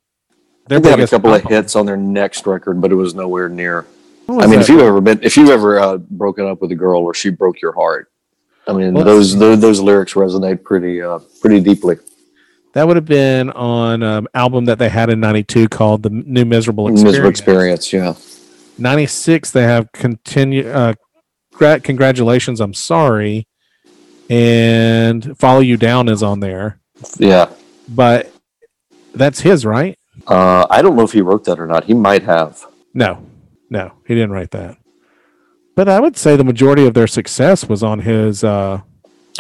their 0.67 0.79
they 0.79 0.89
had 0.89 0.99
a 0.99 1.07
couple 1.07 1.33
of 1.33 1.43
hits 1.43 1.75
on 1.75 1.85
their 1.85 1.97
next 1.97 2.45
record 2.45 2.79
but 2.81 2.91
it 2.91 2.95
was 2.95 3.13
nowhere 3.15 3.49
near 3.49 3.85
was 4.27 4.45
i 4.45 4.47
mean 4.47 4.59
that? 4.59 4.61
if 4.61 4.69
you've 4.69 4.81
ever 4.81 5.01
been 5.01 5.19
if 5.21 5.35
you've 5.35 5.49
ever 5.49 5.79
uh, 5.79 5.97
broken 5.97 6.47
up 6.47 6.61
with 6.61 6.71
a 6.71 6.75
girl 6.75 7.01
or 7.01 7.13
she 7.13 7.29
broke 7.29 7.61
your 7.61 7.73
heart 7.73 8.11
i 8.67 8.73
mean 8.73 8.93
Well, 8.93 9.03
those, 9.05 9.37
those 9.37 9.59
those 9.59 9.79
lyrics 9.81 10.13
resonate 10.13 10.63
pretty 10.63 11.01
uh 11.01 11.19
pretty 11.41 11.59
deeply 11.59 11.97
that 12.73 12.87
would 12.87 12.95
have 12.95 13.05
been 13.05 13.51
on 13.51 14.01
an 14.01 14.27
album 14.33 14.65
that 14.65 14.79
they 14.79 14.89
had 14.89 15.09
in 15.11 15.19
'92 15.19 15.69
called 15.69 16.01
"The 16.03 16.09
New 16.09 16.43
Miserable 16.45 16.87
Experience." 16.87 17.03
miserable 17.03 17.29
experience 17.29 17.93
yeah 17.93 18.13
96 18.79 19.51
they 19.51 19.63
have 19.63 19.91
continue 19.91 20.67
uh 20.69 20.93
gra- 21.53 21.79
congratulations, 21.79 22.59
I'm 22.59 22.73
sorry, 22.73 23.47
and 24.29 25.37
follow 25.37 25.59
you 25.59 25.77
down 25.77 26.09
is 26.09 26.23
on 26.23 26.39
there, 26.39 26.79
Yeah. 27.19 27.49
but 27.87 28.31
that's 29.13 29.41
his, 29.41 29.63
right? 29.63 29.95
Uh, 30.25 30.65
I 30.69 30.81
don't 30.81 30.95
know 30.95 31.03
if 31.03 31.11
he 31.11 31.21
wrote 31.21 31.43
that 31.45 31.59
or 31.59 31.67
not. 31.67 31.83
He 31.83 31.93
might 31.93 32.23
have. 32.23 32.65
No, 32.95 33.23
no, 33.69 33.91
he 34.07 34.15
didn't 34.15 34.31
write 34.31 34.49
that. 34.51 34.77
But 35.75 35.89
I 35.89 35.99
would 35.99 36.15
say 36.15 36.35
the 36.35 36.43
majority 36.43 36.85
of 36.85 36.93
their 36.93 37.07
success 37.07 37.67
was 37.67 37.81
on 37.81 37.99
his 37.99 38.43
uh, 38.43 38.81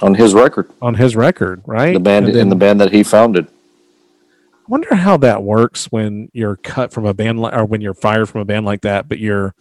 on 0.01 0.15
his 0.15 0.33
record. 0.33 0.71
on 0.81 0.95
his 0.95 1.15
record, 1.15 1.61
right? 1.65 1.93
The 1.93 1.99
band 1.99 2.27
And 2.27 2.35
in 2.35 2.49
the 2.49 2.55
band 2.55 2.81
that 2.81 2.91
he 2.91 3.03
founded. 3.03 3.47
I 3.47 4.65
wonder 4.67 4.95
how 4.95 5.17
that 5.17 5.43
works 5.43 5.91
when 5.91 6.29
you're 6.33 6.55
cut 6.55 6.91
from 6.91 7.05
a 7.05 7.13
band 7.13 7.39
or 7.39 7.65
when 7.65 7.81
you're 7.81 7.93
fired 7.93 8.29
from 8.29 8.41
a 8.41 8.45
band 8.45 8.65
like 8.65 8.81
that. 8.81 9.09
But 9.09 9.19
you're, 9.19 9.53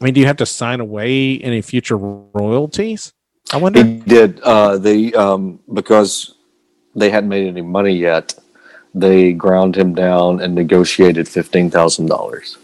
I 0.00 0.04
mean, 0.04 0.14
do 0.14 0.20
you 0.20 0.26
have 0.26 0.36
to 0.36 0.46
sign 0.46 0.80
away 0.80 1.38
any 1.38 1.62
future 1.62 1.96
royalties? 1.96 3.14
I 3.52 3.56
wonder. 3.56 3.82
He 3.82 3.96
did. 4.00 4.40
Uh, 4.40 4.78
they 4.78 5.12
um, 5.14 5.58
because 5.72 6.34
they 6.94 7.10
hadn't 7.10 7.28
made 7.30 7.48
any 7.48 7.62
money 7.62 7.94
yet. 7.94 8.34
They 8.94 9.32
ground 9.32 9.76
him 9.76 9.94
down 9.94 10.40
and 10.40 10.54
negotiated 10.54 11.26
fifteen 11.26 11.70
thousand 11.70 12.06
dollars. 12.06 12.58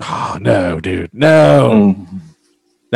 Oh 0.00 0.38
no, 0.40 0.78
dude, 0.78 1.12
no. 1.12 1.96
Mm. 1.96 2.20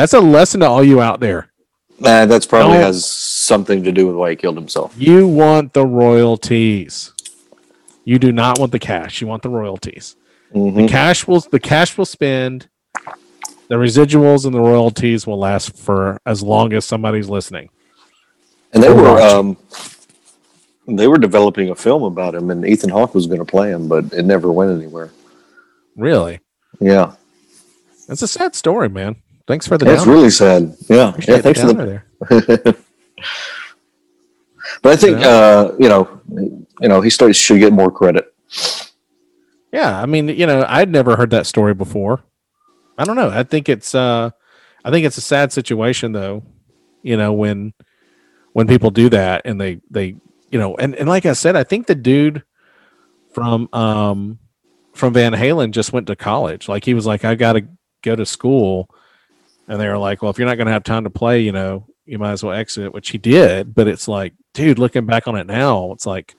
That's 0.01 0.13
a 0.13 0.19
lesson 0.19 0.61
to 0.61 0.65
all 0.67 0.83
you 0.83 0.99
out 0.99 1.19
there. 1.19 1.51
Nah, 1.99 2.25
that's 2.25 2.47
probably 2.47 2.73
Don't- 2.77 2.85
has 2.87 3.07
something 3.07 3.83
to 3.83 3.91
do 3.91 4.07
with 4.07 4.15
why 4.15 4.31
he 4.31 4.35
killed 4.35 4.55
himself. 4.57 4.95
You 4.97 5.27
want 5.27 5.73
the 5.73 5.85
royalties. 5.85 7.11
You 8.03 8.17
do 8.17 8.31
not 8.31 8.57
want 8.57 8.71
the 8.71 8.79
cash. 8.79 9.21
You 9.21 9.27
want 9.27 9.43
the 9.43 9.49
royalties. 9.49 10.15
The 10.53 10.57
Mhm. 10.59 10.89
cash 10.89 11.27
will 11.27 11.41
the 11.41 11.59
cash 11.59 11.99
will 11.99 12.05
spend. 12.07 12.67
The 13.67 13.75
residuals 13.75 14.43
and 14.43 14.55
the 14.55 14.59
royalties 14.59 15.27
will 15.27 15.37
last 15.37 15.77
for 15.77 16.19
as 16.25 16.41
long 16.41 16.73
as 16.73 16.83
somebody's 16.83 17.29
listening. 17.29 17.69
And 18.73 18.81
they 18.81 18.91
were 18.91 19.21
um, 19.21 19.55
they 20.87 21.07
were 21.07 21.19
developing 21.19 21.69
a 21.69 21.75
film 21.75 22.01
about 22.01 22.33
him, 22.33 22.49
and 22.49 22.65
Ethan 22.65 22.89
Hawke 22.89 23.13
was 23.13 23.27
going 23.27 23.37
to 23.37 23.45
play 23.45 23.69
him, 23.69 23.87
but 23.87 24.05
it 24.13 24.23
never 24.25 24.51
went 24.51 24.71
anywhere. 24.71 25.11
Really, 25.95 26.39
Yeah, 26.79 27.11
it's 28.09 28.23
a 28.23 28.27
sad 28.27 28.55
story, 28.55 28.89
man. 28.89 29.17
Thanks 29.51 29.67
for 29.67 29.77
the 29.77 29.83
that's 29.83 30.03
downer. 30.05 30.15
really 30.15 30.29
sad. 30.29 30.77
Yeah, 30.87 31.09
Appreciate 31.09 31.35
yeah. 31.35 31.41
the 31.41 31.43
Thanks 31.43 31.59
for 31.59 31.73
the 31.73 31.73
there. 31.83 32.75
But 34.81 34.93
I 34.93 34.95
think 34.95 35.19
Yeah. 35.19 35.27
uh, 35.27 35.75
you 35.77 35.89
know, 35.89 36.21
you 36.79 36.87
know, 36.87 37.01
he 37.01 37.09
starts 37.09 37.37
should 37.37 37.59
get 37.59 37.73
more 37.73 37.91
credit. 37.91 38.33
Yeah, 39.73 40.01
I 40.01 40.05
mean, 40.05 40.29
you 40.29 40.45
know, 40.45 40.65
I'd 40.67 40.89
never 40.89 41.17
heard 41.17 41.31
that 41.31 41.45
story 41.47 41.73
before. 41.73 42.21
I 42.97 43.03
don't 43.03 43.17
know. 43.17 43.29
I 43.29 43.43
think 43.43 43.67
it's 43.67 43.93
uh 43.93 44.29
I 44.85 44.89
think 44.91 45.05
it's 45.05 45.17
a 45.17 45.21
sad 45.21 45.51
situation 45.51 46.13
though, 46.13 46.43
you 47.03 47.17
know, 47.17 47.33
when 47.33 47.73
when 48.53 48.67
people 48.67 48.89
do 48.89 49.09
that 49.09 49.41
and 49.43 49.59
they 49.59 49.81
they 49.89 50.15
you 50.49 50.59
know, 50.59 50.75
and, 50.77 50.95
and 50.95 51.09
like 51.09 51.25
I 51.25 51.33
said, 51.33 51.57
I 51.57 51.65
think 51.65 51.87
the 51.87 51.95
dude 51.95 52.43
from 53.33 53.67
um 53.73 54.39
from 54.93 55.13
Van 55.13 55.33
Halen 55.33 55.71
just 55.71 55.91
went 55.91 56.07
to 56.07 56.15
college. 56.15 56.69
Like 56.69 56.85
he 56.85 56.93
was 56.93 57.05
like, 57.05 57.25
I 57.25 57.35
gotta 57.35 57.67
go 58.01 58.15
to 58.15 58.25
school. 58.25 58.89
And 59.71 59.79
they 59.79 59.87
were 59.87 59.97
like, 59.97 60.21
Well, 60.21 60.29
if 60.31 60.37
you're 60.37 60.47
not 60.47 60.57
gonna 60.57 60.71
have 60.71 60.83
time 60.83 61.05
to 61.05 61.09
play, 61.09 61.39
you 61.41 61.51
know, 61.53 61.87
you 62.05 62.19
might 62.19 62.31
as 62.33 62.43
well 62.43 62.53
exit, 62.53 62.93
which 62.93 63.09
he 63.09 63.17
did. 63.17 63.73
But 63.73 63.87
it's 63.87 64.07
like, 64.07 64.33
dude, 64.53 64.79
looking 64.79 65.05
back 65.05 65.27
on 65.27 65.35
it 65.37 65.47
now, 65.47 65.91
it's 65.93 66.05
like 66.05 66.35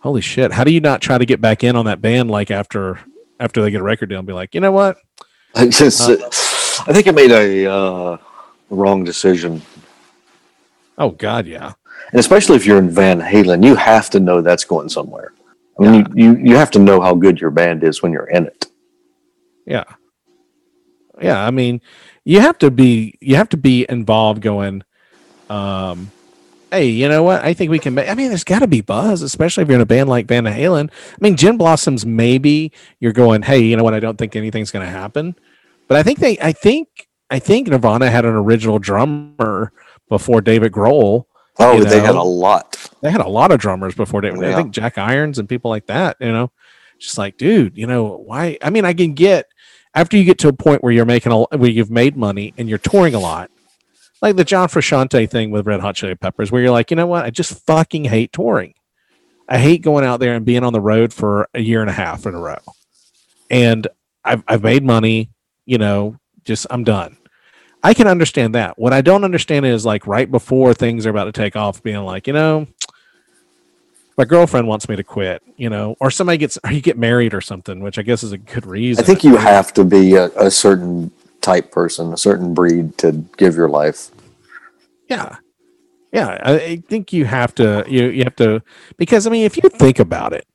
holy 0.00 0.22
shit 0.22 0.50
how 0.50 0.64
do 0.64 0.72
you 0.72 0.80
not 0.80 1.02
try 1.02 1.18
to 1.18 1.26
get 1.26 1.42
back 1.42 1.62
in 1.62 1.76
on 1.76 1.84
that 1.84 2.00
band 2.00 2.30
like 2.30 2.50
after 2.50 2.98
after 3.38 3.60
they 3.60 3.70
get 3.70 3.82
a 3.82 3.84
record 3.84 4.08
deal 4.08 4.18
and 4.18 4.26
be 4.26 4.32
like 4.32 4.54
you 4.54 4.60
know 4.62 4.72
what 4.72 4.96
I 5.54 5.66
just, 5.66 6.00
I 6.00 6.92
think 6.94 7.06
I 7.06 7.10
made 7.10 7.30
a 7.30 7.70
uh, 7.70 8.16
wrong 8.70 9.04
decision, 9.04 9.60
oh 10.96 11.10
god 11.10 11.46
yeah 11.46 11.74
and 12.12 12.18
especially 12.18 12.56
if 12.56 12.64
you're 12.64 12.78
in 12.78 12.88
Van 12.88 13.20
Halen, 13.20 13.62
you 13.62 13.74
have 13.74 14.08
to 14.10 14.20
know 14.20 14.40
that's 14.40 14.64
going 14.64 14.88
somewhere. 14.88 15.34
I 15.78 15.82
mean, 15.82 15.94
Yeah. 15.94 16.14
you, 16.14 16.32
you 16.32 16.36
you 16.52 16.56
have 16.56 16.70
to 16.70 16.78
know 16.78 17.02
how 17.02 17.14
good 17.14 17.38
your 17.38 17.50
band 17.50 17.84
is 17.84 18.02
when 18.02 18.10
you're 18.10 18.30
in 18.30 18.46
it. 18.46 18.66
yeah 19.66 19.84
yeah 21.20 21.44
i 21.46 21.50
mean 21.50 21.82
you 22.30 22.40
have 22.40 22.56
to 22.58 22.70
be 22.70 23.18
you 23.20 23.34
have 23.36 23.48
to 23.48 23.56
be 23.56 23.84
involved 23.88 24.40
going 24.40 24.82
um 25.48 26.10
hey 26.70 26.86
you 26.86 27.08
know 27.08 27.22
what 27.22 27.42
i 27.44 27.52
think 27.52 27.70
we 27.70 27.78
can 27.78 27.94
make 27.94 28.08
i 28.08 28.14
mean 28.14 28.28
there's 28.28 28.44
got 28.44 28.60
to 28.60 28.66
be 28.68 28.80
buzz 28.80 29.22
especially 29.22 29.62
if 29.62 29.68
you're 29.68 29.76
in 29.76 29.80
a 29.82 29.86
band 29.86 30.08
like 30.08 30.26
van 30.26 30.44
halen 30.44 30.88
i 30.90 31.16
mean 31.20 31.36
gin 31.36 31.56
blossoms 31.56 32.06
maybe 32.06 32.72
you're 33.00 33.12
going 33.12 33.42
hey 33.42 33.58
you 33.58 33.76
know 33.76 33.82
what 33.82 33.94
i 33.94 34.00
don't 34.00 34.16
think 34.18 34.36
anything's 34.36 34.70
going 34.70 34.84
to 34.84 34.90
happen 34.90 35.34
but 35.88 35.96
i 35.96 36.02
think 36.02 36.18
they 36.20 36.38
i 36.40 36.52
think 36.52 37.08
i 37.30 37.38
think 37.38 37.66
nirvana 37.68 38.08
had 38.10 38.24
an 38.24 38.34
original 38.34 38.78
drummer 38.78 39.72
before 40.08 40.40
david 40.40 40.72
grohl 40.72 41.24
Oh, 41.58 41.76
You 41.76 41.84
they 41.84 42.00
had 42.00 42.14
a 42.14 42.22
lot. 42.22 42.90
they 43.02 43.10
had 43.10 43.20
a 43.20 43.28
lot 43.28 43.50
of 43.52 43.58
drummers 43.60 43.94
before 43.94 44.22
David. 44.22 44.42
I 44.44 44.54
think 44.56 44.70
Jack 44.70 44.96
Irons 44.96 45.38
and 45.38 45.46
people 45.46 45.68
like 45.70 45.86
that, 45.86 46.16
you 46.18 46.32
know, 46.32 46.50
just 46.98 47.18
like, 47.18 47.36
dude, 47.36 47.76
you 47.76 47.86
know, 47.86 48.16
why? 48.16 48.56
I 48.62 48.70
mean, 48.70 48.86
I 48.86 48.94
can 48.94 49.12
get 49.12 49.44
after 49.94 50.16
you 50.16 50.24
get 50.24 50.38
to 50.38 50.48
a 50.48 50.52
point 50.52 50.82
where 50.82 50.92
you're 50.92 51.04
making 51.04 51.32
a 51.32 51.42
where 51.56 51.70
you've 51.70 51.90
made 51.90 52.16
money 52.16 52.54
and 52.56 52.68
you're 52.68 52.78
touring 52.78 53.14
a 53.14 53.20
lot, 53.20 53.50
like 54.22 54.36
the 54.36 54.44
John 54.44 54.68
Frusciante 54.68 55.28
thing 55.28 55.50
with 55.50 55.66
Red 55.66 55.80
Hot 55.80 55.94
Chili 55.94 56.14
Peppers, 56.14 56.52
where 56.52 56.62
you're 56.62 56.70
like, 56.70 56.90
you 56.90 56.96
know 56.96 57.06
what? 57.06 57.24
I 57.24 57.30
just 57.30 57.64
fucking 57.66 58.04
hate 58.04 58.32
touring. 58.32 58.74
I 59.48 59.58
hate 59.58 59.82
going 59.82 60.04
out 60.04 60.20
there 60.20 60.34
and 60.34 60.44
being 60.46 60.62
on 60.62 60.72
the 60.72 60.80
road 60.80 61.12
for 61.12 61.48
a 61.54 61.60
year 61.60 61.80
and 61.80 61.90
a 61.90 61.94
half 61.94 62.26
in 62.26 62.34
a 62.34 62.40
row. 62.40 62.58
And 63.50 63.88
I've 64.24 64.44
I've 64.46 64.62
made 64.62 64.84
money, 64.84 65.30
you 65.66 65.78
know, 65.78 66.16
just 66.44 66.66
I'm 66.70 66.84
done. 66.84 67.16
I 67.82 67.94
can 67.94 68.06
understand 68.06 68.54
that. 68.54 68.78
What 68.78 68.92
I 68.92 69.00
don't 69.00 69.24
understand 69.24 69.64
is 69.64 69.86
like 69.86 70.06
right 70.06 70.30
before 70.30 70.74
things 70.74 71.06
are 71.06 71.10
about 71.10 71.24
to 71.24 71.32
take 71.32 71.56
off, 71.56 71.82
being 71.82 72.02
like, 72.04 72.26
you 72.26 72.34
know, 72.34 72.66
my 74.20 74.26
girlfriend 74.26 74.68
wants 74.68 74.86
me 74.86 74.96
to 74.96 75.02
quit, 75.02 75.42
you 75.56 75.70
know, 75.70 75.96
or 75.98 76.10
somebody 76.10 76.36
gets, 76.36 76.58
or 76.62 76.70
you 76.70 76.82
get 76.82 76.98
married 76.98 77.32
or 77.32 77.40
something, 77.40 77.80
which 77.80 77.98
I 77.98 78.02
guess 78.02 78.22
is 78.22 78.32
a 78.32 78.36
good 78.36 78.66
reason. 78.66 79.02
I 79.02 79.06
think 79.06 79.24
you 79.24 79.38
have 79.38 79.72
to 79.72 79.82
be 79.82 80.14
a, 80.14 80.26
a 80.36 80.50
certain 80.50 81.10
type 81.40 81.72
person, 81.72 82.12
a 82.12 82.18
certain 82.18 82.52
breed 82.52 82.98
to 82.98 83.12
give 83.38 83.54
your 83.54 83.70
life. 83.70 84.10
Yeah. 85.08 85.36
Yeah. 86.12 86.38
I, 86.44 86.82
think 86.86 87.14
you 87.14 87.24
have 87.24 87.54
to, 87.54 87.82
you, 87.88 88.08
you 88.08 88.24
have 88.24 88.36
to, 88.36 88.62
because 88.98 89.26
I 89.26 89.30
mean, 89.30 89.46
if 89.46 89.56
you 89.56 89.70
think 89.70 89.98
about 89.98 90.34
it, 90.34 90.46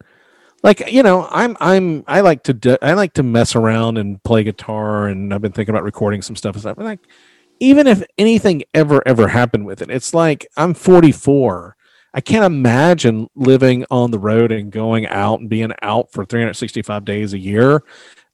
like, 0.61 0.91
you 0.91 1.01
know, 1.01 1.27
I'm, 1.31 1.57
I'm, 1.59 2.03
I 2.07 2.21
like 2.21 2.43
to, 2.43 2.53
do, 2.53 2.77
I 2.83 2.93
like 2.93 3.13
to 3.13 3.23
mess 3.23 3.55
around 3.55 3.97
and 3.97 4.23
play 4.23 4.43
guitar 4.43 5.07
and 5.07 5.33
I've 5.33 5.41
been 5.41 5.53
thinking 5.53 5.73
about 5.73 5.83
recording 5.83 6.21
some 6.21 6.35
stuff 6.35 6.53
and 6.53 6.61
stuff. 6.61 6.77
And 6.77 6.85
like, 6.85 6.99
even 7.59 7.87
if 7.87 8.03
anything 8.19 8.61
ever, 8.75 9.01
ever 9.07 9.29
happened 9.29 9.65
with 9.65 9.81
it, 9.81 9.89
it's 9.89 10.13
like 10.13 10.45
I'm 10.55 10.75
44. 10.75 11.74
I 12.15 12.21
can't 12.21 12.45
imagine 12.45 13.27
living 13.35 13.85
on 13.91 14.09
the 14.09 14.17
road 14.17 14.53
and 14.53 14.71
going 14.71 15.05
out 15.07 15.41
and 15.41 15.49
being 15.49 15.73
out 15.81 16.13
for 16.13 16.23
365 16.23 17.03
days 17.03 17.33
a 17.33 17.37
year. 17.37 17.83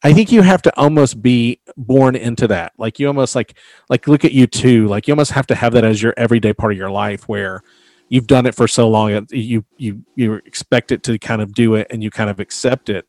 I 0.04 0.14
think 0.14 0.32
you 0.32 0.44
have 0.44 0.62
to 0.64 0.80
almost 0.80 1.20
be 1.22 1.62
born 1.78 2.16
into 2.16 2.48
that. 2.48 2.74
Like 2.78 3.00
you 3.00 3.08
almost 3.08 3.36
like 3.36 3.58
like 3.90 4.08
look 4.08 4.24
at 4.24 4.34
U2. 4.34 4.88
Like 4.88 5.08
you 5.08 5.14
almost 5.14 5.32
have 5.32 5.48
to 5.48 5.56
have 5.56 5.74
that 5.74 5.84
as 5.84 6.02
your 6.02 6.14
everyday 6.16 6.54
part 6.54 6.72
of 6.72 6.78
your 6.78 6.92
life 6.92 7.28
where 7.28 7.64
you've 8.08 8.28
done 8.28 8.46
it 8.46 8.54
for 8.54 8.68
so 8.68 8.88
long 8.88 9.12
it- 9.12 9.34
you 9.34 9.66
you 9.78 10.04
you 10.16 10.36
expect 10.46 10.92
it 10.92 11.02
to 11.04 11.18
kind 11.18 11.42
of 11.42 11.54
do 11.54 11.74
it 11.74 11.88
and 11.90 12.04
you 12.04 12.12
kind 12.12 12.30
of 12.30 12.40
accept 12.40 12.88
it. 12.88 13.08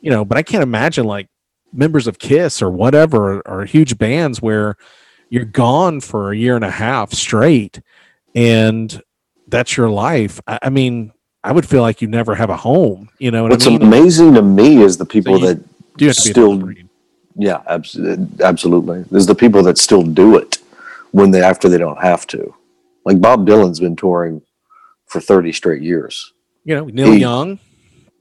You 0.00 0.10
know, 0.10 0.24
but 0.24 0.38
I 0.38 0.42
can't 0.42 0.62
imagine 0.62 1.04
like 1.04 1.28
members 1.74 2.06
of 2.06 2.18
Kiss 2.18 2.62
or 2.62 2.70
whatever 2.70 3.42
or 3.42 3.66
huge 3.66 3.98
bands 3.98 4.40
where 4.40 4.76
you're 5.28 5.44
gone 5.44 6.00
for 6.00 6.32
a 6.32 6.36
year 6.36 6.56
and 6.56 6.64
a 6.64 6.70
half 6.70 7.12
straight 7.12 7.82
and 8.34 9.02
that's 9.48 9.76
your 9.76 9.90
life. 9.90 10.40
I, 10.46 10.58
I 10.62 10.70
mean, 10.70 11.12
I 11.44 11.52
would 11.52 11.68
feel 11.68 11.82
like 11.82 12.02
you 12.02 12.08
never 12.08 12.34
have 12.34 12.50
a 12.50 12.56
home. 12.56 13.08
You 13.18 13.30
know 13.30 13.42
what 13.44 13.52
What's 13.52 13.66
I 13.66 13.70
mean? 13.70 13.82
amazing 13.82 14.34
to 14.34 14.42
me 14.42 14.82
is 14.82 14.96
the 14.96 15.06
people 15.06 15.38
you- 15.38 15.46
that, 15.46 15.96
Do 15.96 16.04
you 16.04 16.08
have 16.08 16.16
to 16.16 16.20
still- 16.22 16.72
yeah, 17.38 17.62
abs- 17.68 17.98
absolutely. 18.40 19.04
There's 19.10 19.26
the 19.26 19.34
people 19.34 19.62
that 19.64 19.76
still 19.78 20.02
do 20.02 20.36
it 20.36 20.58
when 21.12 21.30
they 21.30 21.42
after 21.42 21.68
they 21.68 21.78
don't 21.78 22.00
have 22.00 22.26
to. 22.28 22.54
Like 23.04 23.20
Bob 23.20 23.46
Dylan's 23.46 23.78
been 23.78 23.94
touring 23.96 24.42
for 25.06 25.20
30 25.20 25.52
straight 25.52 25.82
years. 25.82 26.32
You 26.64 26.76
know, 26.76 26.84
Neil 26.86 27.12
He- 27.12 27.18
Young. 27.20 27.58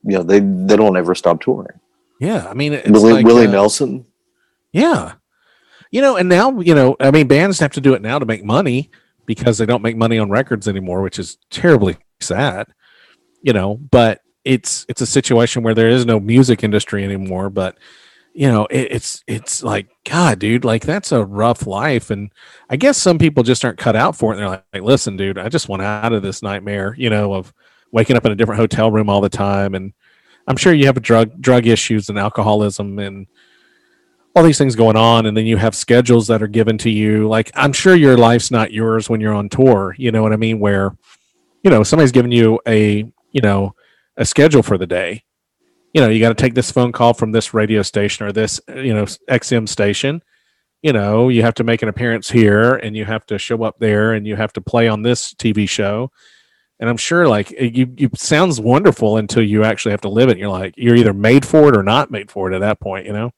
You 0.04 0.18
know, 0.18 0.24
they 0.24 0.40
they 0.40 0.76
don't 0.76 0.96
ever 0.98 1.16
stop 1.16 1.42
touring. 1.42 1.80
Yeah, 2.20 2.48
I 2.48 2.54
mean, 2.54 2.74
it's 2.74 2.88
Willie, 2.90 3.14
like, 3.14 3.26
Willie 3.26 3.48
uh, 3.48 3.52
Nelson. 3.52 4.06
Yeah. 4.72 5.14
You 5.92 6.02
know, 6.02 6.16
and 6.18 6.30
now, 6.30 6.60
you 6.60 6.76
know, 6.76 6.96
I 7.00 7.10
mean, 7.12 7.28
bands 7.28 7.60
have 7.60 7.72
to 7.74 7.82
do 7.82 7.94
it 7.96 8.02
now 8.04 8.20
to 8.20 8.26
make 8.26 8.44
money 8.44 8.92
because 9.26 9.58
they 9.58 9.66
don't 9.66 9.82
make 9.82 9.98
money 9.98 10.18
on 10.18 10.30
records 10.30 10.68
anymore, 10.68 11.02
which 11.02 11.20
is 11.20 11.38
terribly 11.50 11.98
sad. 12.20 12.68
You 13.42 13.54
know, 13.54 13.76
but 13.76 14.22
it's 14.44 14.86
it's 14.88 15.02
a 15.02 15.08
situation 15.08 15.64
where 15.64 15.74
there 15.74 15.90
is 15.90 16.06
no 16.06 16.20
music 16.20 16.64
industry 16.64 17.04
anymore, 17.04 17.50
but 17.50 17.78
you 18.34 18.48
know, 18.48 18.66
it, 18.66 18.92
it's 18.92 19.24
it's 19.28 19.64
like 19.64 19.88
god, 20.04 20.40
dude, 20.40 20.66
like 20.66 20.84
that's 20.84 21.12
a 21.12 21.26
rough 21.26 21.66
life 21.66 22.12
and 22.12 22.32
I 22.70 22.76
guess 22.76 22.98
some 22.98 23.18
people 23.18 23.44
just 23.44 23.64
aren't 23.64 23.80
cut 23.80 23.96
out 23.96 24.16
for 24.16 24.32
it 24.32 24.38
and 24.38 24.42
they're 24.42 24.64
like, 24.74 24.84
listen, 24.84 25.18
dude, 25.18 25.38
I 25.38 25.50
just 25.50 25.70
want 25.70 25.82
out 25.82 26.14
of 26.14 26.22
this 26.22 26.42
nightmare, 26.44 26.96
you 26.98 27.10
know, 27.10 27.34
of 27.34 27.54
waking 27.92 28.18
up 28.18 28.26
in 28.26 28.32
a 28.32 28.36
different 28.36 28.60
hotel 28.60 28.92
room 28.92 29.10
all 29.10 29.22
the 29.22 29.30
time 29.30 29.74
and 29.74 29.94
I'm 30.48 30.58
sure 30.58 30.74
you 30.74 30.86
have 30.86 31.02
drug 31.02 31.42
drug 31.42 31.66
issues 31.66 32.10
and 32.10 32.20
alcoholism 32.20 33.00
and 33.00 33.28
all 34.36 34.44
these 34.44 34.58
things 34.58 34.76
going 34.76 34.98
on 34.98 35.26
and 35.26 35.36
then 35.36 35.46
you 35.46 35.56
have 35.56 35.74
schedules 35.74 36.28
that 36.28 36.44
are 36.44 36.48
given 36.48 36.78
to 36.80 36.90
you. 36.90 37.28
Like 37.28 37.52
i'm 37.56 37.74
sure 37.74 37.96
your 37.96 38.18
life's 38.18 38.52
not 38.52 38.74
yours 38.74 39.10
when 39.10 39.22
you're 39.22 39.34
on 39.34 39.50
tour 39.50 39.96
you 39.98 40.12
know 40.12 40.22
what 40.22 40.34
i 40.34 40.38
mean? 40.38 40.60
Where 40.60 40.96
you 41.64 41.72
know 41.72 41.84
somebody's 41.84 42.12
giving 42.12 42.32
you 42.32 42.60
a 42.68 43.06
you 43.32 43.42
know 43.42 43.76
a 44.18 44.26
schedule 44.26 44.62
for 44.62 44.78
the 44.78 44.88
day. 44.88 45.24
You 45.94 46.02
know 46.02 46.10
you 46.10 46.20
got 46.20 46.30
to 46.30 46.42
take 46.42 46.54
this 46.54 46.72
phone 46.72 46.92
call 46.92 47.14
from 47.14 47.32
this 47.32 47.54
radio 47.54 47.82
station 47.82 48.26
or 48.26 48.32
this 48.32 48.60
you 48.68 48.94
know 48.94 49.06
xm 49.06 49.68
station. 49.68 50.22
You 50.82 50.94
know 50.94 51.30
you 51.30 51.42
have 51.42 51.56
to 51.56 51.64
make 51.64 51.82
an 51.82 51.90
appearance 51.90 52.30
here 52.30 52.76
and 52.76 52.96
you 52.96 53.06
have 53.06 53.26
to 53.28 53.40
show 53.40 53.64
up 53.64 53.80
there 53.80 54.14
and 54.14 54.28
you 54.28 54.36
have 54.36 54.54
to 54.54 54.62
play 54.62 54.88
on 54.88 55.02
this 55.02 55.34
tv 55.34 55.68
show. 55.68 56.12
And 56.78 56.90
i'm 56.90 56.98
sure 56.98 57.26
like 57.26 57.52
you, 57.52 57.94
you 57.96 58.10
sounds 58.16 58.60
wonderful 58.60 59.16
until 59.16 59.44
you 59.44 59.64
actually 59.64 59.92
have 59.92 60.02
to 60.02 60.10
live 60.10 60.28
it 60.28 60.38
you're 60.38 60.50
like 60.50 60.74
you're 60.76 60.98
either 60.98 61.14
made 61.14 61.46
for 61.46 61.70
it 61.70 61.78
or 61.78 61.84
not 61.84 62.12
made 62.12 62.30
for 62.30 62.52
it 62.52 62.56
at 62.56 62.60
that 62.60 62.82
point 62.82 63.06
you 63.06 63.14
know 63.14 63.32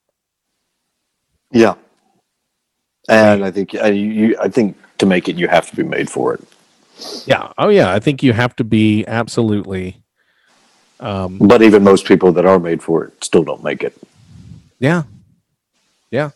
Yeah. 1.52 1.76
And 3.10 3.43
I 3.45 3.52
think 3.52 3.74
I, 3.76 3.88
you, 3.89 4.36
I 4.41 4.50
think 4.50 4.76
to 4.98 5.06
make 5.06 5.30
it, 5.30 5.38
you 5.38 5.48
have 5.48 5.70
to 5.70 5.76
be 5.76 5.84
made 5.84 6.10
for 6.10 6.34
it. 6.34 6.43
Yeah. 7.26 7.52
Oh, 7.58 7.70
yeah. 7.70 7.93
I 7.93 8.00
think 8.00 8.22
you 8.24 8.34
have 8.34 8.56
to 8.58 8.64
be 8.64 9.06
absolutely. 9.08 10.02
Um, 11.00 11.38
But 11.38 11.62
even 11.62 11.84
most 11.84 12.06
people 12.06 12.32
that 12.34 12.45
are 12.45 12.60
made 12.60 12.82
for 12.84 13.04
it 13.06 13.24
still 13.24 13.43
don't 13.43 13.64
make 13.64 13.84
it. 13.84 13.95
yeah. 14.80 15.04
Yeah. 16.10 16.32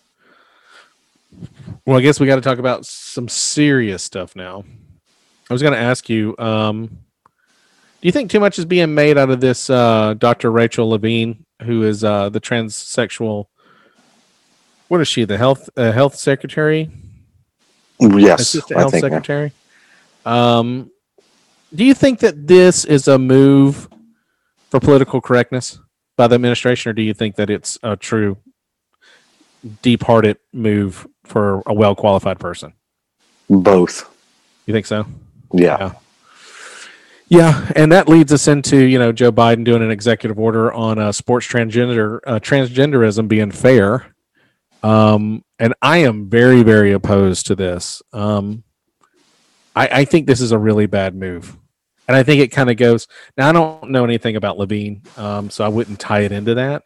Well, 1.85 1.97
I 1.97 2.01
guess 2.01 2.19
we 2.19 2.27
got 2.27 2.35
to 2.35 2.41
talk 2.41 2.59
about 2.59 2.85
some 2.85 3.27
serious 3.29 4.03
stuff 4.03 4.35
now. 4.35 4.65
I 5.49 5.53
was 5.53 5.61
going 5.61 5.73
to 5.73 5.79
ask 5.79 6.09
you, 6.09 6.35
um, 6.37 6.87
do 6.87 8.07
you 8.07 8.11
think 8.11 8.29
too 8.29 8.39
much 8.39 8.59
is 8.59 8.65
being 8.65 8.93
made 8.93 9.17
out 9.17 9.29
of 9.29 9.39
this 9.41 9.69
uh, 9.69 10.13
Dr. 10.17 10.51
Rachel 10.51 10.89
Levine, 10.89 11.45
who 11.63 11.83
is 11.83 12.03
uh, 12.03 12.29
the 12.29 12.41
transsexual? 12.41 13.45
What 14.91 14.99
is 14.99 15.07
she? 15.07 15.23
The 15.23 15.37
health 15.37 15.69
uh, 15.77 15.93
health 15.93 16.15
secretary? 16.15 16.89
Yes, 17.97 18.41
assistant 18.41 18.75
I 18.75 18.81
health 18.81 18.91
think. 18.91 19.05
secretary. 19.05 19.53
Um, 20.25 20.91
do 21.73 21.85
you 21.85 21.93
think 21.93 22.19
that 22.19 22.45
this 22.45 22.83
is 22.83 23.07
a 23.07 23.17
move 23.17 23.87
for 24.69 24.81
political 24.81 25.21
correctness 25.21 25.79
by 26.17 26.27
the 26.27 26.35
administration, 26.35 26.89
or 26.89 26.93
do 26.93 27.03
you 27.03 27.13
think 27.13 27.37
that 27.37 27.49
it's 27.49 27.79
a 27.81 27.95
true, 27.95 28.37
deep-hearted 29.81 30.39
move 30.51 31.07
for 31.23 31.63
a 31.65 31.73
well-qualified 31.73 32.41
person? 32.41 32.73
Both. 33.49 34.13
You 34.65 34.73
think 34.73 34.87
so? 34.87 35.05
Yeah. 35.53 35.77
Yeah. 35.79 35.93
Yeah, 37.29 37.71
and 37.77 37.93
that 37.93 38.09
leads 38.09 38.33
us 38.33 38.49
into 38.49 38.75
you 38.75 38.99
know 38.99 39.13
Joe 39.13 39.31
Biden 39.31 39.63
doing 39.63 39.83
an 39.83 39.89
executive 39.89 40.37
order 40.37 40.69
on 40.73 40.99
uh, 40.99 41.13
sports 41.13 41.47
transgender 41.47 42.19
uh, 42.27 42.39
transgenderism 42.39 43.29
being 43.29 43.51
fair, 43.51 44.13
um, 44.83 45.43
and 45.59 45.73
I 45.81 45.99
am 45.99 46.29
very 46.29 46.63
very 46.63 46.91
opposed 46.91 47.47
to 47.47 47.55
this. 47.55 48.01
Um, 48.13 48.63
I, 49.75 49.87
I 49.87 50.05
think 50.05 50.27
this 50.27 50.41
is 50.41 50.51
a 50.51 50.57
really 50.57 50.85
bad 50.85 51.15
move, 51.15 51.57
and 52.07 52.17
I 52.17 52.23
think 52.23 52.41
it 52.41 52.49
kind 52.49 52.69
of 52.69 52.77
goes. 52.77 53.07
Now 53.37 53.49
I 53.49 53.51
don't 53.51 53.91
know 53.91 54.03
anything 54.03 54.35
about 54.35 54.57
Levine, 54.57 55.03
um, 55.17 55.49
so 55.49 55.63
I 55.63 55.69
wouldn't 55.69 55.99
tie 55.99 56.21
it 56.21 56.31
into 56.31 56.55
that. 56.55 56.83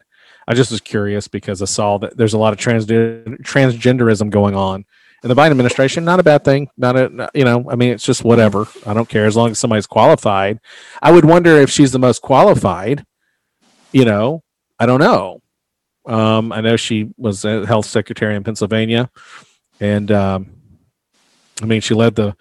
I 0.48 0.54
just 0.54 0.70
was 0.70 0.80
curious 0.80 1.26
because 1.26 1.60
I 1.60 1.64
saw 1.64 1.98
that 1.98 2.16
there's 2.16 2.34
a 2.34 2.38
lot 2.38 2.52
of 2.52 2.58
transgen- 2.58 3.40
transgenderism 3.42 4.30
going 4.30 4.54
on 4.54 4.84
in 5.22 5.28
the 5.28 5.34
Biden 5.34 5.50
administration. 5.50 6.04
Not 6.04 6.20
a 6.20 6.22
bad 6.22 6.44
thing. 6.44 6.68
Not 6.76 6.96
a 6.96 7.08
not- 7.08 7.30
you 7.34 7.44
know. 7.44 7.68
I 7.68 7.74
mean, 7.74 7.90
it's 7.90 8.04
just 8.04 8.22
whatever. 8.24 8.66
I 8.84 8.94
don't 8.94 9.08
care 9.08 9.26
as 9.26 9.36
long 9.36 9.50
as 9.50 9.58
somebody's 9.58 9.86
qualified. 9.86 10.60
I 11.02 11.10
would 11.10 11.24
wonder 11.24 11.56
if 11.56 11.70
she's 11.70 11.92
the 11.92 11.98
most 11.98 12.22
qualified. 12.22 13.04
You 13.92 14.04
know, 14.04 14.44
I 14.78 14.86
don't 14.86 15.00
know. 15.00 15.40
Um, 16.06 16.52
I 16.52 16.60
know 16.60 16.76
she 16.76 17.10
was 17.16 17.44
a 17.44 17.66
health 17.66 17.86
secretary 17.86 18.36
in 18.36 18.44
Pennsylvania, 18.44 19.10
and 19.80 20.10
um, 20.12 20.56
I 21.62 21.66
mean, 21.66 21.80
she 21.80 21.94
led 21.94 22.14
the 22.14 22.36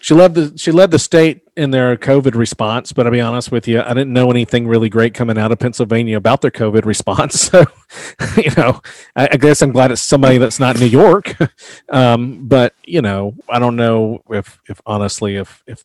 she 0.00 0.14
led 0.14 0.34
the 0.34 0.56
she 0.56 0.72
led 0.72 0.90
the 0.90 0.98
state 0.98 1.42
in 1.56 1.70
their 1.70 1.96
COVID 1.96 2.34
response. 2.34 2.92
But 2.92 3.06
I'll 3.06 3.12
be 3.12 3.20
honest 3.20 3.52
with 3.52 3.68
you, 3.68 3.82
I 3.82 3.88
didn't 3.88 4.12
know 4.12 4.30
anything 4.30 4.66
really 4.66 4.88
great 4.88 5.12
coming 5.12 5.38
out 5.38 5.52
of 5.52 5.58
Pennsylvania 5.58 6.16
about 6.16 6.40
their 6.40 6.50
COVID 6.50 6.84
response. 6.84 7.50
So, 7.50 7.64
you 8.36 8.52
know, 8.56 8.80
I, 9.16 9.30
I 9.32 9.36
guess 9.36 9.62
I'm 9.62 9.72
glad 9.72 9.90
it's 9.90 10.00
somebody 10.00 10.38
that's 10.38 10.60
not 10.60 10.78
New 10.78 10.86
York. 10.86 11.36
um, 11.88 12.46
but 12.46 12.74
you 12.84 13.02
know, 13.02 13.34
I 13.48 13.58
don't 13.58 13.74
know 13.74 14.22
if 14.30 14.60
if 14.68 14.80
honestly 14.86 15.34
if 15.36 15.62
if 15.66 15.84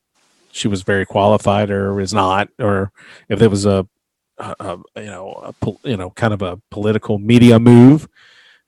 she 0.51 0.67
was 0.67 0.83
very 0.83 1.05
qualified 1.05 1.71
or 1.71 1.99
is 1.99 2.13
not, 2.13 2.49
or 2.59 2.91
if 3.27 3.41
it 3.41 3.49
was 3.49 3.65
a, 3.65 3.87
you 4.39 5.05
know 5.05 5.53
a, 5.61 5.71
you 5.87 5.97
know 5.97 6.09
kind 6.11 6.33
of 6.33 6.41
a 6.41 6.59
political 6.71 7.17
media 7.17 7.59
move. 7.59 8.07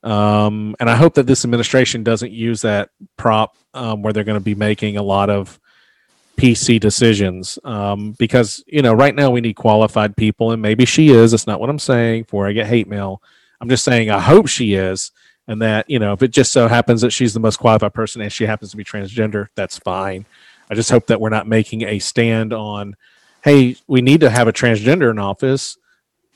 Um, 0.04 0.76
and 0.80 0.90
I 0.90 0.96
hope 0.96 1.16
that 1.16 1.28
this 1.28 1.44
administration 1.44 2.04
doesn't 2.04 2.32
use 2.32 2.62
that 2.62 2.90
prop 3.18 3.58
um, 3.74 4.02
where 4.02 4.14
they're 4.14 4.24
going 4.24 4.40
to 4.40 4.44
be 4.44 4.56
making 4.56 4.98
a 4.98 5.04
lot 5.04 5.30
of 5.30 5.60
PC 6.38 6.80
decisions 6.80 7.58
um, 7.64 8.12
because 8.14 8.64
you 8.68 8.82
know 8.82 8.94
right 8.94 9.16
now 9.16 9.32
we 9.32 9.42
need 9.42 9.56
qualified 9.56 10.16
people, 10.16 10.52
and 10.52 10.62
maybe 10.62 10.86
she 10.86 11.10
is. 11.10 11.32
That's 11.32 11.48
not 11.48 11.60
what 11.60 11.70
I'm 11.70 11.80
saying. 11.80 12.26
For 12.26 12.48
I 12.48 12.54
get 12.54 12.68
hate 12.68 12.88
mail, 12.88 13.22
I'm 13.60 13.70
just 13.70 13.84
saying 13.84 14.12
I 14.12 14.20
hope 14.20 14.48
she 14.48 14.76
is, 14.76 15.12
and 15.48 15.62
that 15.62 15.90
you 15.90 15.98
know 16.00 16.14
if 16.14 16.22
it 16.22 16.30
just 16.30 16.52
so 16.52 16.68
happens 16.68 17.02
that 17.02 17.12
she's 17.12 17.34
the 17.34 17.40
most 17.40 17.58
qualified 17.58 17.94
person 17.94 18.22
and 18.22 18.32
she 18.32 18.46
happens 18.46 18.72
to 18.72 18.78
be 18.78 18.84
transgender, 18.84 19.48
that's 19.56 19.80
fine. 19.80 20.26
I 20.70 20.76
just 20.76 20.92
hope 20.92 21.08
that 21.08 21.20
we're 21.20 21.30
not 21.30 21.48
making 21.48 21.82
a 21.84 21.98
stand 22.00 22.54
on, 22.54 22.96
hey, 23.44 23.76
we 23.88 24.02
need 24.02 24.22
to 24.22 24.30
have 24.30 24.48
a 24.48 24.54
transgender 24.54 25.12
in 25.12 25.20
office. 25.20 25.78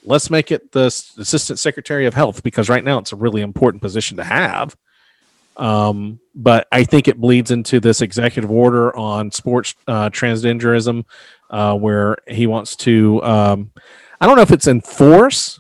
Let's 0.04 0.30
make 0.30 0.52
it 0.52 0.72
the 0.72 0.86
assistant 0.86 1.60
secretary 1.60 2.06
of 2.06 2.14
health 2.14 2.44
because 2.44 2.70
right 2.70 2.84
now 2.84 2.98
it's 2.98 3.12
a 3.12 3.16
really 3.16 3.42
important 3.42 3.82
position 3.82 4.18
to 4.18 4.24
have. 4.24 4.76
Um, 5.58 6.20
but 6.34 6.68
I 6.72 6.84
think 6.84 7.08
it 7.08 7.20
bleeds 7.20 7.52
into 7.52 7.80
this 7.80 8.02
executive 8.02 8.50
order 8.50 8.96
on 8.96 9.32
sports 9.32 9.76
uh, 9.88 10.10
transgenderism, 10.10 11.06
uh, 11.50 11.76
where 11.78 12.18
he 12.28 12.48
wants 12.48 12.76
to. 12.78 13.22
Um, 13.24 13.72
I 14.20 14.26
don't 14.26 14.36
know 14.36 14.42
if 14.42 14.52
it's 14.52 14.68
enforce 14.68 15.60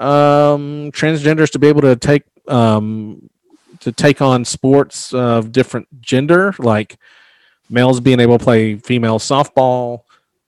um, 0.00 0.90
transgenders 0.92 1.50
to 1.52 1.58
be 1.58 1.68
able 1.68 1.82
to 1.82 1.96
take 1.96 2.22
um, 2.48 3.28
to 3.80 3.92
take 3.92 4.22
on 4.22 4.44
sports 4.44 5.12
of 5.12 5.52
different 5.52 6.00
gender, 6.00 6.54
like 6.58 6.98
males 7.68 8.00
being 8.00 8.20
able 8.20 8.38
to 8.38 8.44
play 8.44 8.76
female 8.76 9.18
softball. 9.18 10.02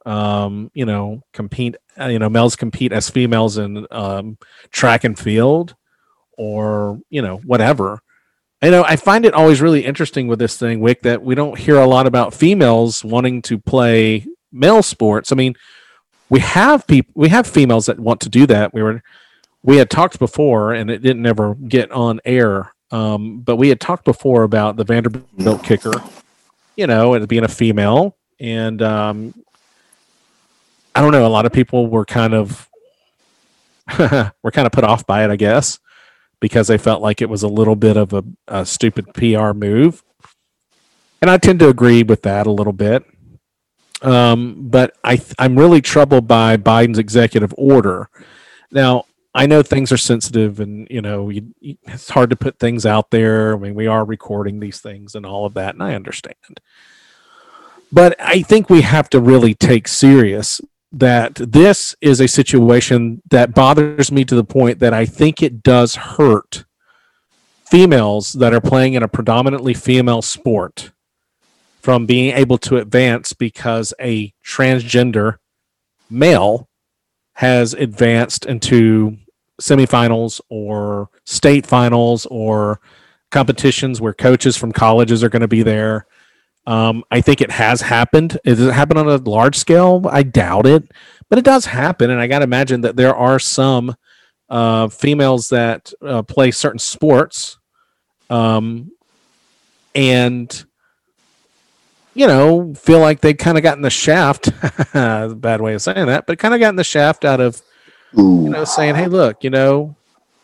Um, 0.06 0.70
you 0.74 0.86
know, 0.86 1.22
compete. 1.32 1.76
Uh, 1.98 2.06
you 2.06 2.18
know, 2.18 2.30
males 2.30 2.56
compete 2.56 2.92
as 2.92 3.10
females 3.10 3.58
in 3.58 3.86
um, 3.90 4.38
track 4.70 5.04
and 5.04 5.18
field, 5.18 5.74
or 6.38 7.00
you 7.10 7.22
know, 7.22 7.36
whatever. 7.38 8.00
You 8.62 8.70
know, 8.70 8.84
I 8.84 8.96
find 8.96 9.24
it 9.24 9.34
always 9.34 9.62
really 9.62 9.84
interesting 9.84 10.26
with 10.26 10.38
this 10.38 10.56
thing, 10.58 10.80
Wick, 10.80 11.02
that 11.02 11.22
we 11.22 11.34
don't 11.34 11.58
hear 11.58 11.78
a 11.78 11.86
lot 11.86 12.06
about 12.06 12.34
females 12.34 13.02
wanting 13.02 13.40
to 13.42 13.58
play 13.58 14.26
male 14.52 14.82
sports. 14.82 15.32
I 15.32 15.34
mean, 15.34 15.54
we 16.28 16.40
have 16.40 16.86
people, 16.86 17.12
we 17.14 17.30
have 17.30 17.46
females 17.46 17.86
that 17.86 17.98
want 17.98 18.20
to 18.20 18.28
do 18.28 18.46
that. 18.46 18.74
We 18.74 18.82
were, 18.82 19.02
we 19.62 19.76
had 19.76 19.90
talked 19.90 20.18
before, 20.18 20.74
and 20.74 20.90
it 20.90 21.02
didn't 21.02 21.26
ever 21.26 21.54
get 21.54 21.90
on 21.90 22.20
air. 22.24 22.72
Um, 22.90 23.40
but 23.40 23.56
we 23.56 23.68
had 23.68 23.80
talked 23.80 24.04
before 24.04 24.42
about 24.42 24.76
the 24.76 24.84
Vanderbilt 24.84 25.62
kicker, 25.62 25.92
you 26.76 26.86
know, 26.86 27.14
it 27.14 27.26
being 27.28 27.44
a 27.44 27.48
female, 27.48 28.16
and 28.38 28.82
um, 28.82 29.34
I 31.00 31.02
don't 31.02 31.12
know. 31.12 31.26
A 31.26 31.28
lot 31.28 31.46
of 31.46 31.52
people 31.52 31.86
were 31.86 32.04
kind 32.04 32.34
of 32.34 32.68
were 33.98 34.50
kind 34.52 34.66
of 34.66 34.72
put 34.72 34.84
off 34.84 35.06
by 35.06 35.24
it, 35.24 35.30
I 35.30 35.36
guess 35.36 35.78
because 36.40 36.68
they 36.68 36.78
felt 36.78 37.02
like 37.02 37.22
it 37.22 37.28
was 37.28 37.42
a 37.42 37.48
little 37.48 37.76
bit 37.76 37.96
of 37.96 38.12
a, 38.12 38.24
a 38.48 38.66
stupid 38.66 39.14
PR 39.14 39.52
move. 39.52 40.02
And 41.22 41.30
I 41.30 41.36
tend 41.36 41.60
to 41.60 41.68
agree 41.68 42.02
with 42.02 42.22
that 42.22 42.46
a 42.46 42.50
little 42.50 42.72
bit. 42.72 43.04
Um, 44.02 44.68
but 44.70 44.96
I, 45.04 45.20
I'm 45.38 45.58
really 45.58 45.82
troubled 45.82 46.26
by 46.26 46.56
Biden's 46.56 46.98
executive 46.98 47.54
order. 47.58 48.08
Now, 48.70 49.04
I 49.34 49.46
know 49.46 49.62
things 49.62 49.92
are 49.92 49.98
sensitive 49.98 50.58
and, 50.58 50.88
you 50.90 51.02
know, 51.02 51.28
you, 51.28 51.52
it's 51.60 52.08
hard 52.08 52.30
to 52.30 52.36
put 52.36 52.58
things 52.58 52.86
out 52.86 53.10
there. 53.10 53.54
I 53.54 53.58
mean, 53.58 53.74
we 53.74 53.86
are 53.86 54.04
recording 54.04 54.58
these 54.58 54.80
things 54.80 55.14
and 55.14 55.26
all 55.26 55.44
of 55.44 55.54
that, 55.54 55.74
and 55.74 55.82
I 55.82 55.94
understand. 55.94 56.60
But 57.92 58.18
I 58.18 58.42
think 58.42 58.70
we 58.70 58.80
have 58.80 59.10
to 59.10 59.20
really 59.20 59.54
take 59.54 59.86
serious 59.86 60.60
that 60.92 61.34
this 61.36 61.94
is 62.00 62.20
a 62.20 62.28
situation 62.28 63.22
that 63.30 63.54
bothers 63.54 64.10
me 64.10 64.24
to 64.24 64.34
the 64.34 64.44
point 64.44 64.80
that 64.80 64.92
I 64.92 65.06
think 65.06 65.42
it 65.42 65.62
does 65.62 65.94
hurt 65.94 66.64
females 67.64 68.32
that 68.32 68.52
are 68.52 68.60
playing 68.60 68.94
in 68.94 69.02
a 69.02 69.08
predominantly 69.08 69.74
female 69.74 70.22
sport 70.22 70.90
from 71.80 72.06
being 72.06 72.34
able 72.36 72.58
to 72.58 72.76
advance 72.76 73.32
because 73.32 73.94
a 74.00 74.32
transgender 74.44 75.38
male 76.10 76.68
has 77.34 77.72
advanced 77.74 78.44
into 78.44 79.16
semifinals 79.60 80.40
or 80.48 81.08
state 81.24 81.64
finals 81.64 82.26
or 82.26 82.80
competitions 83.30 84.00
where 84.00 84.12
coaches 84.12 84.56
from 84.56 84.72
colleges 84.72 85.22
are 85.22 85.28
going 85.28 85.40
to 85.40 85.48
be 85.48 85.62
there. 85.62 86.06
Um, 86.66 87.04
I 87.10 87.20
think 87.20 87.40
it 87.40 87.50
has 87.50 87.80
happened. 87.80 88.38
Does 88.44 88.60
it 88.60 88.72
happen 88.72 88.96
on 88.96 89.08
a 89.08 89.16
large 89.16 89.56
scale? 89.56 90.06
I 90.10 90.22
doubt 90.22 90.66
it, 90.66 90.90
but 91.28 91.38
it 91.38 91.44
does 91.44 91.66
happen. 91.66 92.10
And 92.10 92.20
I 92.20 92.26
got 92.26 92.40
to 92.40 92.44
imagine 92.44 92.82
that 92.82 92.96
there 92.96 93.14
are 93.14 93.38
some 93.38 93.96
uh, 94.48 94.88
females 94.88 95.48
that 95.50 95.92
uh, 96.02 96.22
play 96.22 96.50
certain 96.50 96.78
sports, 96.78 97.58
um, 98.28 98.90
and 99.94 100.64
you 102.14 102.26
know 102.26 102.74
feel 102.74 102.98
like 102.98 103.20
they 103.20 103.32
kind 103.32 103.56
of 103.56 103.62
gotten 103.62 103.82
the 103.82 103.90
shaft. 103.90 104.50
bad 104.92 105.60
way 105.60 105.74
of 105.74 105.82
saying 105.82 106.06
that, 106.06 106.26
but 106.26 106.38
kind 106.38 106.52
of 106.52 106.60
gotten 106.60 106.76
the 106.76 106.84
shaft 106.84 107.24
out 107.24 107.40
of 107.40 107.62
Ooh, 108.18 108.42
you 108.44 108.50
know 108.50 108.64
saying, 108.64 108.96
"Hey, 108.96 109.06
look, 109.06 109.44
you 109.44 109.50
know, 109.50 109.96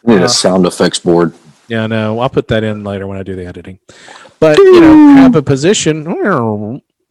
need 0.04 0.22
uh, 0.22 0.26
a 0.26 0.28
sound 0.28 0.66
effects 0.66 1.00
board. 1.00 1.34
Yeah, 1.68 1.86
no, 1.86 2.18
I'll 2.20 2.30
put 2.30 2.48
that 2.48 2.64
in 2.64 2.84
later 2.84 3.06
when 3.06 3.18
I 3.18 3.22
do 3.22 3.36
the 3.36 3.46
editing." 3.46 3.78
But 4.38 4.58
you 4.58 4.80
know, 4.80 5.14
have 5.16 5.34
a 5.34 5.42
position, 5.42 6.04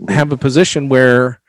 have 0.08 0.32
a 0.32 0.38
position 0.38 0.90
where, 0.90 1.42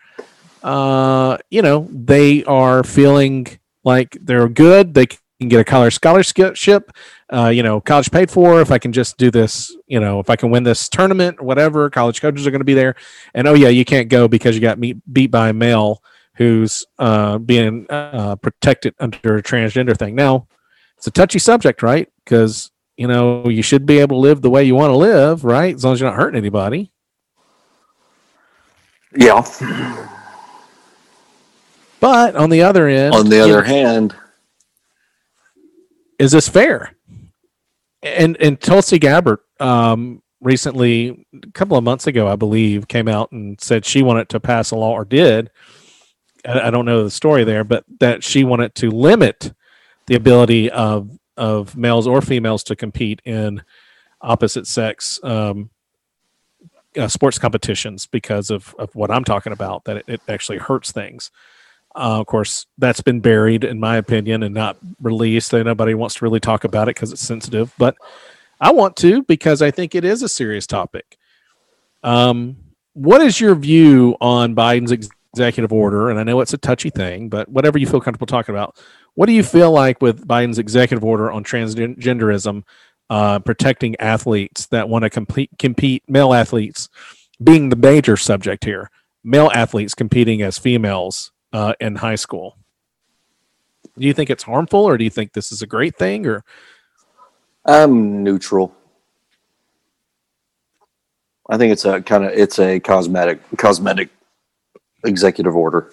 uh, 0.63 1.39
you 1.51 1.63
know, 1.63 1.89
they 1.91 2.45
are 2.45 2.83
feeling 2.83 3.47
like 3.85 4.17
they're 4.21 4.49
good. 4.49 4.95
They 4.95 5.07
can 5.07 5.49
get 5.49 5.61
a 5.61 5.65
college 5.65 5.95
scholarship, 5.95 6.93
uh, 7.33 7.49
you 7.49 7.63
know, 7.63 7.81
college 7.81 8.11
paid 8.11 8.31
for. 8.31 8.61
If 8.61 8.71
I 8.71 8.79
can 8.79 8.93
just 8.93 9.19
do 9.19 9.31
this, 9.31 9.75
you 9.87 10.01
know, 10.01 10.19
if 10.19 10.31
I 10.31 10.37
can 10.37 10.51
win 10.51 10.63
this 10.63 10.89
tournament 10.89 11.39
or 11.41 11.45
whatever, 11.45 11.91
college 11.91 12.21
coaches 12.21 12.47
are 12.47 12.51
going 12.51 12.61
to 12.61 12.65
be 12.65 12.75
there. 12.75 12.95
And 13.35 13.47
oh 13.47 13.55
yeah, 13.55 13.69
you 13.69 13.85
can't 13.85 14.09
go 14.09 14.29
because 14.29 14.55
you 14.55 14.61
got 14.61 14.79
meet, 14.79 14.97
beat 15.13 15.31
by 15.31 15.51
a 15.51 15.53
male 15.53 16.03
who's 16.37 16.85
uh, 16.99 17.39
being 17.39 17.87
uh, 17.91 18.37
protected 18.37 18.95
under 18.99 19.37
a 19.37 19.43
transgender 19.43 19.97
thing. 19.97 20.15
Now, 20.15 20.49
it's 20.97 21.07
a 21.07 21.11
touchy 21.11 21.39
subject, 21.39 21.83
right? 21.83 22.09
Because 22.25 22.71
you 22.97 23.07
know 23.07 23.49
you 23.49 23.63
should 23.63 23.87
be 23.87 23.99
able 23.99 24.17
to 24.17 24.21
live 24.21 24.43
the 24.43 24.51
way 24.51 24.65
you 24.65 24.75
want 24.75 24.91
to 24.91 24.97
live, 24.97 25.45
right? 25.45 25.75
As 25.75 25.85
long 25.85 25.95
as 25.95 26.01
you're 26.01 26.11
not 26.11 26.17
hurting 26.17 26.39
anybody. 26.39 26.93
Yeah. 29.15 29.43
But 32.01 32.37
on 32.37 32.51
the 32.51 32.63
other 32.63 32.89
end, 32.89 33.15
On 33.15 33.29
the 33.29 33.41
other 33.41 33.63
hand, 33.63 34.15
is 36.19 36.33
this 36.33 36.49
fair? 36.49 36.95
And 38.03 38.37
and 38.41 38.61
Tulsi 38.61 38.99
Gabbard 38.99 39.41
um, 39.61 40.23
recently, 40.41 41.27
a 41.43 41.51
couple 41.53 41.77
of 41.77 41.85
months 41.85 42.07
ago, 42.07 42.29
I 42.29 42.37
believe, 42.37 42.89
came 42.89 43.09
out 43.09 43.33
and 43.33 43.61
said 43.61 43.85
she 43.85 44.03
wanted 44.03 44.29
to 44.31 44.41
pass 44.41 44.71
a 44.71 44.77
law 44.77 44.93
or 44.93 45.05
did. 45.05 45.51
I, 46.47 46.69
I 46.69 46.71
don't 46.71 46.85
know 46.85 47.05
the 47.05 47.11
story 47.11 47.45
there, 47.45 47.65
but 47.65 47.85
that 48.01 48.23
she 48.23 48.45
wanted 48.45 48.75
to 48.77 48.91
limit 48.91 49.53
the 50.07 50.15
ability 50.15 50.71
of 50.71 51.11
of 51.37 51.77
males 51.77 52.07
or 52.07 52.21
females 52.21 52.63
to 52.65 52.77
compete 52.77 53.21
in 53.25 53.63
opposite 54.21 54.67
sex 54.67 55.21
um, 55.23 55.71
uh, 56.97 57.09
sports 57.09 57.39
competitions 57.39 58.07
because 58.07 58.51
of, 58.51 58.75
of 58.79 58.95
what 58.95 59.11
I'm 59.11 59.25
talking 59.25 59.53
about, 59.53 59.85
that 59.85 59.99
it, 59.99 60.05
it 60.09 60.21
actually 60.29 60.59
hurts 60.59 60.93
things. 60.93 61.31
Uh, 61.95 62.21
of 62.21 62.27
course, 62.27 62.67
that's 62.79 63.01
been 63.01 63.21
buried, 63.21 63.65
in 63.65 63.81
my 63.81 63.97
opinion, 63.97 64.43
and 64.43 64.55
not 64.55 64.77
released. 65.01 65.53
Nobody 65.53 65.95
wants 65.95 66.17
to 66.17 66.25
really 66.25 66.41
talk 66.41 66.65
about 66.65 66.89
it 66.89 66.95
because 66.95 67.13
it's 67.13 67.23
sensitive, 67.23 67.73
but 67.79 67.97
I 68.61 68.73
want 68.73 68.97
to 68.97 69.23
because 69.23 69.63
I 69.63 69.71
think 69.71 69.95
it 69.95 70.05
is 70.05 70.23
a 70.23 70.29
serious 70.29 70.67
topic. 70.67 71.17
Um, 72.03 72.57
what 72.93 73.21
is 73.21 73.41
your 73.41 73.55
view 73.55 74.17
on 74.21 74.55
Biden's 74.55 74.93
ex- 74.93 75.09
executive 75.35 75.73
order? 75.73 76.11
And 76.11 76.19
I 76.19 76.23
know 76.23 76.41
it's 76.41 76.55
a 76.55 76.59
touchy 76.59 76.91
thing, 76.91 77.29
but 77.29 77.49
whatever 77.49 77.79
you 77.79 77.87
feel 77.87 78.01
comfortable 78.01 78.27
talking 78.27 78.55
about, 78.55 78.79
what 79.17 79.27
do 79.27 79.33
you 79.33 79.43
feel 79.43 79.73
like 79.73 80.01
with 80.01 80.27
Biden's 80.27 80.59
executive 80.59 81.05
order 81.05 81.33
on 81.33 81.43
transgenderism, 81.43 82.63
uh, 83.11 83.41
protecting 83.41 83.97
athletes 83.99 84.67
that 84.67 84.89
want 84.89 85.03
to 85.03 85.11
compete, 85.11 85.51
compete, 85.59 86.05
male 86.07 86.33
athletes 86.33 86.89
being 87.43 87.71
the 87.71 87.77
major 87.77 88.17
subject 88.17 88.65
here, 88.65 88.91
male 89.25 89.51
athletes 89.55 89.95
competing 89.95 90.43
as 90.43 90.59
females 90.59 91.33
uh, 91.53 91.73
in 91.81 91.97
high 91.97 92.15
school? 92.15 92.57
Do 93.99 94.07
you 94.07 94.13
think 94.13 94.31
it's 94.31 94.43
harmful, 94.43 94.81
or 94.81 94.99
do 94.99 95.05
you 95.05 95.11
think 95.11 95.33
this 95.33 95.51
is 95.51 95.63
a 95.63 95.67
great 95.67 95.97
thing, 95.97 96.27
or 96.27 96.45
I'm 97.65 98.23
neutral. 98.23 98.75
I 101.49 101.57
think 101.57 101.73
it's 101.73 101.85
a 101.85 102.03
kind 102.03 102.25
of 102.25 102.33
it's 102.33 102.59
a 102.59 102.79
cosmetic 102.81 103.41
cosmetic 103.57 104.11
executive 105.05 105.57
order. 105.57 105.93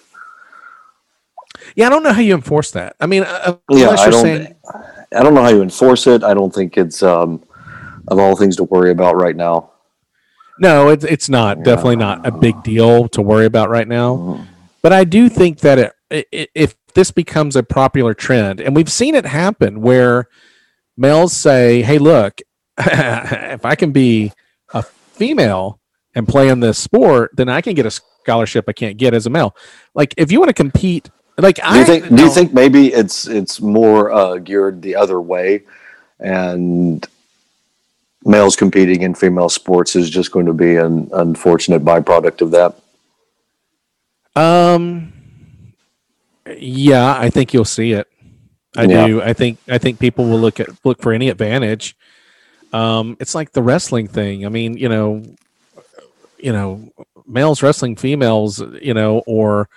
Yeah, 1.76 1.86
I 1.86 1.90
don't 1.90 2.02
know 2.02 2.12
how 2.12 2.20
you 2.20 2.34
enforce 2.34 2.70
that. 2.72 2.96
I 3.00 3.06
mean, 3.06 3.22
uh, 3.24 3.56
Yeah, 3.70 3.90
I 3.90 4.10
don't. 4.10 4.22
saying 4.22 4.54
I 5.16 5.22
don't 5.22 5.34
know 5.34 5.42
how 5.42 5.50
you 5.50 5.62
enforce 5.62 6.06
it. 6.06 6.24
I 6.24 6.34
don't 6.34 6.52
think 6.52 6.76
it's 6.76 7.02
um, 7.02 7.42
of 8.08 8.18
all 8.18 8.36
things 8.36 8.56
to 8.56 8.64
worry 8.64 8.90
about 8.90 9.16
right 9.16 9.36
now. 9.36 9.70
No, 10.58 10.88
it's 10.88 11.04
it's 11.04 11.28
not 11.28 11.62
definitely 11.64 11.96
not 11.96 12.26
a 12.26 12.30
big 12.30 12.62
deal 12.62 13.08
to 13.08 13.22
worry 13.22 13.46
about 13.46 13.70
right 13.70 13.88
now. 13.88 14.16
Mhm. 14.16 14.46
But 14.82 14.92
I 14.92 15.04
do 15.04 15.28
think 15.28 15.60
that 15.60 15.78
it, 15.78 15.92
i 16.12 16.46
if 16.54 16.76
this 16.94 17.10
becomes 17.10 17.56
a 17.56 17.62
popular 17.62 18.14
trend, 18.14 18.60
and 18.60 18.76
we've 18.76 18.90
seen 18.90 19.14
it 19.16 19.26
happen 19.26 19.80
where 19.80 20.28
males 20.96 21.32
say, 21.32 21.82
"Hey, 21.82 21.98
look, 21.98 22.40
if 22.78 23.64
I 23.64 23.74
can 23.74 23.90
be 23.90 24.32
a 24.72 24.82
female 24.82 25.80
and 26.14 26.28
play 26.28 26.48
in 26.48 26.60
this 26.60 26.78
sport, 26.78 27.32
then 27.34 27.48
I 27.48 27.60
can 27.60 27.74
get 27.74 27.86
a 27.86 27.90
scholarship 27.90 28.66
I 28.68 28.72
can't 28.72 28.96
get 28.96 29.12
as 29.14 29.26
a 29.26 29.30
male." 29.30 29.56
Like 29.94 30.14
if 30.16 30.30
you 30.30 30.38
want 30.38 30.50
to 30.50 30.54
compete, 30.54 31.10
like 31.38 31.56
Do 31.56 31.62
I 31.64 31.78
you 31.80 31.84
think? 31.84 32.08
Do 32.08 32.16
you 32.22 32.28
no. 32.28 32.30
think 32.30 32.52
maybe 32.52 32.92
it's 32.92 33.26
it's 33.26 33.60
more 33.60 34.12
uh, 34.12 34.36
geared 34.38 34.82
the 34.82 34.96
other 34.96 35.20
way, 35.20 35.62
and 36.20 37.06
males 38.24 38.56
competing 38.56 39.02
in 39.02 39.14
female 39.14 39.48
sports 39.48 39.96
is 39.96 40.08
just 40.10 40.30
going 40.32 40.46
to 40.46 40.52
be 40.54 40.76
an 40.76 41.10
unfortunate 41.12 41.84
byproduct 41.84 42.40
of 42.40 42.50
that? 42.52 42.76
Um. 44.36 45.12
Yeah, 46.58 47.16
I 47.18 47.30
think 47.30 47.54
you'll 47.54 47.64
see 47.64 47.92
it. 47.92 48.06
I 48.76 48.84
Yeah. 48.84 49.06
do. 49.06 49.22
I 49.22 49.32
think. 49.32 49.58
I 49.68 49.78
think 49.78 49.98
people 49.98 50.26
will 50.26 50.38
look 50.38 50.60
at 50.60 50.68
look 50.84 51.00
for 51.00 51.12
any 51.12 51.28
advantage. 51.30 51.96
Um, 52.72 53.16
it's 53.20 53.34
like 53.34 53.52
the 53.52 53.62
wrestling 53.62 54.08
thing. 54.08 54.44
I 54.44 54.48
mean, 54.48 54.76
you 54.76 54.88
know, 54.88 55.22
you 56.38 56.52
know, 56.52 56.92
males 57.26 57.62
wrestling 57.62 57.96
females, 57.96 58.60
you 58.82 58.92
know, 58.92 59.22
or 59.26 59.68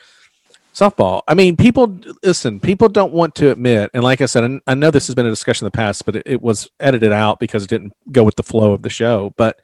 softball. 0.78 1.24
I 1.28 1.34
mean, 1.34 1.58
people 1.58 2.00
listen. 2.24 2.60
People 2.60 2.88
don't 2.88 3.12
want 3.12 3.34
to 3.36 3.52
admit, 3.52 3.90
and 3.94 4.04
like 4.04 4.22
I 4.22 4.28
said, 4.28 4.60
I 4.68 4.76
know 4.76 4.92
this 4.92 5.08
has 5.08 5.16
been 5.16 5.26
a 5.26 5.32
discussion 5.32 5.66
in 5.66 5.72
the 5.72 5.76
past, 5.76 6.06
but 6.06 6.18
it, 6.18 6.24
it 6.26 6.42
was 6.42 6.70
edited 6.80 7.12
out 7.12 7.40
because 7.40 7.64
it 7.64 7.70
didn't 7.70 7.94
go 8.12 8.24
with 8.24 8.36
the 8.36 8.44
flow 8.44 8.74
of 8.74 8.84
the 8.84 8.90
show. 8.90 9.34
But 9.38 9.60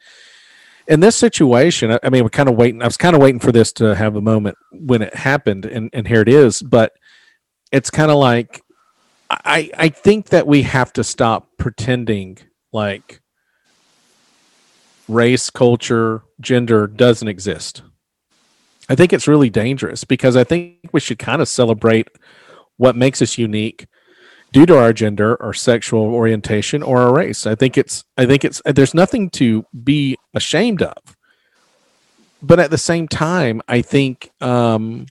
in 0.88 0.99
this 0.99 1.15
situation, 1.15 1.91
I, 1.91 1.99
I 2.03 2.10
mean, 2.10 2.23
we're 2.23 2.30
kind 2.30 2.49
of 2.49 2.56
waiting. 2.56 2.81
I 2.81 2.85
was 2.85 2.98
kind 2.98 3.15
of 3.15 3.22
waiting 3.22 3.40
for 3.40 3.52
this 3.52 3.72
to 3.73 3.95
have 3.95 4.15
a 4.15 4.22
moment 4.22 4.57
when 4.72 5.02
it 5.02 5.15
happened, 5.15 5.65
and 5.65 5.90
and 5.94 6.07
here 6.07 6.22
it 6.22 6.30
is. 6.30 6.61
But 6.61 6.94
it's 7.72 7.91
kind 7.91 8.10
of 8.10 8.18
like 8.18 8.61
I 9.30 9.69
I 9.77 9.90
think 9.90 10.30
that 10.30 10.48
we 10.48 10.64
have 10.64 10.91
to 10.94 11.03
stop 11.03 11.57
pretending 11.57 12.40
like 12.72 13.22
race, 15.07 15.52
culture, 15.52 16.23
gender 16.40 16.88
doesn't 16.88 17.27
exist. 17.27 17.84
I 18.90 18.96
think 18.96 19.14
it's 19.14 19.28
really 19.28 19.50
dangerous 19.50 20.04
because 20.04 20.36
I 20.36 20.44
think 20.44 20.78
we 20.92 21.00
should 21.00 21.20
kind 21.20 21.42
of 21.42 21.48
celebrate 21.48 22.10
what 22.78 22.96
makes 22.96 23.22
us 23.22 23.38
unique 23.38 23.88
due 24.52 24.66
to 24.66 24.78
our 24.78 24.94
gender 24.94 25.36
or 25.36 25.54
sexual 25.54 26.14
orientation 26.14 26.84
or 26.84 27.02
our 27.02 27.14
race. 27.14 27.46
I 27.48 27.56
think 27.56 27.78
it's 27.78 28.04
I 28.18 28.26
think 28.26 28.46
it's 28.46 28.62
there's 28.66 28.94
nothing 28.94 29.30
to 29.32 29.66
be 29.84 30.18
ashamed 30.34 30.82
of. 30.82 30.98
But 32.42 32.60
at 32.60 32.72
the 32.72 32.78
same 32.78 33.08
time, 33.08 33.62
I 33.68 33.82
think 33.82 34.32
um 34.42 35.06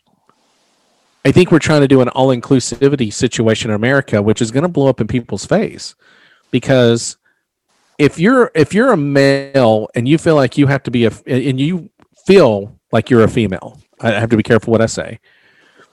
I 1.24 1.32
think 1.32 1.50
we're 1.50 1.60
trying 1.60 1.82
to 1.82 1.88
do 1.88 2.00
an 2.00 2.08
all 2.10 2.28
inclusivity 2.28 3.12
situation 3.12 3.70
in 3.70 3.76
America, 3.76 4.20
which 4.20 4.42
is 4.42 4.50
going 4.50 4.64
to 4.64 4.68
blow 4.68 4.88
up 4.88 5.00
in 5.00 5.06
people's 5.06 5.46
face 5.46 5.94
because 6.52 7.16
if 7.98 8.18
you're 8.18 8.52
if 8.54 8.72
you're 8.72 8.92
a 8.92 8.96
male 8.96 9.88
and 9.96 10.06
you 10.06 10.18
feel 10.18 10.36
like 10.36 10.56
you 10.56 10.68
have 10.68 10.84
to 10.84 10.92
be 10.92 11.06
a 11.06 11.12
and 11.26 11.60
you 11.60 11.90
feel 12.26 12.78
like 12.92 13.10
you're 13.10 13.24
a 13.24 13.28
female, 13.28 13.80
I 14.00 14.12
have 14.12 14.30
to 14.30 14.36
be 14.36 14.42
careful 14.42 14.70
what 14.70 14.80
I 14.80 14.86
say. 14.86 15.18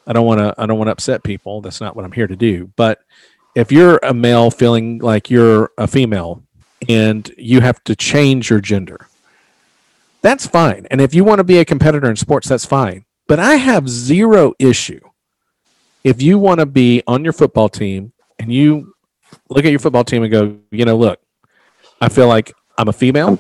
I 0.06 0.14
don't 0.14 0.26
want 0.26 0.40
to 0.40 0.54
I 0.58 0.66
don't 0.66 0.78
want 0.78 0.88
to 0.88 0.92
upset 0.92 1.24
people. 1.24 1.62
That's 1.62 1.82
not 1.82 1.96
what 1.96 2.06
I'm 2.06 2.12
here 2.12 2.28
to 2.28 2.36
do. 2.36 2.72
But 2.76 3.00
if 3.56 3.72
you're 3.72 4.00
a 4.04 4.14
male 4.14 4.52
feeling 4.52 5.00
like 5.00 5.30
you're 5.30 5.72
a 5.78 5.88
female 5.88 6.44
and 6.88 7.30
you 7.38 7.62
have 7.62 7.84
to 7.86 7.96
change 7.96 8.50
your 8.50 8.62
gender, 8.62 9.08
that's 10.22 10.46
fine. 10.46 10.88
And 10.92 11.02
if 11.02 11.14
you 11.14 11.24
want 11.24 11.40
to 11.40 11.44
be 11.44 11.60
a 11.60 11.66
competitor 11.66 12.10
in 12.10 12.16
sports, 12.16 12.48
that's 12.48 12.66
fine. 12.66 13.06
But 13.28 13.40
I 13.40 13.56
have 13.56 13.88
zero 13.88 14.54
issue 14.60 15.00
if 16.04 16.22
you 16.22 16.40
want 16.40 16.60
to 16.60 16.66
be 16.66 17.04
on 17.08 17.24
your 17.24 17.34
football 17.34 17.70
team 17.70 18.14
and 18.40 18.52
you 18.52 18.94
look 19.50 19.66
at 19.66 19.72
your 19.72 19.80
football 19.80 20.04
team 20.04 20.24
and 20.24 20.32
go, 20.32 20.58
you 20.72 20.86
know, 20.86 20.98
look, 20.98 21.20
I 22.02 22.10
feel 22.10 22.28
like 22.28 22.54
I'm 22.78 22.88
a 22.88 22.94
female. 22.94 23.38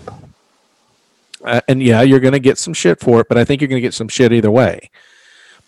Uh, 1.44 1.61
and 1.68 1.82
yeah, 1.82 2.02
you're 2.02 2.20
going 2.20 2.34
to 2.34 2.40
get 2.40 2.57
some 2.57 2.74
shit 2.74 2.99
for 2.99 3.22
it, 3.22 3.28
but 3.30 3.38
I 3.38 3.45
think 3.45 3.61
you're 3.61 3.68
going 3.68 3.82
to 3.82 3.86
get 3.86 3.94
some 3.94 4.07
shit 4.07 4.34
either 4.34 4.52
way. 4.52 4.90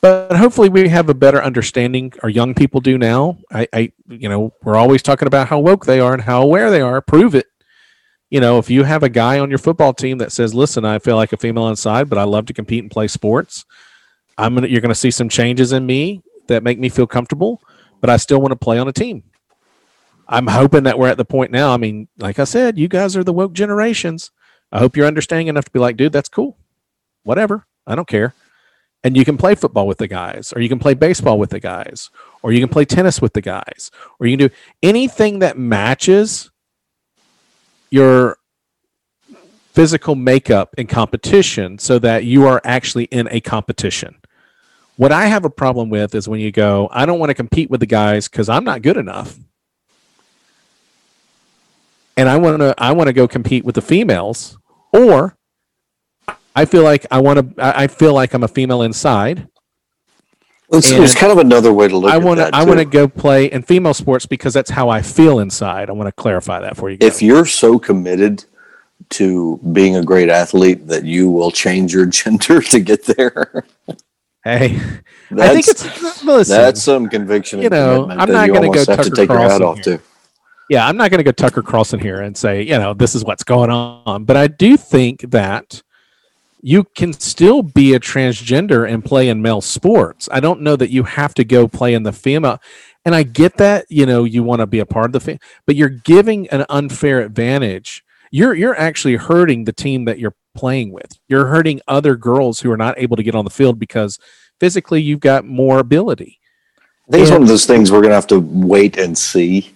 But 0.01 0.35
hopefully, 0.35 0.69
we 0.69 0.89
have 0.89 1.09
a 1.09 1.13
better 1.13 1.41
understanding. 1.41 2.11
Our 2.23 2.29
young 2.29 2.55
people 2.55 2.81
do 2.81 2.97
now. 2.97 3.37
I, 3.51 3.67
I, 3.71 3.91
you 4.09 4.27
know, 4.27 4.51
we're 4.63 4.75
always 4.75 5.03
talking 5.03 5.27
about 5.27 5.47
how 5.47 5.59
woke 5.59 5.85
they 5.85 5.99
are 5.99 6.13
and 6.13 6.23
how 6.23 6.41
aware 6.41 6.71
they 6.71 6.81
are. 6.81 7.01
Prove 7.01 7.35
it. 7.35 7.45
You 8.31 8.39
know, 8.39 8.57
if 8.57 8.69
you 8.69 8.83
have 8.83 9.03
a 9.03 9.09
guy 9.09 9.39
on 9.39 9.49
your 9.49 9.59
football 9.59 9.93
team 9.93 10.17
that 10.17 10.31
says, 10.31 10.55
"Listen, 10.55 10.85
I 10.85 10.97
feel 10.97 11.17
like 11.17 11.33
a 11.33 11.37
female 11.37 11.67
inside, 11.67 12.09
but 12.09 12.17
I 12.17 12.23
love 12.23 12.47
to 12.47 12.53
compete 12.53 12.83
and 12.83 12.89
play 12.89 13.07
sports," 13.07 13.63
I'm 14.37 14.55
gonna. 14.55 14.67
You're 14.67 14.81
going 14.81 14.89
to 14.89 14.95
see 14.95 15.11
some 15.11 15.29
changes 15.29 15.71
in 15.71 15.85
me 15.85 16.23
that 16.47 16.63
make 16.63 16.79
me 16.79 16.89
feel 16.89 17.05
comfortable, 17.05 17.61
but 17.99 18.09
I 18.09 18.17
still 18.17 18.41
want 18.41 18.53
to 18.53 18.55
play 18.55 18.79
on 18.79 18.87
a 18.87 18.93
team. 18.93 19.23
I'm 20.27 20.47
hoping 20.47 20.83
that 20.83 20.97
we're 20.97 21.09
at 21.09 21.17
the 21.17 21.25
point 21.25 21.51
now. 21.51 21.73
I 21.73 21.77
mean, 21.77 22.07
like 22.17 22.39
I 22.39 22.45
said, 22.45 22.79
you 22.79 22.87
guys 22.87 23.15
are 23.17 23.23
the 23.23 23.33
woke 23.33 23.53
generations. 23.53 24.31
I 24.71 24.79
hope 24.79 24.95
you're 24.95 25.07
understanding 25.07 25.47
enough 25.47 25.65
to 25.65 25.71
be 25.71 25.79
like, 25.79 25.97
dude, 25.97 26.13
that's 26.13 26.29
cool. 26.29 26.57
Whatever. 27.23 27.65
I 27.85 27.95
don't 27.95 28.07
care. 28.07 28.33
And 29.03 29.17
you 29.17 29.25
can 29.25 29.37
play 29.37 29.55
football 29.55 29.87
with 29.87 29.97
the 29.97 30.07
guys, 30.07 30.53
or 30.53 30.61
you 30.61 30.69
can 30.69 30.79
play 30.79 30.93
baseball 30.93 31.39
with 31.39 31.49
the 31.49 31.59
guys, 31.59 32.09
or 32.43 32.51
you 32.51 32.59
can 32.59 32.69
play 32.69 32.85
tennis 32.85 33.21
with 33.21 33.33
the 33.33 33.41
guys, 33.41 33.89
or 34.19 34.27
you 34.27 34.37
can 34.37 34.47
do 34.47 34.55
anything 34.83 35.39
that 35.39 35.57
matches 35.57 36.51
your 37.89 38.37
physical 39.73 40.15
makeup 40.15 40.75
in 40.77 40.85
competition 40.85 41.79
so 41.79 41.97
that 41.99 42.25
you 42.25 42.45
are 42.45 42.61
actually 42.63 43.05
in 43.05 43.27
a 43.31 43.39
competition. 43.39 44.15
What 44.97 45.11
I 45.11 45.25
have 45.27 45.45
a 45.45 45.49
problem 45.49 45.89
with 45.89 46.13
is 46.13 46.29
when 46.29 46.39
you 46.39 46.51
go, 46.51 46.87
I 46.91 47.05
don't 47.05 47.19
want 47.19 47.31
to 47.31 47.33
compete 47.33 47.69
with 47.69 47.79
the 47.79 47.85
guys 47.87 48.27
because 48.27 48.49
I'm 48.49 48.63
not 48.63 48.81
good 48.81 48.97
enough. 48.97 49.37
And 52.21 52.29
I 52.29 52.37
want 52.37 52.59
to 52.59 52.75
I 52.77 52.91
want 52.91 53.07
to 53.07 53.13
go 53.13 53.27
compete 53.27 53.65
with 53.65 53.73
the 53.73 53.81
females 53.81 54.55
or 54.93 55.35
I 56.55 56.65
feel 56.65 56.83
like 56.83 57.07
I 57.09 57.19
want 57.19 57.57
to 57.57 57.65
I 57.65 57.87
feel 57.87 58.13
like 58.13 58.35
I'm 58.35 58.43
a 58.43 58.47
female 58.47 58.83
inside. 58.83 59.47
It's, 60.71 60.91
it's 60.91 61.15
kind 61.15 61.31
of 61.31 61.39
another 61.39 61.73
way 61.73 61.87
to 61.87 61.97
look 61.97 62.11
I 62.11 62.19
want 62.19 62.39
to 62.39 62.51
I 62.53 62.63
want 62.63 62.77
to 62.77 62.85
go 62.85 63.07
play 63.07 63.45
in 63.45 63.63
female 63.63 63.95
sports 63.95 64.27
because 64.27 64.53
that's 64.53 64.69
how 64.69 64.87
I 64.87 65.01
feel 65.01 65.39
inside. 65.39 65.89
I 65.89 65.93
want 65.93 66.09
to 66.09 66.11
clarify 66.11 66.59
that 66.59 66.77
for 66.77 66.91
you. 66.91 66.97
Guys. 66.97 67.15
If 67.15 67.23
you're 67.23 67.47
so 67.47 67.79
committed 67.79 68.45
to 69.09 69.57
being 69.71 69.95
a 69.95 70.03
great 70.03 70.29
athlete 70.29 70.85
that 70.89 71.03
you 71.03 71.31
will 71.31 71.49
change 71.49 71.91
your 71.91 72.05
gender 72.19 72.61
to 72.61 72.79
get 72.79 73.03
there. 73.17 73.65
Hey, 74.43 74.79
I 75.31 75.53
think 75.53 75.67
it's 75.67 76.23
listen, 76.23 76.55
that's 76.55 76.83
some 76.83 77.09
conviction. 77.09 77.63
You 77.63 77.69
know, 77.69 78.07
I'm 78.11 78.31
not 78.31 78.47
going 78.47 78.71
to 78.71 78.77
go 78.77 78.85
Tucker 78.85 79.09
to 79.09 80.01
Yeah, 80.71 80.87
I'm 80.87 80.95
not 80.95 81.11
going 81.11 81.17
to 81.17 81.25
go 81.25 81.33
Tucker 81.33 81.61
Carlson 81.61 81.99
here 81.99 82.21
and 82.21 82.37
say, 82.37 82.61
you 82.61 82.77
know, 82.77 82.93
this 82.93 83.13
is 83.13 83.25
what's 83.25 83.43
going 83.43 83.69
on. 83.69 84.23
But 84.23 84.37
I 84.37 84.47
do 84.47 84.77
think 84.77 85.19
that 85.31 85.83
you 86.61 86.85
can 86.95 87.11
still 87.11 87.61
be 87.61 87.93
a 87.93 87.99
transgender 87.99 88.89
and 88.89 89.03
play 89.03 89.27
in 89.27 89.41
male 89.41 89.59
sports. 89.59 90.29
I 90.31 90.39
don't 90.39 90.61
know 90.61 90.77
that 90.77 90.89
you 90.89 91.03
have 91.03 91.33
to 91.33 91.43
go 91.43 91.67
play 91.67 91.93
in 91.93 92.03
the 92.03 92.13
female. 92.13 92.61
And 93.03 93.13
I 93.13 93.23
get 93.23 93.57
that, 93.57 93.85
you 93.89 94.05
know, 94.05 94.23
you 94.23 94.43
want 94.43 94.61
to 94.61 94.65
be 94.65 94.79
a 94.79 94.85
part 94.85 95.07
of 95.07 95.11
the 95.11 95.19
fam- 95.19 95.39
but 95.65 95.75
you're 95.75 95.89
giving 95.89 96.47
an 96.51 96.65
unfair 96.69 97.19
advantage 97.19 98.01
you're 98.31 98.53
you're 98.53 98.79
actually 98.79 99.17
hurting 99.17 99.65
the 99.65 99.73
team 99.73 100.05
that 100.05 100.17
you're 100.17 100.35
playing 100.55 100.91
with. 100.91 101.19
You're 101.27 101.47
hurting 101.47 101.81
other 101.87 102.15
girls 102.15 102.61
who 102.61 102.71
are 102.71 102.77
not 102.77 102.97
able 102.97 103.17
to 103.17 103.23
get 103.23 103.35
on 103.35 103.43
the 103.43 103.51
field 103.51 103.77
because 103.77 104.17
physically 104.59 105.01
you've 105.01 105.19
got 105.19 105.45
more 105.45 105.79
ability. 105.79 106.39
I 107.09 107.11
think 107.11 107.23
it's 107.23 107.31
one 107.31 107.41
of 107.41 107.49
those 107.49 107.65
things 107.65 107.91
we're 107.91 108.01
gonna 108.01 108.15
have 108.15 108.27
to 108.27 108.39
wait 108.39 108.97
and 108.97 109.17
see 109.17 109.73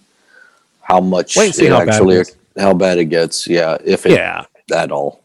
how 0.86 0.99
much 1.02 1.36
wait 1.36 1.48
and 1.48 1.56
see 1.56 1.66
how 1.66 1.82
actually 1.82 2.18
bad 2.18 2.28
how 2.57 2.74
bad 2.74 2.98
it 2.98 3.06
gets. 3.06 3.48
Yeah, 3.48 3.78
if 3.84 4.06
it 4.06 4.12
yeah 4.12 4.45
at 4.74 4.91
all. 4.91 5.24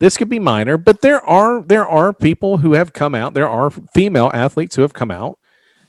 This 0.00 0.16
could 0.16 0.28
be 0.28 0.40
minor, 0.40 0.76
but 0.76 1.00
there 1.00 1.24
are 1.24 1.62
there 1.62 1.86
are 1.86 2.12
people 2.12 2.58
who 2.58 2.72
have 2.72 2.92
come 2.92 3.14
out. 3.14 3.34
There 3.34 3.48
are 3.48 3.70
female 3.70 4.30
athletes 4.34 4.74
who 4.74 4.82
have 4.82 4.92
come 4.92 5.12
out 5.12 5.38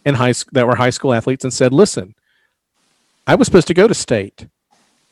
in 0.05 0.15
high 0.15 0.33
school 0.33 0.51
that 0.53 0.67
were 0.67 0.75
high 0.75 0.91
school 0.91 1.13
athletes 1.13 1.43
and 1.43 1.51
said, 1.51 1.73
"Listen, 1.73 2.13
I 3.25 3.35
was 3.35 3.47
supposed 3.47 3.67
to 3.67 3.73
go 3.73 3.87
to 3.87 3.93
state. 3.95 4.47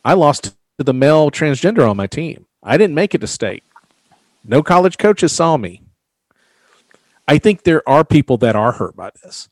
I 0.05 0.13
lost 0.13 0.53
to 0.77 0.83
the 0.83 0.93
male 0.93 1.31
transgender 1.31 1.89
on 1.89 1.97
my 1.97 2.07
team. 2.07 2.45
I 2.61 2.77
didn't 2.77 2.95
make 2.95 3.15
it 3.15 3.21
to 3.21 3.27
state. 3.27 3.63
No 4.43 4.61
college 4.61 4.97
coaches 4.97 5.31
saw 5.31 5.57
me. 5.57 5.81
I 7.27 7.37
think 7.37 7.63
there 7.63 7.87
are 7.87 8.03
people 8.03 8.37
that 8.37 8.55
are 8.55 8.73
hurt 8.73 8.95
by 8.95 9.11
this. 9.23 9.49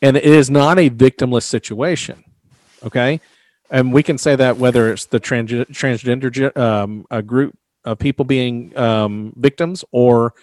And 0.00 0.16
it 0.16 0.24
is 0.24 0.50
not 0.50 0.78
a 0.78 0.90
victimless 0.90 1.42
situation. 1.42 2.24
Okay. 2.84 3.20
And 3.70 3.92
we 3.92 4.02
can 4.02 4.18
say 4.18 4.36
that 4.36 4.56
whether 4.56 4.92
it's 4.92 5.06
the 5.06 5.20
trans- 5.20 5.50
transgender 5.50 6.56
um, 6.56 7.06
a 7.10 7.22
group 7.22 7.56
of 7.84 7.98
people 7.98 8.24
being 8.24 8.76
um, 8.76 9.32
victims 9.36 9.84
or 9.92 10.34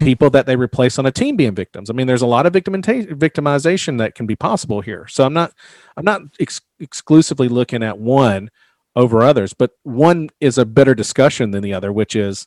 people 0.00 0.30
that 0.30 0.46
they 0.46 0.56
replace 0.56 0.98
on 0.98 1.06
a 1.06 1.12
team 1.12 1.36
being 1.36 1.54
victims. 1.54 1.90
I 1.90 1.92
mean, 1.92 2.06
there's 2.06 2.22
a 2.22 2.26
lot 2.26 2.46
of 2.46 2.52
victimization 2.52 3.98
that 3.98 4.14
can 4.14 4.26
be 4.26 4.34
possible 4.34 4.80
here. 4.80 5.06
So 5.08 5.24
I'm 5.24 5.32
not, 5.32 5.52
I'm 5.96 6.04
not 6.04 6.22
ex- 6.40 6.60
exclusively 6.80 7.48
looking 7.48 7.82
at 7.82 7.98
one 7.98 8.50
over 8.96 9.22
others, 9.22 9.52
but 9.52 9.72
one 9.84 10.30
is 10.40 10.58
a 10.58 10.64
better 10.64 10.94
discussion 10.94 11.50
than 11.52 11.62
the 11.62 11.74
other, 11.74 11.92
which 11.92 12.16
is 12.16 12.46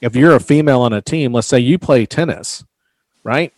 if 0.00 0.14
you're 0.14 0.34
a 0.34 0.40
female 0.40 0.82
on 0.82 0.92
a 0.92 1.02
team, 1.02 1.32
let's 1.32 1.48
say 1.48 1.58
you 1.58 1.78
play 1.78 2.06
tennis, 2.06 2.64
right? 3.22 3.52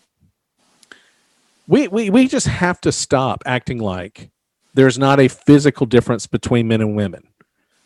We, 1.68 1.88
we, 1.88 2.10
we 2.10 2.28
just 2.28 2.46
have 2.46 2.80
to 2.82 2.92
stop 2.92 3.42
acting 3.44 3.78
like 3.78 4.30
there's 4.76 4.98
not 4.98 5.18
a 5.18 5.28
physical 5.28 5.86
difference 5.86 6.26
between 6.26 6.68
men 6.68 6.80
and 6.80 6.94
women. 6.96 7.26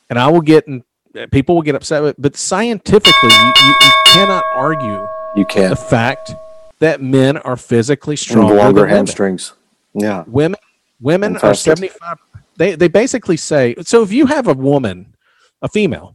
And 0.08 0.18
I 0.18 0.28
will 0.28 0.40
get, 0.40 0.66
and 0.66 0.82
people 1.30 1.54
will 1.54 1.62
get 1.62 1.74
upset 1.74 2.02
with, 2.02 2.16
but 2.18 2.36
scientifically, 2.36 3.30
you, 3.30 3.52
you, 3.62 3.74
you 3.82 3.92
cannot 4.06 4.44
argue 4.54 5.06
you 5.36 5.44
can't. 5.46 5.70
the 5.70 5.76
fact 5.76 6.32
that 6.80 7.00
men 7.00 7.36
are 7.38 7.56
physically 7.56 8.16
stronger. 8.16 8.54
Longer 8.54 8.86
hamstrings. 8.86 9.54
Yeah. 9.94 10.24
Women, 10.26 10.58
women 11.00 11.36
are 11.38 11.54
75 11.54 12.18
they 12.60 12.74
they 12.74 12.88
basically 12.88 13.38
say 13.38 13.74
so 13.80 14.02
if 14.02 14.12
you 14.12 14.26
have 14.26 14.46
a 14.46 14.52
woman, 14.52 15.14
a 15.62 15.68
female, 15.68 16.14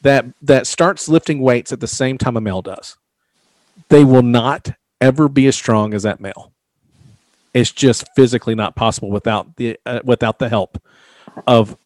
that 0.00 0.24
that 0.40 0.66
starts 0.66 1.10
lifting 1.10 1.40
weights 1.40 1.72
at 1.72 1.80
the 1.80 1.86
same 1.86 2.16
time 2.16 2.38
a 2.38 2.40
male 2.40 2.62
does, 2.62 2.96
they 3.90 4.02
will 4.02 4.22
not 4.22 4.70
ever 4.98 5.28
be 5.28 5.46
as 5.46 5.54
strong 5.54 5.92
as 5.92 6.04
that 6.04 6.20
male. 6.20 6.52
It's 7.54 7.72
just 7.72 8.06
physically 8.16 8.54
not 8.54 8.76
possible 8.76 9.10
without 9.10 9.56
the 9.56 9.78
uh, 9.84 10.00
without 10.04 10.38
the 10.38 10.48
help 10.48 10.82
of 11.46 11.76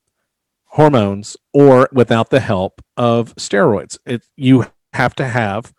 hormones 0.67 1.37
or 1.53 1.89
without 1.93 2.31
the 2.31 2.41
help 2.41 2.83
of 2.97 3.35
steroids. 3.37 3.99
It, 4.07 4.25
you 4.37 4.67
have 4.93 5.15
to 5.17 5.27
have 5.27 5.75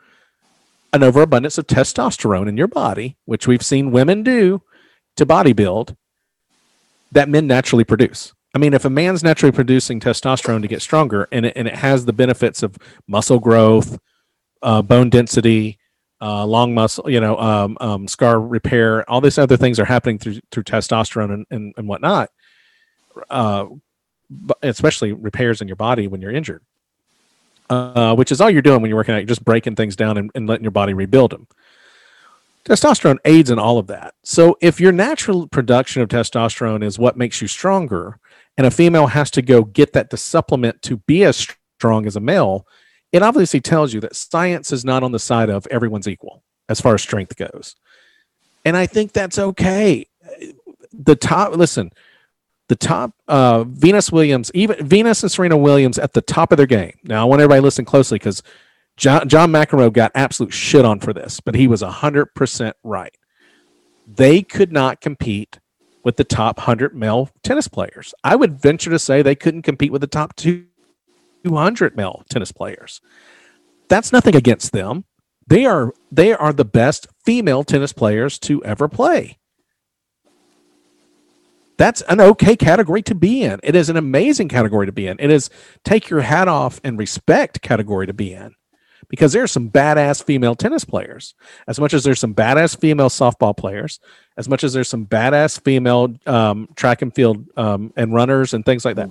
an 0.94 1.04
overabundance 1.04 1.58
of 1.58 1.68
testosterone 1.68 2.48
in 2.48 2.58
your 2.58 2.68
body, 2.68 3.18
which 3.26 3.48
we've 3.48 3.64
seen 3.64 3.92
women 3.92 4.24
do 4.24 4.62
to 5.16 5.26
bodybuild 5.26 5.96
that 7.12 7.30
men 7.30 7.48
naturally 7.48 7.84
produce. 7.84 8.34
I 8.56 8.60
mean, 8.60 8.74
if 8.74 8.86
a 8.86 8.90
man's 8.90 9.24
naturally 9.24 9.52
producing 9.52 10.00
testosterone 10.00 10.62
to 10.62 10.68
get 10.68 10.82
stronger 10.82 11.28
and 11.32 11.46
it, 11.46 11.54
and 11.56 11.68
it 11.68 11.76
has 11.76 12.06
the 12.06 12.14
benefits 12.14 12.64
of 12.64 12.78
muscle 13.08 13.40
growth, 13.40 14.00
uh, 14.62 14.82
bone 14.82 15.10
density, 15.10 15.78
uh, 16.22 16.46
long 16.46 16.74
muscle, 16.74 17.10
you 17.10 17.20
know, 17.20 17.38
um, 17.38 17.78
um, 17.80 18.08
scar 18.08 18.40
repair, 18.40 19.10
all 19.10 19.22
these 19.22 19.38
other 19.38 19.58
things 19.58 19.80
are 19.80 19.86
happening 19.86 20.18
through 20.18 20.40
through 20.52 20.64
testosterone 20.64 21.34
and, 21.34 21.46
and, 21.52 21.74
and 21.78 21.88
whatnot, 21.88 22.32
uh, 23.30 23.66
especially 24.62 25.14
repairs 25.14 25.62
in 25.62 25.68
your 25.68 25.76
body 25.76 26.08
when 26.08 26.22
you're 26.22 26.32
injured, 26.32 26.64
uh, 27.70 28.16
which 28.16 28.32
is 28.32 28.42
all 28.42 28.50
you're 28.50 28.62
doing 28.62 28.82
when 28.82 28.90
you're 28.90 28.98
working 28.98 29.14
out. 29.14 29.20
You're 29.20 29.28
just 29.28 29.46
breaking 29.46 29.76
things 29.76 29.96
down 29.96 30.18
and, 30.18 30.32
and 30.34 30.48
letting 30.48 30.64
your 30.64 30.72
body 30.72 30.94
rebuild 30.94 31.32
them 31.32 31.48
testosterone 32.68 33.18
aids 33.24 33.50
in 33.50 33.60
all 33.60 33.78
of 33.78 33.88
that. 33.88 34.14
So 34.24 34.58
if 34.62 34.80
your 34.80 34.92
natural 34.92 35.48
production 35.48 36.02
of 36.02 36.10
testosterone 36.10 36.84
is 36.84 37.00
what 37.00 37.18
makes 37.18 37.42
you 37.42 37.48
stronger, 37.48 38.20
and 38.58 38.68
a 38.68 38.72
female 38.72 39.08
has 39.08 39.32
to 39.32 39.42
go 39.42 39.64
get 39.64 39.94
that 39.94 40.10
to 40.10 40.18
supplement 40.18 40.82
to 40.84 40.98
be 40.98 41.24
as 41.24 41.48
strong 41.78 42.06
as 42.06 42.16
a 42.16 42.20
male, 42.20 42.68
it 43.12 43.22
obviously 43.22 43.62
tells 43.62 43.94
you 43.94 44.00
that 44.02 44.16
science 44.16 44.72
is 44.72 44.84
not 44.84 45.04
on 45.04 45.12
the 45.12 45.20
side 45.20 45.50
of 45.50 45.66
everyone's 45.68 46.08
equal 46.08 46.44
as 46.70 46.82
far 46.82 46.94
as 46.96 47.02
strength 47.02 47.36
goes. 47.36 47.76
And 48.66 48.76
I 48.76 48.86
think 48.86 49.14
that's 49.14 49.40
okay. 49.40 50.08
The 50.92 51.16
top, 51.16 51.56
listen, 51.56 51.92
the 52.68 52.76
top, 52.76 53.14
uh, 53.28 53.64
Venus 53.64 54.12
Williams, 54.12 54.52
even 54.54 54.86
Venus 54.86 55.24
and 55.24 55.32
Serena 55.32 55.56
Williams 55.56 55.98
at 55.98 56.14
the 56.14 56.22
top 56.22 56.52
of 56.52 56.58
their 56.58 56.66
game. 56.66 56.94
Now, 57.04 57.22
I 57.22 57.26
want 57.26 57.42
everybody 57.42 57.62
to 57.62 57.64
listen 57.64 57.86
closely 57.86 58.18
because 58.18 58.44
John, 58.98 59.30
John 59.30 59.52
McEnroe 59.52 59.94
got 59.94 60.12
absolute 60.16 60.52
shit 60.52 60.84
on 60.84 61.00
for 61.00 61.14
this, 61.14 61.40
but 61.40 61.56
he 61.56 61.68
was 61.68 61.82
100% 61.82 62.74
right. 62.84 63.16
They 64.06 64.42
could 64.42 64.72
not 64.72 65.00
compete 65.00 65.60
with 66.04 66.18
the 66.18 66.24
top 66.24 66.58
100 66.58 66.96
male 66.96 67.30
tennis 67.44 67.68
players. 67.68 68.14
I 68.24 68.36
would 68.36 68.60
venture 68.60 68.90
to 68.90 69.00
say 69.00 69.22
they 69.22 69.36
couldn't 69.36 69.64
compete 69.64 69.92
with 69.92 70.02
the 70.02 70.08
top 70.08 70.36
200 71.48 71.96
male 71.96 72.24
tennis 72.30 72.52
players. 72.52 73.02
That's 73.88 74.12
nothing 74.12 74.36
against 74.36 74.74
them. 74.74 75.06
They 75.48 75.66
are 75.66 75.94
they 76.12 76.34
are 76.34 76.52
the 76.52 76.66
best 76.66 77.08
female 77.26 77.64
tennis 77.64 77.94
players 77.94 78.38
to 78.40 78.64
ever 78.66 78.88
play. 78.88 79.38
That's 81.78 82.02
an 82.02 82.20
okay 82.20 82.56
category 82.56 83.02
to 83.04 83.16
be 83.16 83.44
in. 83.44 83.60
It 83.64 83.76
is 83.76 83.90
an 83.90 83.98
amazing 83.98 84.50
category 84.50 84.88
to 84.88 84.92
be 84.92 85.08
in. 85.08 85.18
It 85.20 85.30
is 85.30 85.50
take 85.86 86.10
your 86.10 86.22
hat 86.22 86.48
off 86.48 86.82
and 86.84 86.98
respect 86.98 87.62
category 87.62 88.08
to 88.08 88.14
be 88.14 88.34
in 88.34 88.56
because 89.10 89.32
there's 89.32 89.52
some 89.52 89.70
badass 89.70 90.22
female 90.22 90.56
tennis 90.56 90.84
players 90.84 91.34
as 91.68 91.80
much 91.80 91.94
as 91.94 92.04
there's 92.04 92.20
some 92.20 92.34
badass 92.34 92.78
female 92.78 93.10
softball 93.10 93.56
players 93.56 94.02
as 94.36 94.50
much 94.50 94.66
as 94.66 94.74
there's 94.74 94.90
some 94.90 95.06
badass 95.06 95.62
female 95.62 96.14
um, 96.26 96.68
track 96.76 97.02
and 97.02 97.16
field 97.16 97.46
um, 97.56 97.94
and 97.96 98.14
runners 98.14 98.54
and 98.54 98.66
things 98.66 98.84
like 98.84 98.98
that 98.98 99.10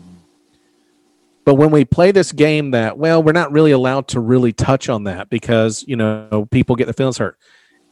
but 1.46 1.54
when 1.54 1.70
we 1.70 1.86
play 1.86 2.10
this 2.10 2.32
game 2.32 2.72
that 2.72 2.98
well 2.98 3.22
we're 3.22 3.32
not 3.32 3.50
really 3.50 3.70
allowed 3.70 4.06
to 4.08 4.20
really 4.20 4.52
touch 4.52 4.90
on 4.90 5.04
that 5.04 5.30
because 5.30 5.82
you 5.88 5.96
know 5.96 6.46
people 6.50 6.76
get 6.76 6.86
the 6.86 6.92
feelings 6.92 7.16
hurt 7.16 7.38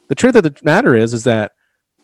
the 0.08 0.14
truth 0.14 0.36
of 0.36 0.42
the 0.42 0.54
matter 0.62 0.94
is 0.94 1.14
is 1.14 1.24
that 1.24 1.52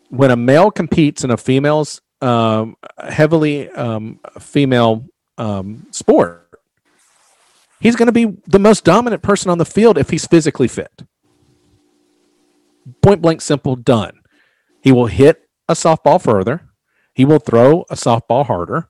when 0.09 0.31
a 0.31 0.37
male 0.37 0.71
competes 0.71 1.25
in 1.25 1.31
a 1.31 1.37
female's 1.37 2.01
um, 2.21 2.77
heavily 2.99 3.69
um, 3.71 4.21
female 4.39 5.07
um, 5.39 5.87
sport, 5.91 6.51
he's 7.81 7.97
going 7.97 8.07
to 8.07 8.13
be 8.13 8.37
the 8.47 8.59
most 8.59 8.85
dominant 8.85 9.23
person 9.23 9.51
on 9.51 9.59
the 9.59 9.65
field 9.65 9.97
if 9.97 10.11
he's 10.11 10.27
physically 10.27 10.69
fit. 10.69 11.05
Point 13.03 13.23
blank, 13.23 13.41
simple, 13.41 13.77
done. 13.77 14.21
He 14.83 14.93
will 14.93 15.07
hit 15.07 15.49
a 15.69 15.75
softball 15.75 16.21
further. 16.21 16.69
He 17.15 17.25
will 17.25 17.39
throw 17.39 17.83
a 17.91 17.95
softball 17.95 18.47
harder. 18.47 18.89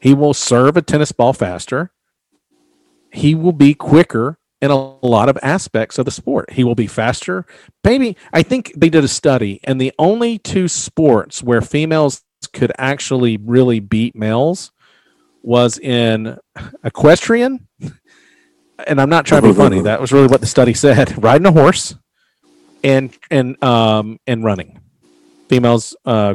He 0.00 0.14
will 0.14 0.34
serve 0.34 0.76
a 0.76 0.82
tennis 0.82 1.12
ball 1.12 1.32
faster. 1.32 1.92
He 3.12 3.34
will 3.34 3.52
be 3.52 3.74
quicker 3.74 4.38
in 4.60 4.70
a 4.70 5.06
lot 5.06 5.28
of 5.28 5.38
aspects 5.42 5.98
of 5.98 6.04
the 6.04 6.10
sport. 6.10 6.52
He 6.52 6.64
will 6.64 6.74
be 6.74 6.86
faster. 6.86 7.46
Maybe 7.84 8.16
I 8.32 8.42
think 8.42 8.72
they 8.76 8.88
did 8.88 9.04
a 9.04 9.08
study, 9.08 9.60
and 9.64 9.80
the 9.80 9.92
only 9.98 10.38
two 10.38 10.68
sports 10.68 11.42
where 11.42 11.60
females 11.60 12.22
could 12.52 12.72
actually 12.78 13.36
really 13.36 13.80
beat 13.80 14.14
males 14.14 14.72
was 15.42 15.78
in 15.78 16.38
equestrian. 16.84 17.66
And 18.86 19.00
I'm 19.00 19.10
not 19.10 19.26
trying 19.26 19.42
to 19.42 19.48
be 19.48 19.54
funny. 19.54 19.82
That 19.82 20.00
was 20.00 20.12
really 20.12 20.26
what 20.26 20.40
the 20.40 20.46
study 20.46 20.74
said. 20.74 21.22
Riding 21.22 21.46
a 21.46 21.52
horse 21.52 21.94
and 22.82 23.16
and 23.30 23.62
um 23.62 24.18
and 24.26 24.44
running. 24.44 24.80
Females 25.48 25.96
uh 26.04 26.34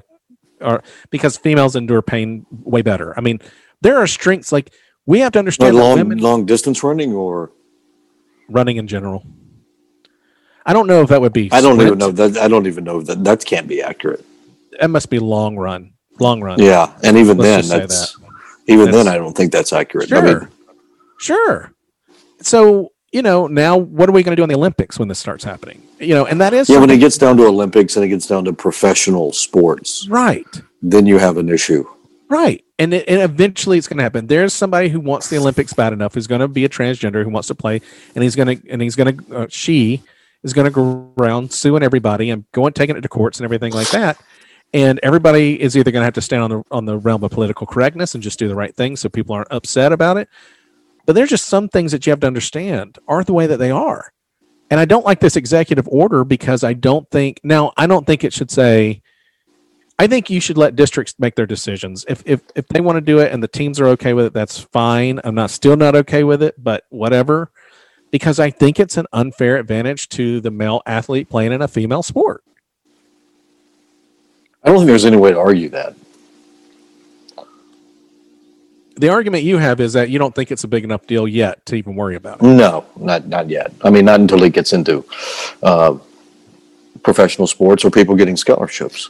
are 0.65 0.83
because 1.09 1.37
females 1.37 1.75
endure 1.75 2.01
pain 2.01 2.45
way 2.63 2.81
better. 2.81 3.13
I 3.17 3.21
mean, 3.21 3.39
there 3.81 3.97
are 3.97 4.07
strengths 4.07 4.51
like 4.51 4.73
we 5.05 5.19
have 5.19 5.31
to 5.33 5.39
Like 5.39 5.41
understand 5.41 5.75
that 5.75 5.79
long 5.79 5.97
women 5.97 6.17
long 6.19 6.45
distance 6.45 6.83
running, 6.83 7.13
or 7.13 7.51
running 8.49 8.77
in 8.77 8.87
general. 8.87 9.25
I 10.65 10.73
don't 10.73 10.87
know 10.87 11.01
if 11.01 11.09
that 11.09 11.21
would 11.21 11.33
be. 11.33 11.49
I 11.51 11.61
don't 11.61 11.79
even 11.81 11.97
know 11.99 12.11
that. 12.11 12.37
I 12.37 12.47
don't 12.47 12.65
even 12.67 12.83
know 12.83 13.01
that 13.03 13.23
that 13.23 13.45
can't 13.45 13.67
be 13.67 13.81
accurate. 13.81 14.25
That 14.79 14.89
must 14.89 15.09
be 15.09 15.19
long 15.19 15.57
run. 15.57 15.93
Long 16.19 16.41
run. 16.41 16.59
Yeah, 16.59 16.97
and 17.03 17.17
even 17.17 17.37
Let's 17.37 17.67
then, 17.69 17.79
that's 17.79 18.17
even 18.67 18.85
That's- 18.85 19.05
then, 19.05 19.13
I 19.13 19.17
don't 19.17 19.35
think 19.37 19.51
that's 19.51 19.71
accurate. 19.73 20.11
I 20.11 20.19
Sure. 20.21 20.39
mean, 20.39 20.47
Sure. 21.19 21.71
So 22.41 22.91
you 23.15 23.21
know 23.21 23.47
now 23.47 23.77
what 23.77 24.09
are 24.09 24.11
we 24.11 24.23
going 24.23 24.33
to 24.33 24.35
do 24.35 24.43
in 24.43 24.49
the 24.49 24.55
Olympics 24.55 24.99
when 24.99 25.07
this 25.07 25.19
starts 25.19 25.45
happening? 25.45 25.81
You 25.99 26.13
know, 26.13 26.25
and 26.25 26.41
that 26.41 26.53
is 26.53 26.69
yeah, 26.69 26.79
when 26.79 26.89
it 26.89 26.97
gets 26.97 27.17
down 27.17 27.37
to 27.37 27.45
Olympics 27.45 27.95
and 27.95 28.03
it 28.03 28.09
gets 28.09 28.27
down 28.27 28.43
to 28.43 28.51
professional 28.51 29.31
sports, 29.31 30.05
right. 30.09 30.45
then 30.81 31.05
you 31.05 31.17
have 31.17 31.37
an 31.37 31.47
issue. 31.47 31.87
Right. 32.29 32.65
And, 32.77 32.93
it, 32.93 33.07
and 33.07 33.21
eventually 33.21 33.77
it's 33.77 33.87
going 33.87 33.99
to 33.99 34.03
happen. 34.03 34.27
There's 34.27 34.53
somebody 34.53 34.89
who 34.89 34.99
wants 34.99 35.29
the 35.29 35.37
Olympics 35.37 35.71
bad 35.71 35.93
enough 35.93 36.15
who's 36.15 36.27
going 36.27 36.41
to 36.41 36.49
be 36.49 36.65
a 36.65 36.69
transgender 36.69 37.23
who 37.23 37.29
wants 37.29 37.47
to 37.47 37.55
play 37.55 37.81
and 38.15 38.23
he's 38.23 38.35
going 38.35 38.59
to, 38.59 38.69
and 38.69 38.81
he's 38.81 38.97
going 38.97 39.17
to, 39.17 39.35
uh, 39.35 39.47
she 39.49 40.03
is 40.43 40.51
going 40.51 40.65
to 40.65 40.71
go 40.71 41.13
around 41.17 41.53
suing 41.53 41.83
everybody 41.83 42.31
and 42.31 42.43
going, 42.51 42.73
taking 42.73 42.97
it 42.97 43.01
to 43.01 43.07
courts 43.07 43.39
and 43.39 43.45
everything 43.45 43.71
like 43.71 43.89
that. 43.91 44.19
And 44.73 44.99
everybody 45.03 45.61
is 45.61 45.77
either 45.77 45.91
going 45.91 46.01
to 46.01 46.05
have 46.05 46.15
to 46.15 46.21
stand 46.21 46.43
on 46.43 46.49
the, 46.49 46.63
on 46.69 46.83
the 46.83 46.97
realm 46.97 47.23
of 47.23 47.31
political 47.31 47.65
correctness 47.65 48.13
and 48.13 48.21
just 48.21 48.39
do 48.39 48.49
the 48.49 48.55
right 48.55 48.75
thing 48.75 48.97
so 48.97 49.07
people 49.07 49.33
aren't 49.33 49.47
upset 49.51 49.93
about 49.93 50.17
it. 50.17 50.27
But 51.05 51.13
there's 51.13 51.29
just 51.29 51.45
some 51.45 51.69
things 51.69 51.91
that 51.91 52.05
you 52.05 52.11
have 52.11 52.19
to 52.21 52.27
understand 52.27 52.97
aren't 53.07 53.27
the 53.27 53.33
way 53.33 53.47
that 53.47 53.57
they 53.57 53.71
are. 53.71 54.11
And 54.71 54.79
I 54.79 54.85
don't 54.85 55.05
like 55.05 55.19
this 55.19 55.35
executive 55.35 55.87
order 55.87 56.23
because 56.23 56.63
I 56.63 56.73
don't 56.73 57.09
think, 57.11 57.39
now, 57.43 57.71
I 57.77 57.85
don't 57.85 58.07
think 58.07 58.23
it 58.23 58.33
should 58.33 58.49
say, 58.49 59.01
I 59.97 60.07
think 60.07 60.29
you 60.29 60.41
should 60.41 60.57
let 60.57 60.75
districts 60.75 61.15
make 61.19 61.35
their 61.35 61.45
decisions. 61.45 62.03
If 62.09 62.21
if 62.25 62.41
if 62.55 62.67
they 62.67 62.81
want 62.81 62.97
to 62.97 63.01
do 63.01 63.19
it 63.19 63.31
and 63.31 63.41
the 63.41 63.47
teams 63.47 63.79
are 63.79 63.87
okay 63.89 64.13
with 64.13 64.25
it, 64.25 64.33
that's 64.33 64.59
fine. 64.59 65.21
I'm 65.23 65.35
not 65.35 65.51
still 65.51 65.77
not 65.77 65.95
okay 65.95 66.25
with 66.25 66.43
it, 66.43 66.55
but 66.61 66.83
whatever. 66.89 67.49
Because 68.11 68.39
I 68.39 68.49
think 68.49 68.79
it's 68.79 68.97
an 68.97 69.05
unfair 69.13 69.57
advantage 69.57 70.09
to 70.09 70.41
the 70.41 70.51
male 70.51 70.81
athlete 70.85 71.29
playing 71.29 71.53
in 71.53 71.61
a 71.61 71.67
female 71.67 72.03
sport. 72.03 72.43
I 74.63 74.69
don't 74.69 74.77
think 74.77 74.87
there's 74.87 75.05
any 75.05 75.17
way 75.17 75.31
to 75.31 75.39
argue 75.39 75.69
that. 75.69 75.95
The 78.97 79.09
argument 79.09 79.43
you 79.43 79.57
have 79.57 79.79
is 79.81 79.93
that 79.93 80.09
you 80.09 80.19
don't 80.19 80.33
think 80.33 80.51
it's 80.51 80.63
a 80.63 80.67
big 80.67 80.83
enough 80.83 81.05
deal 81.05 81.27
yet 81.27 81.65
to 81.65 81.75
even 81.75 81.95
worry 81.95 82.15
about 82.15 82.41
it. 82.41 82.45
No, 82.45 82.85
not 82.95 83.27
not 83.27 83.49
yet. 83.49 83.73
I 83.81 83.89
mean, 83.89 84.05
not 84.05 84.19
until 84.21 84.41
it 84.43 84.53
gets 84.53 84.71
into 84.73 85.03
uh, 85.61 85.97
professional 87.03 87.47
sports 87.47 87.83
or 87.83 87.91
people 87.91 88.15
getting 88.15 88.37
scholarships. 88.37 89.09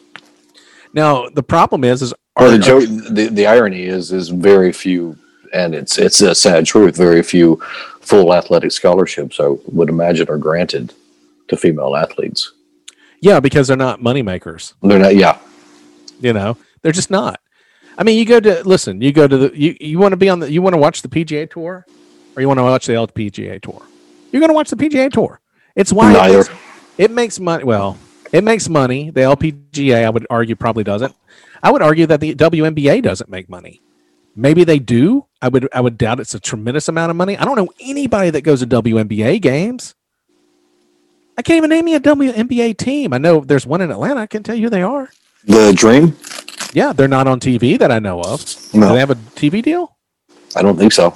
Now 0.94 1.30
the 1.30 1.44
problem 1.44 1.84
is 1.84 2.02
is 2.02 2.14
Well, 2.40 2.52
the, 2.52 2.58
joke, 2.60 2.84
the 3.12 3.30
the 3.32 3.46
irony 3.48 3.84
is, 3.84 4.12
is 4.12 4.30
very 4.30 4.72
few, 4.72 5.18
and 5.54 5.76
it's 5.76 5.98
it's 5.98 6.22
a 6.22 6.34
sad 6.34 6.66
truth. 6.66 6.96
Very 6.98 7.22
few 7.22 7.62
full 8.02 8.34
athletic 8.34 8.72
scholarships, 8.72 9.40
I 9.40 9.48
would 9.68 9.90
imagine, 9.90 10.30
are 10.30 10.38
granted 10.38 10.94
to 11.48 11.58
female 11.58 11.96
athletes. 11.96 12.52
yeah, 13.22 13.40
because 13.40 13.68
they're 13.68 13.78
not 13.78 14.02
money 14.02 14.22
makers. 14.24 14.74
They're 14.82 15.00
not. 15.00 15.16
Yeah, 15.16 15.38
You 16.22 16.34
know, 16.34 16.58
they're 16.82 16.92
just 16.92 17.12
not. 17.12 17.40
I 17.98 18.04
mean, 18.04 18.18
you 18.18 18.26
go 18.26 18.40
to 18.40 18.64
listen. 18.68 19.02
You 19.02 19.12
go 19.12 19.28
to 19.28 19.38
the 19.38 19.58
you 19.58 19.76
you 19.80 20.00
want 20.00 20.12
to 20.12 20.18
be 20.18 20.30
on 20.30 20.40
the 20.40 20.52
you 20.52 20.62
want 20.62 20.74
to 20.74 20.78
watch 20.78 21.02
the 21.02 21.08
PGA 21.08 21.50
tour, 21.50 21.86
or 22.36 22.42
you 22.42 22.48
want 22.48 22.60
to 22.60 22.64
watch 22.64 22.86
the 22.86 22.94
LPGA 22.94 23.62
tour. 23.62 23.82
You're 24.32 24.42
going 24.42 24.50
to 24.50 24.54
watch 24.54 24.70
the 24.70 24.76
PGA 24.76 25.12
tour. 25.12 25.40
It's 25.76 25.94
why 25.94 26.12
it 26.12 26.34
makes, 26.34 26.50
it 26.98 27.12
makes 27.12 27.40
money. 27.40 27.64
Well, 27.64 27.98
it 28.32 28.44
makes 28.44 28.68
money. 28.68 29.10
The 29.10 29.22
LPGA, 29.22 30.06
I 30.06 30.10
would 30.10 30.28
argue, 30.30 30.56
probably 30.56 30.84
doesn't. 30.84 31.16
I 31.64 31.72
would 31.72 31.82
argue 31.82 32.06
that 32.08 32.20
the 32.20 32.36
WNBA 32.36 33.02
doesn't 33.02 33.30
make 33.30 33.50
money. 33.50 33.82
Maybe 34.36 34.66
they 34.66 34.80
do. 34.80 35.26
I 35.42 35.48
would 35.48 35.70
I 35.74 35.80
would 35.80 35.98
doubt 35.98 36.20
it's 36.20 36.36
a 36.36 36.40
tremendous 36.40 36.90
amount 36.90 37.12
of 37.12 37.16
money. 37.16 37.38
I 37.38 37.46
don't 37.46 37.56
know 37.56 37.70
anybody 37.80 38.30
that 38.32 38.42
goes 38.42 38.60
to 38.60 38.68
WNBA 38.68 39.42
games. 39.42 39.96
I 41.38 41.42
can't 41.42 41.58
even 41.58 41.70
name 41.70 41.88
you 41.88 41.98
a 41.98 42.00
WNBA 42.00 42.78
team. 42.78 43.14
I 43.14 43.18
know 43.18 43.42
there's 43.42 43.66
one 43.66 43.82
in 43.82 43.92
Atlanta. 43.92 44.22
I 44.22 44.28
can 44.28 44.44
tell 44.44 44.56
you 44.56 44.64
who 44.64 44.70
they 44.70 44.84
are. 44.84 45.10
the 45.46 45.74
dream. 45.74 46.16
Yeah, 46.74 46.94
they're 46.94 47.08
not 47.08 47.28
on 47.28 47.40
TV 47.40 47.80
that 47.80 47.92
I 47.92 48.00
know 48.00 48.22
of. 48.22 48.44
Do 48.72 48.80
they 48.82 49.00
have 49.00 49.12
a 49.12 49.16
TV 49.16 49.62
deal? 49.62 49.96
I 50.56 50.62
don't 50.62 50.78
think 50.78 50.94
so. 50.94 51.16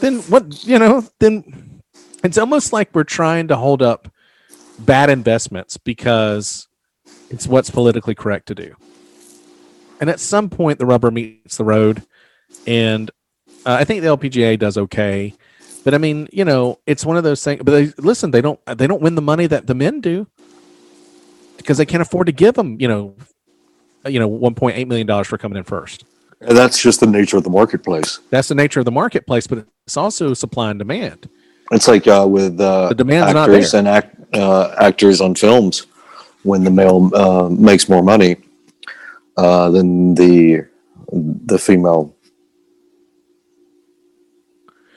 Then 0.00 0.20
what? 0.22 0.64
You 0.64 0.78
know, 0.78 1.04
then 1.18 1.82
it's 2.24 2.38
almost 2.38 2.72
like 2.72 2.94
we're 2.94 3.04
trying 3.04 3.48
to 3.48 3.56
hold 3.56 3.82
up 3.82 4.10
bad 4.78 5.10
investments 5.10 5.76
because 5.76 6.68
it's 7.30 7.46
what's 7.46 7.70
politically 7.70 8.14
correct 8.14 8.46
to 8.48 8.54
do. 8.54 8.74
And 10.00 10.08
at 10.08 10.20
some 10.20 10.48
point, 10.48 10.78
the 10.78 10.86
rubber 10.86 11.10
meets 11.10 11.58
the 11.58 11.64
road, 11.64 12.02
and 12.66 13.10
uh, 13.66 13.74
I 13.74 13.84
think 13.84 14.02
the 14.02 14.08
LPGA 14.08 14.58
does 14.58 14.78
okay. 14.78 15.34
But 15.84 15.94
I 15.94 15.98
mean, 15.98 16.28
you 16.32 16.44
know, 16.44 16.78
it's 16.86 17.04
one 17.04 17.16
of 17.16 17.24
those 17.24 17.42
things. 17.44 17.62
But 17.62 17.72
they, 17.72 17.92
listen, 17.98 18.30
they 18.30 18.40
don't 18.40 18.60
they 18.66 18.86
don't 18.86 19.02
win 19.02 19.14
the 19.14 19.22
money 19.22 19.46
that 19.46 19.66
the 19.66 19.74
men 19.74 20.00
do 20.00 20.26
because 21.56 21.78
they 21.78 21.86
can't 21.86 22.02
afford 22.02 22.26
to 22.26 22.32
give 22.32 22.54
them, 22.54 22.80
you 22.80 22.88
know, 22.88 23.14
you 24.06 24.18
know, 24.18 24.28
one 24.28 24.54
point 24.54 24.76
eight 24.76 24.88
million 24.88 25.06
dollars 25.06 25.26
for 25.26 25.38
coming 25.38 25.56
in 25.58 25.64
first. 25.64 26.04
And 26.40 26.56
that's 26.56 26.80
just 26.82 27.00
the 27.00 27.06
nature 27.06 27.36
of 27.36 27.44
the 27.44 27.50
marketplace. 27.50 28.20
That's 28.30 28.48
the 28.48 28.54
nature 28.54 28.80
of 28.80 28.86
the 28.86 28.90
marketplace, 28.92 29.46
but 29.46 29.66
it's 29.86 29.96
also 29.96 30.32
supply 30.32 30.70
and 30.70 30.78
demand. 30.78 31.28
It's 31.70 31.86
like 31.86 32.06
uh, 32.08 32.26
with 32.28 32.58
uh, 32.60 32.88
The 32.88 32.94
demand's 32.94 33.34
not 33.34 33.48
actors 33.50 33.74
and 33.74 33.86
act, 33.86 34.16
uh, 34.34 34.74
actors 34.78 35.20
on 35.20 35.34
films. 35.34 35.86
When 36.42 36.64
the 36.64 36.70
male 36.70 37.10
uh, 37.14 37.50
makes 37.50 37.88
more 37.90 38.02
money 38.02 38.36
uh, 39.36 39.70
than 39.70 40.14
the 40.14 40.64
the 41.12 41.58
female, 41.58 42.16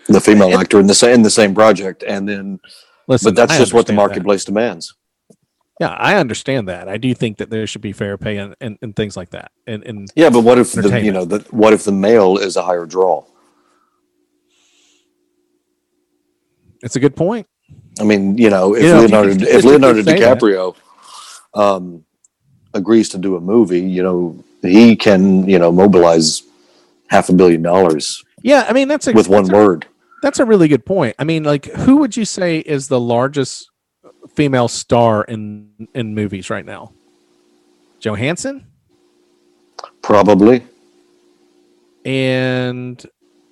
the 0.08 0.22
female 0.22 0.50
It- 0.52 0.56
actor 0.60 0.80
in 0.80 0.88
the 0.88 0.94
same 0.96 1.14
in 1.16 1.22
the 1.24 1.30
same 1.30 1.54
project, 1.54 2.04
and 2.04 2.28
then 2.30 2.60
Listen, 3.10 3.26
but 3.34 3.36
that's 3.36 3.54
I 3.54 3.58
just 3.58 3.74
what 3.74 3.86
the 3.88 3.92
understand 3.92 3.98
that. 3.98 4.02
marketplace 4.16 4.46
demands. 4.46 4.94
Yeah, 5.80 5.90
I 5.90 6.16
understand 6.18 6.68
that. 6.68 6.88
I 6.88 6.98
do 6.98 7.14
think 7.16 7.38
that 7.38 7.50
there 7.50 7.66
should 7.66 7.82
be 7.82 7.94
fair 7.94 8.18
pay 8.18 8.38
and, 8.38 8.56
and, 8.62 8.78
and 8.82 8.96
things 8.96 9.18
like 9.18 9.32
that. 9.32 9.52
And 9.66 9.84
and 9.84 10.08
Yeah, 10.16 10.30
but 10.30 10.42
what 10.42 10.58
if 10.60 10.74
the 10.74 11.02
you 11.02 11.12
know 11.12 11.26
the 11.26 11.40
what 11.52 11.74
if 11.74 11.84
the 11.84 11.92
male 11.92 12.38
is 12.38 12.56
a 12.56 12.64
higher 12.64 12.86
draw? 12.86 13.24
it's 16.84 16.96
a 16.98 17.00
good 17.00 17.16
point. 17.16 17.48
I 18.00 18.04
mean, 18.04 18.38
you 18.38 18.50
know, 18.50 18.76
if 18.76 18.84
You 18.84 18.90
know, 18.90 19.04
if 19.04 19.10
you 19.10 19.18
Leonardo 19.18 19.30
if 19.30 19.38
statistically 19.38 19.72
Leonardo. 19.72 20.02
DiCaprio 20.04 20.76
um, 21.54 22.04
agrees 22.74 23.10
to 23.10 23.18
do 23.18 23.36
a 23.36 23.40
movie, 23.40 23.80
you 23.82 24.04
know, 24.04 24.44
he 24.62 24.96
can 24.96 25.48
you 25.48 25.60
know 25.60 25.72
mobilize 25.72 26.44
half 27.08 27.30
a 27.30 27.34
billion 27.34 27.62
dollars 27.62 28.24
Yeah, 28.42 28.66
I 28.68 28.74
mean 28.74 28.88
that's 28.88 29.08
a 29.08 29.14
with 29.14 29.28
one 29.28 29.50
a, 29.50 29.54
word. 29.54 29.86
that's 30.22 30.40
a 30.40 30.46
really 30.46 30.68
good 30.68 30.86
point. 30.86 31.16
I 31.20 31.24
mean, 31.24 31.44
like 31.44 31.66
who 31.66 31.98
would 31.98 32.16
you 32.18 32.26
say 32.26 32.60
is 32.60 32.88
the 32.88 33.00
largest 33.00 33.70
female 34.34 34.68
star 34.68 35.24
in 35.24 35.70
in 35.94 36.14
movies 36.16 36.50
right 36.50 36.66
now? 36.66 36.94
Johansson? 38.00 38.66
Probably. 40.02 40.64
And 42.06 43.04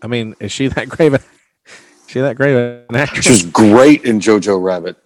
I 0.02 0.08
mean, 0.08 0.36
is 0.40 0.52
she 0.52 0.68
that 0.68 0.90
great 0.90 1.14
of 1.14 1.26
she 2.08 2.20
that 2.20 2.36
great 2.36 2.56
of 2.56 2.86
an 2.90 2.96
actress? 2.96 3.26
She 3.26 3.32
was 3.32 3.44
great 3.44 4.04
in 4.04 4.20
Jojo 4.20 4.62
Rabbit. 4.62 4.98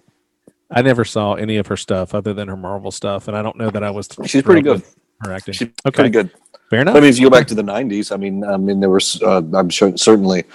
I 0.72 0.82
never 0.82 1.06
saw 1.06 1.34
any 1.36 1.58
of 1.58 1.68
her 1.68 1.78
stuff 1.78 2.16
other 2.16 2.34
than 2.34 2.48
her 2.48 2.58
Marvel 2.58 2.92
stuff, 2.92 3.28
and 3.28 3.38
I 3.38 3.44
don't 3.44 3.58
know 3.58 3.70
that 3.70 3.84
I 3.84 3.92
was. 3.92 4.10
She's 4.26 4.42
pretty 4.42 4.62
good. 4.64 4.82
Her 5.22 5.32
acting. 5.32 5.54
She's 5.54 5.70
Okay. 5.86 5.92
pretty 5.94 6.10
good. 6.10 6.32
Fair 6.70 6.82
enough. 6.82 6.96
I 6.96 7.00
mean, 7.00 7.10
if 7.10 7.20
you 7.20 7.30
go 7.30 7.38
back 7.38 7.48
to 7.48 7.56
the 7.56 7.62
'90s, 7.62 8.12
I 8.12 8.18
mean, 8.18 8.44
I 8.44 8.58
mean, 8.58 8.80
there 8.80 8.90
was. 8.90 9.22
Uh, 9.22 9.42
I'm 9.54 9.70
sure 9.70 9.96
certainly 9.98 10.46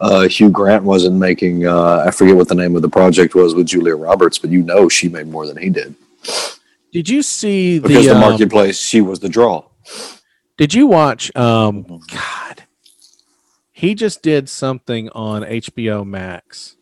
uh, 0.00 0.28
Hugh 0.28 0.50
Grant 0.50 0.84
wasn't 0.84 1.16
making. 1.16 1.66
Uh, 1.66 2.04
I 2.06 2.10
forget 2.10 2.36
what 2.36 2.48
the 2.48 2.54
name 2.54 2.74
of 2.76 2.82
the 2.82 2.88
project 2.88 3.34
was 3.34 3.54
with 3.54 3.66
Julia 3.66 3.96
Roberts, 3.96 4.38
but 4.38 4.50
you 4.50 4.62
know 4.62 4.88
she 4.88 5.08
made 5.08 5.26
more 5.26 5.46
than 5.46 5.56
he 5.56 5.68
did. 5.68 5.94
Did 6.92 7.08
you 7.08 7.22
see 7.22 7.78
because 7.78 8.06
the, 8.06 8.12
the, 8.12 8.14
um, 8.14 8.20
marketplace 8.20 8.80
she 8.80 9.00
was 9.00 9.20
the 9.20 9.28
draw. 9.28 9.64
Did 10.56 10.74
you 10.74 10.86
watch? 10.86 11.34
Um, 11.36 11.82
God, 11.82 12.64
he 13.70 13.94
just 13.94 14.22
did 14.22 14.48
something 14.48 15.08
on 15.10 15.42
HBO 15.42 16.06
Max. 16.06 16.76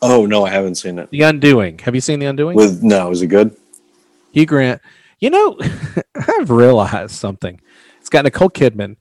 Oh 0.00 0.24
no, 0.24 0.44
I 0.46 0.50
haven't 0.50 0.76
seen 0.76 0.98
it. 0.98 1.10
The 1.10 1.22
Undoing. 1.22 1.78
Have 1.80 1.94
you 1.94 2.00
seen 2.00 2.20
The 2.20 2.26
Undoing? 2.26 2.56
With 2.56 2.82
no, 2.82 3.10
is 3.10 3.22
it 3.22 3.26
good? 3.26 3.54
Hugh 4.32 4.46
Grant. 4.46 4.80
You 5.18 5.30
know, 5.30 5.58
I've 6.14 6.48
realized 6.48 7.10
something. 7.10 7.60
It's 8.10 8.14
got 8.14 8.24
Nicole 8.24 8.50
Kidman 8.50 8.96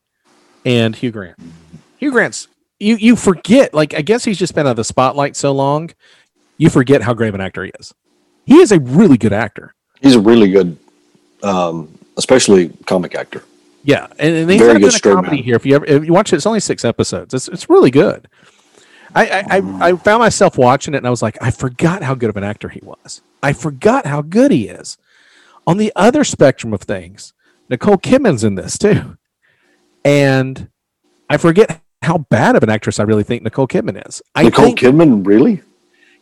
and 0.64 0.96
Hugh 0.96 1.10
Grant. 1.10 1.36
Hugh 1.98 2.12
Grant's 2.12 2.48
you 2.80 2.96
you 2.96 3.16
forget 3.16 3.74
like 3.74 3.96
I 3.96 4.04
guess 4.04 4.24
he's 4.24 4.38
just 4.38 4.54
been 4.54 4.68
out 4.68 4.70
of 4.70 4.76
the 4.78 4.84
spotlight 4.84 5.36
so 5.36 5.52
long, 5.52 5.90
you 6.60 6.70
forget 6.70 7.02
how 7.02 7.16
great 7.16 7.30
of 7.30 7.34
an 7.34 7.42
actor 7.42 7.64
he 7.64 7.72
is. 7.80 7.92
He 8.46 8.58
is 8.58 8.72
a 8.72 8.80
really 8.80 9.18
good 9.18 9.34
actor. 9.34 9.74
He's 10.00 10.14
a 10.14 10.20
really 10.20 10.52
good, 10.52 10.78
um, 11.42 11.98
especially 12.18 12.70
comic 12.86 13.16
actor. 13.16 13.42
Yeah, 13.84 14.06
and, 14.20 14.36
and 14.36 14.52
he's 14.52 14.62
Very 14.62 14.80
good 14.80 14.96
a 14.96 15.00
comedy 15.00 15.38
man. 15.38 15.44
here. 15.44 15.56
If 15.56 15.66
you 15.66 15.78
ever 15.78 15.86
if 15.86 16.06
you 16.06 16.14
watch 16.14 16.32
it, 16.32 16.36
it's 16.36 16.46
only 16.46 16.60
six 16.60 16.86
episodes. 16.86 17.34
It's 17.34 17.48
it's 17.48 17.68
really 17.68 17.90
good. 17.90 18.28
I, 19.16 19.26
I 19.26 19.58
I 19.58 19.88
I 19.88 19.96
found 19.96 20.20
myself 20.20 20.56
watching 20.56 20.94
it 20.94 20.98
and 20.98 21.08
I 21.08 21.10
was 21.10 21.24
like, 21.24 21.36
I 21.42 21.50
forgot 21.50 22.04
how 22.04 22.14
good 22.14 22.30
of 22.30 22.38
an 22.38 22.44
actor 22.44 22.70
he 22.70 22.82
was. 22.84 23.22
I 23.42 23.54
forgot 23.54 24.06
how 24.06 24.22
good 24.22 24.52
he 24.52 24.68
is. 24.68 25.00
On 25.66 25.78
the 25.78 25.92
other 25.96 26.24
spectrum 26.24 26.74
of 26.74 26.82
things, 26.82 27.34
Nicole 27.70 27.98
Kidman's 27.98 28.44
in 28.44 28.56
this 28.56 28.78
too, 28.78 29.18
and 30.04 30.70
I 31.30 31.38
forget 31.38 31.82
how 32.02 32.18
bad 32.18 32.56
of 32.56 32.64
an 32.64 32.70
actress 32.70 33.00
I 33.00 33.04
really 33.04 33.24
think 33.24 33.44
Nicole 33.44 33.68
Kidman 33.68 34.08
is. 34.08 34.22
I 34.36 34.44
Nicole 34.44 34.66
think, 34.66 34.80
Kidman, 34.80 35.26
really? 35.26 35.62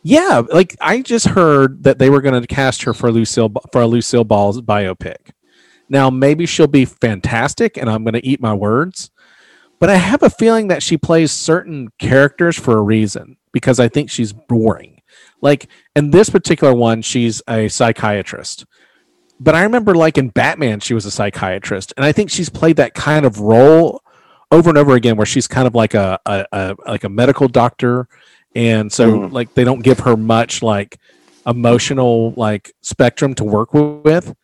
yeah, 0.02 0.42
like 0.52 0.76
I 0.80 1.02
just 1.02 1.28
heard 1.28 1.84
that 1.84 1.98
they 1.98 2.10
were 2.10 2.20
going 2.20 2.40
to 2.40 2.46
cast 2.46 2.82
her 2.82 2.94
for 2.94 3.10
Lucille 3.10 3.52
for 3.72 3.82
a 3.82 3.86
Lucille 3.86 4.24
Ball's 4.24 4.60
biopic. 4.60 5.30
Now 5.88 6.10
maybe 6.10 6.46
she'll 6.46 6.66
be 6.66 6.84
fantastic, 6.84 7.76
and 7.76 7.88
I'm 7.88 8.04
going 8.04 8.14
to 8.14 8.26
eat 8.26 8.40
my 8.40 8.54
words. 8.54 9.10
But 9.80 9.90
I 9.90 9.96
have 9.96 10.24
a 10.24 10.30
feeling 10.30 10.68
that 10.68 10.82
she 10.82 10.96
plays 10.96 11.30
certain 11.30 11.90
characters 11.98 12.58
for 12.58 12.76
a 12.76 12.82
reason 12.82 13.36
because 13.52 13.78
I 13.78 13.88
think 13.88 14.10
she's 14.10 14.32
boring. 14.32 15.00
Like 15.40 15.68
in 15.94 16.10
this 16.10 16.30
particular 16.30 16.74
one, 16.74 17.00
she's 17.02 17.40
a 17.48 17.68
psychiatrist. 17.68 18.66
But 19.40 19.54
I 19.54 19.62
remember, 19.62 19.94
like 19.94 20.18
in 20.18 20.28
Batman, 20.30 20.80
she 20.80 20.94
was 20.94 21.06
a 21.06 21.10
psychiatrist, 21.10 21.92
and 21.96 22.04
I 22.04 22.12
think 22.12 22.30
she's 22.30 22.48
played 22.48 22.76
that 22.76 22.94
kind 22.94 23.24
of 23.24 23.38
role 23.40 24.02
over 24.50 24.68
and 24.68 24.78
over 24.78 24.94
again, 24.94 25.16
where 25.16 25.26
she's 25.26 25.46
kind 25.46 25.66
of 25.66 25.74
like 25.74 25.94
a, 25.94 26.18
a, 26.26 26.46
a 26.52 26.76
like 26.86 27.04
a 27.04 27.08
medical 27.08 27.46
doctor, 27.48 28.08
and 28.56 28.92
so 28.92 29.10
Mhm. 29.20 29.32
like 29.32 29.54
they 29.54 29.62
don't 29.64 29.80
give 29.84 30.00
her 30.00 30.16
much 30.16 30.62
like 30.62 30.98
emotional 31.46 32.32
like 32.36 32.72
spectrum 32.82 33.34
to 33.34 33.44
work 33.44 33.72
with. 33.72 34.34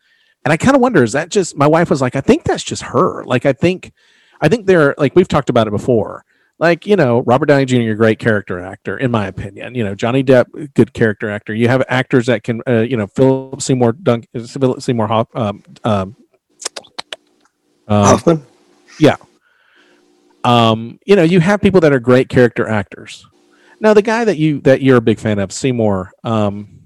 And 0.45 0.53
I 0.53 0.57
kind 0.57 0.75
of 0.75 0.81
wonder, 0.83 1.03
is 1.03 1.13
that 1.13 1.31
just 1.31 1.57
my 1.57 1.67
wife 1.67 1.91
was 1.91 2.01
like, 2.03 2.17
I 2.17 2.21
think 2.21 2.45
that's 2.45 2.63
just 2.63 2.83
her. 2.83 3.25
Like 3.25 3.47
I 3.47 3.53
think 3.53 3.93
I 4.41 4.49
think 4.49 4.67
they're 4.67 4.95
like 4.99 5.17
we've 5.17 5.29
talked 5.29 5.51
about 5.51 5.67
it 5.67 5.71
before. 5.71 6.25
Like 6.59 6.87
you 6.87 6.97
know, 6.97 7.21
Robert 7.21 7.47
Downey 7.47 7.65
Jr. 7.65 7.95
great 7.95 8.19
character 8.19 8.61
actor, 8.61 8.97
in 8.97 9.11
my 9.11 9.27
opinion. 9.27 9.75
You 9.75 9.85
know, 9.85 9.95
Johnny 9.95 10.23
Depp, 10.23 10.73
good 10.75 10.93
character 10.93 11.29
actor. 11.29 11.53
You 11.55 11.69
have 11.69 11.83
actors 11.89 12.27
that 12.27 12.45
can, 12.45 12.63
uh, 12.69 12.81
you 12.81 12.97
know, 12.97 13.07
Philip 13.09 13.61
Seymour 13.61 13.93
Dunk, 13.93 14.29
Philip 14.33 14.81
Seymour 14.81 15.09
Hoff, 15.09 15.29
um, 15.35 15.63
um, 15.83 16.17
um, 17.89 18.05
Hoffman? 18.05 18.47
Yeah 18.99 19.17
um, 20.45 21.01
you 21.07 21.17
know, 21.17 21.23
you 21.23 21.41
have 21.41 21.61
people 21.61 21.81
that 21.81 21.93
are 21.93 21.99
great 21.99 22.29
character 22.29 22.69
actors. 22.69 23.27
Now, 23.81 23.95
the 23.95 24.03
guy 24.03 24.25
that 24.25 24.37
you 24.37 24.61
that 24.61 24.83
you're 24.83 24.99
a 24.99 25.03
big 25.03 25.19
fan 25.19 25.39
of, 25.39 25.51
Seymour, 25.51 26.13
um, 26.23 26.81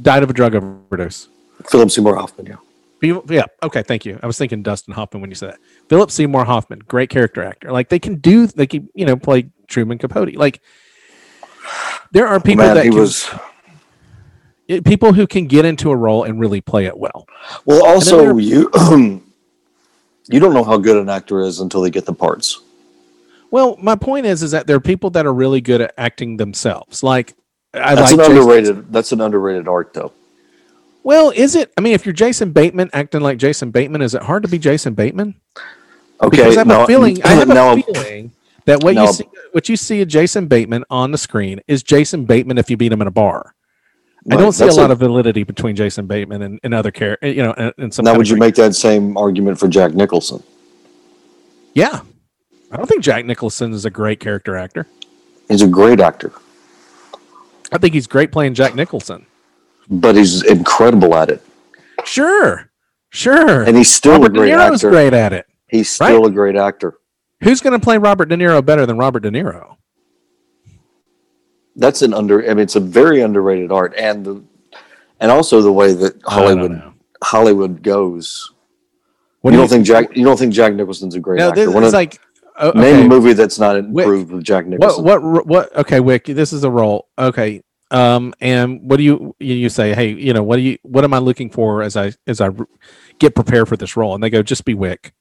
died 0.00 0.22
of 0.22 0.30
a 0.30 0.32
drug 0.32 0.54
overdose. 0.54 1.28
Philip 1.68 1.90
Seymour 1.90 2.16
Hoffman, 2.16 2.46
yeah. 2.46 2.56
People- 3.02 3.24
Yeah. 3.28 3.44
Okay. 3.62 3.82
Thank 3.82 4.06
you. 4.06 4.18
I 4.22 4.26
was 4.26 4.38
thinking 4.38 4.62
Dustin 4.62 4.94
Hoffman 4.94 5.20
when 5.20 5.30
you 5.30 5.34
said 5.34 5.50
that. 5.50 5.58
Philip 5.88 6.10
Seymour 6.10 6.44
Hoffman, 6.44 6.78
great 6.86 7.10
character 7.10 7.42
actor. 7.42 7.70
Like 7.72 7.88
they 7.90 7.98
can 7.98 8.14
do, 8.20 8.46
they 8.46 8.66
can, 8.66 8.88
you 8.94 9.04
know, 9.04 9.16
play 9.16 9.50
Truman 9.66 9.98
Capote. 9.98 10.34
Like 10.36 10.62
there 12.12 12.28
are 12.28 12.38
people 12.40 12.64
Man, 12.64 12.76
that 12.76 12.84
he 12.84 12.90
can, 12.90 13.00
was. 13.00 13.28
people 14.84 15.12
who 15.12 15.26
can 15.26 15.46
get 15.48 15.64
into 15.64 15.90
a 15.90 15.96
role 15.96 16.22
and 16.22 16.38
really 16.38 16.60
play 16.60 16.86
it 16.86 16.96
well. 16.96 17.26
Well, 17.66 17.84
also 17.84 18.18
there- 18.18 18.38
you 18.40 18.70
you 20.30 20.38
don't 20.40 20.54
know 20.54 20.64
how 20.64 20.78
good 20.78 20.96
an 20.96 21.08
actor 21.08 21.40
is 21.42 21.58
until 21.58 21.80
they 21.82 21.90
get 21.90 22.06
the 22.06 22.14
parts. 22.14 22.60
Well, 23.50 23.76
my 23.82 23.96
point 23.96 24.24
is, 24.26 24.42
is 24.44 24.52
that 24.52 24.66
there 24.68 24.76
are 24.76 24.80
people 24.80 25.10
that 25.10 25.26
are 25.26 25.34
really 25.34 25.60
good 25.60 25.80
at 25.80 25.92
acting 25.98 26.36
themselves. 26.36 27.02
Like 27.02 27.34
I 27.74 27.96
That's 27.96 28.12
like 28.12 28.12
an 28.12 28.18
Jason- 28.18 28.36
underrated. 28.36 28.92
That's 28.92 29.10
an 29.12 29.20
underrated 29.20 29.66
art, 29.66 29.92
though. 29.92 30.12
Well, 31.02 31.30
is 31.30 31.56
it? 31.56 31.72
I 31.76 31.80
mean, 31.80 31.94
if 31.94 32.06
you're 32.06 32.12
Jason 32.12 32.52
Bateman 32.52 32.90
acting 32.92 33.20
like 33.20 33.38
Jason 33.38 33.70
Bateman, 33.70 34.02
is 34.02 34.14
it 34.14 34.22
hard 34.22 34.42
to 34.44 34.48
be 34.48 34.58
Jason 34.58 34.94
Bateman? 34.94 35.34
Okay, 36.22 36.36
because 36.36 36.56
I 36.56 36.60
have 36.60 36.66
now, 36.66 36.84
a 36.84 36.86
feeling. 36.86 37.22
I 37.24 37.28
have 37.30 37.48
now, 37.48 37.76
a 37.76 37.82
feeling 37.82 38.32
that 38.66 38.82
what 38.82 38.94
now- 38.94 39.06
you 39.06 39.12
see, 39.12 39.24
what 39.52 39.68
you 39.68 39.76
see 39.76 40.00
of 40.02 40.08
Jason 40.08 40.46
Bateman 40.46 40.84
on 40.90 41.10
the 41.10 41.18
screen 41.18 41.60
is 41.66 41.82
Jason 41.82 42.24
Bateman 42.24 42.58
if 42.58 42.70
you 42.70 42.76
beat 42.76 42.92
him 42.92 43.02
in 43.02 43.08
a 43.08 43.12
bar. 43.12 43.54
I 44.30 44.36
don't 44.36 44.52
see 44.52 44.62
a 44.62 44.66
that's 44.66 44.76
lot 44.76 44.92
of 44.92 45.00
validity 45.00 45.42
between 45.42 45.74
Jason 45.74 46.06
Bateman 46.06 46.42
and, 46.42 46.60
and 46.62 46.72
other 46.72 46.92
care, 46.92 47.18
you 47.22 47.42
know, 47.42 47.52
and, 47.54 47.74
and 47.76 47.92
some. 47.92 48.04
Now, 48.04 48.16
would 48.16 48.28
you 48.28 48.36
make 48.36 48.54
that 48.54 48.76
same 48.76 49.16
argument 49.16 49.58
for 49.58 49.66
Jack 49.66 49.94
Nicholson? 49.94 50.40
Yeah, 51.74 52.02
I 52.70 52.76
don't 52.76 52.86
think 52.86 53.02
Jack 53.02 53.24
Nicholson 53.24 53.72
is 53.72 53.84
a 53.84 53.90
great 53.90 54.20
character 54.20 54.56
actor. 54.56 54.86
He's 55.48 55.62
a 55.62 55.66
great 55.66 55.98
actor, 55.98 56.32
I 57.72 57.78
think 57.78 57.94
he's 57.94 58.06
great 58.06 58.30
playing 58.30 58.54
Jack 58.54 58.76
Nicholson. 58.76 59.26
But 59.88 60.14
he's 60.16 60.42
incredible 60.44 61.14
at 61.14 61.28
it, 61.30 61.42
Sure, 62.04 62.70
sure. 63.10 63.62
and 63.62 63.76
he's 63.76 63.92
still 63.92 64.12
Robert 64.12 64.26
a 64.26 64.34
De 64.34 64.38
great 64.40 64.52
Niro's 64.52 64.74
actor. 64.76 64.90
great 64.90 65.12
at 65.14 65.32
it. 65.32 65.46
He's 65.68 65.90
still 65.90 66.26
a 66.26 66.30
great 66.30 66.56
actor. 66.56 66.98
Who's 67.42 67.60
going 67.60 67.72
to 67.72 67.82
play 67.82 67.98
Robert 67.98 68.26
De 68.28 68.36
Niro 68.36 68.64
better 68.64 68.86
than 68.86 68.98
Robert 68.98 69.20
De 69.20 69.30
Niro? 69.30 69.76
That's 71.76 72.02
an 72.02 72.12
under. 72.12 72.42
I 72.44 72.48
mean, 72.48 72.60
it's 72.60 72.76
a 72.76 72.80
very 72.80 73.22
underrated 73.22 73.72
art, 73.72 73.94
and 73.96 74.24
the 74.24 74.42
and 75.20 75.30
also 75.30 75.62
the 75.62 75.72
way 75.72 75.94
that 75.94 76.20
Hollywood. 76.24 76.82
Hollywood 77.24 77.82
goes. 77.82 78.52
What 79.40 79.52
you 79.52 79.56
do 79.56 79.62
don't 79.62 79.68
think 79.70 79.86
Jack? 79.86 80.16
You 80.16 80.24
don't 80.24 80.36
think 80.38 80.52
Jack 80.52 80.74
Nicholson's 80.74 81.14
a 81.14 81.20
great 81.20 81.38
No, 81.38 81.48
actor? 81.48 81.66
this 81.66 81.74
is 81.74 81.86
of- 81.86 81.92
like 81.92 82.20
uh, 82.56 82.72
name 82.74 83.06
a 83.06 83.08
movie 83.08 83.32
that's 83.32 83.58
not 83.58 83.76
Wick. 83.88 84.04
improved 84.04 84.30
with 84.32 84.44
Jack 84.44 84.66
Nicholson. 84.66 85.02
what 85.04 85.22
ro- 85.22 85.42
what? 85.44 85.74
Okay, 85.76 86.00
Wick, 86.00 86.26
this 86.26 86.52
is 86.52 86.64
a 86.64 86.70
role. 86.70 87.08
Okay, 87.18 87.62
um, 87.92 88.34
and 88.40 88.80
what 88.82 88.96
do 88.96 89.02
you 89.02 89.36
you 89.38 89.68
say? 89.68 89.94
Hey, 89.94 90.12
you 90.12 90.32
know, 90.32 90.42
what 90.42 90.56
do 90.56 90.62
you 90.62 90.78
what 90.82 91.04
am 91.04 91.12
I 91.12 91.18
looking 91.18 91.50
for 91.50 91.82
as 91.82 91.96
I 91.96 92.12
as 92.26 92.40
I 92.40 92.48
get 93.18 93.34
prepared 93.34 93.68
for 93.68 93.76
this 93.76 93.96
role? 93.96 94.14
And 94.14 94.22
they 94.22 94.30
go, 94.30 94.42
just 94.42 94.64
be 94.64 94.74
Wick. 94.74 95.12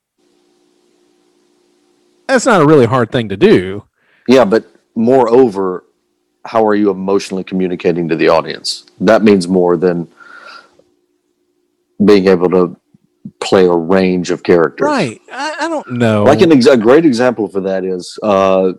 That's 2.27 2.45
not 2.45 2.61
a 2.61 2.65
really 2.65 2.85
hard 2.85 3.11
thing 3.11 3.27
to 3.29 3.37
do. 3.37 3.83
Yeah, 4.27 4.45
but 4.45 4.65
moreover, 4.95 5.83
how 6.45 6.65
are 6.65 6.75
you 6.75 6.89
emotionally 6.89 7.43
communicating 7.43 8.07
to 8.07 8.15
the 8.15 8.29
audience? 8.29 8.85
That 9.01 9.21
means 9.21 9.49
more 9.49 9.75
than 9.75 10.07
being 12.03 12.27
able 12.27 12.49
to 12.51 12.79
play 13.41 13.65
a 13.65 13.75
range 13.75 14.31
of 14.31 14.43
characters. 14.43 14.85
Right? 14.85 15.19
I, 15.29 15.55
I 15.59 15.67
don't 15.67 15.91
know. 15.91 16.23
Like 16.23 16.41
an 16.41 16.53
ex- 16.53 16.67
a 16.67 16.77
great 16.77 17.05
example 17.05 17.49
for 17.49 17.59
that 17.61 17.83
is 17.83 18.17
uh, 18.23 18.73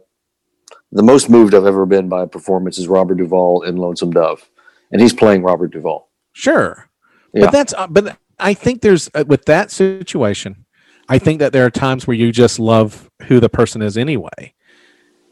the 0.92 1.02
most 1.02 1.30
moved 1.30 1.54
I've 1.54 1.66
ever 1.66 1.86
been 1.86 2.08
by 2.08 2.22
a 2.22 2.26
performance 2.26 2.78
is 2.78 2.86
Robert 2.86 3.16
Duvall 3.16 3.62
in 3.62 3.76
Lonesome 3.76 4.10
Dove, 4.12 4.48
and 4.90 5.00
he's 5.00 5.14
playing 5.14 5.42
Robert 5.42 5.72
Duvall. 5.72 6.10
Sure. 6.32 6.88
Yeah. 7.32 7.46
But 7.46 7.52
that's 7.52 7.74
uh, 7.74 7.86
but 7.86 8.18
I 8.38 8.54
think 8.54 8.82
there's 8.82 9.10
uh, 9.14 9.24
with 9.26 9.46
that 9.46 9.70
situation, 9.70 10.66
I 11.08 11.18
think 11.18 11.38
that 11.40 11.52
there 11.52 11.64
are 11.64 11.70
times 11.70 12.06
where 12.06 12.16
you 12.16 12.30
just 12.30 12.58
love 12.58 13.10
who 13.22 13.40
the 13.40 13.48
person 13.48 13.80
is 13.80 13.96
anyway. 13.96 14.54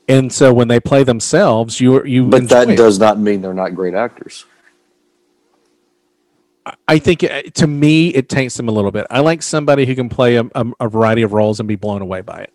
And 0.09 0.33
so 0.33 0.53
when 0.53 0.69
they 0.69 0.81
play 0.81 1.05
themselves, 1.05 1.81
you 1.81 2.05
you 2.05 2.27
But 2.27 2.49
that 2.49 2.71
it. 2.71 2.77
does 2.77 2.99
not 2.99 3.19
mean 3.19 3.43
they're 3.43 3.55
not 3.55 3.75
great 3.75 3.95
actors. 3.95 4.47
I 6.87 6.99
think 6.99 7.23
it, 7.23 7.55
to 7.57 7.67
me 7.67 8.09
it 8.09 8.29
taints 8.29 8.57
them 8.57 8.69
a 8.69 8.73
little 8.73 8.91
bit. 8.91 9.07
I 9.11 9.21
like 9.21 9.43
somebody 9.43 9.87
who 9.87 9.95
can 9.95 10.09
play 10.09 10.37
a, 10.37 10.45
a, 10.55 10.67
a 10.81 10.89
variety 10.89 11.23
of 11.23 11.33
roles 11.33 11.61
and 11.61 11.69
be 11.69 11.77
blown 11.77 12.03
away 12.03 12.21
by 12.23 12.41
it. 12.41 12.53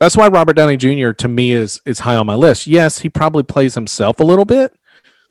That's 0.00 0.16
why 0.16 0.28
Robert 0.28 0.54
Downey 0.54 0.76
Jr. 0.76 1.10
to 1.12 1.28
me 1.28 1.52
is 1.52 1.80
is 1.86 2.00
high 2.00 2.16
on 2.16 2.26
my 2.26 2.34
list. 2.34 2.66
Yes, 2.66 2.98
he 3.00 3.08
probably 3.08 3.42
plays 3.42 3.74
himself 3.74 4.20
a 4.20 4.24
little 4.24 4.44
bit, 4.44 4.74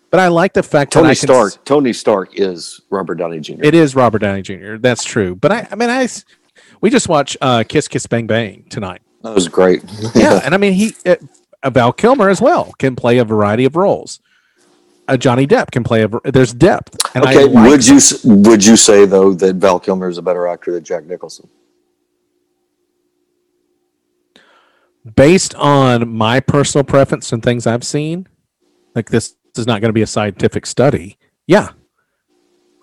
but 0.09 0.19
I 0.19 0.29
like 0.29 0.53
the 0.53 0.63
fact 0.63 0.93
that 0.93 1.01
Tony 1.01 1.15
can 1.15 1.27
Stark. 1.27 1.65
Tony 1.65 1.93
Stark 1.93 2.39
is 2.39 2.81
Robert 2.89 3.15
Downey 3.15 3.39
Jr. 3.39 3.61
It 3.63 3.75
is 3.75 3.95
Robert 3.95 4.19
Downey 4.19 4.41
Jr. 4.41 4.77
That's 4.77 5.03
true. 5.03 5.35
But 5.35 5.51
I, 5.51 5.67
I 5.71 5.75
mean, 5.75 5.89
I 5.89 6.07
we 6.81 6.89
just 6.89 7.07
watched 7.09 7.37
uh, 7.41 7.63
Kiss 7.67 7.87
Kiss 7.87 8.07
Bang 8.07 8.25
Bang 8.27 8.65
tonight. 8.69 9.01
that 9.21 9.33
was 9.35 9.47
great. 9.47 9.83
Yeah, 10.15 10.39
and 10.43 10.53
I 10.53 10.57
mean, 10.57 10.73
he 10.73 10.95
uh, 11.05 11.15
uh, 11.61 11.69
Val 11.69 11.93
Kilmer 11.93 12.29
as 12.29 12.41
well 12.41 12.73
can 12.79 12.95
play 12.95 13.17
a 13.19 13.25
variety 13.25 13.65
of 13.65 13.75
roles. 13.75 14.19
Uh, 15.07 15.17
Johnny 15.17 15.45
Depp 15.45 15.71
can 15.71 15.83
play 15.83 16.03
a. 16.03 16.09
There's 16.31 16.53
depth. 16.53 16.95
Okay, 17.15 17.43
like 17.45 17.69
would 17.69 17.85
you 17.85 17.97
s- 17.97 18.23
would 18.23 18.65
you 18.65 18.77
say 18.77 19.05
though 19.05 19.33
that 19.33 19.57
Val 19.57 19.79
Kilmer 19.79 20.07
is 20.07 20.17
a 20.17 20.21
better 20.21 20.47
actor 20.47 20.71
than 20.71 20.83
Jack 20.83 21.05
Nicholson? 21.05 21.49
Based 25.15 25.55
on 25.55 26.09
my 26.09 26.39
personal 26.39 26.83
preference 26.83 27.31
and 27.31 27.43
things 27.43 27.67
I've 27.67 27.83
seen, 27.83 28.27
like 28.95 29.09
this 29.09 29.35
is 29.57 29.67
not 29.67 29.81
going 29.81 29.89
to 29.89 29.93
be 29.93 30.01
a 30.01 30.07
scientific 30.07 30.65
study. 30.65 31.17
Yeah, 31.47 31.69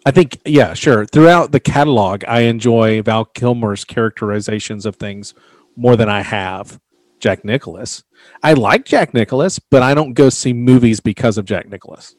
I 0.05 0.10
think, 0.10 0.40
yeah, 0.44 0.74
sure. 0.74 1.05
Throughout 1.06 1.52
the 1.52 1.60
catalog, 1.60 2.24
I 2.26 2.40
enjoy 2.40 3.02
Val 3.02 3.24
Kilmer's 3.26 3.84
characterizations 3.84 4.86
of 4.86 4.97
things 4.97 5.34
more 5.76 5.97
than 5.97 6.09
I 6.09 6.22
have 6.22 6.80
Jack 7.20 7.44
Nicholas. 7.44 8.02
I 8.42 8.55
like 8.55 8.84
Jack 8.86 9.12
Nicholas, 9.12 9.59
but 9.59 9.82
I 9.82 9.94
don't 9.94 10.14
go 10.14 10.30
see 10.30 10.52
movies 10.52 11.01
because 11.01 11.38
of 11.38 11.44
Jack 11.44 11.68
Nicholas. 11.68 12.16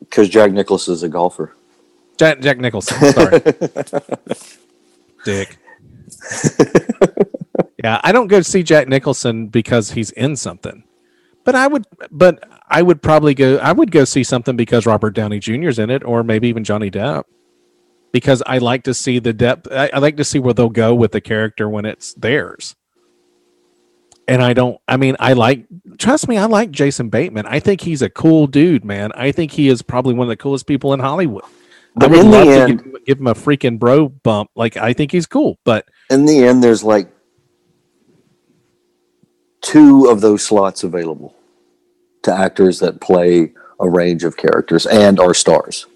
Because 0.00 0.28
Jack 0.28 0.52
Nicholas 0.52 0.88
is 0.88 1.02
a 1.02 1.08
golfer. 1.08 1.56
Jack, 2.16 2.40
Jack 2.40 2.58
Nicholson, 2.58 3.12
sorry. 3.12 3.40
Dick. 5.24 5.58
yeah, 7.86 8.00
I 8.02 8.10
don't 8.10 8.26
go 8.26 8.40
see 8.40 8.64
Jack 8.64 8.88
Nicholson 8.88 9.46
because 9.46 9.92
he's 9.92 10.10
in 10.10 10.34
something. 10.34 10.82
But 11.44 11.54
I 11.54 11.68
would 11.68 11.84
but 12.10 12.42
I 12.68 12.82
would 12.82 13.00
probably 13.00 13.32
go 13.32 13.58
I 13.58 13.70
would 13.70 13.92
go 13.92 14.04
see 14.04 14.24
something 14.24 14.56
because 14.56 14.86
Robert 14.86 15.14
Downey 15.14 15.38
Jr.'s 15.38 15.78
in 15.78 15.88
it 15.90 16.02
or 16.02 16.24
maybe 16.24 16.48
even 16.48 16.64
Johnny 16.64 16.90
Depp. 16.90 17.22
Because 18.10 18.42
I 18.44 18.58
like 18.58 18.82
to 18.84 18.94
see 18.94 19.20
the 19.20 19.32
depth 19.32 19.68
I, 19.70 19.88
I 19.94 19.98
like 20.00 20.16
to 20.16 20.24
see 20.24 20.40
where 20.40 20.52
they'll 20.52 20.68
go 20.68 20.96
with 20.96 21.12
the 21.12 21.20
character 21.20 21.68
when 21.68 21.84
it's 21.84 22.12
theirs. 22.14 22.74
And 24.26 24.42
I 24.42 24.52
don't 24.52 24.80
I 24.88 24.96
mean 24.96 25.14
I 25.20 25.34
like 25.34 25.66
trust 25.96 26.26
me, 26.26 26.38
I 26.38 26.46
like 26.46 26.72
Jason 26.72 27.08
Bateman. 27.08 27.46
I 27.46 27.60
think 27.60 27.82
he's 27.82 28.02
a 28.02 28.10
cool 28.10 28.48
dude, 28.48 28.84
man. 28.84 29.12
I 29.14 29.30
think 29.30 29.52
he 29.52 29.68
is 29.68 29.80
probably 29.80 30.14
one 30.14 30.26
of 30.26 30.30
the 30.30 30.36
coolest 30.36 30.66
people 30.66 30.92
in 30.92 30.98
Hollywood. 30.98 31.44
But 31.94 32.06
I 32.06 32.08
would 32.08 32.18
in 32.18 32.30
the 32.32 32.44
to 32.44 32.50
end- 32.50 32.82
give, 32.82 33.04
give 33.04 33.18
him 33.20 33.28
a 33.28 33.34
freaking 33.34 33.78
bro 33.78 34.08
bump. 34.08 34.50
Like 34.56 34.76
I 34.76 34.92
think 34.92 35.12
he's 35.12 35.26
cool, 35.26 35.60
but 35.62 35.86
In 36.10 36.24
the 36.24 36.42
end, 36.44 36.64
there's 36.64 36.82
like 36.82 37.12
two 39.62 40.06
of 40.08 40.20
those 40.20 40.44
slots 40.44 40.84
available 40.84 41.34
to 42.22 42.32
actors 42.32 42.78
that 42.80 43.00
play 43.00 43.52
a 43.80 43.88
range 43.88 44.24
of 44.24 44.36
characters 44.36 44.86
and 44.86 45.18
are 45.20 45.34
stars. 45.34 45.86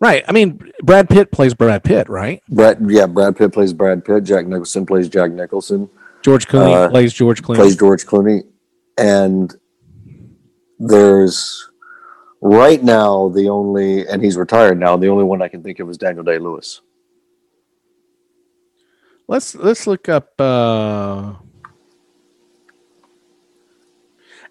right. 0.00 0.24
I 0.28 0.32
mean, 0.32 0.60
Brad 0.82 1.08
Pitt 1.08 1.32
plays 1.32 1.54
Brad 1.54 1.82
Pitt, 1.84 2.08
right? 2.08 2.40
Brad, 2.48 2.78
yeah, 2.88 3.06
Brad 3.06 3.36
Pitt 3.36 3.52
plays 3.52 3.72
Brad 3.72 4.04
Pitt. 4.04 4.24
Jack 4.24 4.46
Nicholson 4.46 4.86
plays 4.86 5.08
Jack 5.08 5.32
Nicholson. 5.32 5.88
George 6.22 6.46
Clooney 6.46 6.74
Uh, 6.86 6.88
plays 6.88 7.12
George 7.12 7.42
Clooney. 7.42 7.56
plays 7.56 7.76
George 7.76 8.04
Clooney, 8.06 8.42
and 8.96 9.54
there's 10.78 11.68
right 12.40 12.82
now 12.82 13.28
the 13.28 13.48
only, 13.48 14.06
and 14.06 14.22
he's 14.22 14.36
retired 14.36 14.78
now. 14.78 14.96
The 14.96 15.08
only 15.08 15.24
one 15.24 15.42
I 15.42 15.48
can 15.48 15.62
think 15.62 15.78
of 15.80 15.88
is 15.90 15.96
Daniel 15.98 16.24
Day 16.24 16.38
Lewis. 16.38 16.80
let's 19.26 19.54
let's 19.56 19.86
look 19.86 20.08
up. 20.08 20.40
uh 20.40 21.34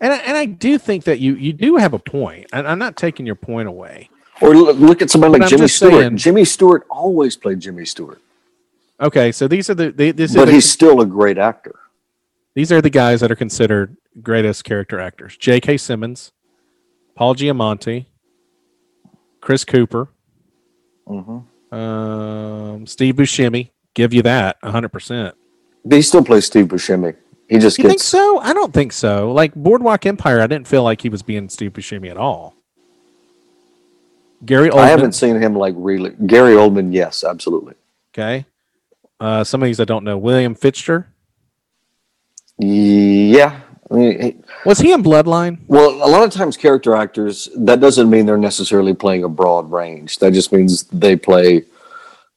and 0.01 0.13
I, 0.13 0.17
and 0.17 0.37
I 0.37 0.45
do 0.45 0.77
think 0.77 1.03
that 1.05 1.19
you 1.19 1.35
you 1.35 1.53
do 1.53 1.77
have 1.77 1.93
a 1.93 1.99
point, 1.99 2.47
and 2.53 2.67
I'm 2.67 2.79
not 2.79 2.95
taking 2.97 3.25
your 3.25 3.35
point 3.35 3.67
away. 3.67 4.09
Or 4.41 4.55
look, 4.55 4.77
look 4.77 5.01
at 5.01 5.09
somebody 5.09 5.31
But 5.31 5.39
like 5.41 5.51
I'm 5.51 5.57
Jimmy 5.57 5.67
Stewart. 5.67 5.93
saying- 5.93 6.17
Jimmy 6.17 6.45
Stewart 6.45 6.85
always 6.89 7.35
played 7.35 7.59
Jimmy 7.59 7.85
Stewart, 7.85 8.21
Okay, 9.01 9.31
so 9.31 9.47
these 9.47 9.69
are 9.69 9.73
the 9.75 9.91
they, 9.91 10.11
this 10.11 10.33
but 10.35 10.41
is 10.41 10.45
the, 10.47 10.51
he's 10.53 10.69
still 10.71 11.01
a 11.01 11.05
great 11.05 11.37
actor. 11.37 11.75
these 12.55 12.71
are 12.71 12.81
the 12.81 12.89
guys 12.89 13.21
that 13.21 13.31
are 13.31 13.35
considered 13.35 13.97
greatest 14.21 14.63
character 14.63 14.99
actors: 14.99 15.35
J.K. 15.37 15.77
Simmons, 15.77 16.31
Paul 17.15 17.35
Giamatti, 17.35 18.05
Chris 19.41 19.63
Cooper, 19.65 20.09
Mm-hmm. 21.07 21.73
um, 21.75 22.85
Steve 22.85 23.15
Buscemi. 23.15 23.69
Give 23.93 24.13
you 24.13 24.21
that 24.23 24.57
100. 24.61 24.89
percent 24.89 25.35
But 25.85 25.95
he 25.95 26.01
still 26.03 26.23
plays 26.23 26.45
Steve 26.45 26.67
Buscemi. 26.67 27.15
He 27.49 27.57
just 27.59 27.77
You 27.77 27.87
think 27.87 28.01
so? 28.01 28.39
I 28.39 28.53
don't 28.53 28.73
think 28.73 28.91
so. 28.91 29.31
Like 29.31 29.55
Boardwalk 29.55 30.05
Empire, 30.05 30.41
I 30.41 30.47
didn't 30.47 30.67
feel 30.67 30.83
like 30.83 31.01
he 31.01 31.09
was 31.09 31.21
being 31.23 31.47
Steve 31.49 31.71
Buscemi 31.73 32.09
at 32.11 32.17
all. 32.17 32.55
Gary 34.45 34.69
Oldman. 34.69 34.79
I 34.79 34.87
haven't 34.89 35.13
seen 35.13 35.41
him 35.41 35.55
like 35.55 35.73
really. 35.77 36.11
Gary 36.27 36.53
Oldman, 36.55 36.93
yes, 36.93 37.23
absolutely. 37.23 37.73
Okay. 38.13 38.45
Uh, 39.19 39.43
some 39.43 39.61
of 39.63 39.65
these 39.67 39.79
I 39.79 39.85
don't 39.85 40.03
know. 40.03 40.17
William 40.17 40.55
Fichtner. 40.55 41.05
Yeah, 42.59 43.59
I 43.89 43.93
mean, 43.93 44.21
he- 44.21 44.35
Was 44.65 44.79
he 44.79 44.91
in 44.91 45.03
Bloodline? 45.03 45.59
well, 45.67 45.89
a 45.91 46.09
lot 46.09 46.23
of 46.23 46.31
times 46.31 46.57
character 46.57 46.95
actors 46.95 47.49
that 47.55 47.79
doesn't 47.79 48.09
mean 48.09 48.25
they're 48.25 48.37
necessarily 48.37 48.93
playing 48.93 49.23
a 49.23 49.29
broad 49.29 49.71
range. 49.71 50.17
That 50.19 50.33
just 50.33 50.51
means 50.51 50.83
they 50.85 51.15
play 51.15 51.63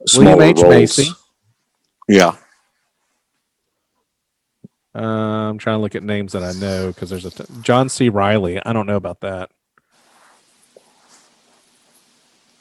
smaller 0.06 0.36
William 0.36 0.56
H. 0.58 0.62
roles. 0.62 0.70
Macy. 0.74 1.10
Yeah, 2.08 2.34
Uh, 4.94 5.00
I'm 5.50 5.58
trying 5.58 5.78
to 5.78 5.82
look 5.82 5.94
at 5.94 6.02
names 6.02 6.32
that 6.32 6.42
I 6.42 6.52
know 6.52 6.88
because 6.88 7.10
there's 7.10 7.24
a 7.24 7.30
t- 7.30 7.44
John 7.62 7.88
C. 7.88 8.08
Reilly. 8.08 8.60
I 8.64 8.72
don't 8.72 8.86
know 8.86 8.96
about 8.96 9.20
that. 9.20 9.50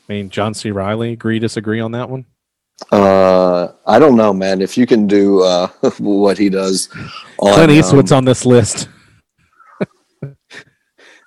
I 0.08 0.14
mean, 0.14 0.30
John 0.30 0.54
C. 0.54 0.72
Reilly. 0.72 1.14
Agree, 1.14 1.40
disagree 1.40 1.80
on 1.80 1.92
that 1.94 2.10
one? 2.10 2.26
uh, 2.92 3.68
I 3.86 4.00
don't 4.00 4.16
know, 4.16 4.34
man. 4.34 4.62
If 4.62 4.78
you 4.78 4.86
can 4.86 5.06
do 5.08 5.44
uh, 5.44 5.68
what 5.98 6.38
he 6.38 6.50
does, 6.50 6.90
on, 7.40 7.54
Clint 7.54 7.72
Eastwood's 7.72 8.12
um, 8.12 8.20
on 8.20 8.26
this 8.26 8.46
list. 8.46 8.90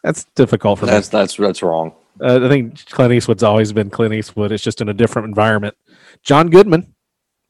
That's 0.03 0.25
difficult 0.35 0.81
for 0.81 0.87
me. 0.87 0.91
that's 0.93 1.09
that's 1.09 1.37
that's 1.37 1.63
wrong. 1.63 1.95
Uh, 2.21 2.41
I 2.45 2.49
think 2.49 2.87
Clint 2.87 3.13
Eastwood's 3.13 3.45
always 3.45 3.73
been 3.73 3.89
Clint 3.89 4.13
Eastwood. 4.13 4.51
It's 4.51 4.63
just 4.63 4.81
in 4.81 4.89
a 4.89 4.95
different 4.95 5.29
environment. 5.29 5.77
John 6.25 6.51
Goodman 6.51 6.93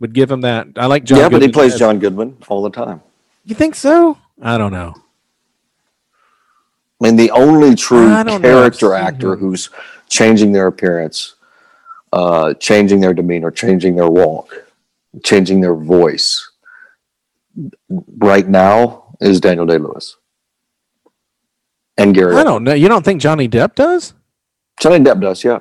would 0.00 0.12
give 0.12 0.30
him 0.30 0.42
that. 0.42 0.66
I 0.76 0.84
like 0.84 1.04
John. 1.04 1.18
yeah, 1.18 1.28
but 1.30 1.40
he 1.40 1.48
plays 1.48 1.72
as- 1.72 1.78
John 1.78 1.98
Goodman 1.98 2.36
all 2.48 2.62
the 2.62 2.68
time. 2.68 3.00
You 3.44 3.54
think 3.54 3.74
so? 3.74 4.18
I 4.40 4.58
don't 4.58 4.72
know. 4.72 4.94
I 7.00 7.06
mean, 7.06 7.16
the 7.16 7.30
only 7.32 7.74
true 7.74 8.12
I 8.12 8.22
don't 8.22 8.42
know. 8.42 8.48
character 8.48 8.94
I've 8.94 9.14
actor 9.14 9.36
who's 9.36 9.70
changing 10.08 10.52
their 10.52 10.68
appearance, 10.68 11.34
uh, 12.12 12.54
changing 12.54 13.00
their 13.00 13.12
demeanor, 13.12 13.50
changing 13.50 13.96
their 13.96 14.08
walk, 14.08 14.52
changing 15.24 15.60
their 15.60 15.74
voice 15.74 16.48
right 18.18 18.46
now 18.46 19.16
is 19.20 19.40
Daniel 19.40 19.66
Day 19.66 19.78
Lewis 19.78 20.16
and 21.98 22.14
Gary. 22.14 22.36
I 22.36 22.44
don't 22.44 22.62
know. 22.62 22.74
You 22.74 22.88
don't 22.88 23.04
think 23.04 23.20
Johnny 23.20 23.48
Depp 23.48 23.74
does? 23.74 24.14
Johnny 24.80 24.98
Depp 24.98 25.20
does, 25.20 25.42
yeah. 25.42 25.58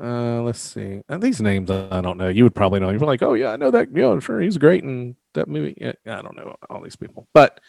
Uh, 0.00 0.40
let's 0.42 0.60
see. 0.60 1.02
These 1.18 1.42
names 1.42 1.70
I 1.70 2.00
don't 2.00 2.16
know. 2.16 2.28
You 2.28 2.44
would 2.44 2.54
probably 2.54 2.80
know. 2.80 2.88
You're 2.88 3.00
like, 3.00 3.22
oh 3.22 3.34
yeah, 3.34 3.50
I 3.50 3.56
know 3.56 3.70
that. 3.70 3.88
Yeah, 3.94 4.18
sure, 4.20 4.40
he's 4.40 4.56
great 4.56 4.82
in 4.82 5.16
that 5.34 5.48
movie. 5.48 5.76
I 5.82 6.22
don't 6.22 6.36
know 6.36 6.56
all 6.68 6.82
these 6.82 6.96
people, 6.96 7.26
but 7.32 7.60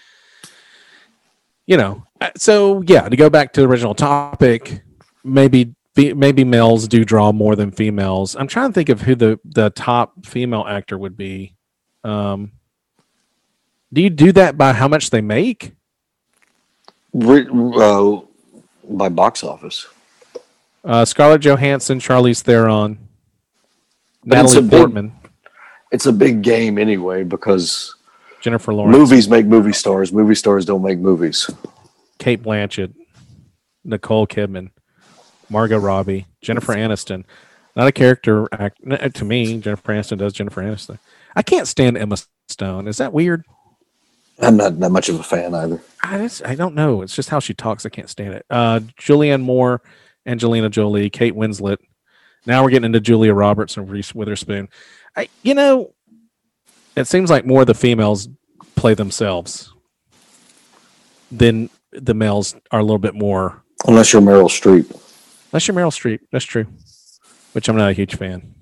you 1.67 1.77
know. 1.77 2.03
uh, 2.19 2.31
So 2.37 2.81
yeah, 2.81 3.07
to 3.07 3.15
go 3.15 3.29
back 3.29 3.53
to 3.53 3.61
the 3.61 3.67
original 3.67 3.95
topic, 3.95 4.83
maybe 5.23 5.75
maybe 5.95 6.43
males 6.43 6.87
do 6.87 7.03
draw 7.03 7.31
more 7.31 7.55
than 7.55 7.71
females. 7.71 8.35
I'm 8.35 8.47
trying 8.47 8.69
to 8.69 8.73
think 8.73 8.89
of 8.89 9.01
who 9.01 9.15
the 9.15 9.39
the 9.43 9.69
top 9.71 10.25
female 10.25 10.65
actor 10.67 10.97
would 10.97 11.17
be. 11.17 11.55
Um, 12.03 12.51
do 13.93 14.01
you 14.01 14.09
do 14.09 14.31
that 14.31 14.57
by 14.57 14.73
how 14.73 14.87
much 14.87 15.09
they 15.09 15.21
make? 15.21 15.73
Uh, 17.13 18.21
by 18.89 19.09
box 19.09 19.43
office. 19.43 19.85
Uh, 20.83 21.05
Scarlett 21.05 21.41
Johansson, 21.41 21.99
Charlize 21.99 22.41
Theron, 22.41 22.97
Natalie 24.23 24.67
Portman, 24.67 25.11
It's 25.91 26.05
a 26.05 26.13
big 26.13 26.41
game 26.41 26.77
anyway 26.77 27.23
because 27.23 27.95
Jennifer 28.41 28.73
Lawrence. 28.73 28.97
movies 28.97 29.29
make 29.29 29.45
movie 29.45 29.73
stars. 29.73 30.11
Movie 30.13 30.35
stars 30.35 30.65
don't 30.65 30.81
make 30.81 30.99
movies. 30.99 31.49
Cate 32.17 32.41
Blanchett, 32.41 32.93
Nicole 33.83 34.27
Kidman, 34.27 34.71
Margot 35.49 35.79
Robbie, 35.79 36.27
Jennifer 36.41 36.73
Aniston. 36.73 37.25
Not 37.75 37.87
a 37.87 37.91
character 37.91 38.47
act 38.51 38.79
to 39.15 39.25
me. 39.25 39.59
Jennifer 39.59 39.93
Aniston 39.93 40.17
does 40.17 40.33
Jennifer 40.33 40.61
Aniston. 40.61 40.99
I 41.35 41.41
can't 41.41 41.67
stand 41.67 41.97
Emma 41.97 42.17
Stone. 42.49 42.87
Is 42.87 42.97
that 42.97 43.13
weird? 43.13 43.43
I'm 44.41 44.57
not 44.57 44.79
that 44.79 44.89
much 44.89 45.07
of 45.07 45.19
a 45.19 45.23
fan 45.23 45.53
either. 45.53 45.79
I 46.03 46.17
just 46.17 46.45
I 46.45 46.55
don't 46.55 46.75
know. 46.75 47.01
It's 47.01 47.15
just 47.15 47.29
how 47.29 47.39
she 47.39 47.53
talks. 47.53 47.85
I 47.85 47.89
can't 47.89 48.09
stand 48.09 48.33
it. 48.33 48.45
Uh, 48.49 48.79
Julianne 48.99 49.41
Moore, 49.41 49.81
Angelina 50.25 50.69
Jolie, 50.69 51.09
Kate 51.09 51.35
Winslet. 51.35 51.77
Now 52.45 52.63
we're 52.63 52.69
getting 52.69 52.85
into 52.85 52.99
Julia 52.99 53.33
Roberts 53.33 53.77
and 53.77 53.89
Reese 53.89 54.15
Witherspoon. 54.15 54.69
I 55.15 55.29
you 55.43 55.53
know, 55.53 55.93
it 56.95 57.05
seems 57.05 57.29
like 57.29 57.45
more 57.45 57.61
of 57.61 57.67
the 57.67 57.73
females 57.73 58.29
play 58.75 58.93
themselves 58.93 59.73
than 61.31 61.69
the 61.91 62.13
males 62.13 62.55
are 62.71 62.79
a 62.79 62.83
little 62.83 62.99
bit 62.99 63.15
more 63.15 63.61
Unless 63.87 64.13
you're 64.13 64.21
Meryl 64.21 64.45
Streep. 64.45 64.89
Unless 65.51 65.67
you're 65.67 65.75
Meryl 65.75 65.91
Streep, 65.91 66.19
that's 66.31 66.45
true. 66.45 66.67
Which 67.53 67.67
I'm 67.67 67.75
not 67.75 67.89
a 67.89 67.93
huge 67.93 68.15
fan. 68.15 68.53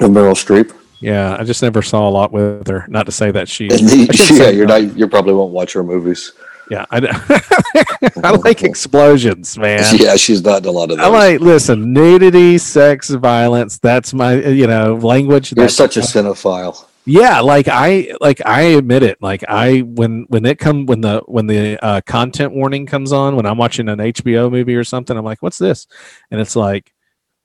Of 0.00 0.10
Meryl 0.10 0.32
Streep. 0.32 0.74
Yeah, 1.00 1.36
I 1.38 1.44
just 1.44 1.62
never 1.62 1.82
saw 1.82 2.08
a 2.08 2.10
lot 2.10 2.32
with 2.32 2.66
her. 2.68 2.86
Not 2.88 3.06
to 3.06 3.12
say 3.12 3.30
that 3.32 3.48
she. 3.48 3.68
Yeah, 4.32 4.48
you're 4.48 4.66
not. 4.66 4.96
You 4.96 5.08
probably 5.08 5.34
won't 5.34 5.52
watch 5.52 5.72
her 5.74 5.82
movies. 5.82 6.32
Yeah, 6.70 6.86
I, 6.90 8.10
I 8.24 8.30
like 8.30 8.62
explosions, 8.62 9.58
man. 9.58 9.84
Yeah, 9.98 10.16
she's 10.16 10.42
not 10.42 10.62
in 10.62 10.68
a 10.68 10.70
lot 10.70 10.90
of 10.90 10.98
those. 10.98 11.06
I 11.06 11.08
like 11.08 11.40
listen 11.40 11.92
nudity, 11.92 12.58
sex, 12.58 13.10
violence. 13.10 13.78
That's 13.78 14.14
my 14.14 14.34
you 14.34 14.66
know 14.66 14.94
language. 14.96 15.52
You're 15.56 15.68
such 15.68 15.96
a 15.96 16.00
cinephile. 16.00 16.86
Yeah, 17.04 17.40
like 17.40 17.66
I 17.68 18.14
like 18.20 18.40
I 18.46 18.62
admit 18.62 19.02
it. 19.02 19.18
Like 19.20 19.42
I 19.48 19.80
when 19.80 20.24
when 20.28 20.46
it 20.46 20.58
come 20.58 20.86
when 20.86 21.00
the 21.00 21.22
when 21.26 21.46
the 21.46 21.84
uh, 21.84 22.00
content 22.02 22.52
warning 22.52 22.86
comes 22.86 23.12
on 23.12 23.34
when 23.34 23.44
I'm 23.44 23.58
watching 23.58 23.88
an 23.88 23.98
HBO 23.98 24.50
movie 24.50 24.76
or 24.76 24.84
something, 24.84 25.16
I'm 25.16 25.24
like, 25.24 25.42
what's 25.42 25.58
this? 25.58 25.86
And 26.30 26.40
it's 26.40 26.54
like 26.54 26.92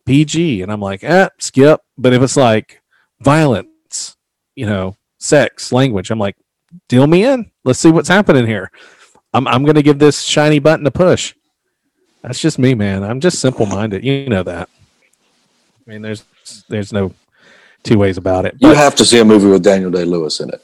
PG, 0.06 0.62
and 0.62 0.72
I'm 0.72 0.80
like, 0.80 1.04
eh, 1.04 1.30
skip. 1.40 1.82
But 1.98 2.14
if 2.14 2.22
it's 2.22 2.38
like 2.38 2.82
violence, 3.20 4.16
you 4.56 4.68
know, 4.68 4.96
sex, 5.18 5.72
language, 5.72 6.12
I'm 6.12 6.20
like, 6.20 6.38
deal 6.88 7.08
me 7.08 7.26
in. 7.26 7.52
Let's 7.64 7.80
see 7.80 7.92
what's 7.92 8.10
happening 8.10 8.46
here. 8.46 8.72
I'm 9.38 9.48
I'm 9.48 9.64
gonna 9.64 9.84
give 9.84 10.00
this 10.00 10.22
shiny 10.24 10.58
button 10.60 10.86
a 10.88 10.92
push. 10.92 11.34
That's 12.24 12.40
just 12.40 12.58
me, 12.58 12.74
man. 12.74 13.04
I'm 13.04 13.20
just 13.20 13.40
simple 13.40 13.66
minded. 13.68 14.04
You 14.04 14.28
know 14.30 14.42
that. 14.44 14.68
I 15.88 15.90
mean, 15.92 16.02
there's 16.02 16.24
there's 16.70 16.92
no 16.92 17.14
two 17.84 17.98
ways 18.00 18.18
about 18.18 18.46
it. 18.46 18.56
You 18.60 18.74
have 18.74 18.96
to 18.96 19.06
see 19.06 19.20
a 19.20 19.26
movie 19.26 19.48
with 19.48 19.64
Daniel 19.64 19.92
Day 19.92 20.04
Lewis 20.06 20.40
in 20.40 20.50
it. 20.50 20.62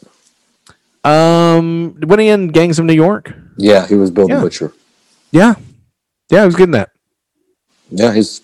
um, 1.10 1.96
when 2.06 2.20
he 2.20 2.30
in 2.30 2.48
Gangs 2.48 2.80
of 2.80 2.86
New 2.86 2.94
York? 2.94 3.32
Yeah, 3.58 3.86
he 3.86 3.94
was 3.96 4.10
Bill 4.10 4.28
Yeah. 4.28 4.38
the 4.38 4.42
Butcher. 4.42 4.74
Yeah, 5.32 5.54
yeah, 6.32 6.42
I 6.44 6.46
was 6.46 6.56
getting 6.56 6.72
that. 6.72 6.90
Yeah, 7.92 8.14
he's 8.14 8.42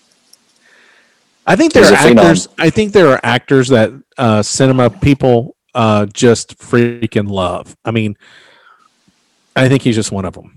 I 1.46 1.56
think 1.56 1.72
there 1.72 1.84
are 1.84 1.92
a 1.92 1.96
phenom. 1.96 2.18
actors. 2.18 2.48
I 2.58 2.70
think 2.70 2.92
there 2.92 3.08
are 3.08 3.20
actors 3.24 3.68
that 3.68 3.90
uh, 4.16 4.42
cinema 4.42 4.90
people 4.90 5.56
uh, 5.74 6.06
just 6.06 6.56
freaking 6.58 7.28
love. 7.28 7.76
I 7.84 7.90
mean, 7.90 8.16
I 9.56 9.68
think 9.68 9.82
he's 9.82 9.96
just 9.96 10.12
one 10.12 10.24
of 10.24 10.34
them. 10.34 10.56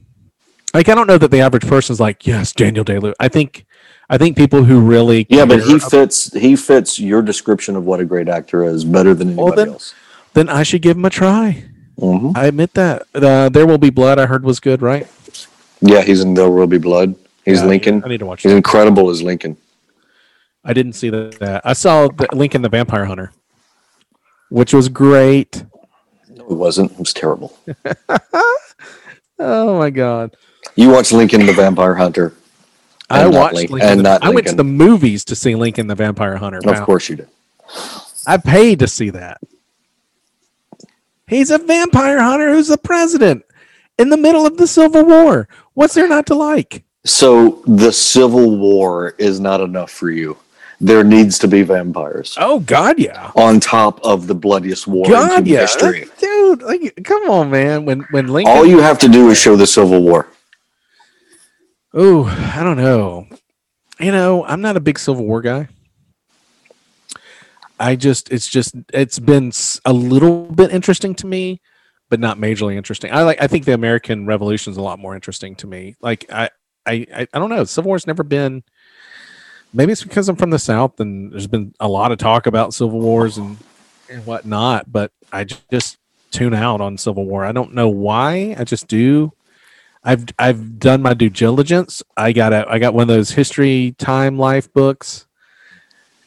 Like 0.74 0.90
I 0.90 0.95
don't 0.95 1.07
know 1.07 1.18
that 1.18 1.30
the 1.32 1.41
average 1.41 1.68
person's 1.68 1.99
like, 1.99 2.26
yes, 2.26 2.52
Daniel 2.52 2.84
Day 2.84 2.98
Lewis. 2.99 3.15
I 3.20 3.28
think, 3.28 3.65
I 4.10 4.18
think 4.18 4.36
people 4.38 4.64
who 4.64 4.82
really 4.82 5.26
yeah, 5.30 5.45
but 5.45 5.61
he 5.64 5.78
fits 5.80 6.32
he 6.34 6.56
fits 6.56 6.99
your 6.99 7.22
description 7.22 7.76
of 7.76 7.84
what 7.86 7.99
a 7.99 8.06
great 8.06 8.28
actor 8.28 8.64
is 8.64 8.84
better 8.84 9.14
than 9.14 9.36
Well, 9.36 9.48
anybody 9.48 9.65
then- 9.65 9.74
else. 9.74 9.94
then 10.34 10.49
I 10.49 10.64
should 10.64 10.82
give 10.82 10.98
him 10.98 11.06
a 11.06 11.10
try. 11.11 11.64
hmm 11.99 12.32
I 12.36 12.45
admit 12.48 12.74
that. 12.74 13.03
Uh, 13.14 13.49
there 13.49 13.68
will 13.68 13.78
be 13.78 13.90
blood. 13.91 14.18
I 14.20 14.26
heard 14.26 14.44
was 14.44 14.60
good, 14.60 14.82
right? 14.82 15.07
Yeah, 15.82 16.02
he's 16.02 16.22
in 16.22 16.34
There 16.34 16.49
Will 16.49 16.65
Be 16.65 16.78
Blood. 16.78 17.14
He's 17.45 17.60
Yeah, 17.60 17.68
Lincoln. 17.68 18.03
I 18.06 18.07
need 18.07 18.20
to 18.20 18.26
watch. 18.26 18.41
He's 18.44 18.52
That. 18.52 18.57
incredible 18.57 19.10
as 19.10 19.22
Lincoln. 19.22 19.57
I 20.64 20.72
didn't 20.74 20.94
see 20.94 21.10
that. 21.10 21.40
that. 21.40 21.61
I 21.65 21.74
saw 21.74 22.07
the 22.07 22.28
Lincoln 22.34 22.61
the 22.61 22.70
Vampire 22.70 23.03
Hunter, 23.06 23.32
which 24.49 24.74
was 24.74 24.88
great. 24.90 25.65
No, 26.30 26.45
it 26.49 26.56
wasn't. 26.56 26.94
It 26.94 26.99
was 26.99 27.14
terrible. 27.14 27.56
Oh 29.45 29.78
my 29.78 29.90
god. 29.90 30.36
You 30.76 30.90
watch 30.90 31.11
Lincoln 31.11 31.45
the 31.45 31.53
Vampire 31.53 31.95
Hunter. 31.95 32.34
I 33.10 33.24
And 33.24 33.34
not 33.34 33.40
watched 33.53 33.70
Lincoln. 33.70 33.82
and 33.82 34.03
not 34.03 34.24
I 34.24 34.30
went 34.30 34.48
to 34.48 34.56
the 34.56 34.64
movies 34.64 35.26
to 35.26 35.36
see 35.36 35.56
Lincoln 35.56 35.88
the 35.88 35.95
Vampire 35.95 36.38
Hunter. 36.38 36.60
Of 36.60 36.64
pal. 36.64 36.86
course 36.86 37.10
you 37.10 37.18
did. 37.18 37.28
I 38.26 38.38
paid 38.38 38.80
to 38.80 38.88
see 38.88 39.10
that. 39.10 39.41
He's 41.28 41.52
a 41.52 41.57
vampire 41.57 42.22
hunter 42.22 42.53
who's 42.53 42.68
the 42.68 42.78
president 42.78 43.44
in 43.98 44.10
the 44.10 44.18
middle 44.18 44.45
of 44.45 44.57
the 44.57 44.68
Civil 44.68 45.03
War. 45.06 45.48
What's 45.74 45.94
there 45.94 46.07
not 46.07 46.26
to 46.28 46.36
like? 46.36 46.84
So 47.06 47.61
the 47.65 47.91
Civil 47.91 48.57
War 48.57 49.15
is 49.18 49.40
not 49.40 49.60
enough 49.61 49.91
for 49.91 50.10
you. 50.10 50.38
There 50.84 51.03
needs 51.05 51.39
to 51.39 51.47
be 51.47 51.61
vampires 51.64 52.35
Oh 52.38 52.60
God, 52.60 52.99
yeah. 52.99 53.31
on 53.35 53.61
top 53.61 54.01
of 54.03 54.27
the 54.27 54.35
bloodiest 54.35 54.85
war 54.85 55.05
in 55.05 55.11
God, 55.11 55.30
human 55.30 55.45
yeah, 55.45 55.61
history. 55.61 56.05
dude. 56.19 56.61
Like, 56.61 56.99
come 57.05 57.30
on, 57.30 57.49
man. 57.49 57.85
When 57.85 58.01
when 58.11 58.27
Lincoln. 58.27 58.53
All 58.53 58.65
you 58.65 58.80
have 58.80 58.99
to 58.99 59.07
do 59.07 59.30
is 59.30 59.38
show 59.39 59.55
the 59.55 59.65
Civil 59.65 60.01
War. 60.03 60.27
Oh, 61.93 62.26
I 62.55 62.64
don't 62.64 62.77
know. 62.77 63.27
You 63.99 64.11
know, 64.11 64.43
I'm 64.45 64.61
not 64.61 64.76
a 64.76 64.81
big 64.81 64.99
Civil 64.99 65.26
War 65.26 65.41
guy. 65.41 65.69
I 67.80 67.95
just, 67.95 68.31
it's 68.31 68.47
just, 68.47 68.76
it's 68.93 69.19
been 69.19 69.51
a 69.85 69.93
little 69.93 70.45
bit 70.45 70.72
interesting 70.72 71.15
to 71.15 71.27
me, 71.27 71.61
but 72.10 72.19
not 72.19 72.38
majorly 72.38 72.76
interesting. 72.76 73.11
I 73.11 73.23
like, 73.23 73.41
I 73.41 73.47
think 73.47 73.65
the 73.65 73.73
American 73.73 74.26
Revolution 74.26 74.72
is 74.72 74.77
a 74.77 74.81
lot 74.81 74.99
more 74.99 75.15
interesting 75.15 75.55
to 75.57 75.68
me. 75.68 75.95
Like, 76.01 76.26
I, 76.31 76.49
I, 76.85 77.27
I 77.34 77.39
don't 77.39 77.49
know. 77.49 77.64
Civil 77.64 77.89
War's 77.89 78.07
never 78.07 78.23
been. 78.23 78.64
Maybe 79.73 79.91
it's 79.91 80.03
because 80.03 80.29
I'm 80.29 80.35
from 80.35 80.51
the 80.51 80.59
South 80.59 80.99
and 80.99 81.31
there's 81.31 81.47
been 81.47 81.73
a 81.79 81.87
lot 81.87 82.11
of 82.11 82.19
talk 82.19 82.45
about 82.45 82.73
Civil 82.73 82.99
Wars 82.99 83.37
and 83.37 83.57
and 84.09 84.25
whatnot, 84.25 84.91
but 84.91 85.11
I 85.31 85.45
just 85.45 85.97
tune 86.31 86.53
out 86.53 86.81
on 86.81 86.97
Civil 86.97 87.25
War. 87.25 87.43
I 87.43 87.51
don't 87.51 87.73
know 87.73 87.89
why. 87.89 88.55
I 88.57 88.63
just 88.63 88.87
do. 88.87 89.31
I've 90.03 90.25
I've 90.37 90.79
done 90.79 91.01
my 91.01 91.13
due 91.13 91.29
diligence. 91.29 92.03
I 92.17 92.33
got 92.33 92.53
a 92.53 92.69
I 92.69 92.77
got 92.79 92.93
one 92.93 93.03
of 93.03 93.07
those 93.07 93.31
history 93.31 93.95
time 93.97 94.37
life 94.37 94.71
books 94.73 95.25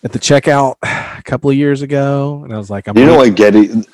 at 0.02 0.12
the 0.12 0.18
checkout 0.18 0.76
a 0.82 1.22
couple 1.22 1.50
of 1.50 1.56
years 1.56 1.82
ago, 1.82 2.42
and 2.42 2.52
I 2.52 2.58
was 2.58 2.70
like, 2.70 2.88
I'm 2.88 2.96
You 2.96 3.06
know 3.06 3.16
what 3.16 3.34
Getty, 3.34 3.84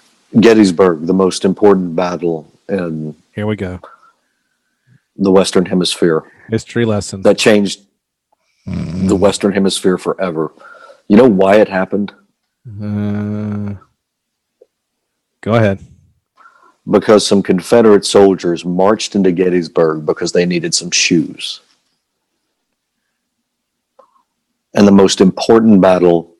Gettysburg, 0.40 1.06
the 1.06 1.14
most 1.14 1.44
important 1.44 1.96
battle 1.96 2.48
in 2.68 3.14
here 3.34 3.46
we 3.46 3.56
go. 3.56 3.80
the 5.16 5.30
Western 5.30 5.66
Hemisphere 5.66 6.22
History 6.48 6.84
lesson 6.84 7.22
that 7.22 7.38
changed 7.38 7.80
the 8.66 9.16
Western 9.16 9.52
Hemisphere 9.52 9.98
forever. 9.98 10.52
You 11.08 11.16
know 11.16 11.28
why 11.28 11.56
it 11.56 11.68
happened? 11.68 12.12
Uh, 12.66 13.74
go 15.40 15.54
ahead. 15.54 15.80
Because 16.90 17.26
some 17.26 17.42
Confederate 17.42 18.04
soldiers 18.04 18.64
marched 18.64 19.14
into 19.14 19.30
Gettysburg 19.32 20.04
because 20.06 20.32
they 20.32 20.46
needed 20.46 20.74
some 20.74 20.90
shoes. 20.90 21.60
And 24.74 24.86
the 24.86 24.92
most 24.92 25.20
important 25.20 25.80
battle 25.80 26.34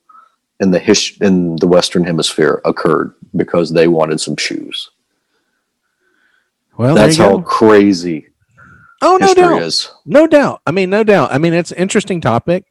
in 0.60 0.70
the 0.70 0.78
his- 0.78 1.16
in 1.20 1.56
the 1.56 1.66
Western 1.66 2.04
Hemisphere 2.04 2.60
occurred 2.64 3.14
because 3.36 3.72
they 3.72 3.88
wanted 3.88 4.20
some 4.20 4.36
shoes. 4.36 4.90
Well, 6.76 6.94
That's 6.94 7.16
how 7.18 7.36
go. 7.36 7.42
crazy 7.42 8.28
Oh 9.02 9.16
no 9.20 9.34
doubt. 9.34 9.62
is. 9.62 9.90
No 10.06 10.26
doubt. 10.26 10.60
I 10.66 10.70
mean, 10.70 10.88
no 10.90 11.02
doubt. 11.04 11.32
I 11.32 11.38
mean, 11.38 11.52
it's 11.54 11.72
an 11.72 11.78
interesting 11.78 12.20
topic, 12.20 12.64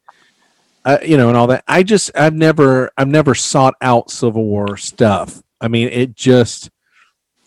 uh, 0.86 0.98
you 1.06 1.18
know, 1.18 1.28
and 1.28 1.38
all 1.38 1.48
that. 1.48 1.64
I 1.68 1.84
just, 1.84 2.10
I've 2.16 2.34
never, 2.34 2.90
I've 2.98 3.08
never 3.10 3.36
sought 3.36 3.76
out 3.82 4.10
Civil 4.10 4.46
War 4.46 4.78
stuff. 4.78 5.42
I 5.60 5.68
mean, 5.68 5.90
it 5.90 6.16
just, 6.16 6.70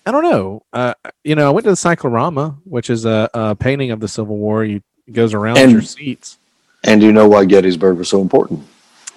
I 0.07 0.11
don't 0.13 0.23
know. 0.23 0.63
Uh, 0.73 0.95
you 1.25 1.35
know, 1.35 1.47
I 1.49 1.51
went 1.51 1.65
to 1.65 1.71
the 1.71 1.77
Cyclorama, 1.77 2.59
which 2.65 2.91
is 2.91 3.05
a, 3.07 3.29
a 3.35 3.55
painting 3.55 3.91
of 3.91 4.01
the 4.01 4.09
Civil 4.09 4.37
War. 4.37 4.65
You 4.65 4.83
it 5.07 5.13
goes 5.13 5.35
around 5.35 5.59
And- 5.59 5.73
your 5.73 5.83
seats. 5.83 6.39
And 6.87 7.03
you 7.03 7.13
know 7.13 7.27
why 7.27 7.47
Gettysburg 7.47 7.97
was 7.97 8.11
so 8.11 8.21
important? 8.21 8.63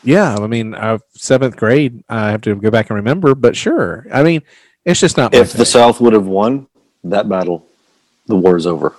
Yeah, 0.01 0.37
I 0.39 0.47
mean, 0.47 0.73
uh, 0.73 0.99
seventh 1.15 1.57
grade. 1.57 2.01
I 2.07 2.31
have 2.31 2.39
to 2.43 2.55
go 2.55 2.71
back 2.71 2.89
and 2.89 2.95
remember, 2.95 3.35
but 3.35 3.57
sure. 3.57 4.07
I 4.13 4.23
mean, 4.23 4.41
it's 4.85 5.01
just 5.01 5.17
not. 5.17 5.33
my 5.33 5.39
If 5.39 5.51
the. 5.51 5.65
South 5.65 5.99
would 5.99 6.13
have 6.13 6.27
won 6.27 6.67
that 7.03 7.27
battle, 7.27 7.67
the 8.27 8.37
war 8.37 8.55
is 8.55 8.65
over. 8.65 8.95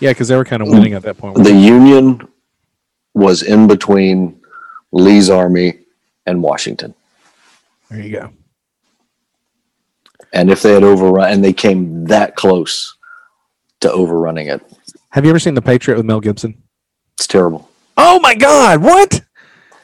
Yeah, 0.00 0.10
because 0.10 0.28
they 0.28 0.36
were 0.36 0.44
kind 0.44 0.62
of 0.62 0.68
winning 0.68 0.92
at 0.94 1.02
that 1.02 1.18
point. 1.18 1.36
The 1.42 1.52
Union 1.52 2.26
was 3.14 3.42
in 3.42 3.66
between 3.66 4.40
Lee's 4.92 5.30
army 5.30 5.80
and 6.26 6.42
Washington. 6.42 6.94
there 7.90 8.00
you 8.00 8.12
go. 8.12 8.30
And 10.32 10.50
if 10.50 10.60
they 10.62 10.72
had 10.74 10.82
overrun, 10.84 11.30
and 11.32 11.44
they 11.44 11.52
came 11.52 12.04
that 12.06 12.36
close 12.36 12.96
to 13.80 13.90
overrunning 13.90 14.48
it, 14.48 14.60
Have 15.10 15.24
you 15.24 15.30
ever 15.30 15.38
seen 15.38 15.54
The 15.54 15.62
Patriot 15.62 15.96
with 15.96 16.06
Mel 16.06 16.20
Gibson? 16.20 16.62
it's 17.16 17.26
terrible. 17.26 17.70
Oh 17.96 18.20
my 18.20 18.34
God! 18.34 18.82
What? 18.82 19.22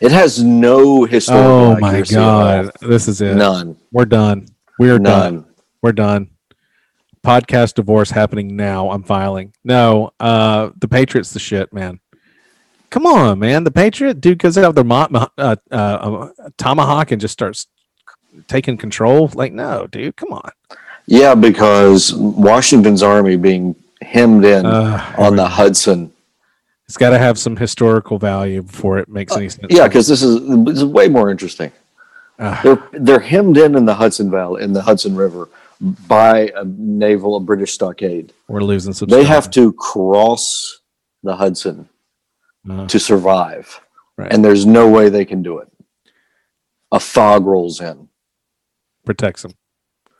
It 0.01 0.10
has 0.12 0.43
no 0.43 1.05
historical 1.05 1.51
Oh 1.51 1.78
my 1.78 1.89
accuracy 1.90 2.16
at 2.16 2.22
all. 2.22 2.62
god, 2.64 2.72
this 2.82 3.09
is 3.09 3.20
it. 3.22 3.36
None. 3.36 3.76
We're 3.93 4.05
done. 4.05 4.48
We're 4.78 4.98
done. 4.98 5.47
We're 5.80 5.93
done. 5.93 6.28
Podcast 7.24 7.74
divorce 7.74 8.10
happening 8.10 8.56
now. 8.56 8.90
I'm 8.90 9.02
filing. 9.04 9.52
No, 9.64 10.10
uh, 10.18 10.70
the 10.78 10.88
Patriots 10.88 11.32
the 11.32 11.38
shit, 11.38 11.72
man. 11.72 12.00
Come 12.90 13.06
on, 13.06 13.38
man. 13.38 13.64
The 13.64 13.70
Patriot 13.70 14.20
dude 14.20 14.38
goes 14.38 14.58
out 14.58 14.74
there, 14.74 14.84
mo- 14.84 15.08
uh, 15.12 15.28
uh, 15.38 15.74
uh, 15.74 16.28
tomahawk, 16.58 17.10
and 17.12 17.20
just 17.20 17.32
starts 17.32 17.68
taking 18.48 18.76
control. 18.76 19.30
Like, 19.34 19.52
no, 19.52 19.86
dude, 19.86 20.16
come 20.16 20.32
on. 20.32 20.50
Yeah, 21.06 21.34
because 21.34 22.12
Washington's 22.14 23.02
army 23.02 23.36
being 23.36 23.74
hemmed 24.02 24.44
in 24.44 24.66
Uh, 24.66 25.14
on 25.16 25.36
the 25.36 25.46
Hudson. 25.48 26.12
it's 26.86 26.96
got 26.96 27.10
to 27.10 27.18
have 27.18 27.38
some 27.38 27.56
historical 27.56 28.18
value 28.18 28.62
before 28.62 28.98
it 28.98 29.08
makes 29.08 29.34
any 29.36 29.48
sense. 29.48 29.66
Yeah, 29.70 29.86
because 29.88 30.06
this 30.08 30.22
is 30.22 30.40
this 30.64 30.78
is 30.78 30.84
way 30.84 31.08
more 31.08 31.30
interesting. 31.30 31.70
Uh, 32.38 32.60
They're 32.62 32.82
they're 32.92 33.20
hemmed 33.20 33.56
in 33.58 33.76
in 33.76 33.84
the 33.86 33.94
Hudson 33.94 34.30
Valley 34.30 34.62
in 34.64 34.72
the 34.72 34.82
Hudson 34.82 35.14
River 35.14 35.48
by 35.82 36.52
a 36.54 36.64
naval 36.64 37.36
a 37.36 37.40
British 37.40 37.72
stockade. 37.72 38.32
we're 38.48 38.60
losing 38.62 38.92
some. 38.92 39.09
They 39.09 39.24
have 39.24 39.50
to 39.52 39.72
cross 39.72 40.80
the 41.22 41.36
Hudson 41.36 41.88
Uh, 42.70 42.86
to 42.86 42.98
survive, 43.00 43.80
Right. 44.16 44.32
and 44.32 44.44
there's 44.44 44.64
no 44.64 44.88
way 44.88 45.09
they 45.09 45.24
can 45.24 45.42
do 45.42 45.59
it. 45.59 45.68
A 46.92 47.00
fog 47.00 47.44
rolls 47.46 47.80
in 47.80 48.09
protects 49.04 49.42
them. 49.42 49.52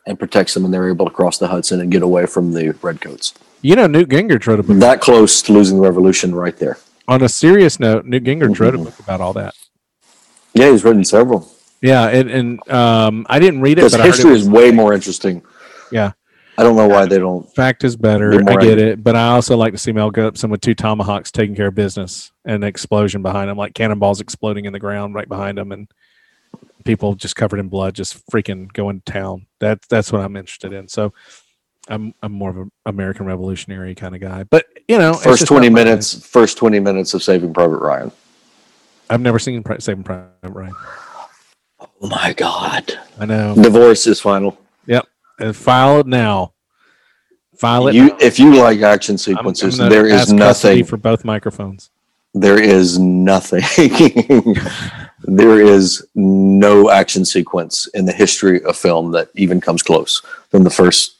and 0.05 0.19
protects 0.19 0.53
them, 0.53 0.65
and 0.65 0.73
they're 0.73 0.89
able 0.89 1.05
to 1.05 1.11
cross 1.11 1.37
the 1.37 1.47
Hudson 1.47 1.79
and 1.79 1.89
get 1.91 2.01
away 2.01 2.25
from 2.25 2.51
the 2.53 2.75
redcoats. 2.81 3.33
You 3.61 3.77
know, 3.77 3.87
Newt 3.87 4.09
Gingrich 4.09 4.45
wrote 4.45 4.59
a 4.59 4.63
book. 4.63 4.77
That 4.79 4.99
close 4.99 5.41
to 5.43 5.53
losing 5.53 5.77
the 5.77 5.83
revolution, 5.83 6.35
right 6.35 6.57
there. 6.57 6.77
On 7.07 7.21
a 7.21 7.29
serious 7.29 7.79
note, 7.79 8.05
Newt 8.05 8.25
Gingrich 8.25 8.59
wrote 8.59 8.75
a 8.75 8.79
book 8.79 8.99
about 8.99 9.21
all 9.21 9.31
that. 9.33 9.53
Yeah, 10.53 10.69
he's 10.71 10.83
written 10.83 11.05
several. 11.05 11.49
Yeah, 11.81 12.07
and, 12.09 12.29
and 12.29 12.69
um, 12.69 13.25
I 13.29 13.39
didn't 13.39 13.61
read 13.61 13.73
it, 13.73 13.81
Because 13.81 13.93
heard 13.95 14.01
it 14.01 14.05
history 14.07 14.31
was, 14.31 14.41
is 14.43 14.49
way 14.49 14.71
more 14.71 14.93
interesting. 14.93 15.41
Yeah. 15.93 16.11
I 16.57 16.61
don't 16.63 16.75
know 16.75 16.87
why 16.87 17.05
they 17.05 17.17
don't. 17.17 17.43
fact 17.55 17.83
is 17.83 17.95
better. 17.95 18.29
Be 18.31 18.37
I 18.37 18.41
more 18.41 18.59
get 18.59 18.77
it, 18.77 19.03
but 19.03 19.15
I 19.15 19.29
also 19.29 19.57
like 19.57 19.73
to 19.73 19.79
see 19.79 19.91
Mel 19.91 20.11
Gibson 20.11 20.51
with 20.51 20.61
two 20.61 20.75
tomahawks 20.75 21.31
taking 21.31 21.55
care 21.55 21.67
of 21.67 21.75
business 21.75 22.31
and 22.45 22.55
an 22.57 22.63
explosion 22.63 23.23
behind 23.23 23.49
him, 23.49 23.57
like 23.57 23.73
cannonballs 23.73 24.21
exploding 24.21 24.65
in 24.65 24.73
the 24.73 24.79
ground 24.79 25.15
right 25.15 25.27
behind 25.27 25.57
him, 25.57 25.71
and 25.71 25.87
people 26.83 27.15
just 27.15 27.35
covered 27.35 27.59
in 27.59 27.69
blood, 27.69 27.95
just 27.95 28.23
freaking 28.27 28.71
going 28.71 29.01
to 29.01 29.11
town. 29.11 29.47
That's 29.59 29.87
that's 29.87 30.11
what 30.11 30.21
I'm 30.21 30.35
interested 30.35 30.73
in. 30.73 30.87
So. 30.87 31.13
I'm 31.89 32.13
I'm 32.23 32.31
more 32.31 32.49
of 32.49 32.57
an 32.57 32.71
American 32.85 33.25
Revolutionary 33.25 33.93
kind 33.93 34.15
of 34.15 34.21
guy, 34.21 34.43
but 34.43 34.67
you 34.87 34.97
know, 34.97 35.09
it's 35.09 35.23
First 35.23 35.39
just 35.39 35.49
20 35.49 35.67
not 35.67 35.73
my 35.73 35.83
minutes, 35.83 36.25
first 36.25 36.57
20 36.57 36.79
minutes 36.79 37.13
of 37.13 37.21
Saving 37.21 37.53
Private 37.53 37.79
Ryan. 37.79 38.09
I've 39.09 39.19
never 39.19 39.37
seen 39.37 39.61
Pri- 39.63 39.79
Saving 39.79 40.05
Private 40.05 40.29
Ryan. 40.43 40.75
Oh 41.81 42.07
my 42.07 42.31
God. 42.31 42.97
I 43.19 43.25
know. 43.25 43.53
Divorce 43.55 44.07
is 44.07 44.21
final. 44.21 44.57
Uh, 45.43 45.53
file 45.53 45.99
it 45.99 46.07
now. 46.07 46.53
File 47.57 47.87
it. 47.87 47.95
You, 47.95 48.07
now. 48.07 48.17
if 48.21 48.39
you 48.39 48.55
like 48.55 48.81
action 48.81 49.13
I'm- 49.13 49.17
sequences, 49.17 49.79
I'm 49.79 49.89
there 49.89 50.07
is 50.07 50.31
nothing. 50.31 50.85
for 50.85 50.97
both 50.97 51.25
microphones. 51.25 51.89
There 52.33 52.59
is 52.61 52.97
nothing. 52.97 53.61
there 55.23 55.59
is 55.59 56.05
no 56.15 56.89
action 56.89 57.25
sequence 57.25 57.87
in 57.93 58.05
the 58.05 58.11
history 58.11 58.63
of 58.63 58.75
film 58.75 59.11
that 59.11 59.29
even 59.35 59.61
comes 59.61 59.83
close 59.83 60.21
than 60.49 60.63
the 60.63 60.69
first 60.71 61.17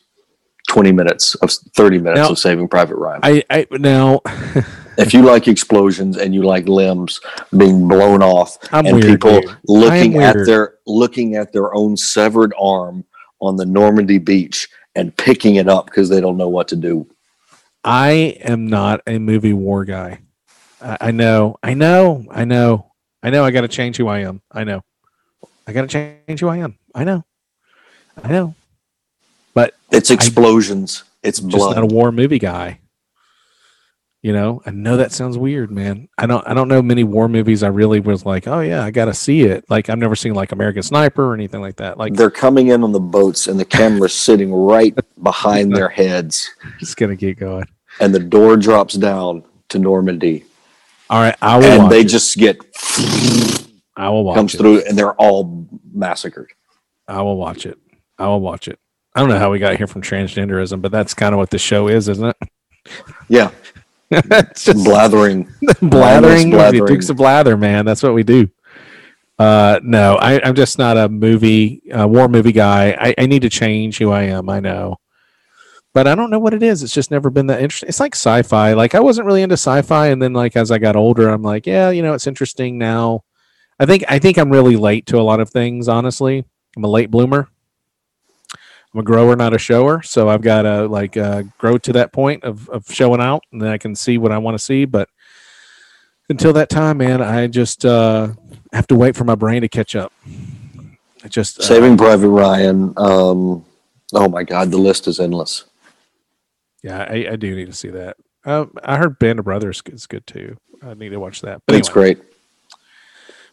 20 0.70 0.92
minutes 0.92 1.36
of 1.36 1.52
30 1.52 2.00
minutes 2.00 2.20
Now- 2.20 2.30
of 2.30 2.40
Saving 2.40 2.68
Private 2.68 2.96
Ryan. 2.96 3.20
I, 3.24 3.44
I 3.50 3.68
now 3.72 4.22
if 4.98 5.14
you 5.14 5.22
like 5.22 5.48
explosions 5.48 6.18
and 6.18 6.34
you 6.34 6.42
like 6.44 6.68
limbs 6.68 7.20
being 7.56 7.88
blown 7.88 8.24
off 8.24 8.58
I'm 8.72 8.86
and 8.88 8.96
weird. 8.96 9.08
people 9.22 9.42
dude. 9.42 9.58
looking 9.68 10.18
at 10.18 10.36
their 10.48 10.76
looking 10.88 11.36
at 11.36 11.52
their 11.54 11.76
own 11.76 11.96
severed 11.96 12.54
arm 12.60 13.06
on 13.48 13.58
the 13.58 13.66
Normandy 13.66 14.18
beach 14.18 14.70
and 14.96 15.16
picking 15.16 15.56
it 15.56 15.68
up 15.68 15.86
because 15.86 16.10
they 16.10 16.22
don't 16.22 16.38
know 16.38 16.50
what 16.50 16.68
to 16.70 16.76
do. 16.76 17.08
I 17.84 18.38
am 18.42 18.68
not 18.68 19.02
a 19.06 19.20
movie 19.20 19.54
war 19.54 19.86
guy. 19.86 20.20
I, 20.82 20.98
I 21.02 21.12
know. 21.12 21.58
I 21.62 21.74
know. 21.74 22.26
I 22.32 22.46
know. 22.46 22.92
I 23.22 23.30
know. 23.30 23.44
I 23.44 23.52
got 23.52 23.62
to 23.62 23.68
change 23.68 23.98
who 23.98 24.08
I 24.08 24.20
am. 24.20 24.42
I 24.52 24.64
know. 24.64 24.82
I 25.68 25.74
got 25.74 25.82
to 25.82 25.88
change 25.88 26.40
who 26.40 26.48
I 26.48 26.58
am. 26.58 26.78
I 26.96 27.04
know. 27.04 27.24
I 28.22 28.30
know. 28.30 28.56
But 29.54 29.76
it's 29.92 30.10
explosions. 30.10 31.04
it's 31.22 31.40
I'm 31.40 31.50
just 31.50 31.76
not 31.76 31.84
a 31.84 31.86
war 31.86 32.12
movie 32.12 32.40
guy. 32.40 32.80
You 34.24 34.32
know, 34.32 34.62
I 34.66 34.72
know 34.72 34.96
that 34.98 35.12
sounds 35.12 35.38
weird, 35.38 35.70
man. 35.70 36.08
I 36.18 36.26
don't 36.28 36.48
I 36.48 36.54
don't 36.54 36.70
know 36.70 36.82
many 36.82 37.04
war 37.04 37.28
movies 37.28 37.62
I 37.62 37.68
really 37.68 38.00
was 38.00 38.26
like, 38.26 38.48
oh 38.48 38.62
yeah, 38.62 38.84
I 38.86 38.90
gotta 38.90 39.14
see 39.14 39.42
it. 39.42 39.66
Like 39.70 39.90
I've 39.90 39.98
never 40.00 40.16
seen 40.16 40.34
like 40.34 40.54
American 40.54 40.82
Sniper 40.82 41.26
or 41.26 41.34
anything 41.34 41.60
like 41.60 41.76
that. 41.76 41.98
Like 41.98 42.14
They're 42.14 42.32
coming 42.32 42.70
in 42.70 42.84
on 42.86 42.94
the 42.94 43.02
boats 43.02 43.48
and 43.48 43.60
the 43.60 43.66
camera's 43.66 44.14
sitting 44.28 44.54
right 44.54 44.96
behind 45.22 45.76
their 45.76 45.90
heads 45.90 46.50
It's 46.80 46.96
gonna 46.96 47.18
get 47.18 47.38
going. 47.38 47.66
and 48.00 48.16
the 48.16 48.20
door 48.20 48.56
drops 48.56 48.94
down 48.94 49.44
to 49.70 49.78
Normandy 49.80 50.46
All 51.10 51.20
right, 51.22 51.36
I 51.42 51.58
will 51.58 51.82
and 51.84 51.92
they 51.92 52.02
it. 52.02 52.08
just 52.08 52.38
get 52.38 52.58
I 53.98 54.08
will 54.10 54.24
watch 54.24 54.36
comes 54.38 54.56
it. 54.56 54.58
through 54.58 54.84
and 54.88 54.98
they're 54.98 55.14
all 55.16 55.68
massacred. 55.94 56.50
I 57.10 57.22
will 57.22 57.36
watch 57.38 57.66
it. 57.66 57.78
I 58.18 58.28
will 58.28 58.40
watch 58.42 58.68
it. 58.70 58.80
I 59.14 59.20
don't 59.20 59.28
know 59.30 59.38
how 59.38 59.52
we 59.52 59.60
got 59.60 59.76
here 59.76 59.86
from 59.88 60.02
transgenderism, 60.02 60.82
but 60.82 60.92
that's 60.94 61.14
kind 61.14 61.34
of 61.36 61.40
what 61.40 61.50
the 61.50 61.60
show 61.60 61.90
is, 61.90 62.08
isn't 62.08 62.26
it? 62.30 62.38
Yeah, 63.30 63.52
it's 64.14 64.66
just 64.66 64.86
blathering. 64.86 65.44
blathering, 65.82 66.52
blathering. 66.52 66.86
Dukes 66.86 67.10
of 67.10 67.18
Blather, 67.18 67.58
man. 67.58 67.86
That's 67.86 68.04
what 68.04 68.14
we 68.14 68.24
do. 68.24 68.50
Uh, 69.40 69.80
no, 69.84 70.16
I, 70.16 70.42
I'm 70.44 70.56
just 70.56 70.78
not 70.78 70.96
a 70.98 71.10
movie, 71.10 71.82
uh, 71.92 72.08
war 72.08 72.28
movie 72.28 72.52
guy. 72.52 72.96
I, 73.00 73.16
I 73.18 73.26
need 73.26 73.42
to 73.42 73.50
change 73.50 73.98
who 73.98 74.12
I 74.12 74.24
am. 74.24 74.48
I 74.48 74.60
know, 74.60 74.98
but 75.94 76.08
I 76.08 76.16
don't 76.16 76.30
know 76.30 76.40
what 76.40 76.54
it 76.54 76.62
is. 76.62 76.84
It's 76.84 76.94
just 76.94 77.12
never 77.12 77.30
been 77.30 77.48
that 77.48 77.62
interesting. 77.62 77.90
It's 77.90 78.00
like 78.00 78.16
sci-fi. 78.16 78.74
Like 78.74 78.96
I 78.96 79.00
wasn't 79.00 79.26
really 79.26 79.42
into 79.42 79.54
sci-fi, 79.54 80.08
and 80.08 80.22
then 80.22 80.34
like 80.34 80.56
as 80.56 80.72
I 80.72 80.78
got 80.78 80.96
older, 80.96 81.30
I'm 81.30 81.42
like, 81.42 81.66
yeah, 81.66 81.90
you 81.90 82.04
know, 82.04 82.14
it's 82.14 82.28
interesting 82.28 82.78
now. 82.78 83.24
I 83.80 83.86
think 83.86 84.04
I 84.08 84.20
think 84.20 84.38
I'm 84.38 84.52
really 84.52 84.76
late 84.76 85.08
to 85.08 85.20
a 85.20 85.24
lot 85.24 85.40
of 85.40 85.50
things. 85.50 85.88
Honestly, 85.88 86.46
I'm 86.78 86.84
a 86.84 86.88
late 86.88 87.10
bloomer. 87.10 87.50
I'm 88.94 89.00
a 89.00 89.04
grower, 89.04 89.36
not 89.36 89.54
a 89.54 89.58
shower. 89.58 90.02
So 90.04 90.30
I've 90.30 90.42
got 90.42 90.64
to 90.64 90.88
like 90.88 91.18
uh, 91.18 91.44
grow 91.58 91.78
to 91.80 91.94
that 91.94 92.12
point 92.14 92.44
of, 92.44 92.70
of 92.70 92.86
showing 92.92 93.22
out, 93.22 93.44
and 93.52 93.62
then 93.62 93.70
I 93.70 93.78
can 93.78 93.96
see 93.96 94.18
what 94.18 94.32
I 94.32 94.38
want 94.38 94.56
to 94.58 94.64
see. 94.64 94.86
But 94.86 95.10
until 96.30 96.54
that 96.54 96.70
time, 96.70 96.98
man, 96.98 97.22
I 97.22 97.48
just 97.48 97.86
uh, 97.86 98.30
have 98.72 98.88
to 98.88 98.96
wait 98.96 99.16
for 99.16 99.24
my 99.24 99.36
brain 99.36 99.62
to 99.62 99.68
catch 99.68 99.96
up. 99.96 100.14
I 101.24 101.28
just 101.28 101.60
uh, 101.60 101.64
Saving 101.64 101.98
Private 101.98 102.30
Ryan. 102.30 102.94
Um, 102.98 103.66
oh 104.14 104.28
my 104.30 104.44
God, 104.44 104.70
the 104.72 104.78
list 104.78 105.08
is 105.08 105.20
endless. 105.20 105.66
yeah, 106.84 107.00
I, 107.10 107.30
I 107.32 107.36
do 107.36 107.56
need 107.56 107.66
to 107.68 107.74
see 107.74 107.90
that. 107.90 108.18
Uh, 108.46 108.66
I 108.84 108.98
heard 108.98 109.18
Band 109.20 109.40
of 109.40 109.46
Brothers 109.46 109.82
is 109.88 110.06
good 110.06 110.28
too. 110.28 110.58
I 110.84 110.94
need 110.96 111.10
to 111.10 111.20
watch 111.20 111.42
that. 111.42 111.62
But 111.66 111.78
It's 111.78 111.88
anyway, 111.90 112.14
great. 112.16 112.24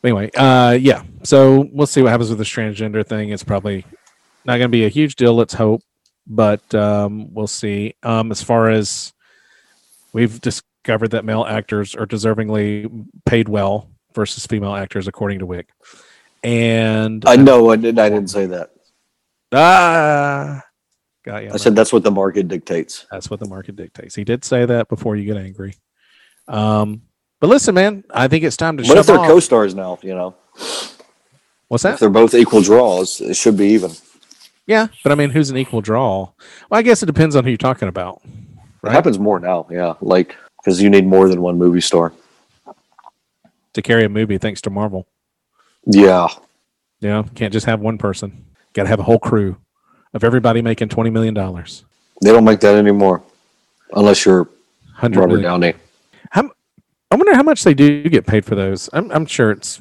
anyway, 0.02 0.30
uh, 0.36 0.72
yeah. 0.72 1.04
So 1.22 1.68
we'll 1.72 1.86
see 1.86 2.02
what 2.02 2.10
happens 2.10 2.28
with 2.28 2.38
this 2.38 2.48
transgender 2.48 3.06
thing. 3.06 3.30
It's 3.30 3.44
probably 3.44 3.86
not 4.44 4.58
going 4.58 4.62
to 4.62 4.68
be 4.68 4.84
a 4.84 4.88
huge 4.88 5.16
deal. 5.16 5.34
Let's 5.34 5.54
hope, 5.54 5.82
but 6.26 6.74
um, 6.74 7.32
we'll 7.34 7.46
see. 7.46 7.94
Um, 8.02 8.30
as 8.30 8.42
far 8.42 8.70
as 8.70 9.12
we've 10.12 10.40
discovered 10.40 11.08
that 11.12 11.24
male 11.24 11.44
actors 11.44 11.94
are 11.94 12.06
deservingly 12.06 13.06
paid 13.26 13.48
well 13.48 13.90
versus 14.14 14.46
female 14.46 14.74
actors, 14.74 15.06
according 15.08 15.38
to 15.40 15.46
Wick. 15.46 15.68
And 16.42 17.24
I 17.26 17.36
know. 17.36 17.70
I 17.70 17.76
didn't. 17.76 17.98
I 17.98 18.08
didn't 18.08 18.30
say 18.30 18.46
that. 18.46 18.70
ah, 19.52 20.62
got 21.24 21.44
you. 21.44 21.50
I 21.52 21.56
said 21.58 21.76
that's 21.76 21.92
what 21.92 22.02
the 22.02 22.10
market 22.10 22.48
dictates. 22.48 23.06
That's 23.10 23.28
what 23.28 23.40
the 23.40 23.48
market 23.48 23.76
dictates. 23.76 24.14
He 24.14 24.24
did 24.24 24.44
say 24.44 24.64
that 24.64 24.88
before 24.88 25.16
you 25.16 25.24
get 25.26 25.36
angry. 25.36 25.74
Um, 26.48 27.02
but 27.40 27.48
listen, 27.48 27.74
man, 27.74 28.04
I 28.10 28.28
think 28.28 28.44
it's 28.44 28.56
time 28.56 28.76
to 28.78 28.84
What 28.84 28.98
if 28.98 29.06
they're 29.06 29.18
off. 29.18 29.26
co-stars 29.26 29.74
now? 29.74 29.98
You 30.02 30.14
know, 30.14 30.34
What's 31.68 31.82
that? 31.84 31.94
if 31.94 32.00
they're 32.00 32.08
both 32.10 32.34
equal 32.34 32.62
draws, 32.62 33.20
it 33.20 33.34
should 33.34 33.56
be 33.56 33.68
even. 33.68 33.92
Yeah, 34.70 34.86
but 35.02 35.10
I 35.10 35.16
mean, 35.16 35.30
who's 35.30 35.50
an 35.50 35.56
equal 35.56 35.80
draw? 35.80 36.30
Well, 36.70 36.78
I 36.78 36.82
guess 36.82 37.02
it 37.02 37.06
depends 37.06 37.34
on 37.34 37.42
who 37.42 37.50
you're 37.50 37.56
talking 37.56 37.88
about. 37.88 38.22
It 38.84 38.92
happens 38.92 39.18
more 39.18 39.40
now. 39.40 39.66
Yeah, 39.68 39.94
like 40.00 40.36
because 40.62 40.80
you 40.80 40.88
need 40.88 41.04
more 41.04 41.28
than 41.28 41.42
one 41.42 41.58
movie 41.58 41.80
star. 41.80 42.12
To 43.72 43.82
carry 43.82 44.04
a 44.04 44.08
movie, 44.08 44.38
thanks 44.38 44.60
to 44.62 44.70
Marvel. 44.70 45.08
Yeah, 45.86 46.28
You 47.00 47.08
know, 47.08 47.24
can't 47.34 47.52
just 47.52 47.66
have 47.66 47.80
one 47.80 47.98
person. 47.98 48.44
Got 48.72 48.84
to 48.84 48.88
have 48.90 49.00
a 49.00 49.02
whole 49.02 49.18
crew 49.18 49.56
of 50.14 50.22
everybody 50.22 50.62
making 50.62 50.88
twenty 50.88 51.10
million 51.10 51.34
dollars. 51.34 51.84
they 52.22 52.30
don't 52.30 52.44
make 52.44 52.60
that 52.60 52.76
anymore, 52.76 53.24
unless 53.94 54.24
you're 54.24 54.48
Hundred 54.94 55.18
Robert 55.18 55.40
million. 55.40 55.50
Downey. 55.50 55.74
I 57.12 57.16
wonder 57.16 57.34
how 57.34 57.42
much 57.42 57.64
they 57.64 57.74
do 57.74 58.04
get 58.08 58.24
paid 58.24 58.44
for 58.44 58.54
those. 58.54 58.88
I'm, 58.92 59.10
I'm 59.10 59.26
sure 59.26 59.50
it's. 59.50 59.80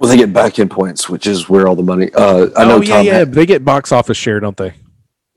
Well, 0.00 0.08
they 0.08 0.16
get 0.16 0.32
back 0.32 0.58
end 0.58 0.70
points, 0.70 1.08
which 1.08 1.26
is 1.26 1.48
where 1.48 1.68
all 1.68 1.76
the 1.76 1.82
money. 1.82 2.10
Uh, 2.14 2.48
I 2.56 2.64
know 2.64 2.76
oh 2.76 2.80
yeah, 2.80 2.94
Tom. 2.96 3.06
yeah. 3.06 3.18
Han- 3.18 3.30
They 3.30 3.46
get 3.46 3.64
box 3.64 3.92
office 3.92 4.16
share, 4.16 4.40
don't 4.40 4.56
they? 4.56 4.72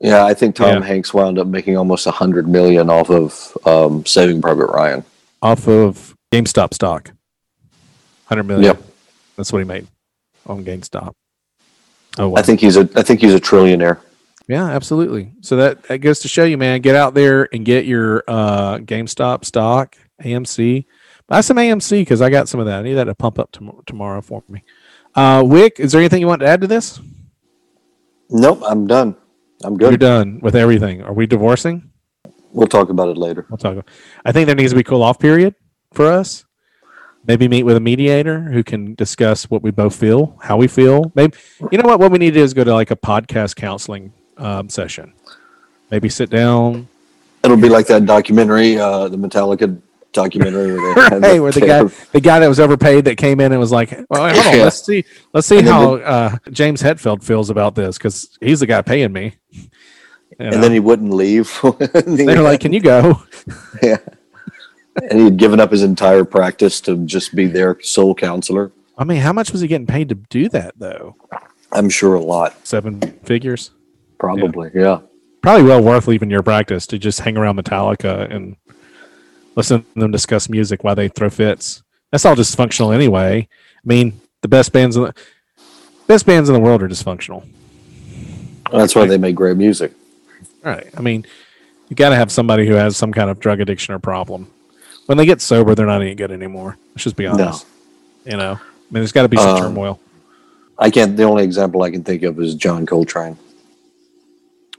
yeah, 0.00 0.24
I 0.24 0.34
think 0.34 0.56
Tom 0.56 0.80
Yeah. 0.80 0.84
Hanks 0.84 1.12
wound 1.14 1.38
up 1.38 1.46
making 1.46 1.76
almost 1.76 2.06
a 2.06 2.10
hundred 2.10 2.48
million 2.48 2.90
off 2.90 3.10
of 3.10 3.56
um, 3.66 4.04
Saving 4.06 4.40
Private 4.42 4.66
Ryan. 4.66 5.04
Off 5.42 5.68
of 5.68 6.14
GameStop 6.32 6.72
stock. 6.74 7.12
Hundred 8.26 8.44
million. 8.44 8.64
Yep. 8.64 8.82
That's 9.36 9.52
what 9.52 9.58
he 9.58 9.64
made 9.64 9.86
on 10.46 10.64
GameStop. 10.64 11.12
Oh, 12.18 12.28
wow. 12.30 12.36
I 12.38 12.42
think 12.42 12.60
he's 12.60 12.76
a. 12.76 12.88
I 12.96 13.02
think 13.02 13.20
he's 13.20 13.34
a 13.34 13.40
trillionaire. 13.40 13.98
Yeah, 14.46 14.64
absolutely. 14.66 15.32
So 15.40 15.56
that, 15.56 15.82
that 15.84 15.98
goes 15.98 16.20
to 16.20 16.28
show 16.28 16.44
you, 16.44 16.58
man, 16.58 16.80
get 16.82 16.94
out 16.96 17.14
there 17.14 17.48
and 17.52 17.64
get 17.64 17.86
your 17.86 18.22
uh, 18.28 18.76
GameStop 18.78 19.44
stock, 19.44 19.96
AMC. 20.22 20.84
Buy 21.26 21.40
some 21.40 21.56
AMC 21.56 22.02
because 22.02 22.20
I 22.20 22.30
got 22.30 22.48
some 22.48 22.60
of 22.60 22.66
that. 22.66 22.80
I 22.80 22.82
need 22.82 22.94
that 22.94 23.04
to 23.04 23.14
pump 23.14 23.38
up 23.38 23.50
tom- 23.52 23.82
tomorrow 23.86 24.20
for 24.20 24.42
me. 24.48 24.62
Uh, 25.14 25.42
Wick, 25.44 25.80
is 25.80 25.92
there 25.92 26.00
anything 26.00 26.20
you 26.20 26.26
want 26.26 26.40
to 26.40 26.46
add 26.46 26.60
to 26.60 26.66
this? 26.66 27.00
Nope, 28.30 28.62
I'm 28.66 28.86
done. 28.86 29.16
I'm 29.62 29.76
good. 29.76 29.90
You're 29.90 29.98
done 29.98 30.40
with 30.42 30.56
everything. 30.56 31.02
Are 31.02 31.12
we 31.12 31.26
divorcing? 31.26 31.90
We'll 32.52 32.66
talk 32.66 32.88
about 32.88 33.08
it 33.08 33.16
later. 33.16 33.46
We'll 33.48 33.58
talk. 33.58 33.72
About, 33.72 33.88
I 34.24 34.32
think 34.32 34.46
there 34.46 34.54
needs 34.56 34.72
to 34.72 34.76
be 34.76 34.80
a 34.80 34.84
cool 34.84 35.02
off 35.02 35.18
period 35.18 35.54
for 35.92 36.06
us. 36.06 36.44
Maybe 37.26 37.48
meet 37.48 37.62
with 37.62 37.76
a 37.76 37.80
mediator 37.80 38.42
who 38.42 38.62
can 38.62 38.94
discuss 38.94 39.50
what 39.50 39.62
we 39.62 39.70
both 39.70 39.96
feel, 39.96 40.36
how 40.42 40.58
we 40.58 40.68
feel. 40.68 41.10
Maybe 41.14 41.38
you 41.72 41.78
know 41.78 41.88
what? 41.88 41.98
What 41.98 42.12
we 42.12 42.18
need 42.18 42.34
to 42.34 42.40
do 42.40 42.44
is 42.44 42.52
go 42.52 42.64
to 42.64 42.74
like 42.74 42.90
a 42.90 42.96
podcast 42.96 43.56
counseling 43.56 44.12
um, 44.36 44.68
session. 44.68 45.14
Maybe 45.90 46.10
sit 46.10 46.28
down, 46.28 46.88
It'll 47.44 47.58
be 47.58 47.68
like 47.68 47.86
that 47.88 48.06
documentary, 48.06 48.78
uh, 48.78 49.06
the 49.08 49.18
Metallica 49.18 49.78
documentary. 50.14 50.72
Where 50.72 50.94
they 50.94 51.00
had 51.10 51.22
Hey, 51.24 51.40
where 51.40 51.52
the 51.52 51.60
guy, 51.60 51.82
the 52.12 52.20
guy 52.20 52.38
that 52.40 52.48
was 52.48 52.58
overpaid 52.60 53.04
that 53.04 53.16
came 53.16 53.40
in 53.40 53.52
and 53.52 53.60
was 53.60 53.70
like, 53.72 53.90
"Well, 54.08 54.32
hold 54.32 54.46
on, 54.46 54.52
Yeah. 54.56 54.64
let's 54.64 54.82
see, 54.84 55.04
let's 55.34 55.46
see 55.46 55.58
And 55.58 55.68
how 55.68 55.96
uh, 55.96 56.36
James 56.50 56.82
Hetfield 56.82 57.22
feels 57.22 57.50
about 57.50 57.74
this 57.74 57.98
because 57.98 58.38
he's 58.40 58.60
the 58.60 58.66
guy 58.66 58.80
paying 58.80 59.12
me." 59.12 59.34
You 59.50 59.60
know? 60.46 60.50
and 60.54 60.62
then 60.62 60.72
he 60.72 60.80
wouldn't 60.80 61.12
leave. 61.12 61.60
They're 62.06 62.40
like, 62.42 62.60
"Can 62.60 62.72
you 62.72 62.80
go?" 62.80 63.22
yeah. 63.82 63.98
And 65.10 65.18
he 65.18 65.24
had 65.24 65.36
given 65.36 65.58
up 65.60 65.70
his 65.72 65.82
entire 65.82 66.24
practice 66.24 66.80
to 66.82 66.96
just 67.04 67.34
be 67.34 67.46
their 67.46 67.80
sole 67.82 68.14
counselor. 68.14 68.72
I 68.96 69.02
mean, 69.04 69.18
how 69.20 69.32
much 69.32 69.50
was 69.50 69.60
he 69.60 69.66
getting 69.66 69.86
paid 69.88 70.08
to 70.10 70.14
do 70.14 70.48
that 70.50 70.78
though? 70.78 71.16
I'm 71.72 71.90
sure 71.90 72.14
a 72.14 72.20
lot, 72.20 72.54
Seven 72.66 73.00
figures. 73.24 73.72
probably. 74.18 74.70
Yeah. 74.72 75.00
Probably 75.42 75.64
well 75.64 75.82
worth 75.82 76.06
leaving 76.06 76.30
your 76.30 76.42
practice 76.44 76.86
to 76.86 76.98
just 76.98 77.20
hang 77.20 77.36
around 77.36 77.58
Metallica 77.58 78.32
and 78.32 78.56
listen 79.56 79.82
to 79.82 80.00
them 80.00 80.10
discuss 80.10 80.48
music 80.48 80.84
while 80.84 80.94
they 80.94 81.08
throw 81.08 81.30
fits. 81.30 81.82
That's 82.10 82.24
all 82.24 82.36
dysfunctional 82.36 82.94
anyway. 82.94 83.48
I 83.50 83.86
mean, 83.86 84.20
the 84.42 84.48
best 84.48 84.72
bands 84.72 84.96
in 84.96 85.04
the 85.04 85.14
best 86.06 86.26
bands 86.26 86.48
in 86.48 86.54
the 86.54 86.60
world 86.60 86.82
are 86.82 86.88
dysfunctional. 86.88 87.46
That's 88.72 88.94
why 88.94 89.06
they 89.06 89.18
make 89.18 89.34
great 89.36 89.56
music. 89.56 89.92
Right. 90.62 90.88
I 90.96 91.00
mean, 91.00 91.26
you 91.88 91.96
got 91.96 92.10
to 92.10 92.16
have 92.16 92.32
somebody 92.32 92.66
who 92.66 92.74
has 92.74 92.96
some 92.96 93.12
kind 93.12 93.30
of 93.30 93.38
drug 93.38 93.60
addiction 93.60 93.94
or 93.94 93.98
problem. 93.98 94.50
When 95.06 95.18
they 95.18 95.26
get 95.26 95.40
sober, 95.40 95.74
they're 95.74 95.86
not 95.86 96.00
any 96.00 96.14
good 96.14 96.32
anymore. 96.32 96.78
Let's 96.90 97.04
just 97.04 97.16
be 97.16 97.26
honest. 97.26 97.66
You 98.24 98.38
know, 98.38 98.52
I 98.52 98.56
mean, 98.56 99.02
there's 99.02 99.12
got 99.12 99.22
to 99.22 99.28
be 99.28 99.36
some 99.36 99.56
Um, 99.56 99.60
turmoil. 99.60 100.00
I 100.78 100.90
can't. 100.90 101.16
The 101.16 101.24
only 101.24 101.44
example 101.44 101.82
I 101.82 101.90
can 101.90 102.02
think 102.02 102.22
of 102.22 102.40
is 102.40 102.54
John 102.54 102.86
Coltrane. 102.86 103.36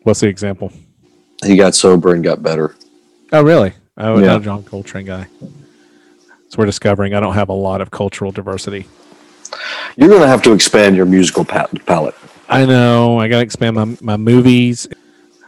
What's 0.03 0.19
the 0.19 0.27
example? 0.27 0.71
He 1.43 1.55
got 1.55 1.75
sober 1.75 2.13
and 2.13 2.23
got 2.23 2.41
better. 2.41 2.75
Oh, 3.31 3.43
really? 3.43 3.73
Oh, 3.97 4.19
Yeah. 4.19 4.39
John 4.39 4.63
Coltrane 4.63 5.05
guy. 5.05 5.27
So 6.49 6.57
we're 6.57 6.65
discovering 6.65 7.13
I 7.13 7.19
don't 7.19 7.33
have 7.33 7.49
a 7.49 7.53
lot 7.53 7.81
of 7.81 7.91
cultural 7.91 8.31
diversity. 8.31 8.85
You're 9.97 10.09
going 10.09 10.21
to 10.21 10.27
have 10.27 10.41
to 10.43 10.53
expand 10.53 10.95
your 10.95 11.05
musical 11.05 11.45
pa- 11.45 11.67
palette. 11.85 12.15
I 12.49 12.65
know. 12.65 13.17
I 13.19 13.27
got 13.27 13.37
to 13.37 13.43
expand 13.43 13.75
my, 13.75 13.97
my 14.01 14.17
movies. 14.17 14.87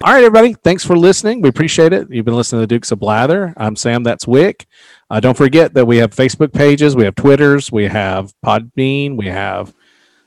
All 0.03 0.13
right, 0.13 0.23
everybody. 0.23 0.53
Thanks 0.53 0.85
for 0.85 0.95
listening. 0.95 1.41
We 1.41 1.49
appreciate 1.49 1.91
it. 1.91 2.09
You've 2.09 2.25
been 2.25 2.35
listening 2.35 2.59
to 2.59 2.63
the 2.63 2.67
Dukes 2.67 2.91
of 2.91 2.99
Blather. 2.99 3.53
I'm 3.57 3.75
Sam. 3.75 4.03
That's 4.03 4.27
Wick. 4.27 4.65
Uh, 5.09 5.19
don't 5.19 5.37
forget 5.37 5.73
that 5.73 5.85
we 5.85 5.97
have 5.97 6.11
Facebook 6.11 6.53
pages, 6.53 6.95
we 6.95 7.05
have 7.05 7.15
Twitters, 7.15 7.71
we 7.71 7.85
have 7.85 8.33
Podbean, 8.45 9.15
we 9.15 9.27
have 9.27 9.73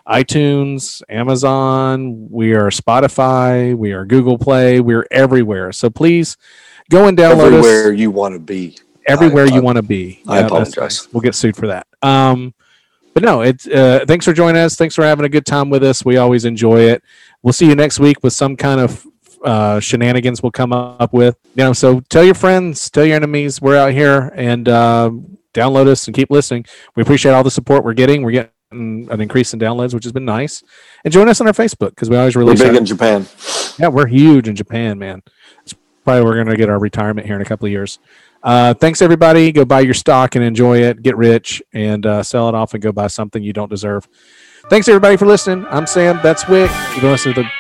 iTunes, 0.08 1.02
Amazon, 1.08 2.28
we 2.30 2.54
are 2.54 2.70
Spotify, 2.70 3.76
we 3.76 3.92
are 3.92 4.06
Google 4.06 4.38
Play, 4.38 4.80
we're 4.80 5.06
everywhere. 5.10 5.70
So 5.72 5.90
please 5.90 6.38
go 6.90 7.06
and 7.06 7.16
download 7.16 7.46
Everywhere 7.46 7.92
us 7.92 7.98
you 7.98 8.10
want 8.10 8.34
to 8.34 8.38
be. 8.38 8.76
everywhere 9.08 9.46
I- 9.46 9.54
you 9.54 9.62
want 9.62 9.76
to 9.76 9.82
be. 9.82 10.20
I 10.28 10.42
that's 10.42 10.52
apologize. 10.52 11.08
We'll 11.12 11.22
get 11.22 11.34
sued 11.34 11.56
for 11.56 11.68
that. 11.68 11.86
Um, 12.02 12.52
but 13.14 13.22
no, 13.22 13.40
it's 13.40 13.66
uh, 13.66 14.04
thanks 14.06 14.24
for 14.26 14.32
joining 14.32 14.60
us. 14.60 14.76
Thanks 14.76 14.94
for 14.94 15.02
having 15.04 15.24
a 15.24 15.28
good 15.28 15.46
time 15.46 15.70
with 15.70 15.82
us. 15.82 16.04
We 16.04 16.16
always 16.18 16.44
enjoy 16.44 16.82
it. 16.82 17.02
We'll 17.42 17.52
see 17.54 17.66
you 17.66 17.74
next 17.74 17.98
week 17.98 18.18
with 18.22 18.32
some 18.34 18.56
kind 18.56 18.80
of 18.80 19.04
uh, 19.44 19.80
shenanigans 19.80 20.42
we'll 20.42 20.52
come 20.52 20.72
up 20.72 21.12
with. 21.12 21.36
You 21.56 21.64
know, 21.64 21.72
so 21.72 22.00
tell 22.10 22.22
your 22.24 22.34
friends, 22.34 22.88
tell 22.90 23.04
your 23.04 23.16
enemies 23.16 23.60
we're 23.60 23.76
out 23.76 23.92
here 23.92 24.30
and 24.36 24.68
uh, 24.68 25.10
download 25.54 25.88
us 25.88 26.06
and 26.06 26.14
keep 26.14 26.30
listening. 26.30 26.66
We 26.94 27.02
appreciate 27.02 27.32
all 27.32 27.42
the 27.42 27.50
support 27.50 27.84
we're 27.84 27.94
getting. 27.94 28.22
We're 28.22 28.30
getting 28.32 29.08
an 29.10 29.20
increase 29.20 29.52
in 29.54 29.58
downloads, 29.58 29.92
which 29.94 30.04
has 30.04 30.12
been 30.12 30.24
nice. 30.26 30.62
And 31.04 31.12
join 31.12 31.28
us 31.28 31.40
on 31.40 31.46
our 31.48 31.52
Facebook 31.52 31.90
because 31.90 32.08
we 32.10 32.16
always 32.16 32.36
We're 32.36 32.42
release. 32.44 32.60
big 32.60 32.70
our- 32.70 32.76
in 32.76 32.84
Japan. 32.86 33.26
yeah, 33.78 33.88
we're 33.88 34.06
huge 34.06 34.46
in 34.46 34.54
Japan, 34.54 34.98
man. 34.98 35.22
Probably 36.04 36.24
we're 36.24 36.34
going 36.34 36.46
to 36.46 36.56
get 36.56 36.68
our 36.68 36.78
retirement 36.78 37.26
here 37.26 37.36
in 37.36 37.42
a 37.42 37.44
couple 37.44 37.66
of 37.66 37.72
years. 37.72 37.98
Uh, 38.42 38.72
thanks, 38.72 39.02
everybody. 39.02 39.52
Go 39.52 39.64
buy 39.64 39.80
your 39.80 39.94
stock 39.94 40.34
and 40.34 40.44
enjoy 40.44 40.78
it. 40.78 41.02
Get 41.02 41.16
rich 41.16 41.62
and 41.72 42.06
uh, 42.06 42.22
sell 42.22 42.48
it 42.48 42.54
off 42.54 42.72
and 42.74 42.82
go 42.82 42.90
buy 42.90 43.06
something 43.06 43.42
you 43.42 43.52
don't 43.52 43.68
deserve. 43.68 44.08
Thanks, 44.70 44.88
everybody, 44.88 45.16
for 45.16 45.26
listening. 45.26 45.66
I'm 45.70 45.86
Sam. 45.86 46.20
That's 46.22 46.48
Wick. 46.48 46.70
You've 46.92 47.02
been 47.02 47.10
listening 47.10 47.34
to 47.34 47.42
the 47.42 47.59